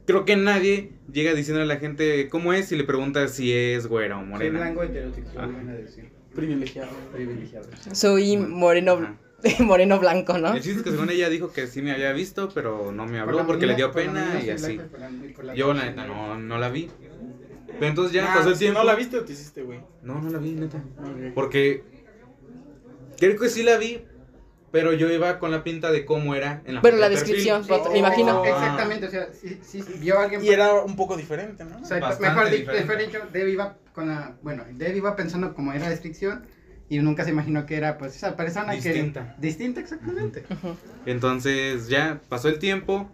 creo 0.06 0.24
que 0.24 0.36
nadie 0.36 0.92
llega 1.12 1.34
diciendo 1.34 1.62
a 1.62 1.66
la 1.66 1.76
gente 1.76 2.28
cómo 2.28 2.52
es 2.52 2.70
y 2.72 2.76
le 2.76 2.84
pregunta 2.84 3.28
si 3.28 3.52
es 3.52 3.86
güera 3.86 4.16
o 4.16 4.20
Soy 4.20 4.28
morena. 4.28 4.58
blanco 4.60 4.82
heterosexual, 4.82 5.50
Ah. 5.50 5.56
van 5.56 5.68
a 5.70 5.74
decir. 5.74 6.10
Privilegiado. 6.34 6.90
Privilegiado. 7.12 7.68
Soy 7.92 8.36
moreno, 8.38 8.92
Ajá. 8.92 9.18
moreno 9.60 9.98
blanco, 9.98 10.38
¿no? 10.38 10.54
El 10.54 10.62
chiste 10.62 10.78
es 10.78 10.84
que 10.84 10.90
según 10.90 11.10
ella 11.10 11.28
dijo 11.28 11.52
que 11.52 11.66
sí 11.66 11.82
me 11.82 11.92
había 11.92 12.12
visto, 12.12 12.48
pero 12.54 12.90
no 12.92 13.04
me 13.04 13.12
Por 13.12 13.20
habló 13.20 13.36
la 13.38 13.46
porque 13.46 13.66
le 13.66 13.72
mañana- 13.74 13.76
dio 13.76 13.92
por 13.92 14.02
pena 14.02 14.38
y 14.38 14.40
soy 14.42 14.50
así. 14.50 14.78
por 14.78 14.98
la- 15.00 15.10
por 15.36 15.54
Yo 15.54 15.74
la 15.74 15.84
neta 15.84 16.06
soy 16.06 16.10
no, 16.14 16.38
no 16.38 16.58
la 16.58 16.68
vi. 16.70 16.88
Pero 17.66 17.86
entonces 17.86 18.12
ya 18.12 18.30
Ah, 18.32 18.36
pasó 18.36 18.50
el 18.50 18.58
tiempo. 18.58 18.78
¿No 18.80 18.84
la 18.86 18.94
viste 18.94 19.18
o 19.18 19.24
te 19.24 19.32
hiciste, 19.32 19.62
güey? 19.62 19.80
No, 20.02 20.20
no 20.20 20.30
la 20.30 20.38
vi, 20.38 20.52
neta. 20.52 20.78
Ok. 20.98 21.34
Porque 21.34 21.82
creo 23.18 23.38
que 23.38 23.48
sí 23.48 23.62
la 23.62 23.76
vi, 23.78 24.00
pero 24.72 24.94
yo 24.94 25.12
iba 25.12 25.38
con 25.38 25.50
la 25.50 25.62
pinta 25.62 25.92
de 25.92 26.06
cómo 26.06 26.34
era 26.34 26.62
en 26.64 26.76
la 26.76 26.80
Pero 26.80 26.96
la 26.96 27.10
de 27.10 27.16
descripción, 27.16 27.62
Sí, 27.62 27.70
me 27.92 27.98
imagino. 27.98 28.42
Ah. 28.42 28.48
Exactamente, 28.48 29.06
o 29.06 29.10
sea, 29.10 29.28
si, 29.32 29.60
si 29.62 29.82
vio 29.98 30.18
a 30.18 30.22
alguien. 30.24 30.42
Y 30.42 30.48
era 30.48 30.72
un 30.82 30.96
poco 30.96 31.16
diferente, 31.16 31.64
¿no? 31.64 31.78
O 31.80 31.84
sea, 31.84 32.00
Bastante 32.00 32.58
mejor, 32.58 32.98
dicho, 32.98 33.18
Dave 33.32 33.50
iba 33.50 33.76
con 33.94 34.08
la. 34.08 34.34
Bueno, 34.42 34.64
Dave 34.72 34.96
iba 34.96 35.14
pensando 35.14 35.54
como 35.54 35.74
era 35.74 35.90
descripción 35.90 36.46
y 36.88 36.98
nunca 36.98 37.24
se 37.24 37.30
imaginó 37.30 37.66
que 37.66 37.76
era, 37.76 37.98
pues, 37.98 38.16
esa 38.16 38.34
persona 38.34 38.72
Distinta. 38.72 39.34
que. 39.36 39.46
Distinta, 39.46 39.80
exactamente. 39.80 40.44
Entonces 41.04 41.88
ya 41.88 42.20
pasó 42.30 42.48
el 42.48 42.58
tiempo, 42.58 43.10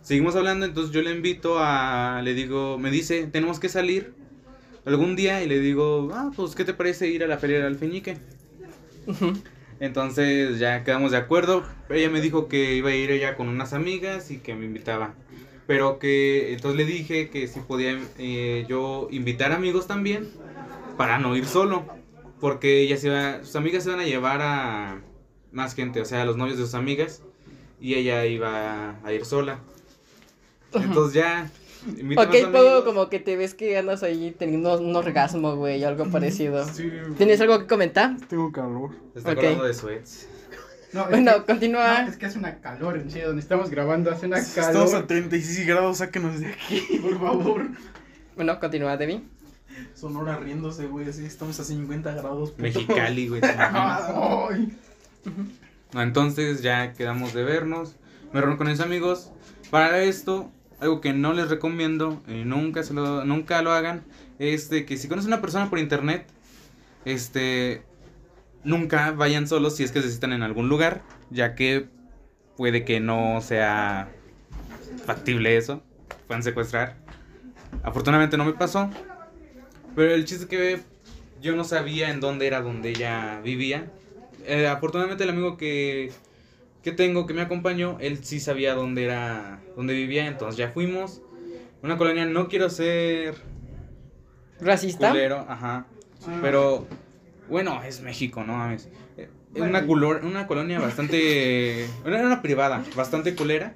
seguimos 0.00 0.34
hablando, 0.34 0.64
entonces 0.64 0.94
yo 0.94 1.02
le 1.02 1.10
invito 1.10 1.58
a, 1.58 2.22
le 2.24 2.32
digo, 2.32 2.78
me 2.78 2.90
dice, 2.90 3.26
tenemos 3.26 3.60
que 3.60 3.68
salir 3.68 4.14
algún 4.86 5.14
día 5.14 5.42
y 5.42 5.46
le 5.46 5.60
digo, 5.60 6.10
ah, 6.14 6.30
pues, 6.34 6.54
¿qué 6.54 6.64
te 6.64 6.72
parece 6.72 7.08
ir 7.08 7.22
a 7.22 7.26
la 7.26 7.36
feria 7.36 7.58
del 7.58 7.66
alfeñique? 7.66 8.16
Entonces 9.80 10.58
ya 10.58 10.84
quedamos 10.84 11.10
de 11.10 11.18
acuerdo, 11.18 11.62
ella 11.90 12.08
me 12.08 12.20
dijo 12.20 12.48
que 12.48 12.74
iba 12.74 12.90
a 12.90 12.94
ir 12.94 13.10
ella 13.10 13.36
con 13.36 13.48
unas 13.48 13.72
amigas 13.72 14.30
y 14.30 14.38
que 14.38 14.54
me 14.54 14.64
invitaba. 14.64 15.14
Pero 15.66 15.98
que 15.98 16.52
entonces 16.52 16.76
le 16.76 16.84
dije 16.84 17.28
que 17.28 17.48
si 17.48 17.60
podía 17.60 17.98
eh, 18.18 18.64
yo 18.68 19.08
invitar 19.10 19.52
amigos 19.52 19.86
también 19.86 20.28
para 20.96 21.18
no 21.18 21.36
ir 21.36 21.46
solo. 21.46 21.84
Porque 22.40 22.80
ella 22.80 22.96
se 22.96 23.08
iba, 23.08 23.44
sus 23.44 23.56
amigas 23.56 23.84
se 23.84 23.90
iban 23.90 24.00
a 24.00 24.04
llevar 24.04 24.40
a 24.42 25.00
más 25.52 25.74
gente, 25.74 26.00
o 26.00 26.04
sea, 26.04 26.22
a 26.22 26.24
los 26.24 26.36
novios 26.36 26.58
de 26.58 26.64
sus 26.64 26.74
amigas. 26.74 27.22
Y 27.80 27.94
ella 27.94 28.24
iba 28.26 28.96
a 29.04 29.12
ir 29.12 29.24
sola. 29.24 29.58
Entonces 30.72 31.14
ya. 31.14 31.50
Ok, 32.16 32.34
poco 32.52 32.84
como 32.84 33.08
que 33.08 33.20
te 33.20 33.36
ves 33.36 33.54
que 33.54 33.76
andas 33.78 34.02
ahí 34.02 34.34
teniendo 34.38 34.78
un 34.80 34.94
orgasmo, 34.96 35.56
güey, 35.56 35.82
o 35.84 35.88
algo 35.88 36.06
parecido. 36.10 36.66
Sí, 36.68 36.90
¿Tienes 37.16 37.40
algo 37.40 37.58
que 37.60 37.66
comentar? 37.66 38.16
tengo 38.28 38.50
calor. 38.52 38.90
Se 39.12 39.20
está 39.20 39.34
de. 39.34 40.26
No, 40.92 41.02
es 41.02 41.10
Bueno, 41.10 41.32
que- 41.44 41.52
continúa. 41.52 42.02
no, 42.04 42.08
es 42.08 42.16
que 42.16 42.26
hace 42.26 42.38
una 42.38 42.60
calor, 42.60 42.96
en 42.96 43.10
serio, 43.10 43.28
donde 43.28 43.42
estamos 43.42 43.70
grabando 43.70 44.10
hace 44.10 44.26
una 44.26 44.38
Estamos 44.38 44.90
calor. 44.90 45.04
a 45.04 45.06
36 45.06 45.66
grados, 45.66 45.98
sáquenos 45.98 46.40
de 46.40 46.46
aquí, 46.46 46.80
por 47.02 47.18
favor. 47.18 47.66
Bueno, 48.36 48.58
continúa, 48.60 48.96
Debbie. 48.96 49.22
Sonora 49.94 50.36
riéndose, 50.38 50.86
güey, 50.86 51.08
así 51.08 51.24
estamos 51.26 51.58
a 51.60 51.64
50 51.64 52.12
grados. 52.12 52.50
puto. 52.52 52.62
Mexicali, 52.62 53.28
güey. 53.28 53.40
¿te. 53.58 54.72
No, 55.92 56.02
entonces 56.02 56.62
ya 56.62 56.92
quedamos 56.94 57.34
de 57.34 57.44
vernos. 57.44 57.96
Me 58.32 58.40
reuní 58.40 58.56
con 58.56 58.68
mis 58.68 58.80
amigos. 58.80 59.30
Para 59.70 60.02
esto, 60.02 60.50
algo 60.80 61.00
que 61.00 61.12
no 61.12 61.32
les 61.32 61.48
recomiendo, 61.48 62.22
y 62.28 62.44
nunca, 62.44 62.82
se 62.82 62.94
lo, 62.94 63.24
nunca 63.24 63.62
lo 63.62 63.72
hagan, 63.72 64.04
es 64.38 64.68
de 64.68 64.84
que 64.84 64.96
si 64.96 65.08
conocen 65.08 65.32
a 65.32 65.36
una 65.36 65.42
persona 65.42 65.70
por 65.70 65.78
internet, 65.78 66.26
este, 67.04 67.82
nunca 68.64 69.12
vayan 69.12 69.46
solos 69.48 69.76
si 69.76 69.84
es 69.84 69.92
que 69.92 70.02
se 70.02 70.10
citan 70.10 70.32
en 70.32 70.42
algún 70.42 70.68
lugar, 70.68 71.02
ya 71.30 71.54
que 71.54 71.86
puede 72.56 72.84
que 72.84 73.00
no 73.00 73.40
sea 73.40 74.08
factible 75.04 75.56
eso, 75.56 75.82
puedan 76.26 76.42
secuestrar. 76.42 76.96
Afortunadamente 77.82 78.36
no 78.36 78.44
me 78.44 78.52
pasó, 78.52 78.90
Pero 79.94 80.14
el 80.14 80.24
chiste 80.24 80.46
que 80.46 80.80
yo 81.40 81.56
no 81.56 81.64
sabía 81.64 82.10
en 82.10 82.20
dónde 82.20 82.46
era 82.46 82.60
donde 82.60 82.90
ella 82.90 83.40
vivía. 83.42 83.90
Eh, 84.44 84.66
afortunadamente 84.66 85.24
el 85.24 85.30
amigo 85.30 85.56
que, 85.56 86.12
que 86.86 86.92
tengo 86.92 87.26
que 87.26 87.34
me 87.34 87.40
acompañó, 87.40 87.96
él 88.00 88.20
sí 88.24 88.38
sabía 88.38 88.72
dónde 88.74 89.02
era, 89.02 89.58
dónde 89.74 89.92
vivía, 89.92 90.28
entonces 90.28 90.56
ya 90.56 90.68
fuimos. 90.70 91.20
Una 91.82 91.96
colonia, 91.98 92.26
no 92.26 92.46
quiero 92.46 92.70
ser 92.70 93.34
¿Racista? 94.60 95.08
culero, 95.10 95.44
ajá. 95.48 95.86
Ah. 96.28 96.38
Pero, 96.40 96.86
bueno, 97.48 97.82
es 97.82 98.02
México, 98.02 98.44
no 98.44 98.52
mames. 98.52 98.88
Eh, 99.16 99.28
Es 99.52 99.62
una, 99.62 99.84
culor- 99.84 100.22
una 100.24 100.46
colonia 100.46 100.78
bastante. 100.78 101.86
Era 102.06 102.24
una 102.24 102.40
privada, 102.40 102.84
bastante 102.94 103.34
culera. 103.34 103.74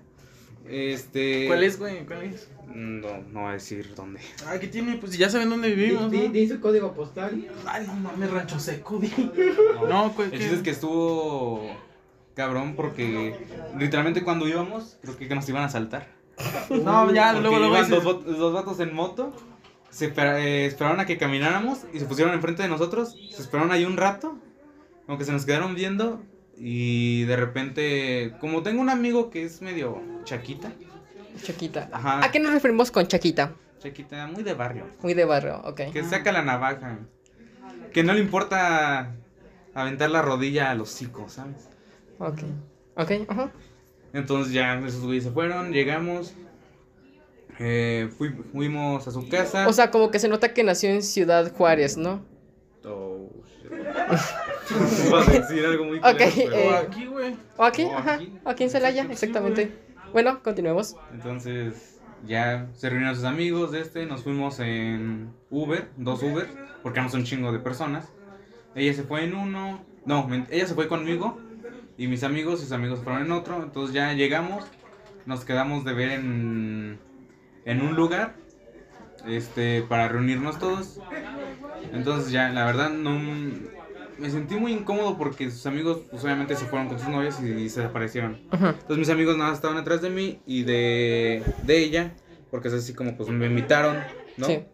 Este. 0.69 1.49
¿Cuál 1.49 1.65
es, 1.65 1.81
güey? 1.81 2.07
¿Cuál 2.07 2.23
es? 2.23 2.49
No, 2.73 3.09
no 3.33 3.41
voy 3.41 3.51
a 3.51 3.53
decir 3.55 3.93
dónde. 3.97 4.21
Ah, 4.47 4.57
¿qué 4.61 4.69
tiene? 4.69 4.99
Pues 4.99 5.19
ya 5.19 5.29
saben 5.29 5.51
dónde 5.51 5.75
vivimos, 5.75 6.13
Di, 6.13 6.29
¿no? 6.29 6.33
di 6.33 6.47
su 6.47 6.61
código 6.61 6.93
postal. 6.95 7.45
Ay, 7.67 7.89
no 7.89 7.95
mames, 7.95 8.31
rancho 8.31 8.61
seco, 8.61 9.01
di. 9.01 9.11
No, 9.89 10.13
¿cuál 10.15 10.33
El 10.33 10.39
chiste 10.39 10.55
es 10.55 10.63
que 10.63 10.71
estuvo 10.71 11.90
cabrón 12.35 12.75
porque 12.77 13.37
literalmente 13.79 14.23
cuando 14.23 14.49
íbamos, 14.49 14.99
creo 15.03 15.17
que 15.17 15.35
nos 15.35 15.49
iban 15.49 15.63
a 15.65 15.69
saltar. 15.69 16.09
No, 16.71 17.13
ya, 17.13 17.33
luego 17.35 17.59
lo 17.59 17.69
iban 17.69 17.91
dos, 17.91 18.05
dos 18.25 18.53
vatos 18.55 18.81
en 18.81 18.95
moto, 18.95 19.35
se 19.91 20.07
eh, 20.07 20.67
esperaron 20.67 21.01
a 21.01 21.05
que 21.07 21.19
camináramos 21.19 21.81
y 21.93 21.99
se 21.99 22.07
pusieron 22.07 22.33
enfrente 22.33 22.63
de 22.63 22.69
nosotros, 22.69 23.15
se 23.31 23.43
esperaron 23.43 23.73
ahí 23.73 23.85
un 23.85 23.97
rato, 23.97 24.39
como 25.05 25.19
que 25.19 25.25
se 25.25 25.33
nos 25.33 25.45
quedaron 25.45 25.75
viendo 25.75 26.23
y 26.57 27.25
de 27.25 27.37
repente, 27.37 28.35
como 28.41 28.63
tengo 28.63 28.81
un 28.81 28.89
amigo 28.89 29.31
que 29.31 29.45
es 29.45 29.61
medio 29.61 30.01
chaquita, 30.25 30.73
Chaquita. 31.43 31.89
Ajá. 31.93 32.25
¿A 32.25 32.31
qué 32.31 32.41
nos 32.41 32.53
referimos 32.53 32.91
con 32.91 33.07
Chaquita? 33.07 33.53
chaquita, 33.79 34.27
muy 34.27 34.43
de 34.43 34.53
barrio, 34.53 34.87
Muy 35.03 35.15
de 35.15 35.25
barrio, 35.25 35.63
ok. 35.65 35.93
que 35.93 36.05
saca 36.05 36.33
la 36.33 36.43
navaja, 36.43 36.99
que 37.93 38.03
no 38.05 38.13
le 38.13 38.21
importa 38.21 39.15
aventar 39.75 40.11
la 40.11 40.21
rodilla 40.21 40.71
a 40.71 40.75
los 40.75 40.93
hocico, 40.93 41.29
¿sabes? 41.29 41.69
Ok. 42.21 42.39
Ok, 42.97 43.11
ajá. 43.29 43.51
Entonces 44.13 44.53
ya 44.53 44.79
esos 44.79 45.03
güeyes 45.05 45.25
se 45.25 45.31
fueron, 45.31 45.73
llegamos, 45.73 46.35
eh, 47.59 48.09
fui- 48.17 48.35
fuimos 48.53 49.07
a 49.07 49.11
su 49.11 49.29
casa. 49.29 49.69
O 49.69 49.73
sea, 49.73 49.91
como 49.91 50.11
que 50.11 50.19
se 50.19 50.29
nota 50.29 50.53
que 50.55 50.65
nació 50.65 50.91
en 50.91 51.03
Ciudad 51.03 51.53
Juárez, 51.55 51.97
¿no? 51.97 52.23
Oh, 52.85 53.29
shit. 53.47 53.71
Iba 55.07 55.21
a 55.23 55.25
decir 55.27 55.65
algo 55.67 55.85
muy 55.85 55.99
Ok, 55.99 56.05
culero, 56.05 56.33
pero- 56.37 56.55
eh, 56.55 56.69
O 56.69 56.77
aquí, 56.77 57.07
güey. 57.07 57.37
O 57.57 57.65
aquí, 57.65 57.85
O 57.85 57.97
ajá. 57.97 58.15
aquí. 58.15 58.33
O 58.45 58.49
aquí 58.51 58.65
en 58.65 58.71
Celaya, 58.71 59.05
Sí, 59.07 59.13
exactamente. 59.13 59.73
Bueno, 60.13 60.43
continuemos. 60.43 60.97
Entonces 61.13 62.01
ya 62.27 62.69
se 62.75 62.89
reunieron 62.91 63.15
sus 63.15 63.25
amigos 63.25 63.71
de 63.73 63.81
este, 63.81 64.07
nos 64.07 64.23
fuimos 64.25 64.59
en 64.61 65.31
Uber, 65.51 65.89
dos 65.97 66.23
Uber, 66.23 66.49
porque 66.83 66.99
éramos 66.99 67.15
un 67.15 67.25
chingo 67.25 67.53
de 67.53 67.61
personas. 67.61 68.09
Ella 68.75 68.93
se 68.95 69.03
fue 69.05 69.25
en 69.25 69.35
uno, 69.35 69.85
no, 70.07 70.29
ella 70.51 70.67
se 70.67 70.75
fue 70.75 70.89
conmigo 70.89 71.39
y 72.01 72.09
mis 72.09 72.25
amigos, 72.25 72.61
sus 72.61 72.73
amigos 72.73 73.01
fueron 73.05 73.27
en 73.27 73.31
otro. 73.31 73.63
Entonces 73.63 73.95
ya 73.95 74.15
llegamos, 74.15 74.65
nos 75.27 75.45
quedamos 75.45 75.85
de 75.85 75.93
ver 75.93 76.13
en, 76.13 76.99
en 77.67 77.83
un 77.83 77.95
lugar 77.95 78.37
este, 79.29 79.83
para 79.83 80.09
reunirnos 80.09 80.59
todos. 80.59 80.99
Entonces 81.93 82.33
ya, 82.33 82.49
la 82.49 82.65
verdad, 82.65 82.89
no 82.89 83.21
me 84.17 84.31
sentí 84.31 84.55
muy 84.55 84.73
incómodo 84.73 85.19
porque 85.19 85.51
sus 85.51 85.67
amigos, 85.67 86.01
pues 86.11 86.25
obviamente 86.25 86.57
se 86.57 86.65
fueron 86.65 86.89
con 86.89 86.99
sus 86.99 87.11
novias 87.11 87.39
y, 87.43 87.69
se 87.69 87.81
desaparecieron. 87.83 88.41
Ajá. 88.51 88.71
Entonces 88.71 88.97
mis 88.97 89.11
amigos 89.11 89.37
nada 89.37 89.53
estaban 89.53 89.77
atrás 89.77 90.01
de 90.01 90.09
mí 90.09 90.41
y 90.47 90.63
de, 90.63 91.43
de 91.65 91.85
ella, 91.85 92.15
porque 92.51 92.69
es 92.69 92.75
así 92.75 92.95
como 92.95 93.15
pues 93.15 93.29
me 93.29 93.45
invitaron, 93.45 93.99
¿no? 94.39 94.47
Sí. 94.47 94.65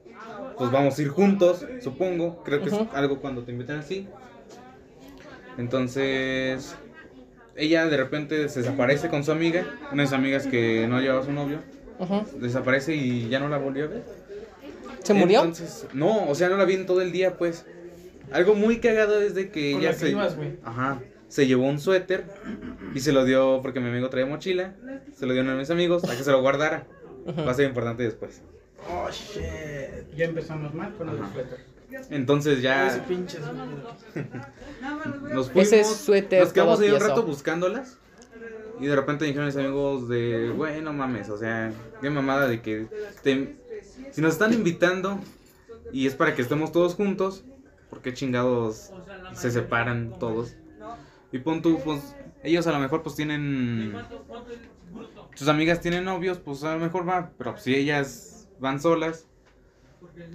Pues 0.57 0.71
vamos 0.71 0.97
a 0.97 1.03
ir 1.03 1.09
juntos, 1.09 1.67
supongo. 1.83 2.45
Creo 2.45 2.63
que 2.63 2.69
es 2.69 2.75
algo 2.95 3.19
cuando 3.21 3.43
te 3.43 3.51
invitan 3.51 3.81
así. 3.81 4.07
Entonces, 5.59 6.77
ella 7.57 7.87
de 7.87 7.97
repente 7.97 8.49
se 8.49 8.61
desaparece 8.61 9.09
con 9.09 9.25
su 9.25 9.33
amiga, 9.33 9.65
una 9.93 10.03
de 10.03 10.09
sus 10.09 10.17
amigas 10.17 10.47
que 10.47 10.87
no 10.89 11.01
llevaba 11.01 11.23
a 11.23 11.25
su 11.25 11.33
novio, 11.33 11.59
desaparece 12.39 12.95
y 12.95 13.29
ya 13.29 13.39
no 13.41 13.49
la 13.49 13.59
volvió 13.59 13.85
a 13.85 13.89
ver. 13.89 14.05
¿Se 15.03 15.15
murió? 15.15 15.41
Entonces, 15.41 15.87
no, 15.93 16.29
o 16.29 16.35
sea, 16.35 16.49
no 16.49 16.57
la 16.57 16.65
vi 16.65 16.75
en 16.75 16.87
todo 16.87 17.01
el 17.01 17.13
día, 17.13 17.37
pues. 17.39 17.65
Algo 18.33 18.55
muy 18.55 18.79
cagado 18.81 19.21
es 19.23 19.35
de 19.37 19.51
que 19.51 19.73
Con 19.73 19.83
ella 19.83 19.93
se. 19.93 20.11
ibas. 20.11 20.37
Ajá. 20.65 21.01
Se 21.29 21.47
llevó 21.47 21.65
un 21.69 21.79
suéter 21.79 22.25
y 22.95 23.01
se 23.01 23.13
lo 23.13 23.25
dio 23.25 23.61
porque 23.63 23.79
mi 23.81 23.89
amigo 23.89 24.11
traía 24.11 24.27
mochila. 24.27 24.75
Se 25.17 25.27
lo 25.27 25.33
dio 25.33 25.43
a 25.43 25.45
uno 25.45 25.53
de 25.53 25.59
mis 25.59 25.71
amigos 25.71 26.03
a 26.05 26.17
que 26.17 26.25
se 26.25 26.31
lo 26.33 26.41
guardara. 26.41 26.87
Va 27.47 27.53
a 27.53 27.55
ser 27.55 27.67
importante 27.69 28.03
después. 28.03 28.43
Oh, 28.89 29.09
shit. 29.11 30.15
Ya 30.17 30.25
empezamos 30.27 30.75
mal 30.75 30.95
con 30.95 31.09
el 31.09 31.19
suéter. 31.33 31.59
Entonces 32.11 32.55
Ese 32.55 32.63
ya 32.63 33.05
pinche. 33.09 33.39
nos 35.33 35.51
fuimos. 35.51 35.73
Ese 35.73 35.85
suéter 35.85 36.43
Nos 36.43 36.53
quedamos 36.53 36.81
ahí 36.81 36.91
un 36.91 37.01
rato 37.01 37.23
buscándolas. 37.23 37.99
Y 38.79 38.87
de 38.87 38.95
repente 38.95 39.25
dijeron 39.25 39.47
mis 39.47 39.57
amigos 39.57 40.07
de, 40.09 40.51
güey, 40.51 40.83
no 40.83 40.93
mames, 40.93 41.31
o 41.31 41.39
sea, 41.39 41.73
qué 42.03 42.11
mamada 42.11 42.47
de 42.47 42.61
que 42.61 42.87
te- 43.23 43.57
si 44.13 44.21
nos 44.21 44.35
están 44.35 44.53
invitando 44.53 45.19
y 45.93 46.07
es 46.07 46.15
para 46.15 46.35
que 46.35 46.43
estemos 46.43 46.73
todos 46.73 46.95
juntos, 46.95 47.43
¿por 47.89 48.03
qué 48.03 48.13
chingados 48.13 48.91
se 49.33 49.51
separan 49.51 50.19
todos? 50.19 50.57
Y 51.33 51.39
pon 51.39 51.63
tú, 51.63 51.81
pues, 51.83 52.15
ellos 52.43 52.67
a 52.67 52.73
lo 52.73 52.79
mejor 52.79 53.03
pues 53.03 53.17
tienen, 53.17 53.95
sus 55.35 55.49
amigas 55.49 55.81
tienen 55.81 56.05
novios, 56.05 56.39
pues 56.39 56.63
a 56.63 56.75
lo 56.75 56.79
mejor 56.81 57.09
va, 57.09 57.31
pero 57.39 57.57
si 57.57 57.75
ellas 57.75 58.47
van 58.61 58.79
solas 58.79 59.27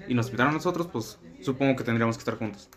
y 0.07 0.15
nos 0.15 0.25
invitaron 0.27 0.51
a 0.53 0.57
nosotros, 0.57 0.87
pues 0.91 1.19
supongo 1.43 1.75
que 1.75 1.83
tendríamos 1.83 2.17
que 2.17 2.21
estar 2.21 2.37
juntos. 2.37 2.69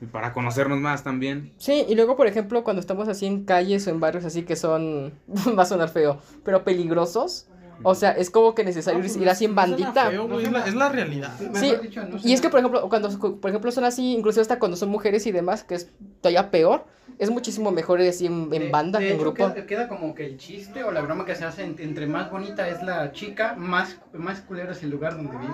Y 0.00 0.06
para 0.06 0.32
conocernos 0.32 0.78
más 0.78 1.02
también. 1.02 1.52
Sí, 1.56 1.84
y 1.88 1.94
luego, 1.94 2.16
por 2.16 2.26
ejemplo, 2.26 2.64
cuando 2.64 2.80
estamos 2.80 3.08
así 3.08 3.26
en 3.26 3.44
calles 3.44 3.86
o 3.86 3.90
en 3.90 4.00
barrios 4.00 4.24
así 4.24 4.42
que 4.42 4.56
son, 4.56 5.12
va 5.58 5.62
a 5.62 5.66
sonar 5.66 5.88
feo, 5.88 6.20
pero 6.44 6.64
peligrosos, 6.64 7.48
o 7.82 7.94
sea, 7.94 8.12
es 8.12 8.30
como 8.30 8.54
que 8.54 8.64
necesario 8.64 9.00
No, 9.00 9.04
pues, 9.06 9.16
ir 9.16 9.28
así 9.28 9.44
en 9.44 9.54
bandita. 9.54 10.10
feo, 10.10 10.40
es, 10.40 10.50
la, 10.52 10.66
es 10.66 10.74
la 10.74 10.88
realidad. 10.88 11.32
Sí, 11.54 11.72
dicho, 11.82 12.02
no 12.04 12.16
Y 12.22 12.32
es 12.32 12.40
que, 12.40 12.48
por 12.48 12.60
ejemplo, 12.60 12.88
cuando 12.88 13.10
por 13.18 13.50
ejemplo 13.50 13.70
son 13.70 13.84
así, 13.84 14.14
incluso 14.14 14.40
hasta 14.40 14.58
cuando 14.58 14.76
son 14.76 14.88
mujeres 14.88 15.26
y 15.26 15.32
demás, 15.32 15.64
que 15.64 15.74
es 15.74 15.90
todavía 16.20 16.50
peor, 16.50 16.84
es 17.18 17.30
muchísimo 17.30 17.70
mejor 17.70 18.00
así 18.02 18.26
en, 18.26 18.42
en 18.44 18.48
De- 18.50 18.68
banda, 18.70 18.98
de 18.98 19.06
en 19.08 19.12
hecho, 19.14 19.22
grupo. 19.22 19.52
Queda, 19.54 19.66
queda 19.66 19.88
como 19.88 20.14
que 20.14 20.26
el 20.26 20.36
chiste 20.36 20.84
o 20.84 20.90
la 20.90 21.00
broma 21.00 21.24
que 21.24 21.34
se 21.34 21.44
hace 21.44 21.64
en- 21.64 21.76
entre 21.78 22.06
más 22.06 22.30
bonita 22.30 22.68
es 22.68 22.82
la 22.82 23.12
chica, 23.12 23.54
más, 23.56 23.96
más 24.12 24.40
culero 24.40 24.72
es 24.72 24.82
el 24.82 24.90
lugar 24.90 25.16
donde 25.16 25.36
vive. 25.36 25.52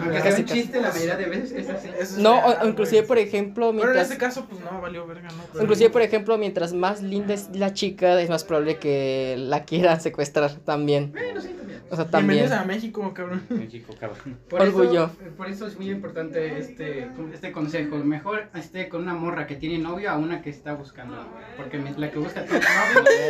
Aunque 0.00 0.12
sea 0.20 0.22
Casi, 0.30 0.42
un 0.42 0.48
chiste, 0.48 0.80
la 0.80 0.90
mayoría 0.92 1.16
de 1.16 1.26
veces 1.26 1.52
es 1.52 1.68
así. 1.70 1.88
Eso 1.98 2.20
No, 2.20 2.38
o- 2.44 2.66
inclusive, 2.66 3.02
por 3.04 3.18
ejemplo, 3.18 3.66
Pero 3.66 3.70
en 3.70 3.76
mientras... 3.76 4.06
este 4.10 4.18
caso, 4.18 4.46
pues 4.48 4.60
no, 4.60 4.80
valió 4.80 5.06
verga, 5.06 5.28
¿no? 5.28 5.42
Pero- 5.52 5.64
Inclusive, 5.64 5.90
por 5.90 6.02
ejemplo, 6.02 6.38
mientras 6.38 6.72
más 6.72 7.02
linda 7.02 7.34
es 7.34 7.48
la 7.54 7.72
chica, 7.72 8.20
es 8.20 8.28
más 8.28 8.44
probable 8.44 8.78
que 8.78 9.36
la 9.38 9.64
quieran 9.64 10.00
secuestrar 10.00 10.52
también. 10.64 11.12
Bueno, 11.12 11.40
sí, 11.40 11.48
también. 11.48 11.67
O 11.90 11.96
sea, 11.96 12.04
también. 12.10 12.40
Bienvenidos 12.40 12.52
a 12.52 12.64
México, 12.64 13.12
cabrón. 13.14 13.46
México, 13.48 13.94
cabrón. 13.98 14.38
Por 14.48 14.60
Orgullo. 14.60 15.04
Eso, 15.04 15.36
por 15.36 15.48
eso 15.48 15.66
es 15.66 15.76
muy 15.76 15.90
importante 15.90 16.58
este, 16.58 17.08
este 17.32 17.52
consejo. 17.52 17.96
Mejor 17.96 18.48
esté 18.54 18.88
con 18.88 19.02
una 19.02 19.14
morra 19.14 19.46
que 19.46 19.56
tiene 19.56 19.78
novio 19.78 20.10
a 20.10 20.16
una 20.16 20.42
que 20.42 20.50
está 20.50 20.74
buscando. 20.74 21.16
novio. 21.16 21.28
Porque 21.56 21.78
la 21.78 22.10
que 22.10 22.18
busca 22.18 22.44
tiene 22.44 22.60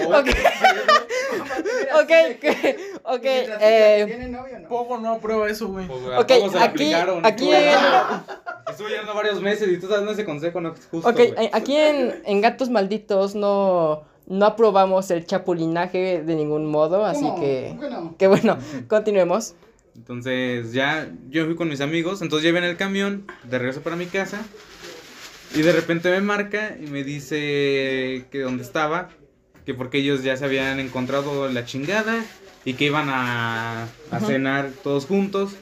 novio. 0.09 0.25
Ok, 2.01 2.11
ok, 2.11 2.11
ok, 2.25 2.45
ok, 3.05 3.23
mientras 3.23 3.59
eh, 3.63 4.05
tiene 4.07 4.29
novio, 4.29 4.59
no. 4.61 4.69
Poco 4.69 4.99
no 4.99 5.13
aprueba 5.15 5.49
eso, 5.49 5.69
güey. 5.69 5.87
Pues, 5.87 6.01
Ok, 6.19 6.31
aquí- 6.61 6.93
aquí 7.23 7.51
Estuve 8.71 8.91
yendo 8.91 9.15
varios 9.15 9.41
meses 9.43 9.69
y 9.71 9.79
tú 9.79 9.89
dando 9.89 10.13
ese 10.13 10.25
consejo, 10.25 10.61
no 10.61 10.73
es 10.73 10.87
justo. 10.91 11.07
ok, 11.09 11.15
güey. 11.17 11.33
eh, 11.47 11.51
aquí 11.53 11.77
en, 11.77 12.23
en 12.25 12.41
Gatos 12.41 12.71
Malditos 12.71 13.35
no, 13.35 14.05
no 14.29 14.47
aprobamos 14.47 15.11
el 15.11 15.27
chapulinaje 15.27 16.23
de 16.23 16.35
ningún 16.37 16.67
modo, 16.67 17.05
así 17.05 17.23
¿Cómo? 17.23 17.41
que, 17.41 17.75
Bueno, 17.77 18.15
que 18.19 18.27
bueno, 18.27 18.59
continuemos. 18.89 19.55
Entonces 19.97 20.73
ya 20.73 21.11
yo 21.29 21.45
fui 21.47 21.57
con 21.57 21.69
mis 21.69 21.81
amigos, 21.81 22.23
entonces 22.23 22.49
iba 22.49 22.59
en 22.59 22.65
el 22.65 22.77
camión 22.77 23.27
de 23.45 23.59
regreso 23.59 23.81
para 23.81 23.97
mi 23.97 24.07
casa 24.07 24.41
y 25.55 25.63
de 25.63 25.73
repente 25.73 26.11
me 26.11 26.21
marca 26.21 26.77
y 26.81 26.87
me 26.87 27.03
dice 27.05 28.27
que 28.31 28.41
dónde 28.43 28.63
estaba, 28.63 29.09
que 29.65 29.75
porque 29.75 29.99
ellos 29.99 30.23
ya 30.23 30.37
se 30.37 30.45
habían 30.45 30.79
encontrado 30.79 31.49
la 31.49 31.65
chingada 31.65 32.23
y 32.65 32.75
que 32.75 32.85
iban 32.85 33.09
a, 33.09 33.89
a 34.11 34.21
cenar 34.21 34.71
todos 34.85 35.07
juntos. 35.07 35.53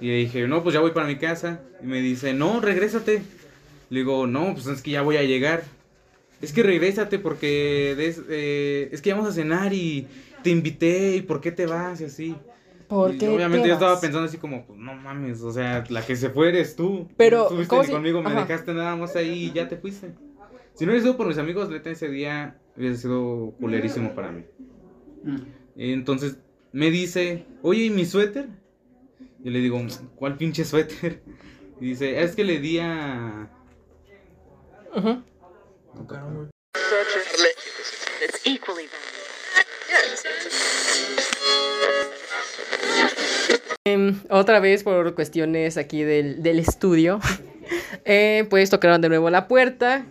Y 0.00 0.08
le 0.08 0.16
dije, 0.16 0.46
no, 0.46 0.62
pues 0.62 0.74
ya 0.74 0.80
voy 0.80 0.90
para 0.90 1.06
mi 1.06 1.16
casa. 1.16 1.60
Y 1.82 1.86
me 1.86 2.02
dice, 2.02 2.34
no, 2.34 2.60
regrésate. 2.60 3.22
Le 3.88 4.00
digo, 4.00 4.26
no, 4.26 4.52
pues 4.52 4.66
es 4.66 4.82
que 4.82 4.90
ya 4.90 5.02
voy 5.02 5.16
a 5.16 5.22
llegar. 5.22 5.64
Es 6.42 6.52
que 6.52 6.62
regrésate 6.62 7.18
porque 7.18 7.94
des- 7.96 8.22
eh, 8.28 8.88
es 8.92 9.00
que 9.02 9.12
vamos 9.12 9.28
a 9.28 9.32
cenar 9.32 9.72
y 9.72 10.06
te 10.42 10.50
invité 10.50 11.16
y 11.16 11.22
por 11.22 11.40
qué 11.40 11.50
te 11.52 11.66
vas 11.66 12.00
y 12.00 12.04
así. 12.04 12.36
¿Por 12.88 13.14
Y 13.14 13.18
qué 13.18 13.28
obviamente 13.28 13.62
te 13.62 13.68
yo 13.68 13.74
estaba 13.74 14.00
pensando 14.00 14.26
así 14.28 14.36
como, 14.38 14.64
pues 14.66 14.78
no 14.78 14.94
mames, 14.94 15.40
o 15.42 15.50
sea, 15.52 15.84
la 15.88 16.04
que 16.04 16.14
se 16.14 16.30
fue 16.30 16.50
eres 16.50 16.76
tú. 16.76 17.08
Pero, 17.16 17.44
Estuviste 17.44 17.68
¿cómo 17.70 17.82
ni 17.82 17.86
si- 17.88 17.92
conmigo, 17.94 18.22
me 18.22 18.30
ajá. 18.30 18.42
dejaste 18.42 18.74
nada 18.74 18.94
más 18.96 19.16
ahí 19.16 19.44
y 19.46 19.52
ya 19.52 19.68
te 19.68 19.76
fuiste. 19.76 20.10
Si 20.74 20.84
no 20.84 20.92
hubiera 20.92 21.02
sido 21.04 21.16
por 21.16 21.26
mis 21.26 21.38
amigos, 21.38 21.68
neta, 21.70 21.90
ese 21.90 22.08
día 22.08 22.54
hubiera 22.76 22.94
sido 22.96 23.52
culerísimo 23.58 24.14
para 24.14 24.30
mí. 24.30 24.44
mm, 25.24 25.36
entonces 25.76 26.36
me 26.72 26.90
dice, 26.90 27.44
oye, 27.62 27.84
¿y 27.86 27.90
mi 27.90 28.04
suéter? 28.04 28.46
Yo 29.42 29.50
le 29.50 29.60
digo, 29.60 29.80
¿cuál 30.16 30.36
pinche 30.36 30.64
suéter? 30.64 31.22
Y 31.80 31.88
dice, 31.90 32.22
es 32.22 32.34
que 32.34 32.42
le 32.44 32.58
di 32.58 32.78
a... 32.78 33.50
Ujú. 34.96 35.22
Em, 43.84 44.20
otra 44.30 44.58
vez 44.60 44.82
por 44.82 45.14
cuestiones 45.14 45.76
aquí 45.76 46.02
del, 46.02 46.42
del 46.42 46.58
estudio, 46.58 47.20
eh, 48.04 48.46
pues 48.50 48.68
tocaron 48.68 49.00
de 49.00 49.08
nuevo 49.08 49.30
la 49.30 49.46
puerta, 49.46 50.04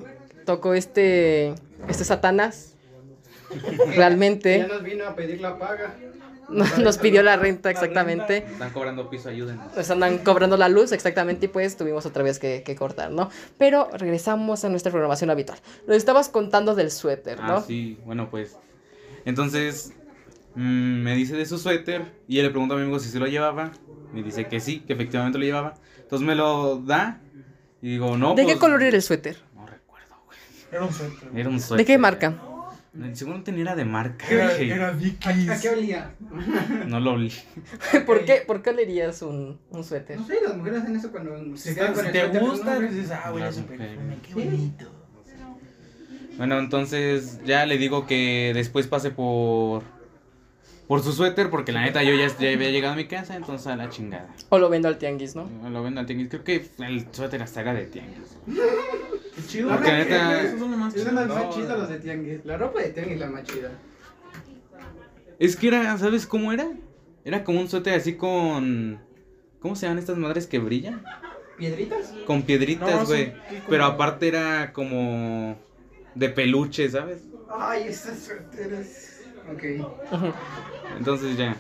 tocó 0.46 0.74
este, 0.74 1.56
este 1.90 2.06
Satanás, 2.06 2.76
realmente. 3.96 4.60
Ya 4.60 4.68
nos 4.68 4.84
vino 4.84 5.06
a 5.06 5.16
pedir 5.16 5.42
la 5.42 5.60
paga. 5.60 5.96
nos, 6.50 6.78
nos 6.78 6.98
pidió 6.98 7.24
la 7.24 7.38
renta 7.38 7.70
exactamente, 7.70 8.38
Están 8.38 8.72
cobrando 8.72 9.10
piso, 9.10 9.30
ayúdenos. 9.30 9.76
nos 9.76 9.90
andan 9.90 10.20
cobrando 10.20 10.58
la 10.58 10.70
luz 10.70 10.92
exactamente 10.92 11.46
y 11.46 11.50
pues 11.50 11.78
tuvimos 11.78 12.06
otra 12.06 12.24
vez 12.24 12.40
que, 12.40 12.64
que 12.64 12.76
cortar, 12.76 13.12
¿no? 13.12 13.30
Pero 13.58 13.90
regresamos 13.94 14.64
a 14.66 14.70
nuestra 14.70 14.92
programación 14.92 15.30
habitual. 15.30 15.60
Lo 15.88 15.94
estabas 15.94 16.30
contando 16.30 16.76
del 16.76 16.92
suéter, 16.92 17.40
¿no? 17.40 17.58
Ah, 17.58 17.64
sí, 17.66 18.00
bueno, 18.06 18.30
pues. 18.30 18.58
Entonces, 19.26 19.94
mm, 20.56 21.02
me 21.04 21.16
dice 21.16 21.36
de 21.36 21.46
su 21.46 21.58
suéter 21.58 22.14
y 22.28 22.38
yo 22.38 22.44
le 22.44 22.50
pregunto 22.50 22.76
a 22.76 22.78
mi 22.78 22.84
amigo 22.84 23.00
si 23.00 23.10
se 23.10 23.20
lo 23.20 23.28
llevaba. 23.28 23.72
Me 24.14 24.24
dice 24.24 24.48
que 24.48 24.60
sí, 24.60 24.82
que 24.82 24.94
efectivamente 24.94 25.38
lo 25.38 25.46
llevaba. 25.46 25.74
Entonces 25.98 26.26
me 26.26 26.36
lo 26.36 26.78
da 26.78 27.20
y 27.82 27.92
digo, 27.92 28.18
no. 28.18 28.36
¿De 28.36 28.44
pues, 28.44 28.56
qué 28.56 28.60
color 28.60 28.82
era 28.84 28.96
el 28.96 29.02
suéter? 29.02 29.38
No 29.56 29.66
recuerdo, 29.66 30.16
güey. 30.26 30.38
Era 30.72 30.84
un 30.86 30.94
suéter. 30.94 31.30
Era 31.36 31.50
un 31.50 31.60
suéter. 31.60 31.86
¿De 31.86 31.92
qué 31.92 31.98
marca? 31.98 32.34
Seguramente 33.14 33.52
ni 33.52 33.62
era 33.62 33.76
de 33.76 33.86
marca. 33.86 34.26
Era, 34.30 34.56
era 34.56 34.88
¿A, 34.90 35.54
a 35.54 35.60
qué 35.62 35.70
olía? 35.70 36.16
No 36.88 37.00
lo 37.00 37.14
olí. 37.14 37.32
¿Por 38.06 38.26
qué, 38.26 38.44
¿Por 38.48 38.62
qué 38.62 38.74
leerías 38.74 39.22
un, 39.22 39.60
un 39.70 39.84
suéter? 39.84 40.18
No 40.18 40.26
sé, 40.26 40.40
las 40.42 40.56
mujeres 40.56 40.82
hacen 40.82 40.96
eso 40.96 41.12
cuando 41.12 41.58
se 41.58 41.76
quedan 41.76 41.94
con 41.94 42.04
si 42.04 42.18
el 42.18 42.32
te 42.32 42.40
gusta, 42.40 42.80
dices, 42.80 43.12
ah, 43.12 43.34
perfume, 43.34 44.18
qué 44.26 44.34
bonito. 44.34 44.92
Bueno, 46.38 46.60
entonces 46.60 47.40
ya 47.46 47.66
le 47.66 47.78
digo 47.78 48.06
que 48.06 48.52
después 48.54 48.88
pase 48.88 49.12
por 49.12 49.84
por 50.88 51.02
su 51.02 51.12
suéter 51.14 51.50
porque 51.50 51.72
la 51.72 51.82
neta 51.82 52.04
yo 52.04 52.14
ya, 52.16 52.28
ya 52.28 52.52
había 52.54 52.70
llegado 52.70 52.94
a 52.94 52.98
mi 52.98 53.06
casa, 53.08 53.36
entonces 53.36 53.68
a 53.68 53.76
la 53.76 53.90
chingada. 53.90 54.34
O 54.50 54.60
lo 54.60 54.70
vendo 54.70 54.88
al 54.88 54.98
tianguis, 54.98 55.36
¿no? 55.36 55.50
Lo 55.70 55.82
vendo 55.84 56.00
al 56.00 56.06
tianguis. 56.06 56.30
Creo 56.30 56.44
que 56.44 56.68
el 56.80 57.08
suéter 57.12 57.42
hasta 57.44 57.62
era 57.62 57.74
de 57.74 57.86
tianguis. 57.86 58.38
Qué 59.36 59.42
chido. 59.48 59.70
Porque 59.70 59.90
güey, 59.90 59.98
neta- 60.04 60.42
Esos 60.44 60.60
son 60.60 60.72
los 60.72 60.80
más 60.80 60.94
Es 60.96 61.02
chidos. 61.02 61.14
más 61.14 61.28
No. 61.28 61.50
chidos 61.50 61.80
los 61.80 61.90
de 61.90 62.00
tianguis. 62.00 62.46
La 62.46 62.58
ropa 62.58 62.82
de 62.82 62.90
tianguis 62.90 63.16
es 63.16 63.20
la 63.22 63.28
más 63.28 63.44
chida. 63.44 63.72
Es 65.40 65.56
que 65.56 65.68
era, 65.68 65.98
¿sabes 65.98 66.26
cómo 66.26 66.52
era? 66.54 66.68
Era 67.24 67.44
como 67.44 67.60
un 67.60 67.68
suéter 67.68 67.94
así 67.96 68.14
con 68.16 69.00
¿Cómo 69.60 69.76
se 69.76 69.88
llaman 69.88 69.98
estas 70.00 70.18
madres 70.18 70.46
que 70.48 70.60
brillan? 70.60 71.04
¿Piedritas? 71.58 72.14
Con 72.28 72.44
piedritas, 72.44 73.08
güey. 73.08 73.34
Pero 73.68 73.86
aparte 73.86 74.28
era 74.28 74.72
como 74.74 75.58
de 76.14 76.30
peluche, 76.30 76.88
¿sabes? 76.90 77.22
Ay, 77.50 77.86
esas 77.88 78.20
suéteres. 78.20 79.15
Ok. 79.54 79.64
Entonces 80.98 81.38
ya, 81.38 81.56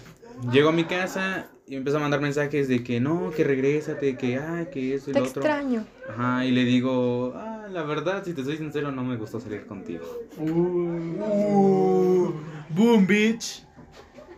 llego 0.51 0.69
a 0.69 0.71
mi 0.71 0.85
casa 0.85 1.47
y 1.67 1.71
me 1.71 1.77
empezó 1.77 1.97
a 1.97 1.99
mandar 1.99 2.21
mensajes 2.21 2.67
de 2.67 2.83
que 2.83 2.99
no, 2.99 3.31
que 3.31 3.43
regrésate, 3.43 4.17
que 4.17 4.37
ah, 4.37 4.67
que 4.71 4.95
eso 4.95 5.09
y 5.09 5.13
Te 5.13 5.19
lo 5.19 5.25
otro. 5.25 5.41
extraño. 5.41 5.85
Ajá, 6.09 6.45
y 6.45 6.51
le 6.51 6.63
digo, 6.63 7.33
ah, 7.35 7.67
la 7.71 7.83
verdad, 7.83 8.23
si 8.23 8.33
te 8.33 8.43
soy 8.43 8.57
sincero, 8.57 8.91
no 8.91 9.03
me 9.03 9.17
gustó 9.17 9.39
salir 9.39 9.65
contigo. 9.65 10.05
Uh, 10.37 12.31
boom, 12.69 13.07
bitch. 13.07 13.63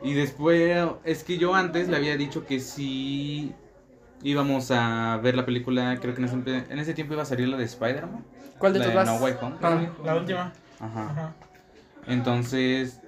Y 0.04 0.14
después, 0.14 0.88
es 1.04 1.24
que 1.24 1.38
yo 1.38 1.56
antes 1.56 1.90
le 1.90 1.98
había 1.98 2.16
dicho 2.18 2.46
que 2.46 2.60
sí 2.60 3.54
íbamos 4.24 4.72
a 4.72 5.18
ver 5.22 5.36
la 5.36 5.46
película, 5.46 5.98
creo 6.00 6.14
que 6.14 6.22
en 6.22 6.28
ese, 6.28 6.72
en 6.72 6.80
ese 6.80 6.94
tiempo 6.94 7.14
iba 7.14 7.24
a 7.24 7.26
salir 7.26 7.48
la 7.48 7.58
de 7.58 7.66
Spider-Man. 7.66 8.24
¿Cuál 8.58 8.74
de 8.74 8.80
la 8.80 8.86
todas? 8.86 9.06
No 9.08 9.16
Way 9.18 9.34
Home. 9.42 9.56
Ah, 9.62 9.82
La 10.04 10.16
última. 10.16 10.54
Ajá. 10.80 11.10
Ajá. 11.10 11.36
Entonces, 12.08 13.02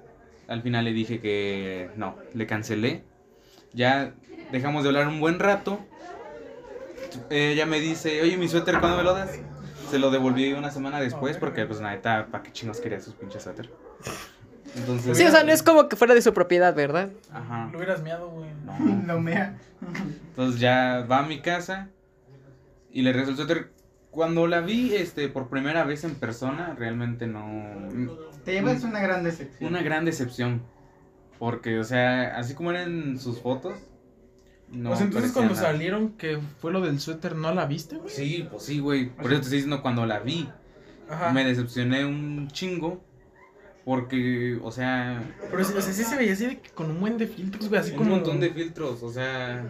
al 0.49 0.63
final 0.63 0.83
le 0.85 0.93
dije 0.93 1.21
que 1.21 1.91
no, 1.95 2.17
le 2.33 2.47
cancelé. 2.47 3.03
Ya 3.73 4.13
dejamos 4.51 4.83
de 4.83 4.89
hablar 4.89 5.07
un 5.07 5.19
buen 5.19 5.39
rato. 5.39 5.79
Ella 7.29 7.65
me 7.65 7.79
dice, 7.79 8.21
oye, 8.21 8.35
mi 8.35 8.47
suéter, 8.47 8.79
¿cuándo 8.79 8.97
me 8.97 9.03
lo 9.03 9.13
das? 9.13 9.39
Se 9.89 9.99
lo 9.99 10.11
devolví 10.11 10.53
una 10.53 10.71
semana 10.71 10.99
después 10.99 11.37
porque, 11.37 11.65
pues, 11.65 11.79
neta, 11.81 12.27
¿para 12.31 12.43
qué 12.43 12.51
chingos 12.51 12.79
quería 12.79 12.99
sus 12.99 13.13
pinches 13.13 13.43
suéter? 13.43 13.69
Entonces, 14.75 15.17
Sí, 15.17 15.23
o 15.23 15.31
sea, 15.31 15.43
no 15.43 15.51
es 15.51 15.63
como 15.63 15.87
que 15.87 15.95
fuera 15.95 16.13
de 16.13 16.21
su 16.21 16.33
propiedad, 16.33 16.75
¿verdad? 16.75 17.09
Ajá. 17.31 17.69
Lo 17.71 17.77
hubieras 17.77 18.01
miado, 18.01 18.29
güey. 18.29 18.49
No. 18.65 19.03
La 19.07 19.15
humea. 19.15 19.57
Entonces 20.29 20.59
ya 20.59 21.05
va 21.09 21.19
a 21.19 21.23
mi 21.23 21.41
casa 21.41 21.89
y 22.91 23.03
le 23.03 23.11
regreso 23.11 23.31
el 23.31 23.37
suéter. 23.37 23.71
Cuando 24.11 24.47
la 24.47 24.61
vi 24.61 24.95
este 24.95 25.27
por 25.29 25.49
primera 25.49 25.83
vez 25.83 26.03
en 26.03 26.15
persona, 26.15 26.75
realmente 26.77 27.27
no. 27.27 27.45
Te 28.45 28.53
llevas 28.53 28.83
una 28.83 28.99
gran 28.99 29.23
decepción. 29.23 29.69
Una 29.69 29.81
gran 29.81 30.05
decepción. 30.05 30.61
Porque, 31.37 31.79
o 31.79 31.83
sea, 31.83 32.37
así 32.37 32.53
como 32.53 32.71
eran 32.71 33.19
sus 33.19 33.39
fotos. 33.39 33.75
No 34.71 34.89
pues 34.89 35.01
entonces 35.01 35.31
cuando 35.31 35.55
nada. 35.55 35.67
salieron 35.71 36.13
que 36.13 36.39
fue 36.59 36.71
lo 36.71 36.81
del 36.81 36.99
suéter, 36.99 37.35
¿no 37.35 37.53
la 37.53 37.65
viste, 37.65 37.97
güey? 37.97 38.09
Sí, 38.09 38.47
pues 38.49 38.63
sí, 38.63 38.79
güey. 38.79 39.09
Por 39.09 39.27
eso 39.27 39.35
te 39.35 39.41
estoy 39.41 39.57
diciendo, 39.57 39.81
cuando 39.81 40.05
la 40.05 40.19
vi, 40.19 40.47
Ajá. 41.09 41.31
me 41.31 41.43
decepcioné 41.43 42.05
un 42.05 42.47
chingo. 42.49 43.03
Porque, 43.85 44.59
o 44.61 44.71
sea, 44.71 45.23
Pero 45.49 45.63
sí, 45.63 45.73
o 45.75 45.81
sea, 45.81 45.93
sí 45.93 46.03
se 46.03 46.15
veía 46.15 46.33
así 46.33 46.45
de 46.45 46.59
que 46.59 46.69
con 46.69 46.91
un 46.91 46.99
buen 46.99 47.17
de 47.17 47.25
filtros, 47.25 47.69
güey, 47.69 47.81
así 47.81 47.91
un 47.91 47.97
como... 47.97 48.11
montón 48.11 48.39
de 48.39 48.51
filtros, 48.51 49.01
o 49.01 49.11
sea. 49.11 49.65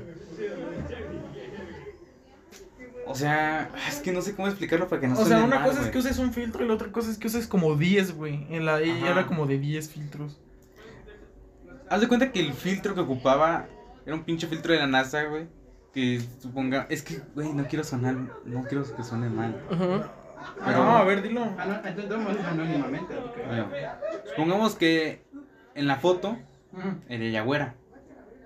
O 3.11 3.15
sea, 3.15 3.71
es 3.87 4.01
que 4.01 4.11
no 4.11 4.21
sé 4.21 4.35
cómo 4.35 4.47
explicarlo 4.47 4.87
para 4.87 5.01
que 5.01 5.07
no 5.07 5.17
O 5.19 5.25
sea, 5.25 5.43
una 5.43 5.59
mal, 5.59 5.69
cosa 5.69 5.81
es 5.81 5.87
que 5.87 5.97
uses 5.97 6.19
un 6.19 6.31
filtro 6.31 6.63
y 6.63 6.67
la 6.67 6.75
otra 6.75 6.91
cosa 6.91 7.09
es 7.09 7.17
que 7.17 7.25
uses 7.25 7.47
como 7.47 7.75
10, 7.75 8.15
güey. 8.15 8.45
En 8.51 8.65
la 8.65 8.79
ella 8.81 9.03
Ajá. 9.03 9.11
era 9.11 9.27
como 9.27 9.47
de 9.47 9.57
10 9.57 9.89
filtros. 9.89 10.39
Haz 11.89 12.01
de 12.01 12.07
cuenta 12.07 12.31
que 12.31 12.39
el 12.39 12.53
filtro 12.53 12.93
que 12.93 13.01
ocupaba 13.01 13.65
era 14.05 14.15
un 14.15 14.23
pinche 14.23 14.45
filtro 14.45 14.73
de 14.73 14.79
la 14.79 14.85
NASA, 14.87 15.23
güey. 15.23 15.47
Que 15.91 16.21
suponga. 16.39 16.85
Es 16.91 17.01
que, 17.01 17.19
güey, 17.33 17.51
no 17.51 17.65
quiero 17.67 17.83
sonar. 17.83 18.15
No 18.45 18.63
quiero 18.65 18.83
que 18.95 19.03
suene 19.03 19.27
mal. 19.29 19.59
Ujú. 19.71 20.03
Pero- 20.63 20.83
No, 20.85 20.97
a 20.97 21.03
ver, 21.03 21.23
dilo. 21.23 21.43
Ah, 21.57 21.65
no, 21.65 21.75
entonces 21.89 22.09
vamos 22.09 22.37
anónimamente. 22.45 23.15
supongamos 24.29 24.75
que 24.75 25.23
en 25.73 25.87
la 25.87 25.95
foto 25.95 26.37
Ujú. 26.73 26.89
era 27.09 27.23
ella 27.23 27.41
güera. 27.41 27.73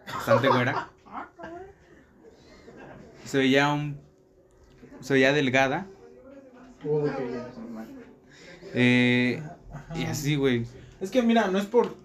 Bastante 0.08 0.48
güera. 0.48 0.90
Se 3.26 3.38
veía 3.38 3.72
un. 3.74 4.02
Se 5.04 5.14
veía 5.14 5.34
delgada. 5.34 5.88
Eh, 8.74 9.42
y 9.96 10.04
así, 10.06 10.36
güey. 10.36 10.66
Es 11.00 11.12
que 11.12 11.22
mira, 11.22 11.48
no 11.48 11.58
es 11.60 11.66
por. 11.66 11.96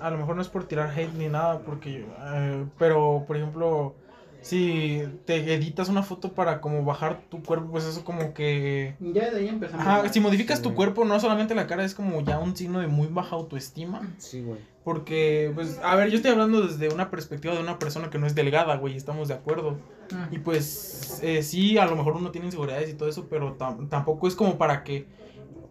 A 0.00 0.10
lo 0.10 0.18
mejor 0.18 0.36
no 0.36 0.42
es 0.42 0.48
por 0.48 0.66
tirar 0.66 0.90
hate 0.96 1.14
ni 1.14 1.28
nada, 1.28 1.60
porque. 1.60 2.04
eh, 2.34 2.64
pero, 2.78 3.24
por 3.26 3.36
ejemplo, 3.36 3.94
si 4.42 5.02
te 5.24 5.54
editas 5.54 5.88
una 5.88 6.02
foto 6.02 6.32
para 6.32 6.60
como 6.60 6.84
bajar 6.84 7.22
tu 7.30 7.42
cuerpo, 7.42 7.70
pues 7.70 7.84
eso 7.84 8.04
como 8.04 8.34
que. 8.34 8.94
Ya 9.00 9.30
de 9.30 9.40
ahí 9.40 9.48
empezamos. 9.48 9.86
Ajá, 9.86 10.08
si 10.12 10.20
modificas 10.20 10.58
Sí, 10.58 10.62
tu 10.62 10.70
güey. 10.70 10.76
cuerpo, 10.76 11.04
no 11.04 11.18
solamente 11.20 11.54
la 11.54 11.66
cara, 11.66 11.84
es 11.84 11.94
como 11.94 12.20
ya 12.22 12.38
un 12.38 12.54
signo 12.56 12.80
de 12.80 12.86
muy 12.86 13.08
baja 13.08 13.36
autoestima. 13.36 14.02
Sí, 14.18 14.42
güey. 14.42 14.58
Porque, 14.84 15.50
pues, 15.54 15.80
a 15.82 15.96
ver, 15.96 16.10
yo 16.10 16.16
estoy 16.16 16.30
hablando 16.32 16.60
desde 16.66 16.92
una 16.92 17.10
perspectiva 17.10 17.54
de 17.54 17.60
una 17.60 17.78
persona 17.78 18.10
que 18.10 18.18
no 18.18 18.26
es 18.26 18.34
delgada, 18.34 18.76
güey, 18.76 18.96
estamos 18.96 19.28
de 19.28 19.34
acuerdo. 19.34 19.78
Mm. 20.10 20.34
Y 20.34 20.38
pues, 20.40 21.20
eh, 21.22 21.42
sí, 21.42 21.78
a 21.78 21.86
lo 21.86 21.96
mejor 21.96 22.14
uno 22.16 22.30
tiene 22.30 22.48
inseguridades 22.48 22.90
y 22.90 22.94
todo 22.94 23.08
eso, 23.08 23.26
pero 23.30 23.56
tam- 23.56 23.88
tampoco 23.88 24.28
es 24.28 24.34
como 24.34 24.58
para 24.58 24.84
que 24.84 25.06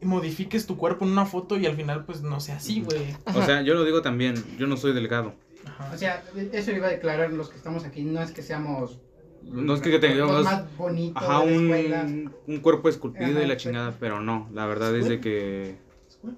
modifiques 0.02 0.66
tu 0.66 0.78
cuerpo 0.78 1.06
en 1.06 1.12
una 1.12 1.26
foto 1.28 1.58
y 1.58 1.66
al 1.68 1.76
final, 1.76 2.06
pues, 2.06 2.24
no 2.24 2.40
sea 2.40 2.56
así, 2.58 2.82
güey. 2.82 3.16
O 3.36 3.44
sea, 3.44 3.62
yo 3.62 3.76
lo 3.76 3.86
digo 3.86 4.02
también. 4.02 4.34
Yo 4.58 4.66
no 4.66 4.78
soy 4.78 4.94
delgado. 4.94 5.34
Ajá. 5.68 5.92
O 5.94 5.98
sea, 5.98 6.24
eso 6.52 6.72
iba 6.72 6.88
a 6.88 6.90
declarar 6.90 7.32
los 7.32 7.50
que 7.50 7.58
estamos 7.58 7.86
aquí. 7.86 8.04
No 8.04 8.22
es 8.22 8.32
que 8.32 8.42
seamos. 8.42 9.00
No 9.44 9.76
es 9.76 9.82
que 9.82 10.00
tengamos- 10.00 10.44
más 10.44 10.76
bonitos 10.78 11.22
Ajá, 11.22 11.40
un, 11.42 12.34
un 12.48 12.58
cuerpo 12.62 12.90
esculpido 12.90 13.32
Ajá, 13.32 13.44
y 13.44 13.48
la 13.48 13.58
chingada, 13.58 13.94
pero 14.00 14.22
no, 14.22 14.50
la 14.54 14.66
verdad 14.66 14.96
es 14.96 15.08
de 15.08 15.20
que... 15.20 15.76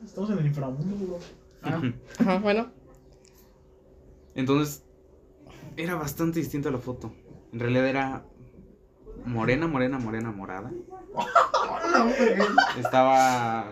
Estamos 0.03 0.31
en 0.31 0.39
el 0.39 0.47
inframundo, 0.47 0.95
güey. 1.05 1.21
Ah, 1.65 1.81
Ajá, 2.19 2.39
bueno. 2.39 2.71
Entonces, 4.35 4.83
era 5.77 5.95
bastante 5.95 6.39
distinta 6.39 6.71
la 6.71 6.77
foto. 6.79 7.13
En 7.51 7.59
realidad 7.59 7.87
era 7.87 8.25
morena, 9.25 9.67
morena, 9.67 9.97
morena, 9.97 10.31
morada. 10.31 10.71
Estaba 12.77 13.71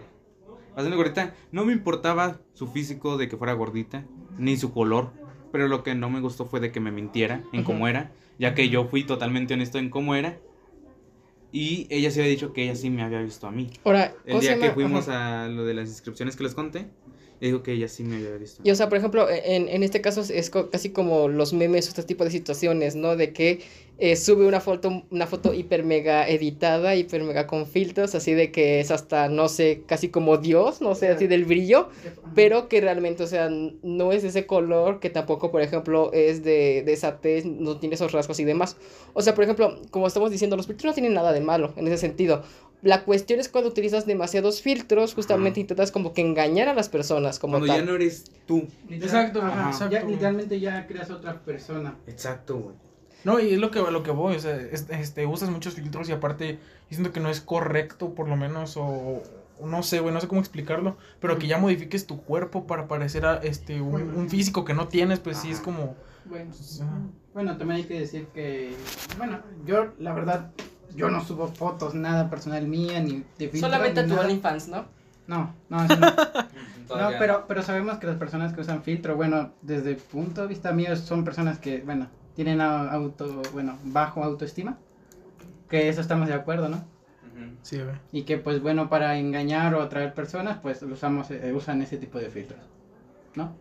bastante 0.76 0.96
gordita. 0.98 1.36
No 1.52 1.66
me 1.66 1.74
importaba 1.74 2.40
su 2.54 2.68
físico 2.68 3.18
de 3.18 3.28
que 3.28 3.38
fuera 3.38 3.54
gordita, 3.54 4.06
ni 4.38 4.58
su 4.58 4.74
color. 4.74 5.12
Pero 5.52 5.68
lo 5.68 5.84
que 5.84 5.94
no 5.94 6.10
me 6.10 6.20
gustó 6.20 6.46
fue 6.46 6.60
de 6.60 6.72
que 6.72 6.80
me 6.80 6.92
mintiera 6.92 7.44
en 7.52 7.64
cómo 7.64 7.88
era, 7.88 8.12
ya 8.40 8.56
que 8.56 8.70
yo 8.70 8.86
fui 8.86 9.04
totalmente 9.04 9.54
honesto 9.54 9.78
en 9.78 9.92
cómo 9.92 10.16
era. 10.16 10.40
Y 11.52 11.86
ella 11.92 12.10
se 12.10 12.22
había 12.22 12.32
dicho 12.32 12.54
que 12.54 12.64
ella 12.64 12.76
sí 12.76 12.90
me 12.90 13.04
había 13.04 13.22
visto 13.22 13.46
a 13.46 13.52
mí. 13.52 13.70
Ahora, 13.86 14.16
El 14.26 14.40
día 14.40 14.54
¿cómo 14.54 14.56
se 14.56 14.60
que 14.60 14.72
fuimos 14.72 15.08
Ajá. 15.10 15.44
a 15.44 15.48
lo 15.50 15.64
de 15.66 15.76
las 15.76 15.90
inscripciones 15.90 16.36
que 16.36 16.44
les 16.44 16.56
conté, 16.56 16.88
Y 17.44 17.48
dijo 17.48 17.62
que 17.62 17.74
ella 17.74 17.90
sí 17.90 18.06
me 18.06 18.16
había 18.16 18.38
visto. 18.38 18.62
Y 18.64 18.72
o 18.72 18.76
sea, 18.76 18.88
por 18.88 18.98
ejemplo, 18.98 19.28
en, 19.30 19.68
en 19.68 19.84
este 19.84 20.00
caso 20.00 20.22
es 20.22 20.50
casi 20.50 20.92
como 20.92 21.28
los 21.28 21.52
memes, 21.52 21.90
este 21.90 22.04
tipo 22.04 22.24
de 22.24 22.32
situaciones, 22.32 22.96
¿no? 22.96 23.18
De 23.18 23.34
que 23.34 23.60
eh, 23.98 24.16
sube 24.16 24.48
una 24.48 24.62
foto, 24.62 25.04
una 25.12 25.28
foto 25.28 25.54
hiper 25.54 25.84
mega 25.84 26.26
editada, 26.26 26.96
hiper 26.96 27.22
mega 27.22 27.46
con 27.46 27.68
filtros, 27.68 28.16
así 28.16 28.34
de 28.34 28.54
que 28.54 28.80
es 28.80 28.92
hasta, 28.92 29.28
no 29.28 29.50
sé, 29.50 29.84
casi 29.86 30.08
como 30.08 30.38
Dios, 30.38 30.80
no 30.80 30.96
sé, 30.96 31.10
así 31.10 31.28
del 31.28 31.44
brillo, 31.44 31.90
pero 32.34 32.70
que 32.70 32.80
realmente, 32.80 33.24
o 33.24 33.28
sea, 33.28 33.50
no 33.50 34.14
es 34.14 34.24
ese 34.24 34.46
color, 34.46 35.02
que 35.02 35.10
tampoco, 35.10 35.52
por 35.52 35.62
ejemplo, 35.62 36.14
es 36.14 36.46
de, 36.46 36.84
de 36.86 36.94
esa 36.94 37.20
tez, 37.20 37.46
no 37.46 37.78
tiene 37.78 37.96
esos 37.96 38.14
rasgos 38.14 38.40
y 38.40 38.46
demás. 38.46 38.78
O 39.12 39.22
sea, 39.22 39.36
por 39.36 39.44
ejemplo, 39.44 39.82
como 39.92 40.08
estamos 40.08 40.32
diciendo, 40.32 40.56
los 40.56 40.66
filtros 40.66 40.92
no 40.92 40.94
tienen 40.94 41.14
nada 41.14 41.34
de 41.34 41.42
malo 41.42 41.74
en 41.76 41.88
ese 41.90 41.98
sentido. 41.98 42.42
La 42.84 43.04
cuestión 43.06 43.40
es 43.40 43.48
cuando 43.50 43.70
utilizas 43.70 44.06
demasiados 44.06 44.62
filtros, 44.62 45.16
justamente 45.16 45.60
Ajá. 45.60 45.62
intentas 45.62 45.92
como 45.92 46.14
que 46.14 46.22
engañar 46.22 46.68
a 46.70 46.74
las 46.74 46.90
personas, 46.90 47.40
como 47.40 47.54
Cuando 47.54 47.68
tal. 47.68 47.80
ya 47.80 47.86
no 47.90 47.96
eres 47.96 48.26
tú. 48.46 48.68
Exacto, 48.90 49.42
ajá, 49.42 49.70
exacto. 49.72 49.96
Ya, 49.96 50.04
literalmente 50.04 50.60
ya 50.60 50.86
creas 50.86 51.10
otra 51.10 51.40
persona. 51.42 51.96
Exacto, 52.08 52.58
güey. 52.58 52.76
No, 53.24 53.40
y 53.40 53.54
es 53.54 53.60
lo 53.60 53.72
que, 53.72 53.80
lo 53.80 54.04
que 54.04 54.12
voy, 54.12 54.36
o 54.36 54.40
sea, 54.40 54.58
es- 54.58 54.88
este, 54.90 55.26
usas 55.26 55.50
muchos 55.50 55.76
filtros 55.76 56.10
y 56.10 56.12
aparte, 56.12 56.60
siento 56.90 57.14
que 57.14 57.22
no 57.22 57.30
es 57.30 57.40
correcto, 57.40 58.14
por 58.14 58.28
lo 58.28 58.36
menos, 58.36 58.76
o, 58.76 58.84
o 59.62 59.66
no 59.66 59.82
sé, 59.82 60.02
güey, 60.02 60.14
no 60.14 60.20
sé 60.20 60.28
cómo 60.28 60.42
explicarlo, 60.42 60.98
pero 61.22 61.40
que 61.40 61.48
ya 61.48 61.58
modifiques 61.58 62.06
tu 62.06 62.22
cuerpo 62.22 62.68
para 62.68 62.90
parecer 62.90 63.26
a, 63.26 63.38
este, 63.38 63.80
un, 63.80 63.96
un 64.14 64.30
físico 64.30 64.66
que 64.66 64.74
no 64.74 64.90
tienes, 64.90 65.20
pues 65.20 65.38
sí 65.38 65.52
es 65.52 65.62
como, 65.62 65.96
Bueno, 66.26 66.52
pues, 66.52 66.84
bueno, 67.34 67.56
también 67.58 67.78
hay 67.80 67.86
que 67.86 67.98
decir 67.98 68.28
que, 68.34 68.74
bueno, 69.18 69.40
yo 69.66 69.94
la 70.00 70.14
verdad, 70.14 70.52
yo 70.96 71.10
no 71.10 71.24
subo 71.24 71.48
fotos, 71.48 71.94
nada 71.96 72.30
personal 72.30 72.68
mía, 72.68 73.00
ni 73.00 73.24
de 73.38 73.50
filtros, 73.50 73.62
Solamente 73.62 74.04
ni 74.04 74.10
tu 74.10 74.16
nada. 74.16 74.28
OnlyFans, 74.28 74.68
¿no? 74.70 74.86
No, 75.28 75.54
no, 75.70 75.84
eso 75.84 75.96
no. 75.98 76.08
No, 76.90 77.10
pero, 77.18 77.46
pero 77.48 77.64
sabemos 77.64 77.98
que 77.98 78.06
las 78.08 78.18
personas 78.18 78.54
que 78.54 78.62
usan 78.62 78.84
filtro, 78.84 79.16
bueno, 79.16 79.54
desde 79.62 79.92
el 79.92 79.96
punto 79.96 80.42
de 80.42 80.48
vista 80.48 80.74
mío, 80.74 80.96
son 80.96 81.24
personas 81.24 81.58
que, 81.58 81.82
bueno, 81.82 82.08
tienen 82.36 82.62
auto, 82.62 83.42
bueno, 83.54 83.78
bajo 83.86 84.24
autoestima. 84.24 84.78
Que 85.70 85.90
eso 85.90 86.02
estamos 86.02 86.28
de 86.28 86.36
acuerdo, 86.36 86.70
¿no? 86.70 86.84
Sí, 87.64 87.78
güey. 87.82 87.96
Y 88.12 88.24
que, 88.24 88.38
pues, 88.38 88.62
bueno, 88.62 88.90
para 88.90 89.18
engañar 89.18 89.74
o 89.74 89.82
atraer 89.82 90.14
personas, 90.14 90.60
pues, 90.62 90.84
usamos, 90.84 91.32
eh, 91.32 91.52
usan 91.54 91.82
ese 91.82 91.98
tipo 91.98 92.20
de 92.20 92.30
filtros, 92.30 92.60
¿no? 93.34 93.56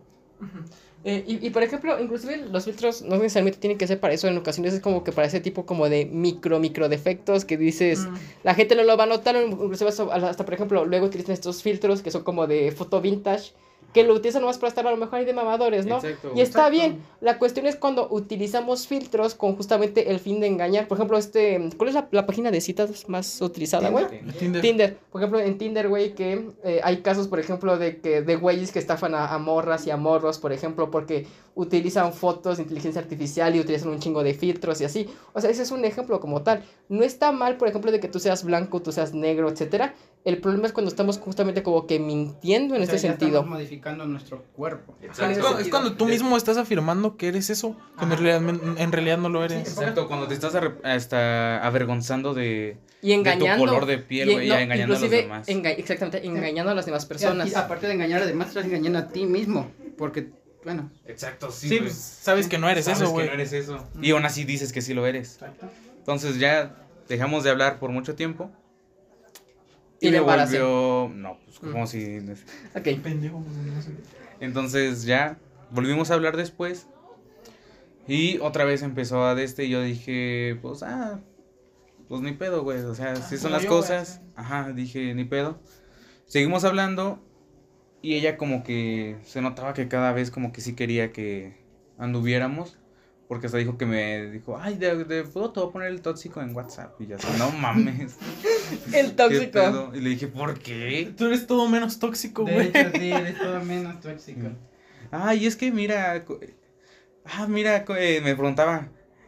Eh, 1.05 1.23
y, 1.27 1.45
y, 1.45 1.49
por 1.49 1.63
ejemplo, 1.63 1.99
inclusive 1.99 2.45
los 2.49 2.63
filtros 2.63 3.01
no 3.01 3.17
necesariamente 3.17 3.59
tienen 3.59 3.77
que 3.77 3.87
ser 3.87 3.99
para 3.99 4.13
eso, 4.13 4.27
en 4.29 4.37
ocasiones 4.37 4.73
es 4.73 4.79
como 4.79 5.03
que 5.03 5.11
para 5.11 5.27
ese 5.27 5.41
tipo 5.41 5.65
como 5.65 5.89
de 5.89 6.05
micro, 6.05 6.59
micro 6.59 6.87
defectos 6.87 7.43
que 7.43 7.57
dices, 7.57 7.99
Mm. 8.07 8.13
la 8.43 8.55
gente 8.55 8.73
no 8.75 8.83
lo 8.83 8.95
va 8.95 9.03
a 9.03 9.07
notar, 9.07 9.35
inclusive 9.35 9.89
hasta, 9.89 10.03
hasta, 10.13 10.45
por 10.45 10.53
ejemplo, 10.53 10.85
luego 10.85 11.05
utilizan 11.07 11.33
estos 11.33 11.61
filtros 11.61 12.01
que 12.01 12.09
son 12.11 12.23
como 12.23 12.47
de 12.47 12.71
foto 12.71 13.01
vintage, 13.01 13.51
que 13.93 14.03
lo 14.03 14.13
utilizan 14.13 14.41
nomás 14.41 14.57
para 14.57 14.69
estar 14.69 14.85
a 14.87 14.91
lo 14.91 14.97
mejor 14.97 15.19
ahí 15.19 15.25
de 15.25 15.33
mamadores, 15.33 15.85
¿no? 15.85 15.97
Exacto, 15.97 16.31
Y 16.35 16.41
está 16.41 16.67
Exacto. 16.67 16.71
bien, 16.71 17.03
la 17.21 17.37
cuestión 17.39 17.65
es 17.67 17.75
cuando 17.75 18.07
utilizamos 18.09 18.87
filtros 18.87 19.35
con 19.35 19.55
justamente 19.55 20.11
el 20.11 20.19
fin 20.19 20.39
de 20.39 20.47
engañar, 20.47 20.87
por 20.87 20.97
ejemplo, 20.97 21.17
este, 21.17 21.69
¿cuál 21.77 21.89
es 21.89 21.95
la, 21.95 22.07
la 22.11 22.25
página 22.25 22.51
de 22.51 22.61
citas 22.61 23.07
más 23.07 23.41
utilizada, 23.41 23.89
güey? 23.89 24.05
Tinder. 24.39 24.61
Tinder, 24.61 24.97
por 25.11 25.21
ejemplo, 25.21 25.39
en 25.39 25.57
Tinder, 25.57 25.87
güey, 25.89 26.15
que 26.15 26.49
eh, 26.63 26.81
hay 26.83 26.97
casos, 27.01 27.27
por 27.27 27.39
ejemplo, 27.39 27.77
de 27.77 28.01
que 28.01 28.21
de 28.21 28.35
güeyes 28.35 28.71
que 28.71 28.79
estafan 28.79 29.13
a, 29.15 29.33
a 29.33 29.37
morras 29.37 29.85
y 29.87 29.91
a 29.91 29.97
morros, 29.97 30.39
por 30.39 30.51
ejemplo, 30.51 30.89
porque 30.89 31.27
utilizan 31.55 32.13
fotos 32.13 32.57
de 32.57 32.63
inteligencia 32.63 32.99
artificial 33.01 33.55
y 33.55 33.59
utilizan 33.59 33.89
un 33.89 33.99
chingo 33.99 34.23
de 34.23 34.33
filtros 34.33 34.81
y 34.81 34.85
así. 34.85 35.07
O 35.33 35.41
sea, 35.41 35.51
ese 35.51 35.61
es 35.61 35.71
un 35.71 35.85
ejemplo 35.85 36.19
como 36.19 36.41
tal. 36.41 36.63
No 36.89 37.03
está 37.03 37.31
mal, 37.31 37.57
por 37.57 37.67
ejemplo, 37.67 37.91
de 37.91 37.99
que 37.99 38.07
tú 38.07 38.19
seas 38.19 38.43
blanco, 38.43 38.81
tú 38.81 38.91
seas 38.91 39.13
negro, 39.13 39.49
etcétera. 39.49 39.93
El 40.25 40.37
problema 40.37 40.67
es 40.67 40.71
cuando 40.71 40.89
estamos 40.89 41.17
justamente 41.19 41.63
como 41.63 41.85
que 41.85 41.99
mintiendo 41.99 42.75
en 42.75 42.83
O 42.83 42.85
sea, 42.85 42.95
este 42.95 43.07
ya 43.07 43.11
sentido. 43.13 43.39
estamos 43.39 43.49
modificando 43.59 44.05
nuestro 44.05 44.43
cuerpo. 44.55 44.95
Es 45.01 45.09
Exacto. 45.09 45.41
cuando, 45.41 45.59
es 45.59 45.67
cuando 45.67 45.93
tú 45.95 46.05
mismo 46.05 46.37
estás 46.37 46.55
afirmando 46.55 47.17
que 47.17 47.27
eres 47.27 47.49
eso, 47.49 47.75
cuando 47.97 48.15
en 48.15 48.23
realidad, 48.23 48.77
en 48.77 48.91
realidad 48.93 49.17
no 49.17 49.27
lo 49.27 49.43
eres. 49.43 49.67
Exacto, 49.67 50.07
cuando 50.07 50.27
te 50.29 50.33
estás 50.33 50.55
hasta 50.83 51.65
avergonzando 51.65 52.33
de... 52.33 52.77
Y 53.01 53.11
engañando. 53.11 53.65
color 53.65 53.85
de 53.85 53.97
piel, 53.97 54.29
y- 54.29 54.47
y 54.47 54.51
engañando 54.51 54.95
a 54.95 54.99
los 54.99 55.09
demás. 55.09 55.47
enga- 55.49 55.75
exactamente, 55.77 56.25
engañando 56.25 56.71
a 56.71 56.75
las 56.75 56.85
demás 56.85 57.03
Y 57.03 57.07
personas. 57.07 57.55
aparte 57.57 57.87
de 57.87 57.93
engañar 57.93 58.21
a 58.21 58.25
demás, 58.25 58.47
estás 58.47 58.63
engañando 58.65 58.99
a 58.99 59.09
ti 59.09 59.25
mismo. 59.25 59.69
Porque, 59.97 60.29
bueno, 60.63 60.89
Exacto, 61.05 61.51
sí, 61.51 61.79
pues, 61.79 61.93
sabes 61.95 62.47
que 62.47 62.57
no 62.57 62.69
eres 62.69 62.85
Sabes 62.85 62.99
eso, 63.01 63.07
que 63.07 63.11
güey. 63.13 63.27
no 63.27 63.33
eres 63.33 63.51
eso. 63.51 63.85
Y 64.01 64.11
aún 64.11 64.23
así 64.23 64.45
dices 64.45 64.71
que 64.71 64.81
sí 64.81 64.93
lo 64.93 65.05
eres. 65.05 65.37
Entonces 65.97 66.39
ya 66.39 66.77
dejamos 67.09 67.43
de 67.43 67.49
hablar 67.49 67.77
por 67.79 67.89
mucho 67.91 68.15
tiempo. 68.15 68.49
Y 70.03 70.07
Y, 70.07 70.11
le 70.11 70.17
me 70.17 70.21
embarace. 70.23 70.59
volvió... 70.61 71.15
No, 71.15 71.37
pues 71.45 71.61
Mm. 71.61 71.71
como 71.71 71.87
si... 71.87 72.17
Ok. 72.75 73.01
Pendejo, 73.01 73.39
no 73.39 73.81
sé. 73.81 73.91
Entonces 74.39 75.03
ya 75.05 75.37
volvimos 75.71 76.11
a 76.11 76.15
hablar 76.15 76.35
después. 76.37 76.87
Y 78.07 78.37
otra 78.39 78.65
vez 78.65 78.81
empezó 78.81 79.23
a 79.25 79.33
de 79.35 79.43
este 79.45 79.63
y 79.65 79.69
yo 79.69 79.81
dije, 79.81 80.57
pues, 80.61 80.83
ah, 80.83 81.21
pues 82.09 82.21
ni 82.21 82.33
pedo, 82.33 82.63
güey. 82.63 82.79
O 82.79 82.95
sea, 82.95 83.15
si 83.15 83.37
son 83.37 83.51
como 83.51 83.55
las 83.61 83.65
cosas. 83.65 84.21
Ajá, 84.35 84.73
dije, 84.73 85.13
ni 85.13 85.23
pedo. 85.23 85.59
Seguimos 86.25 86.65
hablando 86.65 87.19
y 88.01 88.15
ella 88.15 88.35
como 88.35 88.63
que 88.63 89.15
se 89.23 89.41
notaba 89.41 89.73
que 89.73 89.87
cada 89.87 90.11
vez 90.11 90.31
como 90.31 90.51
que 90.51 90.59
sí 90.61 90.75
quería 90.75 91.13
que 91.13 91.57
anduviéramos. 91.97 92.77
Porque 93.29 93.45
hasta 93.47 93.57
dijo 93.57 93.77
que 93.77 93.85
me 93.85 94.25
dijo, 94.31 94.57
ay, 94.59 94.75
de, 94.77 95.05
de 95.05 95.23
puedo 95.23 95.51
te 95.51 95.61
voy 95.61 95.69
a 95.69 95.71
poner 95.71 95.87
el 95.87 96.01
tóxico 96.01 96.41
en 96.41 96.53
WhatsApp. 96.53 96.99
Y 96.99 97.13
así, 97.13 97.25
no 97.39 97.51
mames. 97.51 98.17
El 98.93 99.07
¿qué 99.11 99.13
tóxico. 99.15 99.51
pedo?". 99.51 99.91
Y 99.95 100.01
le 100.01 100.09
dije, 100.11 100.27
¿por 100.27 100.59
qué? 100.59 101.13
Tú 101.17 101.25
eres 101.25 101.47
todo 101.47 101.67
menos 101.69 101.99
tóxico, 101.99 102.45
de 102.45 102.53
güey. 102.53 102.67
hecho, 102.69 102.91
sí, 102.91 103.11
eres 103.11 103.39
todo 103.39 103.59
menos 103.63 103.99
tóxico. 104.01 104.47
Ay, 105.11 105.45
es 105.45 105.55
que 105.55 105.71
mira, 105.71 106.23
ah, 107.25 107.47
mira, 107.47 107.85
eh, 107.97 108.21
me 108.23 108.35
preguntaba, 108.35 108.87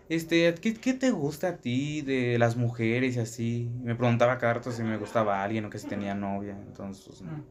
este, 0.09 0.53
¿qué, 0.55 0.73
qué 0.73 0.93
te 0.93 1.11
gusta 1.11 1.49
a 1.49 1.57
ti 1.57 2.01
de 2.01 2.37
las 2.39 2.55
mujeres 2.55 3.15
y 3.15 3.19
así? 3.19 3.69
Me 3.83 3.95
preguntaba 3.95 4.37
cada 4.37 4.55
rato 4.55 4.71
si 4.71 4.83
me 4.83 4.97
gustaba 4.97 5.43
alguien 5.43 5.65
o 5.65 5.69
que 5.69 5.79
si 5.79 5.87
tenía 5.87 6.15
novia, 6.15 6.57
entonces, 6.67 7.05
pues, 7.07 7.21
no. 7.21 7.45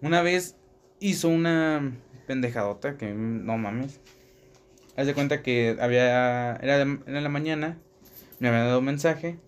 Una 0.00 0.22
vez 0.22 0.56
hizo 1.00 1.28
una 1.28 1.92
pendejadota 2.26 2.96
que, 2.96 3.12
mm, 3.12 3.44
no 3.46 3.58
mames, 3.58 4.00
haz 4.96 5.06
de 5.06 5.14
cuenta 5.14 5.42
que 5.42 5.76
había, 5.80 6.56
era, 6.56 6.78
de- 6.84 6.98
era 7.06 7.18
en 7.18 7.22
la 7.24 7.28
mañana, 7.28 7.78
me 8.38 8.48
había 8.48 8.64
dado 8.64 8.80
un 8.80 8.86
mensaje 8.86 9.38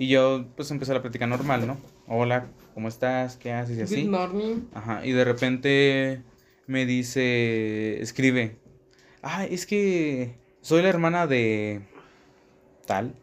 y 0.00 0.08
yo, 0.08 0.46
pues, 0.56 0.70
empecé 0.70 0.94
la 0.94 1.02
plática 1.02 1.26
normal, 1.26 1.66
¿no? 1.66 1.76
Hola, 2.06 2.46
¿cómo 2.72 2.88
estás? 2.88 3.36
¿Qué 3.36 3.52
haces? 3.52 3.76
Y 3.76 3.82
así. 3.82 4.02
Good 4.06 4.10
morning. 4.10 4.56
Ajá, 4.72 5.04
y 5.04 5.12
de 5.12 5.26
repente 5.26 6.22
me 6.66 6.86
dice, 6.86 8.00
escribe, 8.00 8.56
ah, 9.20 9.44
es 9.44 9.66
que 9.66 10.38
soy 10.62 10.80
la 10.80 10.88
hermana 10.88 11.26
de 11.26 11.82
tal. 12.86 13.14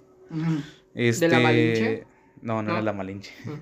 Este, 0.94 1.28
la 1.28 1.40
Malinche? 1.40 2.06
No, 2.44 2.62
no, 2.62 2.70
¿No? 2.70 2.74
era 2.74 2.84
la 2.84 2.94
Malinche. 2.94 3.34
Mm. 3.46 3.54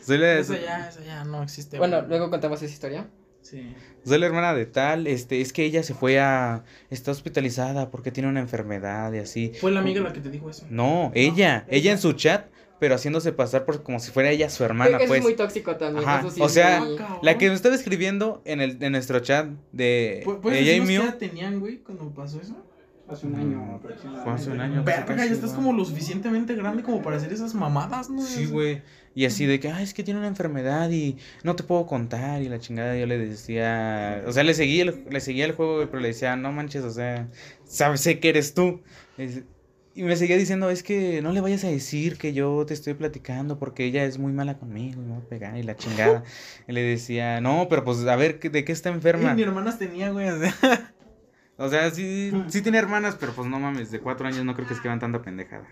soy, 0.00 0.16
la, 0.16 0.38
Eso 0.38 0.54
ya, 0.56 0.88
eso 0.88 1.02
ya 1.04 1.24
no 1.24 1.42
existe. 1.42 1.76
Bueno, 1.76 2.00
luego 2.00 2.30
contamos 2.30 2.62
esa 2.62 2.72
historia. 2.72 3.06
Sí. 3.50 3.74
soy 4.04 4.18
la 4.18 4.26
hermana 4.26 4.54
de 4.54 4.66
tal, 4.66 5.06
este, 5.06 5.40
es 5.40 5.52
que 5.52 5.64
ella 5.64 5.82
se 5.82 5.94
fue 5.94 6.18
a, 6.20 6.64
está 6.90 7.10
hospitalizada 7.10 7.90
porque 7.90 8.10
tiene 8.10 8.28
una 8.28 8.40
enfermedad 8.40 9.12
y 9.12 9.18
así. 9.18 9.52
Fue 9.60 9.70
la 9.70 9.80
amiga 9.80 10.00
la 10.02 10.12
que 10.12 10.20
te 10.20 10.30
dijo 10.30 10.50
eso. 10.50 10.66
No, 10.70 11.10
ella, 11.14 11.64
ella 11.68 11.92
en 11.92 11.98
su 11.98 12.12
chat, 12.12 12.46
pero 12.80 12.94
haciéndose 12.94 13.32
pasar 13.32 13.64
por 13.64 13.82
como 13.82 13.98
si 14.00 14.10
fuera 14.10 14.30
ella 14.30 14.48
su 14.50 14.64
hermana, 14.64 14.98
Eso 14.98 15.06
pues. 15.08 15.18
es 15.18 15.24
muy 15.24 15.34
tóxico 15.34 15.76
también. 15.76 16.08
Ajá, 16.08 16.20
eso 16.20 16.30
sí 16.30 16.40
o 16.40 16.48
sea, 16.48 16.80
muy- 16.80 16.96
La 17.22 17.36
que 17.38 17.48
me 17.48 17.54
estaba 17.54 17.74
escribiendo 17.74 18.40
en 18.44 18.60
el 18.60 18.82
en 18.82 18.92
nuestro 18.92 19.18
chat 19.20 19.48
de, 19.72 20.22
¿Pu- 20.24 20.40
¿Puedes 20.40 20.60
ella 20.62 20.74
y 20.74 20.80
qué 20.80 20.86
mío. 20.86 21.02
edad 21.02 21.16
tenían, 21.16 21.58
güey, 21.60 21.78
cuando 21.78 22.08
pasó 22.10 22.40
eso? 22.40 22.54
Hace 23.08 23.26
un 23.26 23.36
año 23.36 23.74
aproximadamente. 23.76 24.24
Fue 24.24 24.32
hace 24.34 24.50
un 24.50 24.60
año. 24.60 24.84
Verga, 24.84 25.16
ya 25.16 25.32
estás 25.32 25.52
como 25.54 25.72
lo 25.72 25.82
suficientemente 25.84 26.54
grande 26.54 26.82
como 26.82 27.00
para 27.02 27.16
hacer 27.16 27.32
esas 27.32 27.54
mamadas, 27.54 28.10
¿no? 28.10 28.20
Sí, 28.20 28.44
güey. 28.44 28.82
Y 29.18 29.26
así 29.26 29.46
de 29.46 29.58
que, 29.58 29.68
ay, 29.68 29.82
es 29.82 29.94
que 29.94 30.04
tiene 30.04 30.20
una 30.20 30.28
enfermedad 30.28 30.88
y 30.92 31.16
no 31.42 31.56
te 31.56 31.64
puedo 31.64 31.86
contar. 31.86 32.40
Y 32.40 32.48
la 32.48 32.60
chingada, 32.60 32.96
yo 32.96 33.04
le 33.04 33.18
decía, 33.18 34.22
o 34.24 34.30
sea, 34.30 34.44
le 34.44 34.54
seguía 34.54 34.84
el, 34.84 35.06
le 35.10 35.18
seguía 35.18 35.44
el 35.44 35.56
juego, 35.56 35.84
pero 35.90 35.98
le 35.98 36.06
decía, 36.06 36.36
no 36.36 36.52
manches, 36.52 36.84
o 36.84 36.90
sea, 36.92 37.26
sabes, 37.64 38.00
sé 38.00 38.20
que 38.20 38.28
eres 38.28 38.54
tú. 38.54 38.80
Y 39.96 40.04
me 40.04 40.14
seguía 40.14 40.36
diciendo, 40.36 40.70
es 40.70 40.84
que 40.84 41.20
no 41.20 41.32
le 41.32 41.40
vayas 41.40 41.64
a 41.64 41.68
decir 41.68 42.16
que 42.16 42.32
yo 42.32 42.64
te 42.64 42.74
estoy 42.74 42.94
platicando 42.94 43.58
porque 43.58 43.86
ella 43.86 44.04
es 44.04 44.18
muy 44.18 44.32
mala 44.32 44.56
conmigo 44.56 45.02
y 45.02 45.06
me 45.06 45.10
va 45.14 45.18
a 45.18 45.28
pegar 45.28 45.56
y 45.56 45.64
la 45.64 45.74
chingada. 45.74 46.22
y 46.68 46.72
le 46.72 46.82
decía, 46.82 47.40
no, 47.40 47.66
pero 47.68 47.82
pues 47.82 48.06
a 48.06 48.14
ver, 48.14 48.38
¿de 48.38 48.64
qué 48.64 48.70
está 48.70 48.90
enferma? 48.90 49.30
Sí, 49.30 49.34
mi 49.34 49.42
hermanas 49.42 49.80
tenía, 49.80 50.10
güey. 50.10 50.28
o 50.28 50.38
sea, 50.38 50.54
O 51.56 51.68
sea, 51.68 51.90
sí, 51.90 52.30
sí 52.46 52.62
tiene 52.62 52.78
hermanas, 52.78 53.16
pero 53.18 53.32
pues 53.32 53.48
no 53.48 53.58
mames, 53.58 53.90
de 53.90 53.98
cuatro 53.98 54.28
años 54.28 54.44
no 54.44 54.54
creo 54.54 54.68
que 54.68 54.74
escriban 54.74 55.00
tanta 55.00 55.22
pendejada. 55.22 55.66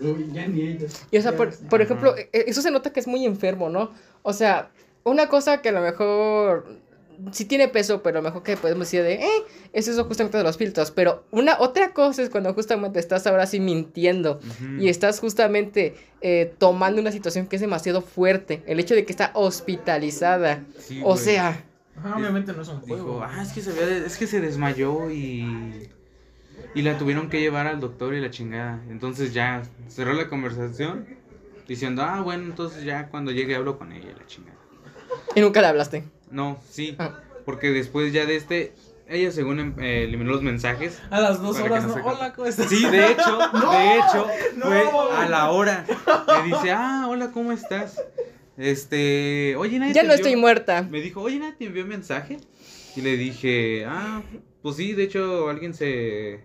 Uy, 0.00 0.30
ya 0.32 0.46
ni 0.46 0.62
ellos. 0.62 0.92
Y 1.10 1.18
o 1.18 1.22
sea, 1.22 1.36
por, 1.36 1.54
por 1.68 1.80
ejemplo, 1.82 2.14
e- 2.16 2.28
eso 2.32 2.62
se 2.62 2.70
nota 2.70 2.92
que 2.92 3.00
es 3.00 3.06
muy 3.06 3.24
enfermo, 3.24 3.68
¿no? 3.68 3.92
O 4.22 4.32
sea, 4.32 4.70
una 5.04 5.28
cosa 5.28 5.62
que 5.62 5.68
a 5.68 5.72
lo 5.72 5.80
mejor 5.80 6.66
sí 7.32 7.46
tiene 7.46 7.68
peso, 7.68 8.02
pero 8.02 8.18
a 8.18 8.22
lo 8.22 8.28
mejor 8.28 8.42
que 8.42 8.56
podemos 8.58 8.86
decir 8.88 9.02
de, 9.02 9.14
eh, 9.14 9.28
eso 9.72 9.90
es 9.90 9.98
justamente 10.06 10.36
de 10.36 10.44
los 10.44 10.56
filtros. 10.58 10.90
Pero 10.90 11.24
una 11.30 11.58
otra 11.60 11.92
cosa 11.94 12.22
es 12.22 12.28
cuando 12.30 12.52
justamente 12.52 12.98
estás 12.98 13.26
ahora 13.26 13.46
sí 13.46 13.58
mintiendo 13.60 14.38
y 14.78 14.88
estás 14.88 15.18
justamente 15.20 15.94
eh, 16.20 16.52
tomando 16.58 17.00
una 17.00 17.12
situación 17.12 17.46
que 17.46 17.56
es 17.56 17.62
demasiado 17.62 18.02
fuerte. 18.02 18.62
El 18.66 18.80
hecho 18.80 18.94
de 18.94 19.04
que 19.06 19.12
está 19.12 19.30
hospitalizada. 19.34 20.62
Sí, 20.78 21.00
o 21.02 21.12
güey. 21.12 21.18
sea, 21.18 21.64
Ajá, 21.96 22.16
obviamente 22.18 22.52
no 22.52 22.60
es 22.60 22.68
un 22.68 22.80
Dijo, 22.82 22.96
juego. 22.98 23.22
ah, 23.22 23.42
es 23.42 23.52
que 23.52 23.62
se 23.62 23.70
había 23.70 24.04
es 24.04 24.16
que 24.18 24.26
se 24.26 24.40
desmayó 24.42 25.10
y 25.10 25.88
y 26.76 26.82
la 26.82 26.96
tuvieron 26.98 27.28
que 27.28 27.40
llevar 27.40 27.66
al 27.66 27.80
doctor 27.80 28.14
y 28.14 28.20
la 28.20 28.30
chingada. 28.30 28.80
Entonces 28.88 29.34
ya 29.34 29.62
cerró 29.88 30.12
la 30.12 30.28
conversación 30.28 31.06
diciendo, 31.66 32.02
"Ah, 32.02 32.20
bueno, 32.20 32.44
entonces 32.44 32.84
ya 32.84 33.08
cuando 33.08 33.32
llegue 33.32 33.56
hablo 33.56 33.78
con 33.78 33.90
ella, 33.92 34.12
la 34.16 34.26
chingada." 34.26 34.56
y 35.34 35.40
nunca 35.40 35.60
le 35.60 35.66
hablaste. 35.66 36.04
No, 36.30 36.58
sí, 36.70 36.94
Ah. 36.98 37.18
porque 37.44 37.70
después 37.70 38.12
ya 38.12 38.26
de 38.26 38.36
este 38.36 38.72
ella 39.08 39.30
según 39.30 39.60
em- 39.60 39.74
eh, 39.80 40.02
eliminó 40.04 40.32
los 40.32 40.42
mensajes. 40.42 41.00
A 41.10 41.20
las 41.20 41.40
dos 41.40 41.58
horas, 41.60 41.84
no 41.86 41.94
hola. 41.94 42.32
¿cómo 42.34 42.46
estás? 42.48 42.68
Sí, 42.68 42.84
de 42.88 43.12
hecho, 43.12 43.38
de 43.72 43.94
hecho, 43.98 44.26
no. 44.56 44.66
fue 44.66 44.82
a 45.16 45.28
la 45.28 45.50
hora. 45.50 45.84
Le 45.88 46.42
dice, 46.50 46.72
"Ah, 46.72 47.06
hola, 47.08 47.30
¿cómo 47.30 47.52
estás?" 47.52 48.02
Este, 48.56 49.54
"Oye, 49.56 49.78
nadie 49.78 49.92
Ya 49.94 50.00
te 50.02 50.08
no 50.08 50.12
envió-" 50.14 50.26
estoy 50.26 50.36
muerta. 50.40 50.82
Me 50.90 51.00
dijo, 51.00 51.20
oye, 51.20 51.38
¿nadie 51.38 51.52
te 51.58 51.66
envió 51.66 51.86
mensaje? 51.86 52.38
Y 52.96 53.00
le 53.02 53.16
dije, 53.16 53.84
ah, 53.86 54.22
pues 54.62 54.76
sí, 54.76 54.92
de 54.94 55.04
hecho 55.04 55.48
alguien 55.50 55.74
se... 55.74 56.40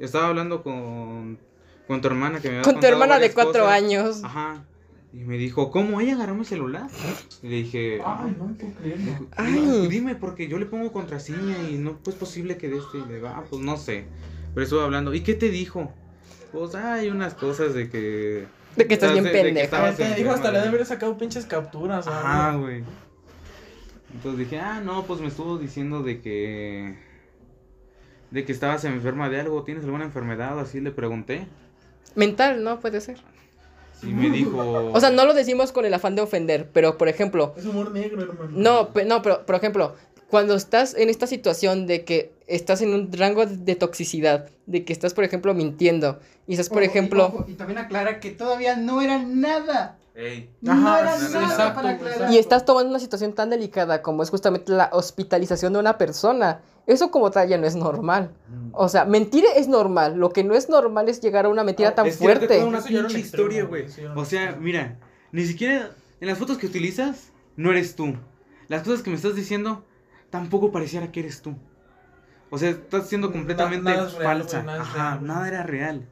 Estaba 0.00 0.28
hablando 0.28 0.62
con, 0.62 1.38
con 1.86 2.00
tu 2.00 2.08
hermana 2.08 2.40
que 2.40 2.48
me 2.48 2.54
había 2.56 2.62
Con 2.64 2.80
tu 2.80 2.86
hermana 2.86 3.18
de 3.20 3.30
cuatro 3.32 3.62
cosas". 3.64 3.72
años. 3.82 4.24
Ajá. 4.24 4.64
Y 5.12 5.18
me 5.18 5.36
dijo, 5.36 5.70
¿cómo? 5.70 6.00
¿Ella 6.00 6.14
agarró 6.14 6.34
mi 6.34 6.44
celular? 6.44 6.88
Y 7.42 7.48
le 7.48 7.56
dije, 7.56 8.00
Ay, 8.04 8.34
no 8.38 8.46
puedo 8.56 8.72
creerlo. 8.74 9.26
Ay. 9.36 9.88
"Dime, 9.90 10.14
porque 10.14 10.46
yo 10.48 10.56
le 10.58 10.66
pongo 10.66 10.92
contraseña 10.92 11.56
y 11.68 11.74
no 11.78 11.98
es 12.06 12.14
posible 12.14 12.56
que 12.56 12.68
de 12.68 12.78
este. 12.78 12.98
Y 12.98 13.04
le 13.06 13.14
digo, 13.16 13.28
ah, 13.28 13.44
pues 13.50 13.60
no 13.62 13.76
sé. 13.76 14.04
Pero 14.54 14.64
estuve 14.64 14.82
hablando. 14.82 15.12
¿Y 15.14 15.20
qué 15.22 15.34
te 15.34 15.50
dijo? 15.50 15.92
Pues 16.52 16.74
hay 16.76 17.08
unas 17.10 17.34
cosas 17.34 17.74
de 17.74 17.88
que... 17.90 18.46
De 18.76 18.86
que 18.86 18.94
estás 18.94 19.12
bien 19.12 19.24
de- 19.24 19.30
de 19.30 19.36
que 19.36 19.44
pendeja. 19.44 19.94
Te 19.96 20.14
dijo 20.14 20.30
hasta 20.30 20.52
le 20.52 20.58
de- 20.58 20.64
debe 20.64 20.76
haber 20.76 20.86
sacado 20.86 21.18
pinches 21.18 21.44
capturas. 21.44 22.06
algo. 22.06 22.62
güey. 22.62 22.84
Entonces 24.14 24.38
dije, 24.38 24.58
ah, 24.60 24.80
no, 24.80 25.04
pues 25.04 25.20
me 25.20 25.26
estuvo 25.28 25.58
diciendo 25.58 26.02
de 26.04 26.20
que. 26.20 26.96
De 28.30 28.44
que 28.44 28.52
estabas 28.52 28.84
enferma 28.84 29.28
de 29.28 29.40
algo, 29.40 29.62
¿tienes 29.64 29.84
alguna 29.84 30.04
enfermedad? 30.04 30.56
o 30.56 30.60
Así 30.60 30.80
le 30.80 30.90
pregunté. 30.92 31.46
Mental, 32.14 32.62
¿no? 32.62 32.80
Puede 32.80 33.00
ser. 33.00 33.18
Y 34.02 34.06
me 34.06 34.30
dijo. 34.30 34.58
O 34.94 35.00
sea, 35.00 35.10
no 35.10 35.24
lo 35.24 35.34
decimos 35.34 35.72
con 35.72 35.84
el 35.84 35.94
afán 35.94 36.14
de 36.16 36.22
ofender, 36.22 36.68
pero 36.72 36.96
por 36.98 37.08
ejemplo, 37.08 37.54
Es 37.56 37.66
humor 37.66 37.90
negro, 37.92 38.22
hermano. 38.22 38.50
no, 38.52 38.92
pe- 38.92 39.04
no, 39.04 39.22
pero 39.22 39.44
por 39.46 39.54
ejemplo, 39.56 39.94
cuando 40.28 40.54
estás 40.54 40.94
en 40.94 41.10
esta 41.10 41.26
situación 41.26 41.86
de 41.86 42.04
que 42.04 42.32
estás 42.46 42.82
en 42.82 42.94
un 42.94 43.12
rango 43.12 43.46
de, 43.46 43.74
toxicidad, 43.76 44.48
de 44.66 44.84
que 44.84 44.92
estás, 44.92 45.12
por 45.14 45.24
ejemplo, 45.24 45.54
mintiendo, 45.54 46.18
y 46.46 46.52
estás, 46.52 46.68
por 46.68 46.78
Ojo, 46.78 46.84
y- 46.84 46.88
ejemplo, 46.88 47.26
ojo, 47.26 47.44
Y, 47.48 47.54
también 47.54 47.78
aclara 47.78 48.20
que 48.20 48.30
todavía 48.30 48.76
no 48.76 49.00
era 49.02 49.18
nada. 49.18 49.96
Ey. 50.20 50.54
no 50.60 50.72
Ajá, 50.72 51.00
era 51.00 51.16
sí, 51.18 51.32
nada 51.32 51.46
exacto, 51.46 51.74
para 51.76 51.92
exacto. 51.92 52.14
aclarar. 52.14 52.32
y 52.34 52.38
estás 52.38 52.64
tomando 52.64 52.90
una 52.90 52.98
situación 52.98 53.32
tan 53.32 53.48
delicada 53.50 54.02
como 54.02 54.22
es 54.22 54.30
justamente 54.30 54.70
la 54.72 54.90
hospitalización 54.92 55.72
de 55.72 55.78
una 55.78 55.96
persona, 55.98 56.60
eso 56.86 57.10
como 57.10 57.30
tal 57.30 57.48
ya 57.48 57.56
no 57.58 57.66
es 57.66 57.74
normal. 57.76 58.32
O 58.72 58.88
sea, 58.88 59.04
mentir 59.04 59.44
es 59.56 59.66
normal, 59.68 60.16
lo 60.16 60.30
que 60.30 60.44
no 60.44 60.54
es 60.54 60.68
normal 60.68 61.08
es 61.08 61.20
llegar 61.20 61.46
a 61.46 61.48
una 61.48 61.64
mentira 61.64 61.94
tan 61.94 62.06
Es 62.06 62.18
fuerte. 62.18 62.62
una 62.64 62.82
pinche 62.82 63.18
historia, 63.18 63.64
güey, 63.64 63.86
O 64.14 64.24
sea, 64.24 64.56
mira, 64.60 64.98
ni 65.32 65.44
siquiera 65.46 65.90
en 66.20 66.28
las 66.28 66.38
fotos 66.38 66.58
que 66.58 66.66
utilizas, 66.66 67.32
no 67.56 67.70
eres 67.70 67.94
tú. 67.96 68.14
Las 68.68 68.82
cosas 68.82 69.02
que 69.02 69.10
me 69.10 69.16
estás 69.16 69.34
diciendo, 69.34 69.84
tampoco 70.30 70.70
pareciera 70.70 71.10
que 71.10 71.20
eres 71.20 71.40
tú. 71.42 71.54
O 72.50 72.58
sea, 72.58 72.70
estás 72.70 73.08
siendo 73.08 73.28
Na- 73.28 73.32
completamente 73.32 73.90
nada 73.90 74.08
es 74.08 74.14
falsa. 74.14 74.58
Ajá, 74.68 74.94
real, 74.94 75.18
güey. 75.18 75.28
nada 75.28 75.48
era 75.48 75.62
real. 75.62 76.08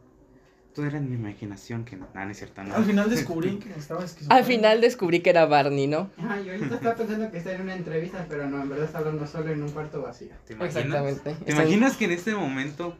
Todo 0.74 0.86
era 0.86 0.98
en 0.98 1.08
mi 1.10 1.16
imaginación, 1.16 1.84
que 1.84 1.96
nada, 1.96 2.24
no 2.24 2.30
es 2.30 2.36
cierto. 2.38 2.62
no. 2.62 2.74
Al 2.74 2.84
final 2.84 3.10
descubrí 3.14 3.56
que 3.58 3.70
estaba 3.78 4.04
esquizofrénico. 4.04 4.34
Al 4.34 4.44
final 4.44 4.80
descubrí 4.80 5.20
que 5.20 5.30
era 5.30 5.44
Barney, 5.46 5.86
¿no? 5.88 6.10
Ajá, 6.18 6.40
y 6.40 6.50
ahorita 6.50 6.74
está 6.76 6.94
pensando 6.94 7.30
que 7.30 7.38
está 7.38 7.52
en 7.52 7.62
una 7.62 7.74
entrevista, 7.74 8.26
pero 8.28 8.48
no, 8.48 8.62
en 8.62 8.68
verdad 8.68 8.84
está 8.84 8.98
hablando 8.98 9.26
solo 9.26 9.50
en 9.50 9.62
un 9.62 9.70
cuarto 9.70 10.02
vacío. 10.02 10.28
¿Te 10.46 10.52
imaginas? 10.52 10.84
Exactamente. 10.84 11.34
¿Te 11.44 11.52
imaginas 11.52 11.96
que 11.96 12.04
en 12.04 12.12
este 12.12 12.34
momento 12.34 12.96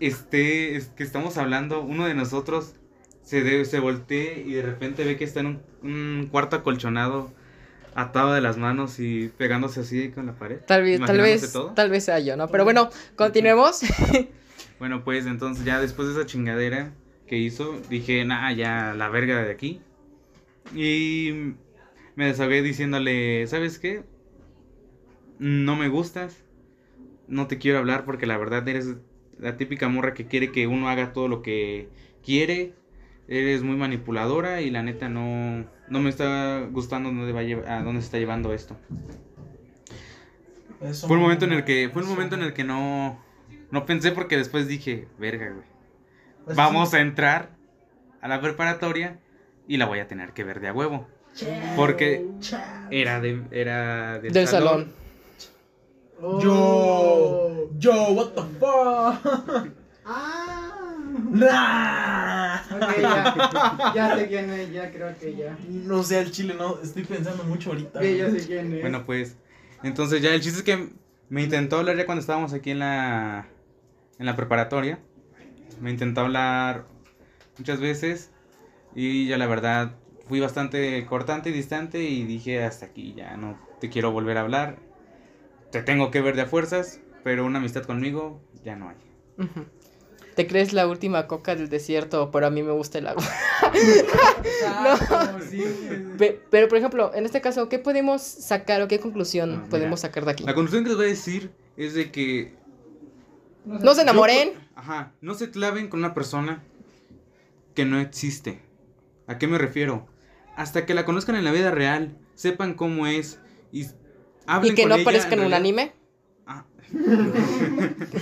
esté, 0.00 0.76
es- 0.76 0.88
que 0.88 1.02
estamos 1.02 1.36
hablando, 1.38 1.82
uno 1.82 2.06
de 2.06 2.14
nosotros 2.14 2.74
se, 3.22 3.42
de- 3.42 3.64
se 3.64 3.78
voltee 3.80 4.42
y 4.46 4.52
de 4.54 4.62
repente 4.62 5.04
ve 5.04 5.16
que 5.16 5.24
está 5.24 5.40
en 5.40 5.46
un, 5.46 5.62
un 5.82 6.28
cuarto 6.30 6.56
acolchonado, 6.56 7.32
atado 7.94 8.32
de 8.34 8.40
las 8.40 8.56
manos 8.56 8.98
y 8.98 9.28
pegándose 9.38 9.80
así 9.80 10.10
con 10.10 10.26
la 10.26 10.32
pared? 10.32 10.58
Tal 10.66 10.82
vez, 10.82 11.00
tal 11.04 11.18
vez, 11.18 11.52
todo? 11.52 11.72
tal 11.72 11.90
vez 11.90 12.04
sea 12.04 12.18
yo, 12.20 12.36
¿no? 12.36 12.48
Pero 12.48 12.64
bueno, 12.64 12.90
continuemos. 13.16 13.80
Bueno, 14.78 15.04
pues 15.04 15.26
entonces 15.26 15.64
ya 15.64 15.80
después 15.80 16.08
de 16.08 16.14
esa 16.14 16.26
chingadera 16.26 16.92
que 17.26 17.36
hizo, 17.38 17.80
dije, 17.88 18.24
nah, 18.24 18.52
ya 18.52 18.94
la 18.94 19.08
verga 19.08 19.42
de 19.42 19.50
aquí. 19.50 19.80
Y 20.74 21.54
me 22.16 22.26
desahogué 22.26 22.62
diciéndole, 22.62 23.46
¿sabes 23.46 23.78
qué? 23.78 24.04
No 25.38 25.76
me 25.76 25.88
gustas, 25.88 26.42
no 27.28 27.46
te 27.46 27.58
quiero 27.58 27.78
hablar 27.78 28.04
porque 28.04 28.26
la 28.26 28.38
verdad 28.38 28.66
eres 28.68 28.96
la 29.38 29.56
típica 29.56 29.88
morra 29.88 30.14
que 30.14 30.26
quiere 30.26 30.52
que 30.52 30.66
uno 30.66 30.88
haga 30.88 31.12
todo 31.12 31.28
lo 31.28 31.42
que 31.42 31.88
quiere. 32.24 32.74
Eres 33.28 33.62
muy 33.62 33.76
manipuladora 33.76 34.62
y 34.62 34.70
la 34.70 34.82
neta 34.82 35.08
no, 35.08 35.66
no 35.88 36.00
me 36.00 36.10
está 36.10 36.60
gustando 36.72 37.10
dónde 37.10 37.32
va 37.32 37.40
a, 37.40 37.44
llevar- 37.44 37.68
a 37.68 37.82
dónde 37.82 38.00
se 38.02 38.06
está 38.06 38.18
llevando 38.18 38.52
esto. 38.54 38.76
Eso 40.80 41.06
Fue 41.06 41.16
un 41.16 41.22
momento 41.22 41.44
en 41.44 41.52
el 41.52 41.64
que, 41.64 41.90
fue 41.92 42.02
un 42.02 42.08
momento 42.08 42.34
en 42.36 42.42
el 42.42 42.52
que 42.52 42.64
no, 42.64 43.18
no 43.70 43.86
pensé 43.86 44.12
porque 44.12 44.36
después 44.36 44.68
dije, 44.68 45.08
verga, 45.18 45.50
güey. 45.50 45.66
Pues 46.44 46.56
Vamos 46.56 46.90
sí. 46.90 46.96
a 46.96 47.00
entrar 47.00 47.50
a 48.20 48.28
la 48.28 48.40
preparatoria 48.40 49.18
y 49.66 49.76
la 49.76 49.86
voy 49.86 49.98
a 49.98 50.06
tener 50.06 50.32
que 50.32 50.44
ver 50.44 50.60
de 50.60 50.68
a 50.68 50.72
huevo. 50.72 51.08
Porque 51.74 52.26
era 52.90 53.20
de, 53.20 53.42
era 53.50 54.18
del, 54.18 54.32
Del 54.32 54.48
salón. 54.48 54.92
Yo, 56.40 57.68
yo, 57.76 58.12
what 58.12 58.28
the 58.30 58.42
fuck. 58.58 59.68
Ah. 60.08 60.76
Nah. 61.30 62.60
Ya. 63.00 63.92
Ya 63.92 64.16
sé 64.16 64.28
quién 64.28 64.50
es, 64.50 64.72
ya 64.72 64.92
creo 64.92 65.18
que 65.18 65.34
ya. 65.34 65.58
No 65.68 66.04
sé, 66.04 66.18
al 66.18 66.30
chile 66.30 66.54
no, 66.56 66.80
estoy 66.80 67.02
pensando 67.02 67.42
mucho 67.42 67.70
ahorita. 67.70 68.00
Sí, 68.00 68.16
ya 68.16 68.30
sé 68.30 68.46
quién 68.46 68.72
es. 68.72 68.80
Bueno, 68.82 69.04
pues, 69.04 69.36
entonces 69.82 70.22
ya 70.22 70.32
el 70.32 70.40
chiste 70.40 70.58
es 70.58 70.64
que 70.64 70.90
me 71.28 71.42
intentó 71.42 71.78
hablar 71.78 71.96
ya 71.96 72.06
cuando 72.06 72.20
estábamos 72.20 72.52
aquí 72.52 72.70
en 72.70 72.78
la, 72.78 73.48
en 74.18 74.26
la 74.26 74.36
preparatoria. 74.36 74.98
Me 75.80 75.90
intentó 75.90 76.22
hablar 76.22 76.86
muchas 77.58 77.80
veces 77.80 78.30
y 78.94 79.26
ya 79.28 79.36
la 79.38 79.46
verdad 79.46 79.96
fui 80.28 80.40
bastante 80.40 81.04
cortante 81.06 81.50
y 81.50 81.52
distante 81.52 82.02
y 82.02 82.24
dije 82.24 82.62
hasta 82.64 82.86
aquí, 82.86 83.14
ya 83.16 83.36
no 83.36 83.58
te 83.80 83.88
quiero 83.90 84.10
volver 84.12 84.38
a 84.38 84.40
hablar. 84.42 84.78
Te 85.70 85.82
tengo 85.82 86.10
que 86.10 86.20
ver 86.20 86.36
de 86.36 86.42
a 86.42 86.46
fuerzas, 86.46 87.00
pero 87.24 87.44
una 87.44 87.58
amistad 87.58 87.82
conmigo 87.84 88.40
ya 88.64 88.76
no 88.76 88.88
hay. 88.88 88.96
Te 90.34 90.46
crees 90.46 90.72
la 90.72 90.86
última 90.86 91.26
coca 91.26 91.54
del 91.56 91.68
desierto, 91.68 92.30
pero 92.30 92.46
a 92.46 92.50
mí 92.50 92.62
me 92.62 92.72
gusta 92.72 92.98
el 92.98 93.06
agua. 93.08 93.24
Güey. 95.50 96.16
Pe- 96.18 96.40
Pero, 96.50 96.68
por 96.68 96.78
ejemplo, 96.78 97.12
en 97.14 97.24
este 97.26 97.40
caso, 97.40 97.68
¿qué 97.68 97.78
podemos 97.78 98.22
sacar 98.22 98.82
o 98.82 98.88
qué 98.88 98.98
conclusión 99.00 99.50
Ah, 99.50 99.56
mira. 99.58 99.68
podemos 99.68 100.00
sacar 100.00 100.24
de 100.24 100.30
aquí? 100.32 100.44
La 100.44 100.54
conclusión 100.54 100.84
que 100.84 100.88
les 100.90 100.96
voy 100.96 101.06
a 101.06 101.08
decir 101.10 101.50
es 101.76 101.94
de 101.94 102.10
que 102.10 102.54
No 103.66 103.94
se 103.94 104.02
enamoren. 104.02 104.52
Yo- 104.52 104.58
ajá, 104.76 105.12
no 105.20 105.34
se 105.34 105.50
claven 105.50 105.88
con 105.88 106.00
una 106.00 106.14
persona 106.14 106.62
que 107.74 107.84
no 107.84 107.98
existe. 108.00 108.60
¿A 109.26 109.38
qué 109.38 109.46
me 109.48 109.58
refiero? 109.58 110.06
Hasta 110.56 110.86
que 110.86 110.94
la 110.94 111.04
conozcan 111.04 111.36
en 111.36 111.44
la 111.44 111.52
vida 111.52 111.70
real, 111.70 112.16
sepan 112.34 112.74
cómo 112.74 113.06
es 113.06 113.40
y 113.72 113.86
hablen 114.46 114.72
Y 114.72 114.76
que 114.76 114.82
con 114.82 114.88
no 114.90 114.94
ella 114.94 115.02
aparezca 115.02 115.34
en 115.34 115.40
un 115.40 115.50
realidad. 115.50 115.58
anime. 115.60 115.92
Ah, 116.46 116.64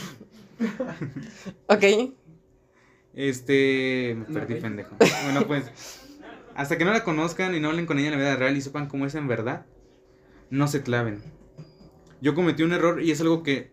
Ok. 1.69 1.85
este, 3.15 4.15
me 4.19 4.25
perdí 4.25 4.55
pendejo. 4.57 4.97
Bueno, 5.25 5.47
pues 5.47 5.71
hasta 6.57 6.79
que 6.79 6.85
no 6.85 6.93
la 6.93 7.05
conozcan 7.05 7.55
y 7.55 7.61
no 7.61 7.69
hablen 7.69 7.87
con 7.87 7.99
ella 7.99 8.09
en 8.09 8.13
la 8.15 8.19
vida 8.19 8.37
real 8.37 8.57
y 8.57 8.61
sepan 8.61 8.89
cómo 8.89 9.07
es 9.07 9.15
en 9.15 9.29
verdad, 9.29 9.67
no 10.51 10.69
se 10.69 10.83
claven. 10.83 11.23
Yo 12.21 12.35
cometí 12.35 12.63
un 12.63 12.73
error 12.73 13.03
y 13.03 13.11
es 13.11 13.21
algo 13.21 13.43
que 13.43 13.73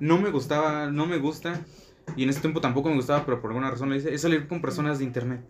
no 0.00 0.18
me 0.18 0.30
gustaba, 0.30 0.90
no 0.90 1.06
me 1.06 1.18
gusta 1.18 1.64
y 2.16 2.22
en 2.24 2.30
ese 2.30 2.40
tiempo 2.40 2.60
tampoco 2.60 2.88
me 2.88 2.96
gustaba, 2.96 3.24
pero 3.26 3.40
por 3.40 3.50
alguna 3.50 3.70
razón 3.70 3.88
lo 3.90 3.96
hice, 3.96 4.12
es 4.14 4.20
salir 4.22 4.46
con 4.48 4.60
personas 4.60 4.98
de 4.98 5.04
internet. 5.04 5.42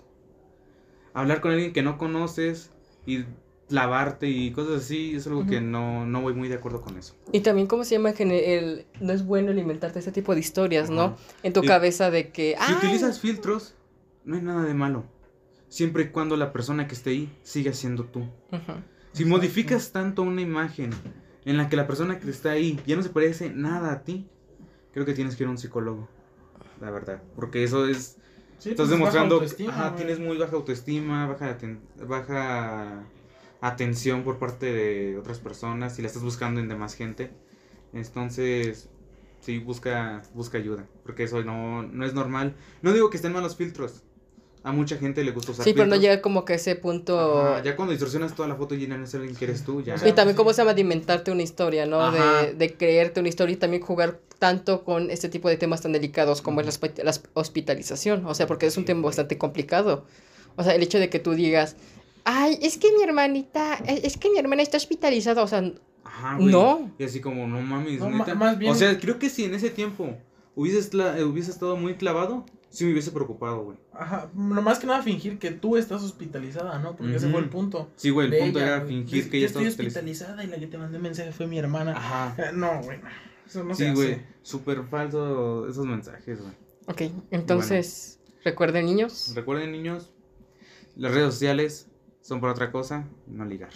Hablar 1.14 1.40
con 1.40 1.52
alguien 1.52 1.72
que 1.72 1.82
no 1.82 1.98
conoces 1.98 2.70
y 3.06 3.24
lavarte 3.68 4.28
y 4.28 4.50
cosas 4.52 4.82
así, 4.84 5.14
es 5.14 5.26
algo 5.26 5.46
que 5.46 5.60
no, 5.60 6.06
no 6.06 6.20
voy 6.22 6.34
muy 6.34 6.48
de 6.48 6.54
acuerdo 6.54 6.80
con 6.80 6.96
eso. 6.96 7.14
Y 7.32 7.40
también, 7.40 7.66
¿cómo 7.66 7.84
se 7.84 7.96
llama? 7.96 8.12
Gene- 8.12 8.56
El, 8.56 8.86
no 9.00 9.12
es 9.12 9.24
bueno 9.24 9.50
alimentarte 9.50 9.98
ese 9.98 10.12
tipo 10.12 10.34
de 10.34 10.40
historias, 10.40 10.90
¿no? 10.90 11.16
En 11.42 11.52
tu 11.52 11.62
cabeza 11.62 12.10
de 12.10 12.30
que. 12.30 12.56
Si 12.58 12.64
"Ay, 12.72 12.74
utilizas 12.76 13.20
filtros, 13.20 13.74
no 14.24 14.36
hay 14.36 14.42
nada 14.42 14.64
de 14.64 14.74
malo. 14.74 15.04
Siempre 15.68 16.04
y 16.04 16.08
cuando 16.08 16.36
la 16.36 16.50
persona 16.52 16.88
que 16.88 16.94
esté 16.94 17.10
ahí 17.10 17.30
siga 17.42 17.72
siendo 17.74 18.04
tú. 18.04 18.22
Si 19.12 19.24
modificas 19.24 19.92
tanto 19.92 20.22
una 20.22 20.40
imagen 20.40 20.90
en 21.44 21.56
la 21.56 21.68
que 21.68 21.76
la 21.76 21.86
persona 21.86 22.18
que 22.18 22.30
está 22.30 22.50
ahí 22.52 22.80
ya 22.86 22.96
no 22.96 23.02
se 23.02 23.10
parece 23.10 23.50
nada 23.50 23.92
a 23.92 24.02
ti, 24.04 24.26
creo 24.92 25.04
que 25.06 25.14
tienes 25.14 25.36
que 25.36 25.44
ir 25.44 25.48
a 25.48 25.50
un 25.50 25.58
psicólogo. 25.58 26.08
La 26.80 26.90
verdad. 26.90 27.22
Porque 27.34 27.64
eso 27.64 27.86
es. 27.86 28.16
Sí, 28.58 28.70
Estás 28.70 28.88
pues, 28.88 28.98
demostrando. 28.98 29.40
tienes 29.96 30.18
muy 30.18 30.36
baja 30.36 30.56
autoestima, 30.56 31.26
baja, 31.26 31.56
aten- 31.58 31.80
baja 32.06 33.04
atención 33.60 34.22
por 34.24 34.38
parte 34.38 34.72
de 34.72 35.16
otras 35.18 35.38
personas 35.38 35.98
y 35.98 36.02
la 36.02 36.08
estás 36.08 36.22
buscando 36.22 36.60
en 36.60 36.68
demás 36.68 36.94
gente. 36.94 37.30
Entonces, 37.92 38.88
sí, 39.40 39.58
busca, 39.58 40.22
busca 40.34 40.58
ayuda. 40.58 40.86
Porque 41.04 41.24
eso 41.24 41.42
no, 41.44 41.82
no 41.82 42.04
es 42.04 42.14
normal. 42.14 42.54
No 42.82 42.92
digo 42.92 43.10
que 43.10 43.16
estén 43.16 43.32
mal 43.32 43.42
los 43.42 43.56
filtros. 43.56 44.02
A 44.64 44.72
mucha 44.72 44.96
gente 44.96 45.22
le 45.24 45.30
gusta 45.30 45.52
usar 45.52 45.64
Sí, 45.64 45.72
pero 45.72 45.86
no 45.86 45.92
filtros. 45.94 46.02
llega 46.10 46.22
como 46.22 46.44
que 46.44 46.52
a 46.54 46.56
ese 46.56 46.74
punto. 46.76 47.40
Ajá, 47.40 47.62
ya 47.62 47.76
cuando 47.76 47.92
distorsionas 47.92 48.34
toda 48.34 48.48
la 48.48 48.56
foto 48.56 48.74
y 48.74 48.86
ya 48.86 48.96
no 48.96 49.04
es 49.04 49.14
alguien 49.14 49.34
que 49.36 49.44
eres 49.44 49.64
tú, 49.64 49.82
ya. 49.82 49.94
Y 50.06 50.12
también 50.12 50.36
cómo 50.36 50.52
se 50.52 50.58
llama 50.62 50.74
de 50.74 50.80
inventarte 50.80 51.30
una 51.30 51.42
historia, 51.42 51.86
¿no? 51.86 52.00
Ajá. 52.02 52.42
De, 52.42 52.54
de 52.54 52.74
creerte 52.76 53.20
una 53.20 53.28
historia 53.28 53.54
y 53.54 53.56
también 53.56 53.82
jugar 53.82 54.18
tanto 54.38 54.84
con 54.84 55.10
este 55.10 55.28
tipo 55.28 55.48
de 55.48 55.56
temas 55.56 55.80
tan 55.82 55.92
delicados 55.92 56.42
como 56.42 56.60
es 56.60 56.66
la, 56.80 57.04
la 57.04 57.12
hospitalización. 57.34 58.26
O 58.26 58.34
sea, 58.34 58.46
porque 58.46 58.66
es 58.66 58.76
un 58.76 58.84
tema 58.84 59.02
bastante 59.02 59.38
complicado. 59.38 60.04
O 60.56 60.62
sea, 60.64 60.74
el 60.74 60.82
hecho 60.82 60.98
de 60.98 61.08
que 61.08 61.18
tú 61.20 61.32
digas, 61.34 61.76
ay, 62.24 62.58
es 62.60 62.78
que 62.78 62.92
mi 62.92 63.02
hermanita, 63.02 63.74
es 63.86 64.16
que 64.16 64.28
mi 64.30 64.38
hermana 64.38 64.62
está 64.62 64.76
hospitalizada. 64.76 65.42
O 65.42 65.48
sea, 65.48 65.72
Ajá, 66.04 66.36
güey. 66.36 66.50
No. 66.52 66.90
Y 66.98 67.04
así 67.04 67.20
como, 67.20 67.46
no 67.46 67.60
mames, 67.60 68.00
No, 68.00 68.10
neta. 68.10 68.34
más 68.34 68.58
bien- 68.58 68.72
O 68.72 68.74
sea, 68.74 68.98
creo 68.98 69.18
que 69.18 69.30
si 69.30 69.44
en 69.44 69.54
ese 69.54 69.70
tiempo 69.70 70.16
hubieses, 70.56 70.90
cla- 70.92 71.16
eh, 71.16 71.22
hubiese 71.24 71.50
estado 71.50 71.76
muy 71.76 71.94
clavado, 71.94 72.44
sí 72.70 72.84
me 72.84 72.92
hubiese 72.92 73.10
preocupado, 73.10 73.62
güey. 73.64 73.78
Ajá, 73.92 74.30
no 74.34 74.62
más 74.62 74.78
que 74.78 74.86
nada 74.86 75.02
fingir 75.02 75.38
que 75.38 75.50
tú 75.50 75.76
estás 75.76 76.02
hospitalizada, 76.02 76.78
¿no? 76.78 76.96
Porque 76.96 77.16
ese 77.16 77.26
Ujú. 77.26 77.32
fue 77.34 77.42
el 77.42 77.48
punto. 77.48 77.88
Sí, 77.96 78.10
güey, 78.10 78.32
el 78.32 78.38
punto 78.38 78.58
ella, 78.60 78.76
era 78.76 78.86
fingir 78.86 79.30
que 79.30 79.38
yo 79.40 79.46
ella 79.46 79.46
estoy 79.46 79.66
estaba 79.66 79.68
hospitalizada. 79.68 80.00
hospitalizada 80.02 80.44
y 80.44 80.46
la 80.48 80.58
que 80.58 80.66
te 80.66 80.78
mandé 80.78 80.98
mensaje 80.98 81.32
fue 81.32 81.46
mi 81.46 81.58
hermana. 81.58 81.92
Ajá. 81.96 82.34
Eh, 82.38 82.50
No, 82.54 82.80
güey. 82.82 82.98
no. 82.98 83.08
Eso 83.46 83.64
no 83.64 83.74
se 83.74 83.86
Sí, 83.88 83.94
güey, 83.94 84.20
súper 84.42 84.84
falso 84.84 85.66
esos 85.68 85.86
mensajes, 85.86 86.38
güey. 86.40 86.52
ok, 86.86 87.12
entonces, 87.30 88.20
recuerden 88.44 88.84
niños. 88.86 89.32
Recuerden, 89.34 89.72
niños, 89.72 90.10
las 90.96 91.12
redes 91.14 91.32
sociales 91.32 91.86
son 92.20 92.40
para 92.42 92.52
otra 92.52 92.70
cosa, 92.70 93.06
no 93.26 93.44
ligar. 93.46 93.70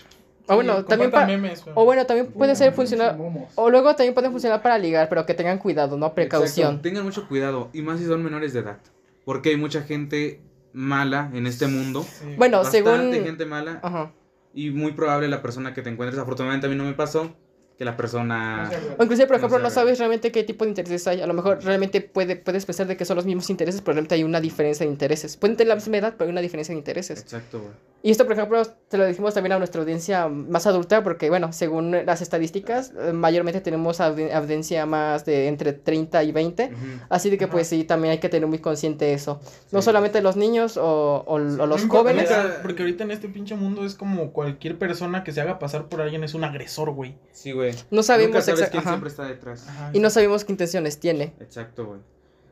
O 0.48 0.55
bueno, 0.56 0.78
Sí, 0.78 0.85
también 0.89 1.10
para... 1.10 1.28
O 1.74 1.85
bueno, 1.85 2.06
también 2.06 2.27
puede 2.32 2.55
ser 2.56 2.73
funcionar... 2.73 3.16
O 3.55 3.70
luego 3.70 3.94
también 3.94 4.14
pueden 4.14 4.31
funcionar 4.32 4.62
para 4.62 4.78
ligar, 4.78 5.09
pero 5.09 5.24
que 5.24 5.35
tengan 5.35 5.59
cuidado, 5.59 5.97
¿no? 5.97 6.14
Precaución. 6.14 6.66
Exacto, 6.66 6.82
Tengan 6.82 7.05
mucho 7.05 7.28
cuidado, 7.28 7.70
y 7.73 7.82
más 7.82 8.01
si 8.01 8.06
son 8.06 8.23
menores 8.23 8.52
de 8.52 8.60
edad. 8.60 8.78
Porque 9.24 9.51
hay 9.51 9.56
mucha 9.56 9.82
gente 9.82 10.40
mala 10.73 11.31
en 11.32 11.47
este 11.47 11.66
mundo. 11.66 12.02
Sí. 12.02 12.35
Bueno, 12.36 12.59
Bastante 12.59 12.90
según... 12.90 13.24
gente 13.24 13.47
mala. 13.47 13.81
Ajá. 13.82 14.12
Y 14.55 14.70
muy 14.70 14.93
probable 14.93 15.28
la 15.28 15.43
persona 15.43 15.74
que 15.74 15.82
te 15.82 15.90
encuentres. 15.90 16.20
Afortunadamente 16.20 16.66
a 16.66 16.70
mí 16.70 16.77
no 16.77 16.85
me 16.85 16.93
pasó 16.93 17.35
que 17.82 17.86
la 17.86 17.96
persona. 17.96 18.70
O 18.96 19.02
inclusive, 19.02 19.26
por 19.26 19.34
No 19.34 19.38
ejemplo, 19.38 19.59
no 19.59 19.70
sabes 19.70 19.98
realmente 19.98 20.30
qué 20.30 20.44
tipo 20.44 20.64
de 20.64 20.70
intereses 20.70 21.04
hay. 21.09 21.20
A 21.20 21.26
lo 21.26 21.34
mejor 21.34 21.62
realmente 21.64 22.00
puede, 22.00 22.36
puedes 22.36 22.64
pensar 22.64 22.86
de 22.86 22.96
que 22.96 23.04
son 23.04 23.16
los 23.16 23.26
mismos 23.26 23.50
intereses, 23.50 23.80
pero 23.80 23.94
realmente 23.94 24.14
hay 24.14 24.22
una 24.22 24.40
diferencia 24.40 24.86
de 24.86 24.92
intereses. 24.92 25.36
Pueden 25.36 25.56
tener 25.56 25.68
la 25.68 25.74
misma 25.74 25.96
edad, 25.96 26.14
pero 26.16 26.28
hay 26.28 26.32
una 26.32 26.40
diferencia 26.40 26.72
de 26.72 26.78
intereses. 26.78 27.20
Exacto, 27.20 27.59
güey. 27.60 27.72
Y 28.04 28.10
esto, 28.10 28.24
por 28.24 28.32
ejemplo, 28.32 28.60
te 28.88 28.98
lo 28.98 29.06
dijimos 29.06 29.32
también 29.32 29.52
a 29.52 29.59
nuestra 29.59 29.80
audiencia 29.80 30.26
más 30.28 30.66
adulta, 30.66 31.04
porque, 31.04 31.28
bueno, 31.28 31.52
según 31.52 31.92
las 32.04 32.20
estadísticas, 32.20 32.92
eh, 33.00 33.12
mayormente 33.12 33.60
tenemos 33.60 34.00
audi- 34.00 34.32
audiencia 34.32 34.86
más 34.86 35.24
de 35.24 35.46
entre 35.46 35.72
30 35.72 36.22
y 36.24 36.32
20. 36.32 36.64
Ujú. 36.72 36.76
Así 37.10 37.30
de 37.30 37.38
que, 37.38 37.46
pues 37.46 37.68
sí, 37.68 37.84
también 37.84 38.10
hay 38.12 38.18
que 38.18 38.28
tener 38.28 38.48
muy 38.48 38.59
consciente 38.59 39.12
eso. 39.12 39.40
No 39.70 39.82
solamente 39.82 40.20
los 40.20 40.36
niños 40.36 40.76
o, 40.76 41.24
o- 41.26 41.34
o 41.34 41.38
los 41.66 41.84
No 41.86 41.90
jóvenes. 41.92 42.28
porque 42.62 42.82
ahorita 42.82 43.04
en 43.04 43.12
este 43.12 43.28
pinche 43.28 43.54
mundo 43.54 43.84
es 43.84 43.94
como 43.94 44.32
cualquier 44.32 44.78
persona 44.78 45.22
que 45.22 45.30
se 45.32 45.40
haga 45.40 45.60
pasar 45.60 45.86
por 45.88 46.00
alguien 46.00 46.24
es 46.24 46.34
un 46.34 46.42
agresor, 46.42 46.90
güey. 46.90 47.14
Sí, 47.30 47.52
güey. 47.52 47.72
No 47.90 48.03
sabemos 48.03 48.31
Nunca 48.35 48.43
sabes 48.43 48.61
exact- 48.61 48.70
quién 48.70 48.81
ajá. 48.81 48.90
siempre 48.90 49.11
está 49.11 49.24
detrás. 49.27 49.69
Ajá. 49.69 49.90
Y 49.93 50.01
no 50.01 50.11
sabemos 50.11 50.44
qué 50.44 50.53
intenciones 50.53 50.99
tiene. 51.01 51.35
Exacto, 51.40 51.86
güey. 51.86 52.01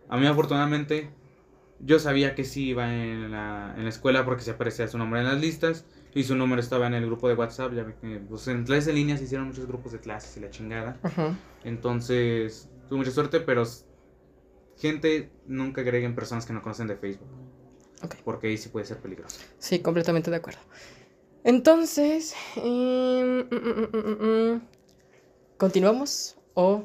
A 0.08 0.16
mí, 0.16 0.26
afortunadamente, 0.26 1.10
yo 1.80 1.98
sabía 1.98 2.34
que 2.34 2.44
sí 2.44 2.68
iba 2.70 2.92
en 2.92 3.30
la, 3.30 3.74
en 3.76 3.84
la 3.84 3.88
escuela 3.90 4.24
porque 4.24 4.42
se 4.42 4.50
aparecía 4.50 4.86
su 4.88 4.98
nombre 4.98 5.20
en 5.20 5.26
las 5.26 5.40
listas. 5.40 5.84
Y 6.12 6.24
su 6.24 6.34
número 6.34 6.60
estaba 6.60 6.88
en 6.88 6.94
el 6.94 7.06
grupo 7.06 7.28
de 7.28 7.34
WhatsApp. 7.34 7.72
Ya 7.72 7.86
pues 8.28 8.48
en 8.48 8.64
clases 8.64 8.88
en 8.88 8.96
línea 8.96 9.16
se 9.16 9.24
hicieron 9.24 9.46
muchos 9.46 9.66
grupos 9.66 9.92
de 9.92 10.00
clases 10.00 10.36
y 10.36 10.40
la 10.40 10.50
chingada. 10.50 10.98
Ajá. 11.04 11.36
Entonces, 11.62 12.68
tuve 12.88 12.98
mucha 12.98 13.12
suerte, 13.12 13.38
pero 13.40 13.62
gente 14.76 15.30
nunca 15.46 15.82
agreguen 15.82 16.14
personas 16.16 16.46
que 16.46 16.52
no 16.52 16.62
conocen 16.62 16.88
de 16.88 16.96
Facebook. 16.96 17.28
Ok. 18.02 18.16
Porque 18.24 18.48
ahí 18.48 18.56
sí 18.56 18.70
puede 18.70 18.86
ser 18.86 18.98
peligroso. 18.98 19.38
Sí, 19.58 19.78
completamente 19.78 20.30
de 20.30 20.36
acuerdo. 20.38 20.58
Entonces, 21.44 22.34
em, 22.56 23.40
mm, 23.40 23.88
mm, 23.92 24.52
mm. 24.54 24.62
¿Continuamos 25.60 26.36
o 26.54 26.84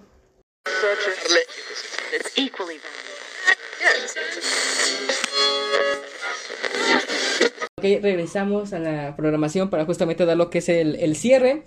Ok, 7.78 7.84
regresamos 8.02 8.74
a 8.74 8.80
la 8.80 9.16
programación 9.16 9.70
para 9.70 9.86
justamente 9.86 10.26
dar 10.26 10.36
lo 10.36 10.50
que 10.50 10.58
es 10.58 10.68
el, 10.68 10.96
el 10.96 11.16
cierre. 11.16 11.64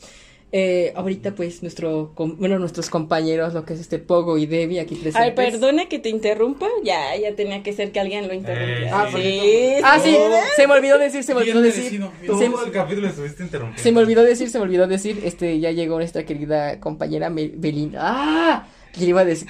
Eh, 0.50 0.94
ahorita 0.96 1.34
pues 1.34 1.62
nuestro, 1.62 2.12
com- 2.14 2.36
bueno, 2.38 2.58
nuestros 2.58 2.88
compañeros, 2.88 3.52
lo 3.52 3.66
que 3.66 3.74
es 3.74 3.80
este 3.80 3.98
Pogo 3.98 4.38
y 4.38 4.46
Debbie 4.46 4.80
aquí 4.80 4.94
presentes. 4.94 5.20
Ay, 5.22 5.32
perdone 5.32 5.88
que 5.88 5.98
te 5.98 6.08
interrumpa. 6.08 6.66
Ya, 6.82 7.14
ya 7.16 7.34
tenía 7.36 7.62
que 7.62 7.74
ser 7.74 7.92
que 7.92 8.00
alguien 8.00 8.26
lo 8.28 8.32
interrumpiera. 8.32 8.86
Eh, 8.86 8.90
Ah, 8.90 9.08
sí. 9.12 9.72
Ah, 9.84 9.98
sí, 10.02 10.10
sí. 10.12 10.16
se 10.56 10.66
me 10.66 10.72
olvidó 10.72 10.98
decir, 10.98 11.22
se 11.22 11.34
me 11.34 11.40
olvidó 11.42 11.60
decir. 11.60 11.90
bien 11.90 12.10
Se, 12.20 12.26
Todo 12.26 12.64
el 12.64 12.72
capítulo 12.72 13.08
estuviste 13.08 13.42
interrumpiendo. 13.42 13.82
se 13.82 13.92
me 13.92 14.00
olvidó 14.00 14.22
decir, 14.24 14.48
se 14.48 14.58
me 14.58 14.64
olvidó 14.64 14.86
decir, 14.86 15.20
este, 15.22 15.60
ya 15.60 15.70
llegó 15.70 15.96
nuestra 15.98 16.24
querida 16.24 16.80
compañera 16.80 17.28
Belinda. 17.30 18.00
¡Ah! 18.02 18.68
¿Qué 18.94 19.00
le 19.00 19.06
iba 19.08 19.20
a 19.20 19.24
decir? 19.26 19.46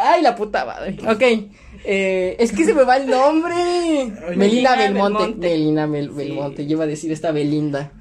¡Ay, 0.00 0.22
la 0.22 0.36
puta 0.36 0.64
madre! 0.64 0.96
Ok, 1.08 1.22
eh, 1.88 2.36
es 2.38 2.52
que 2.52 2.64
se 2.64 2.74
me 2.74 2.82
va 2.82 2.96
el 2.96 3.08
nombre. 3.08 3.54
Melina 3.54 4.36
Melina 4.36 4.76
Belmonte. 4.76 5.18
Belmonte. 5.18 5.48
Melina 5.48 5.86
Mel- 5.86 6.08
Sí. 6.10 6.14
Belmonte, 6.16 6.66
yo 6.66 6.72
iba 6.72 6.84
a 6.84 6.86
decir 6.86 7.12
esta 7.12 7.30
Belinda. 7.32 7.92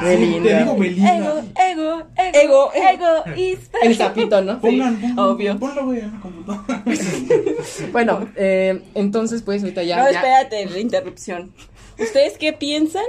Sí, 0.00 0.04
Belinda. 0.06 0.48
te 0.50 0.58
digo 0.58 0.76
Belinda. 0.76 1.16
Ego, 1.16 1.42
ego, 1.56 2.02
ego, 2.16 2.72
Ego. 2.74 3.24
egoísta. 3.26 3.78
El 3.82 3.96
sapito, 3.96 4.40
¿no? 4.42 4.60
Pongan, 4.60 4.96
pongan, 5.00 5.18
obvio. 5.18 5.58
Ponlo, 5.58 5.84
güey, 5.86 6.00
en 6.00 6.12
la 6.12 6.20
computadora. 6.20 6.82
Bueno, 7.92 8.28
eh, 8.36 8.82
entonces 8.94 9.42
pues 9.42 9.62
ahorita 9.62 9.82
ya. 9.82 9.96
no, 9.96 10.10
ya- 10.10 10.18
espérate, 10.18 10.66
la 10.66 10.78
interrupción. 10.78 11.52
¿Ustedes 11.98 12.38
qué 12.38 12.52
piensan 12.52 13.04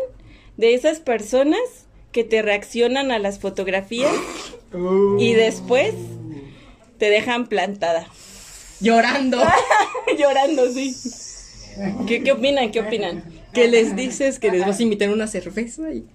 de 0.58 0.74
esas 0.74 1.00
personas 1.00 1.60
que 2.12 2.24
te 2.24 2.42
reaccionan 2.42 3.12
a 3.12 3.20
las 3.20 3.40
fotografías 3.40 4.14
y 5.20 5.34
después 5.34 5.94
te 6.98 7.10
dejan 7.10 7.48
plantada? 7.48 8.08
Llorando. 8.80 9.38
Llorando, 10.18 10.72
sí. 10.72 10.96
¿Qué, 12.08 12.24
¿Qué 12.24 12.32
opinan? 12.32 12.72
¿Qué 12.72 12.80
opinan? 12.82 13.24
que 13.54 13.68
les 13.70 13.96
dices 13.96 14.38
que 14.38 14.52
les 14.52 14.66
vas 14.66 14.80
a 14.80 14.84
invitar 14.84 15.10
una 15.10 15.28
cerveza 15.28 15.84
y, 15.92 16.06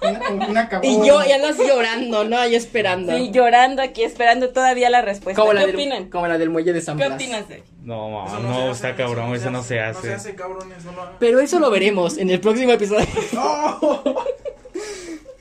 Una, 0.00 0.46
una 0.48 0.80
y 0.82 0.96
yo 1.06 1.22
ya 1.24 1.36
andas 1.36 1.58
llorando, 1.58 2.24
¿no? 2.24 2.38
Ahí 2.38 2.54
esperando. 2.54 3.14
Sí, 3.16 3.30
llorando 3.32 3.82
aquí, 3.82 4.02
esperando 4.02 4.48
todavía 4.50 4.88
la 4.90 5.02
respuesta. 5.02 5.40
como, 5.40 5.52
¿Qué 5.52 5.60
la 5.60 5.66
del, 5.66 5.74
opinan? 5.76 6.08
como 6.10 6.26
la 6.26 6.38
del 6.38 6.50
muelle 6.50 6.72
de 6.72 6.80
San 6.80 6.96
¿Qué 6.96 7.04
Blas. 7.04 7.16
opinas 7.16 7.48
de? 7.48 7.62
No, 7.82 8.26
no, 8.40 8.70
hace, 8.70 8.86
está 8.88 8.96
cabrón, 8.96 9.34
eso 9.34 9.50
no 9.50 9.62
se 9.62 9.76
No 9.76 9.82
se 9.82 9.98
hace. 9.98 10.14
hace, 10.14 10.34
cabrones, 10.34 10.84
no 10.84 10.92
lo. 10.92 11.18
Pero 11.18 11.40
eso 11.40 11.58
lo 11.58 11.70
veremos 11.70 12.16
en 12.16 12.30
el 12.30 12.40
próximo 12.40 12.72
episodio. 12.72 13.06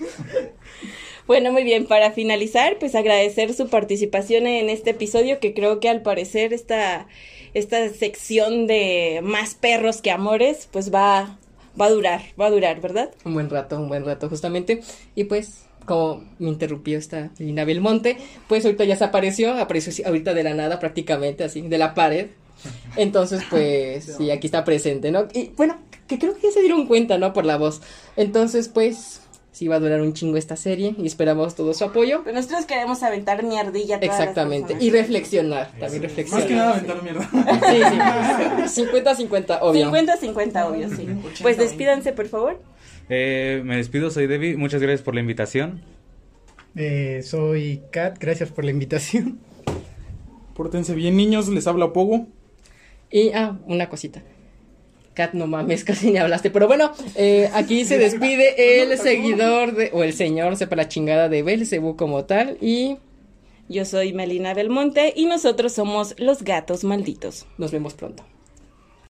Bueno, 1.25 1.53
muy 1.53 1.63
bien, 1.63 1.85
para 1.85 2.11
finalizar, 2.11 2.77
pues 2.79 2.95
agradecer 2.95 3.53
su 3.53 3.69
participación 3.69 4.45
en 4.45 4.69
este 4.69 4.89
episodio 4.89 5.39
que 5.39 5.53
creo 5.53 5.79
que 5.79 5.87
al 5.87 6.01
parecer 6.01 6.53
esta, 6.53 7.07
esta 7.53 7.87
sección 7.89 8.67
de 8.67 9.21
más 9.23 9.55
perros 9.55 10.01
que 10.01 10.11
amores, 10.11 10.67
pues 10.71 10.93
va, 10.93 11.39
va 11.79 11.85
a 11.85 11.89
durar, 11.89 12.21
va 12.39 12.47
a 12.47 12.51
durar, 12.51 12.81
¿verdad? 12.81 13.11
un 13.23 13.35
buen 13.35 13.49
rato, 13.49 13.77
un 13.79 13.87
buen 13.87 14.03
rato 14.03 14.27
justamente. 14.27 14.81
Y 15.15 15.23
pues, 15.23 15.63
como 15.85 16.25
me 16.39 16.49
interrumpió 16.49 16.97
esta 16.97 17.31
Lina 17.37 17.63
Belmonte, 17.63 18.17
pues 18.49 18.65
ahorita 18.65 18.83
ya 18.83 18.97
se 18.97 19.05
apareció, 19.05 19.53
apareció 19.53 20.05
ahorita 20.05 20.33
de 20.33 20.43
la 20.43 20.53
nada 20.53 20.79
prácticamente, 20.79 21.45
así, 21.45 21.61
de 21.61 21.77
la 21.77 21.93
pared. 21.93 22.27
Entonces, 22.97 23.43
pues, 23.49 24.15
sí, 24.17 24.29
aquí 24.29 24.47
está 24.47 24.65
presente, 24.65 25.09
¿no? 25.09 25.29
Y 25.33 25.51
bueno, 25.55 25.77
que 26.07 26.19
creo 26.19 26.35
que 26.35 26.41
ya 26.47 26.51
se 26.51 26.59
dieron 26.59 26.85
cuenta, 26.85 27.17
¿no? 27.17 27.31
Por 27.31 27.45
la 27.45 27.57
voz. 27.57 27.81
Entonces, 28.17 28.67
pues, 28.67 29.21
sí 29.53 29.67
va 29.67 29.75
a 29.77 29.79
durar 29.79 30.01
un 30.01 30.13
chingo 30.13 30.35
esta 30.35 30.57
serie 30.57 30.95
y 30.97 31.05
esperamos 31.05 31.55
todo 31.55 31.73
su 31.73 31.85
apoyo. 31.85 32.23
Pues 32.23 32.35
nosotros 32.35 32.65
queremos 32.65 33.01
aventar 33.03 33.43
mierdilla 33.43 33.99
todas 33.99 34.19
Exactamente. 34.19 34.75
Y 34.79 34.89
reflexionar, 34.89 35.71
también 35.79 36.01
reflexionar. 36.01 36.41
Más 36.41 36.47
que 36.49 36.55
nada 36.55 36.71
aventar 36.73 37.03
mierda. 37.03 37.29
Sí, 38.67 38.81
sí. 38.83 38.83
50-50, 38.91 39.59
obvio. 39.61 39.91
50-50, 39.91 40.65
obvio, 40.69 40.89
sí. 40.89 41.03
80, 41.03 41.41
Pues 41.41 41.57
despídanse, 41.57 42.11
por 42.13 42.27
favor. 42.27 42.59
Eh, 43.09 43.61
me 43.63 43.77
despido, 43.77 44.09
soy 44.09 44.27
Debbie. 44.27 44.57
Muchas 44.57 44.81
gracias 44.81 45.01
por 45.01 45.13
la 45.13 45.21
invitación. 45.21 45.81
Eh, 46.75 47.21
soy 47.23 47.83
Kat, 47.91 48.17
gracias 48.19 48.49
por 48.49 48.65
la 48.65 48.71
invitación. 48.71 49.39
Pórtense 50.55 50.95
bien, 50.95 51.15
niños, 51.15 51.47
les 51.47 51.67
habla 51.67 51.93
Pogo. 51.93 52.27
Y, 53.11 53.31
ah, 53.33 53.59
una 53.67 53.89
cosita. 53.89 54.23
Kat, 55.13 55.33
no 55.33 55.47
mames, 55.47 55.83
casi 55.85 56.11
ni 56.11 56.17
hablaste. 56.17 56.49
Pero 56.51 56.67
bueno, 56.67 56.91
eh, 57.15 57.49
aquí 57.53 57.85
se 57.85 57.97
despide 57.97 58.81
el 58.81 58.97
seguidor 58.97 59.73
de, 59.75 59.89
o 59.93 60.03
el 60.03 60.13
señor, 60.13 60.55
sepa 60.57 60.75
la 60.75 60.87
chingada 60.87 61.29
de 61.29 61.43
Belcebú 61.43 61.95
como 61.95 62.25
tal. 62.25 62.57
Y 62.61 62.97
Yo 63.69 63.85
soy 63.85 64.13
Melina 64.13 64.53
Belmonte 64.53 65.13
y 65.15 65.25
nosotros 65.25 65.73
somos 65.73 66.15
los 66.17 66.43
gatos 66.43 66.83
malditos. 66.83 67.45
nos 67.57 67.71
vemos 67.71 67.93
pronto. 67.93 68.23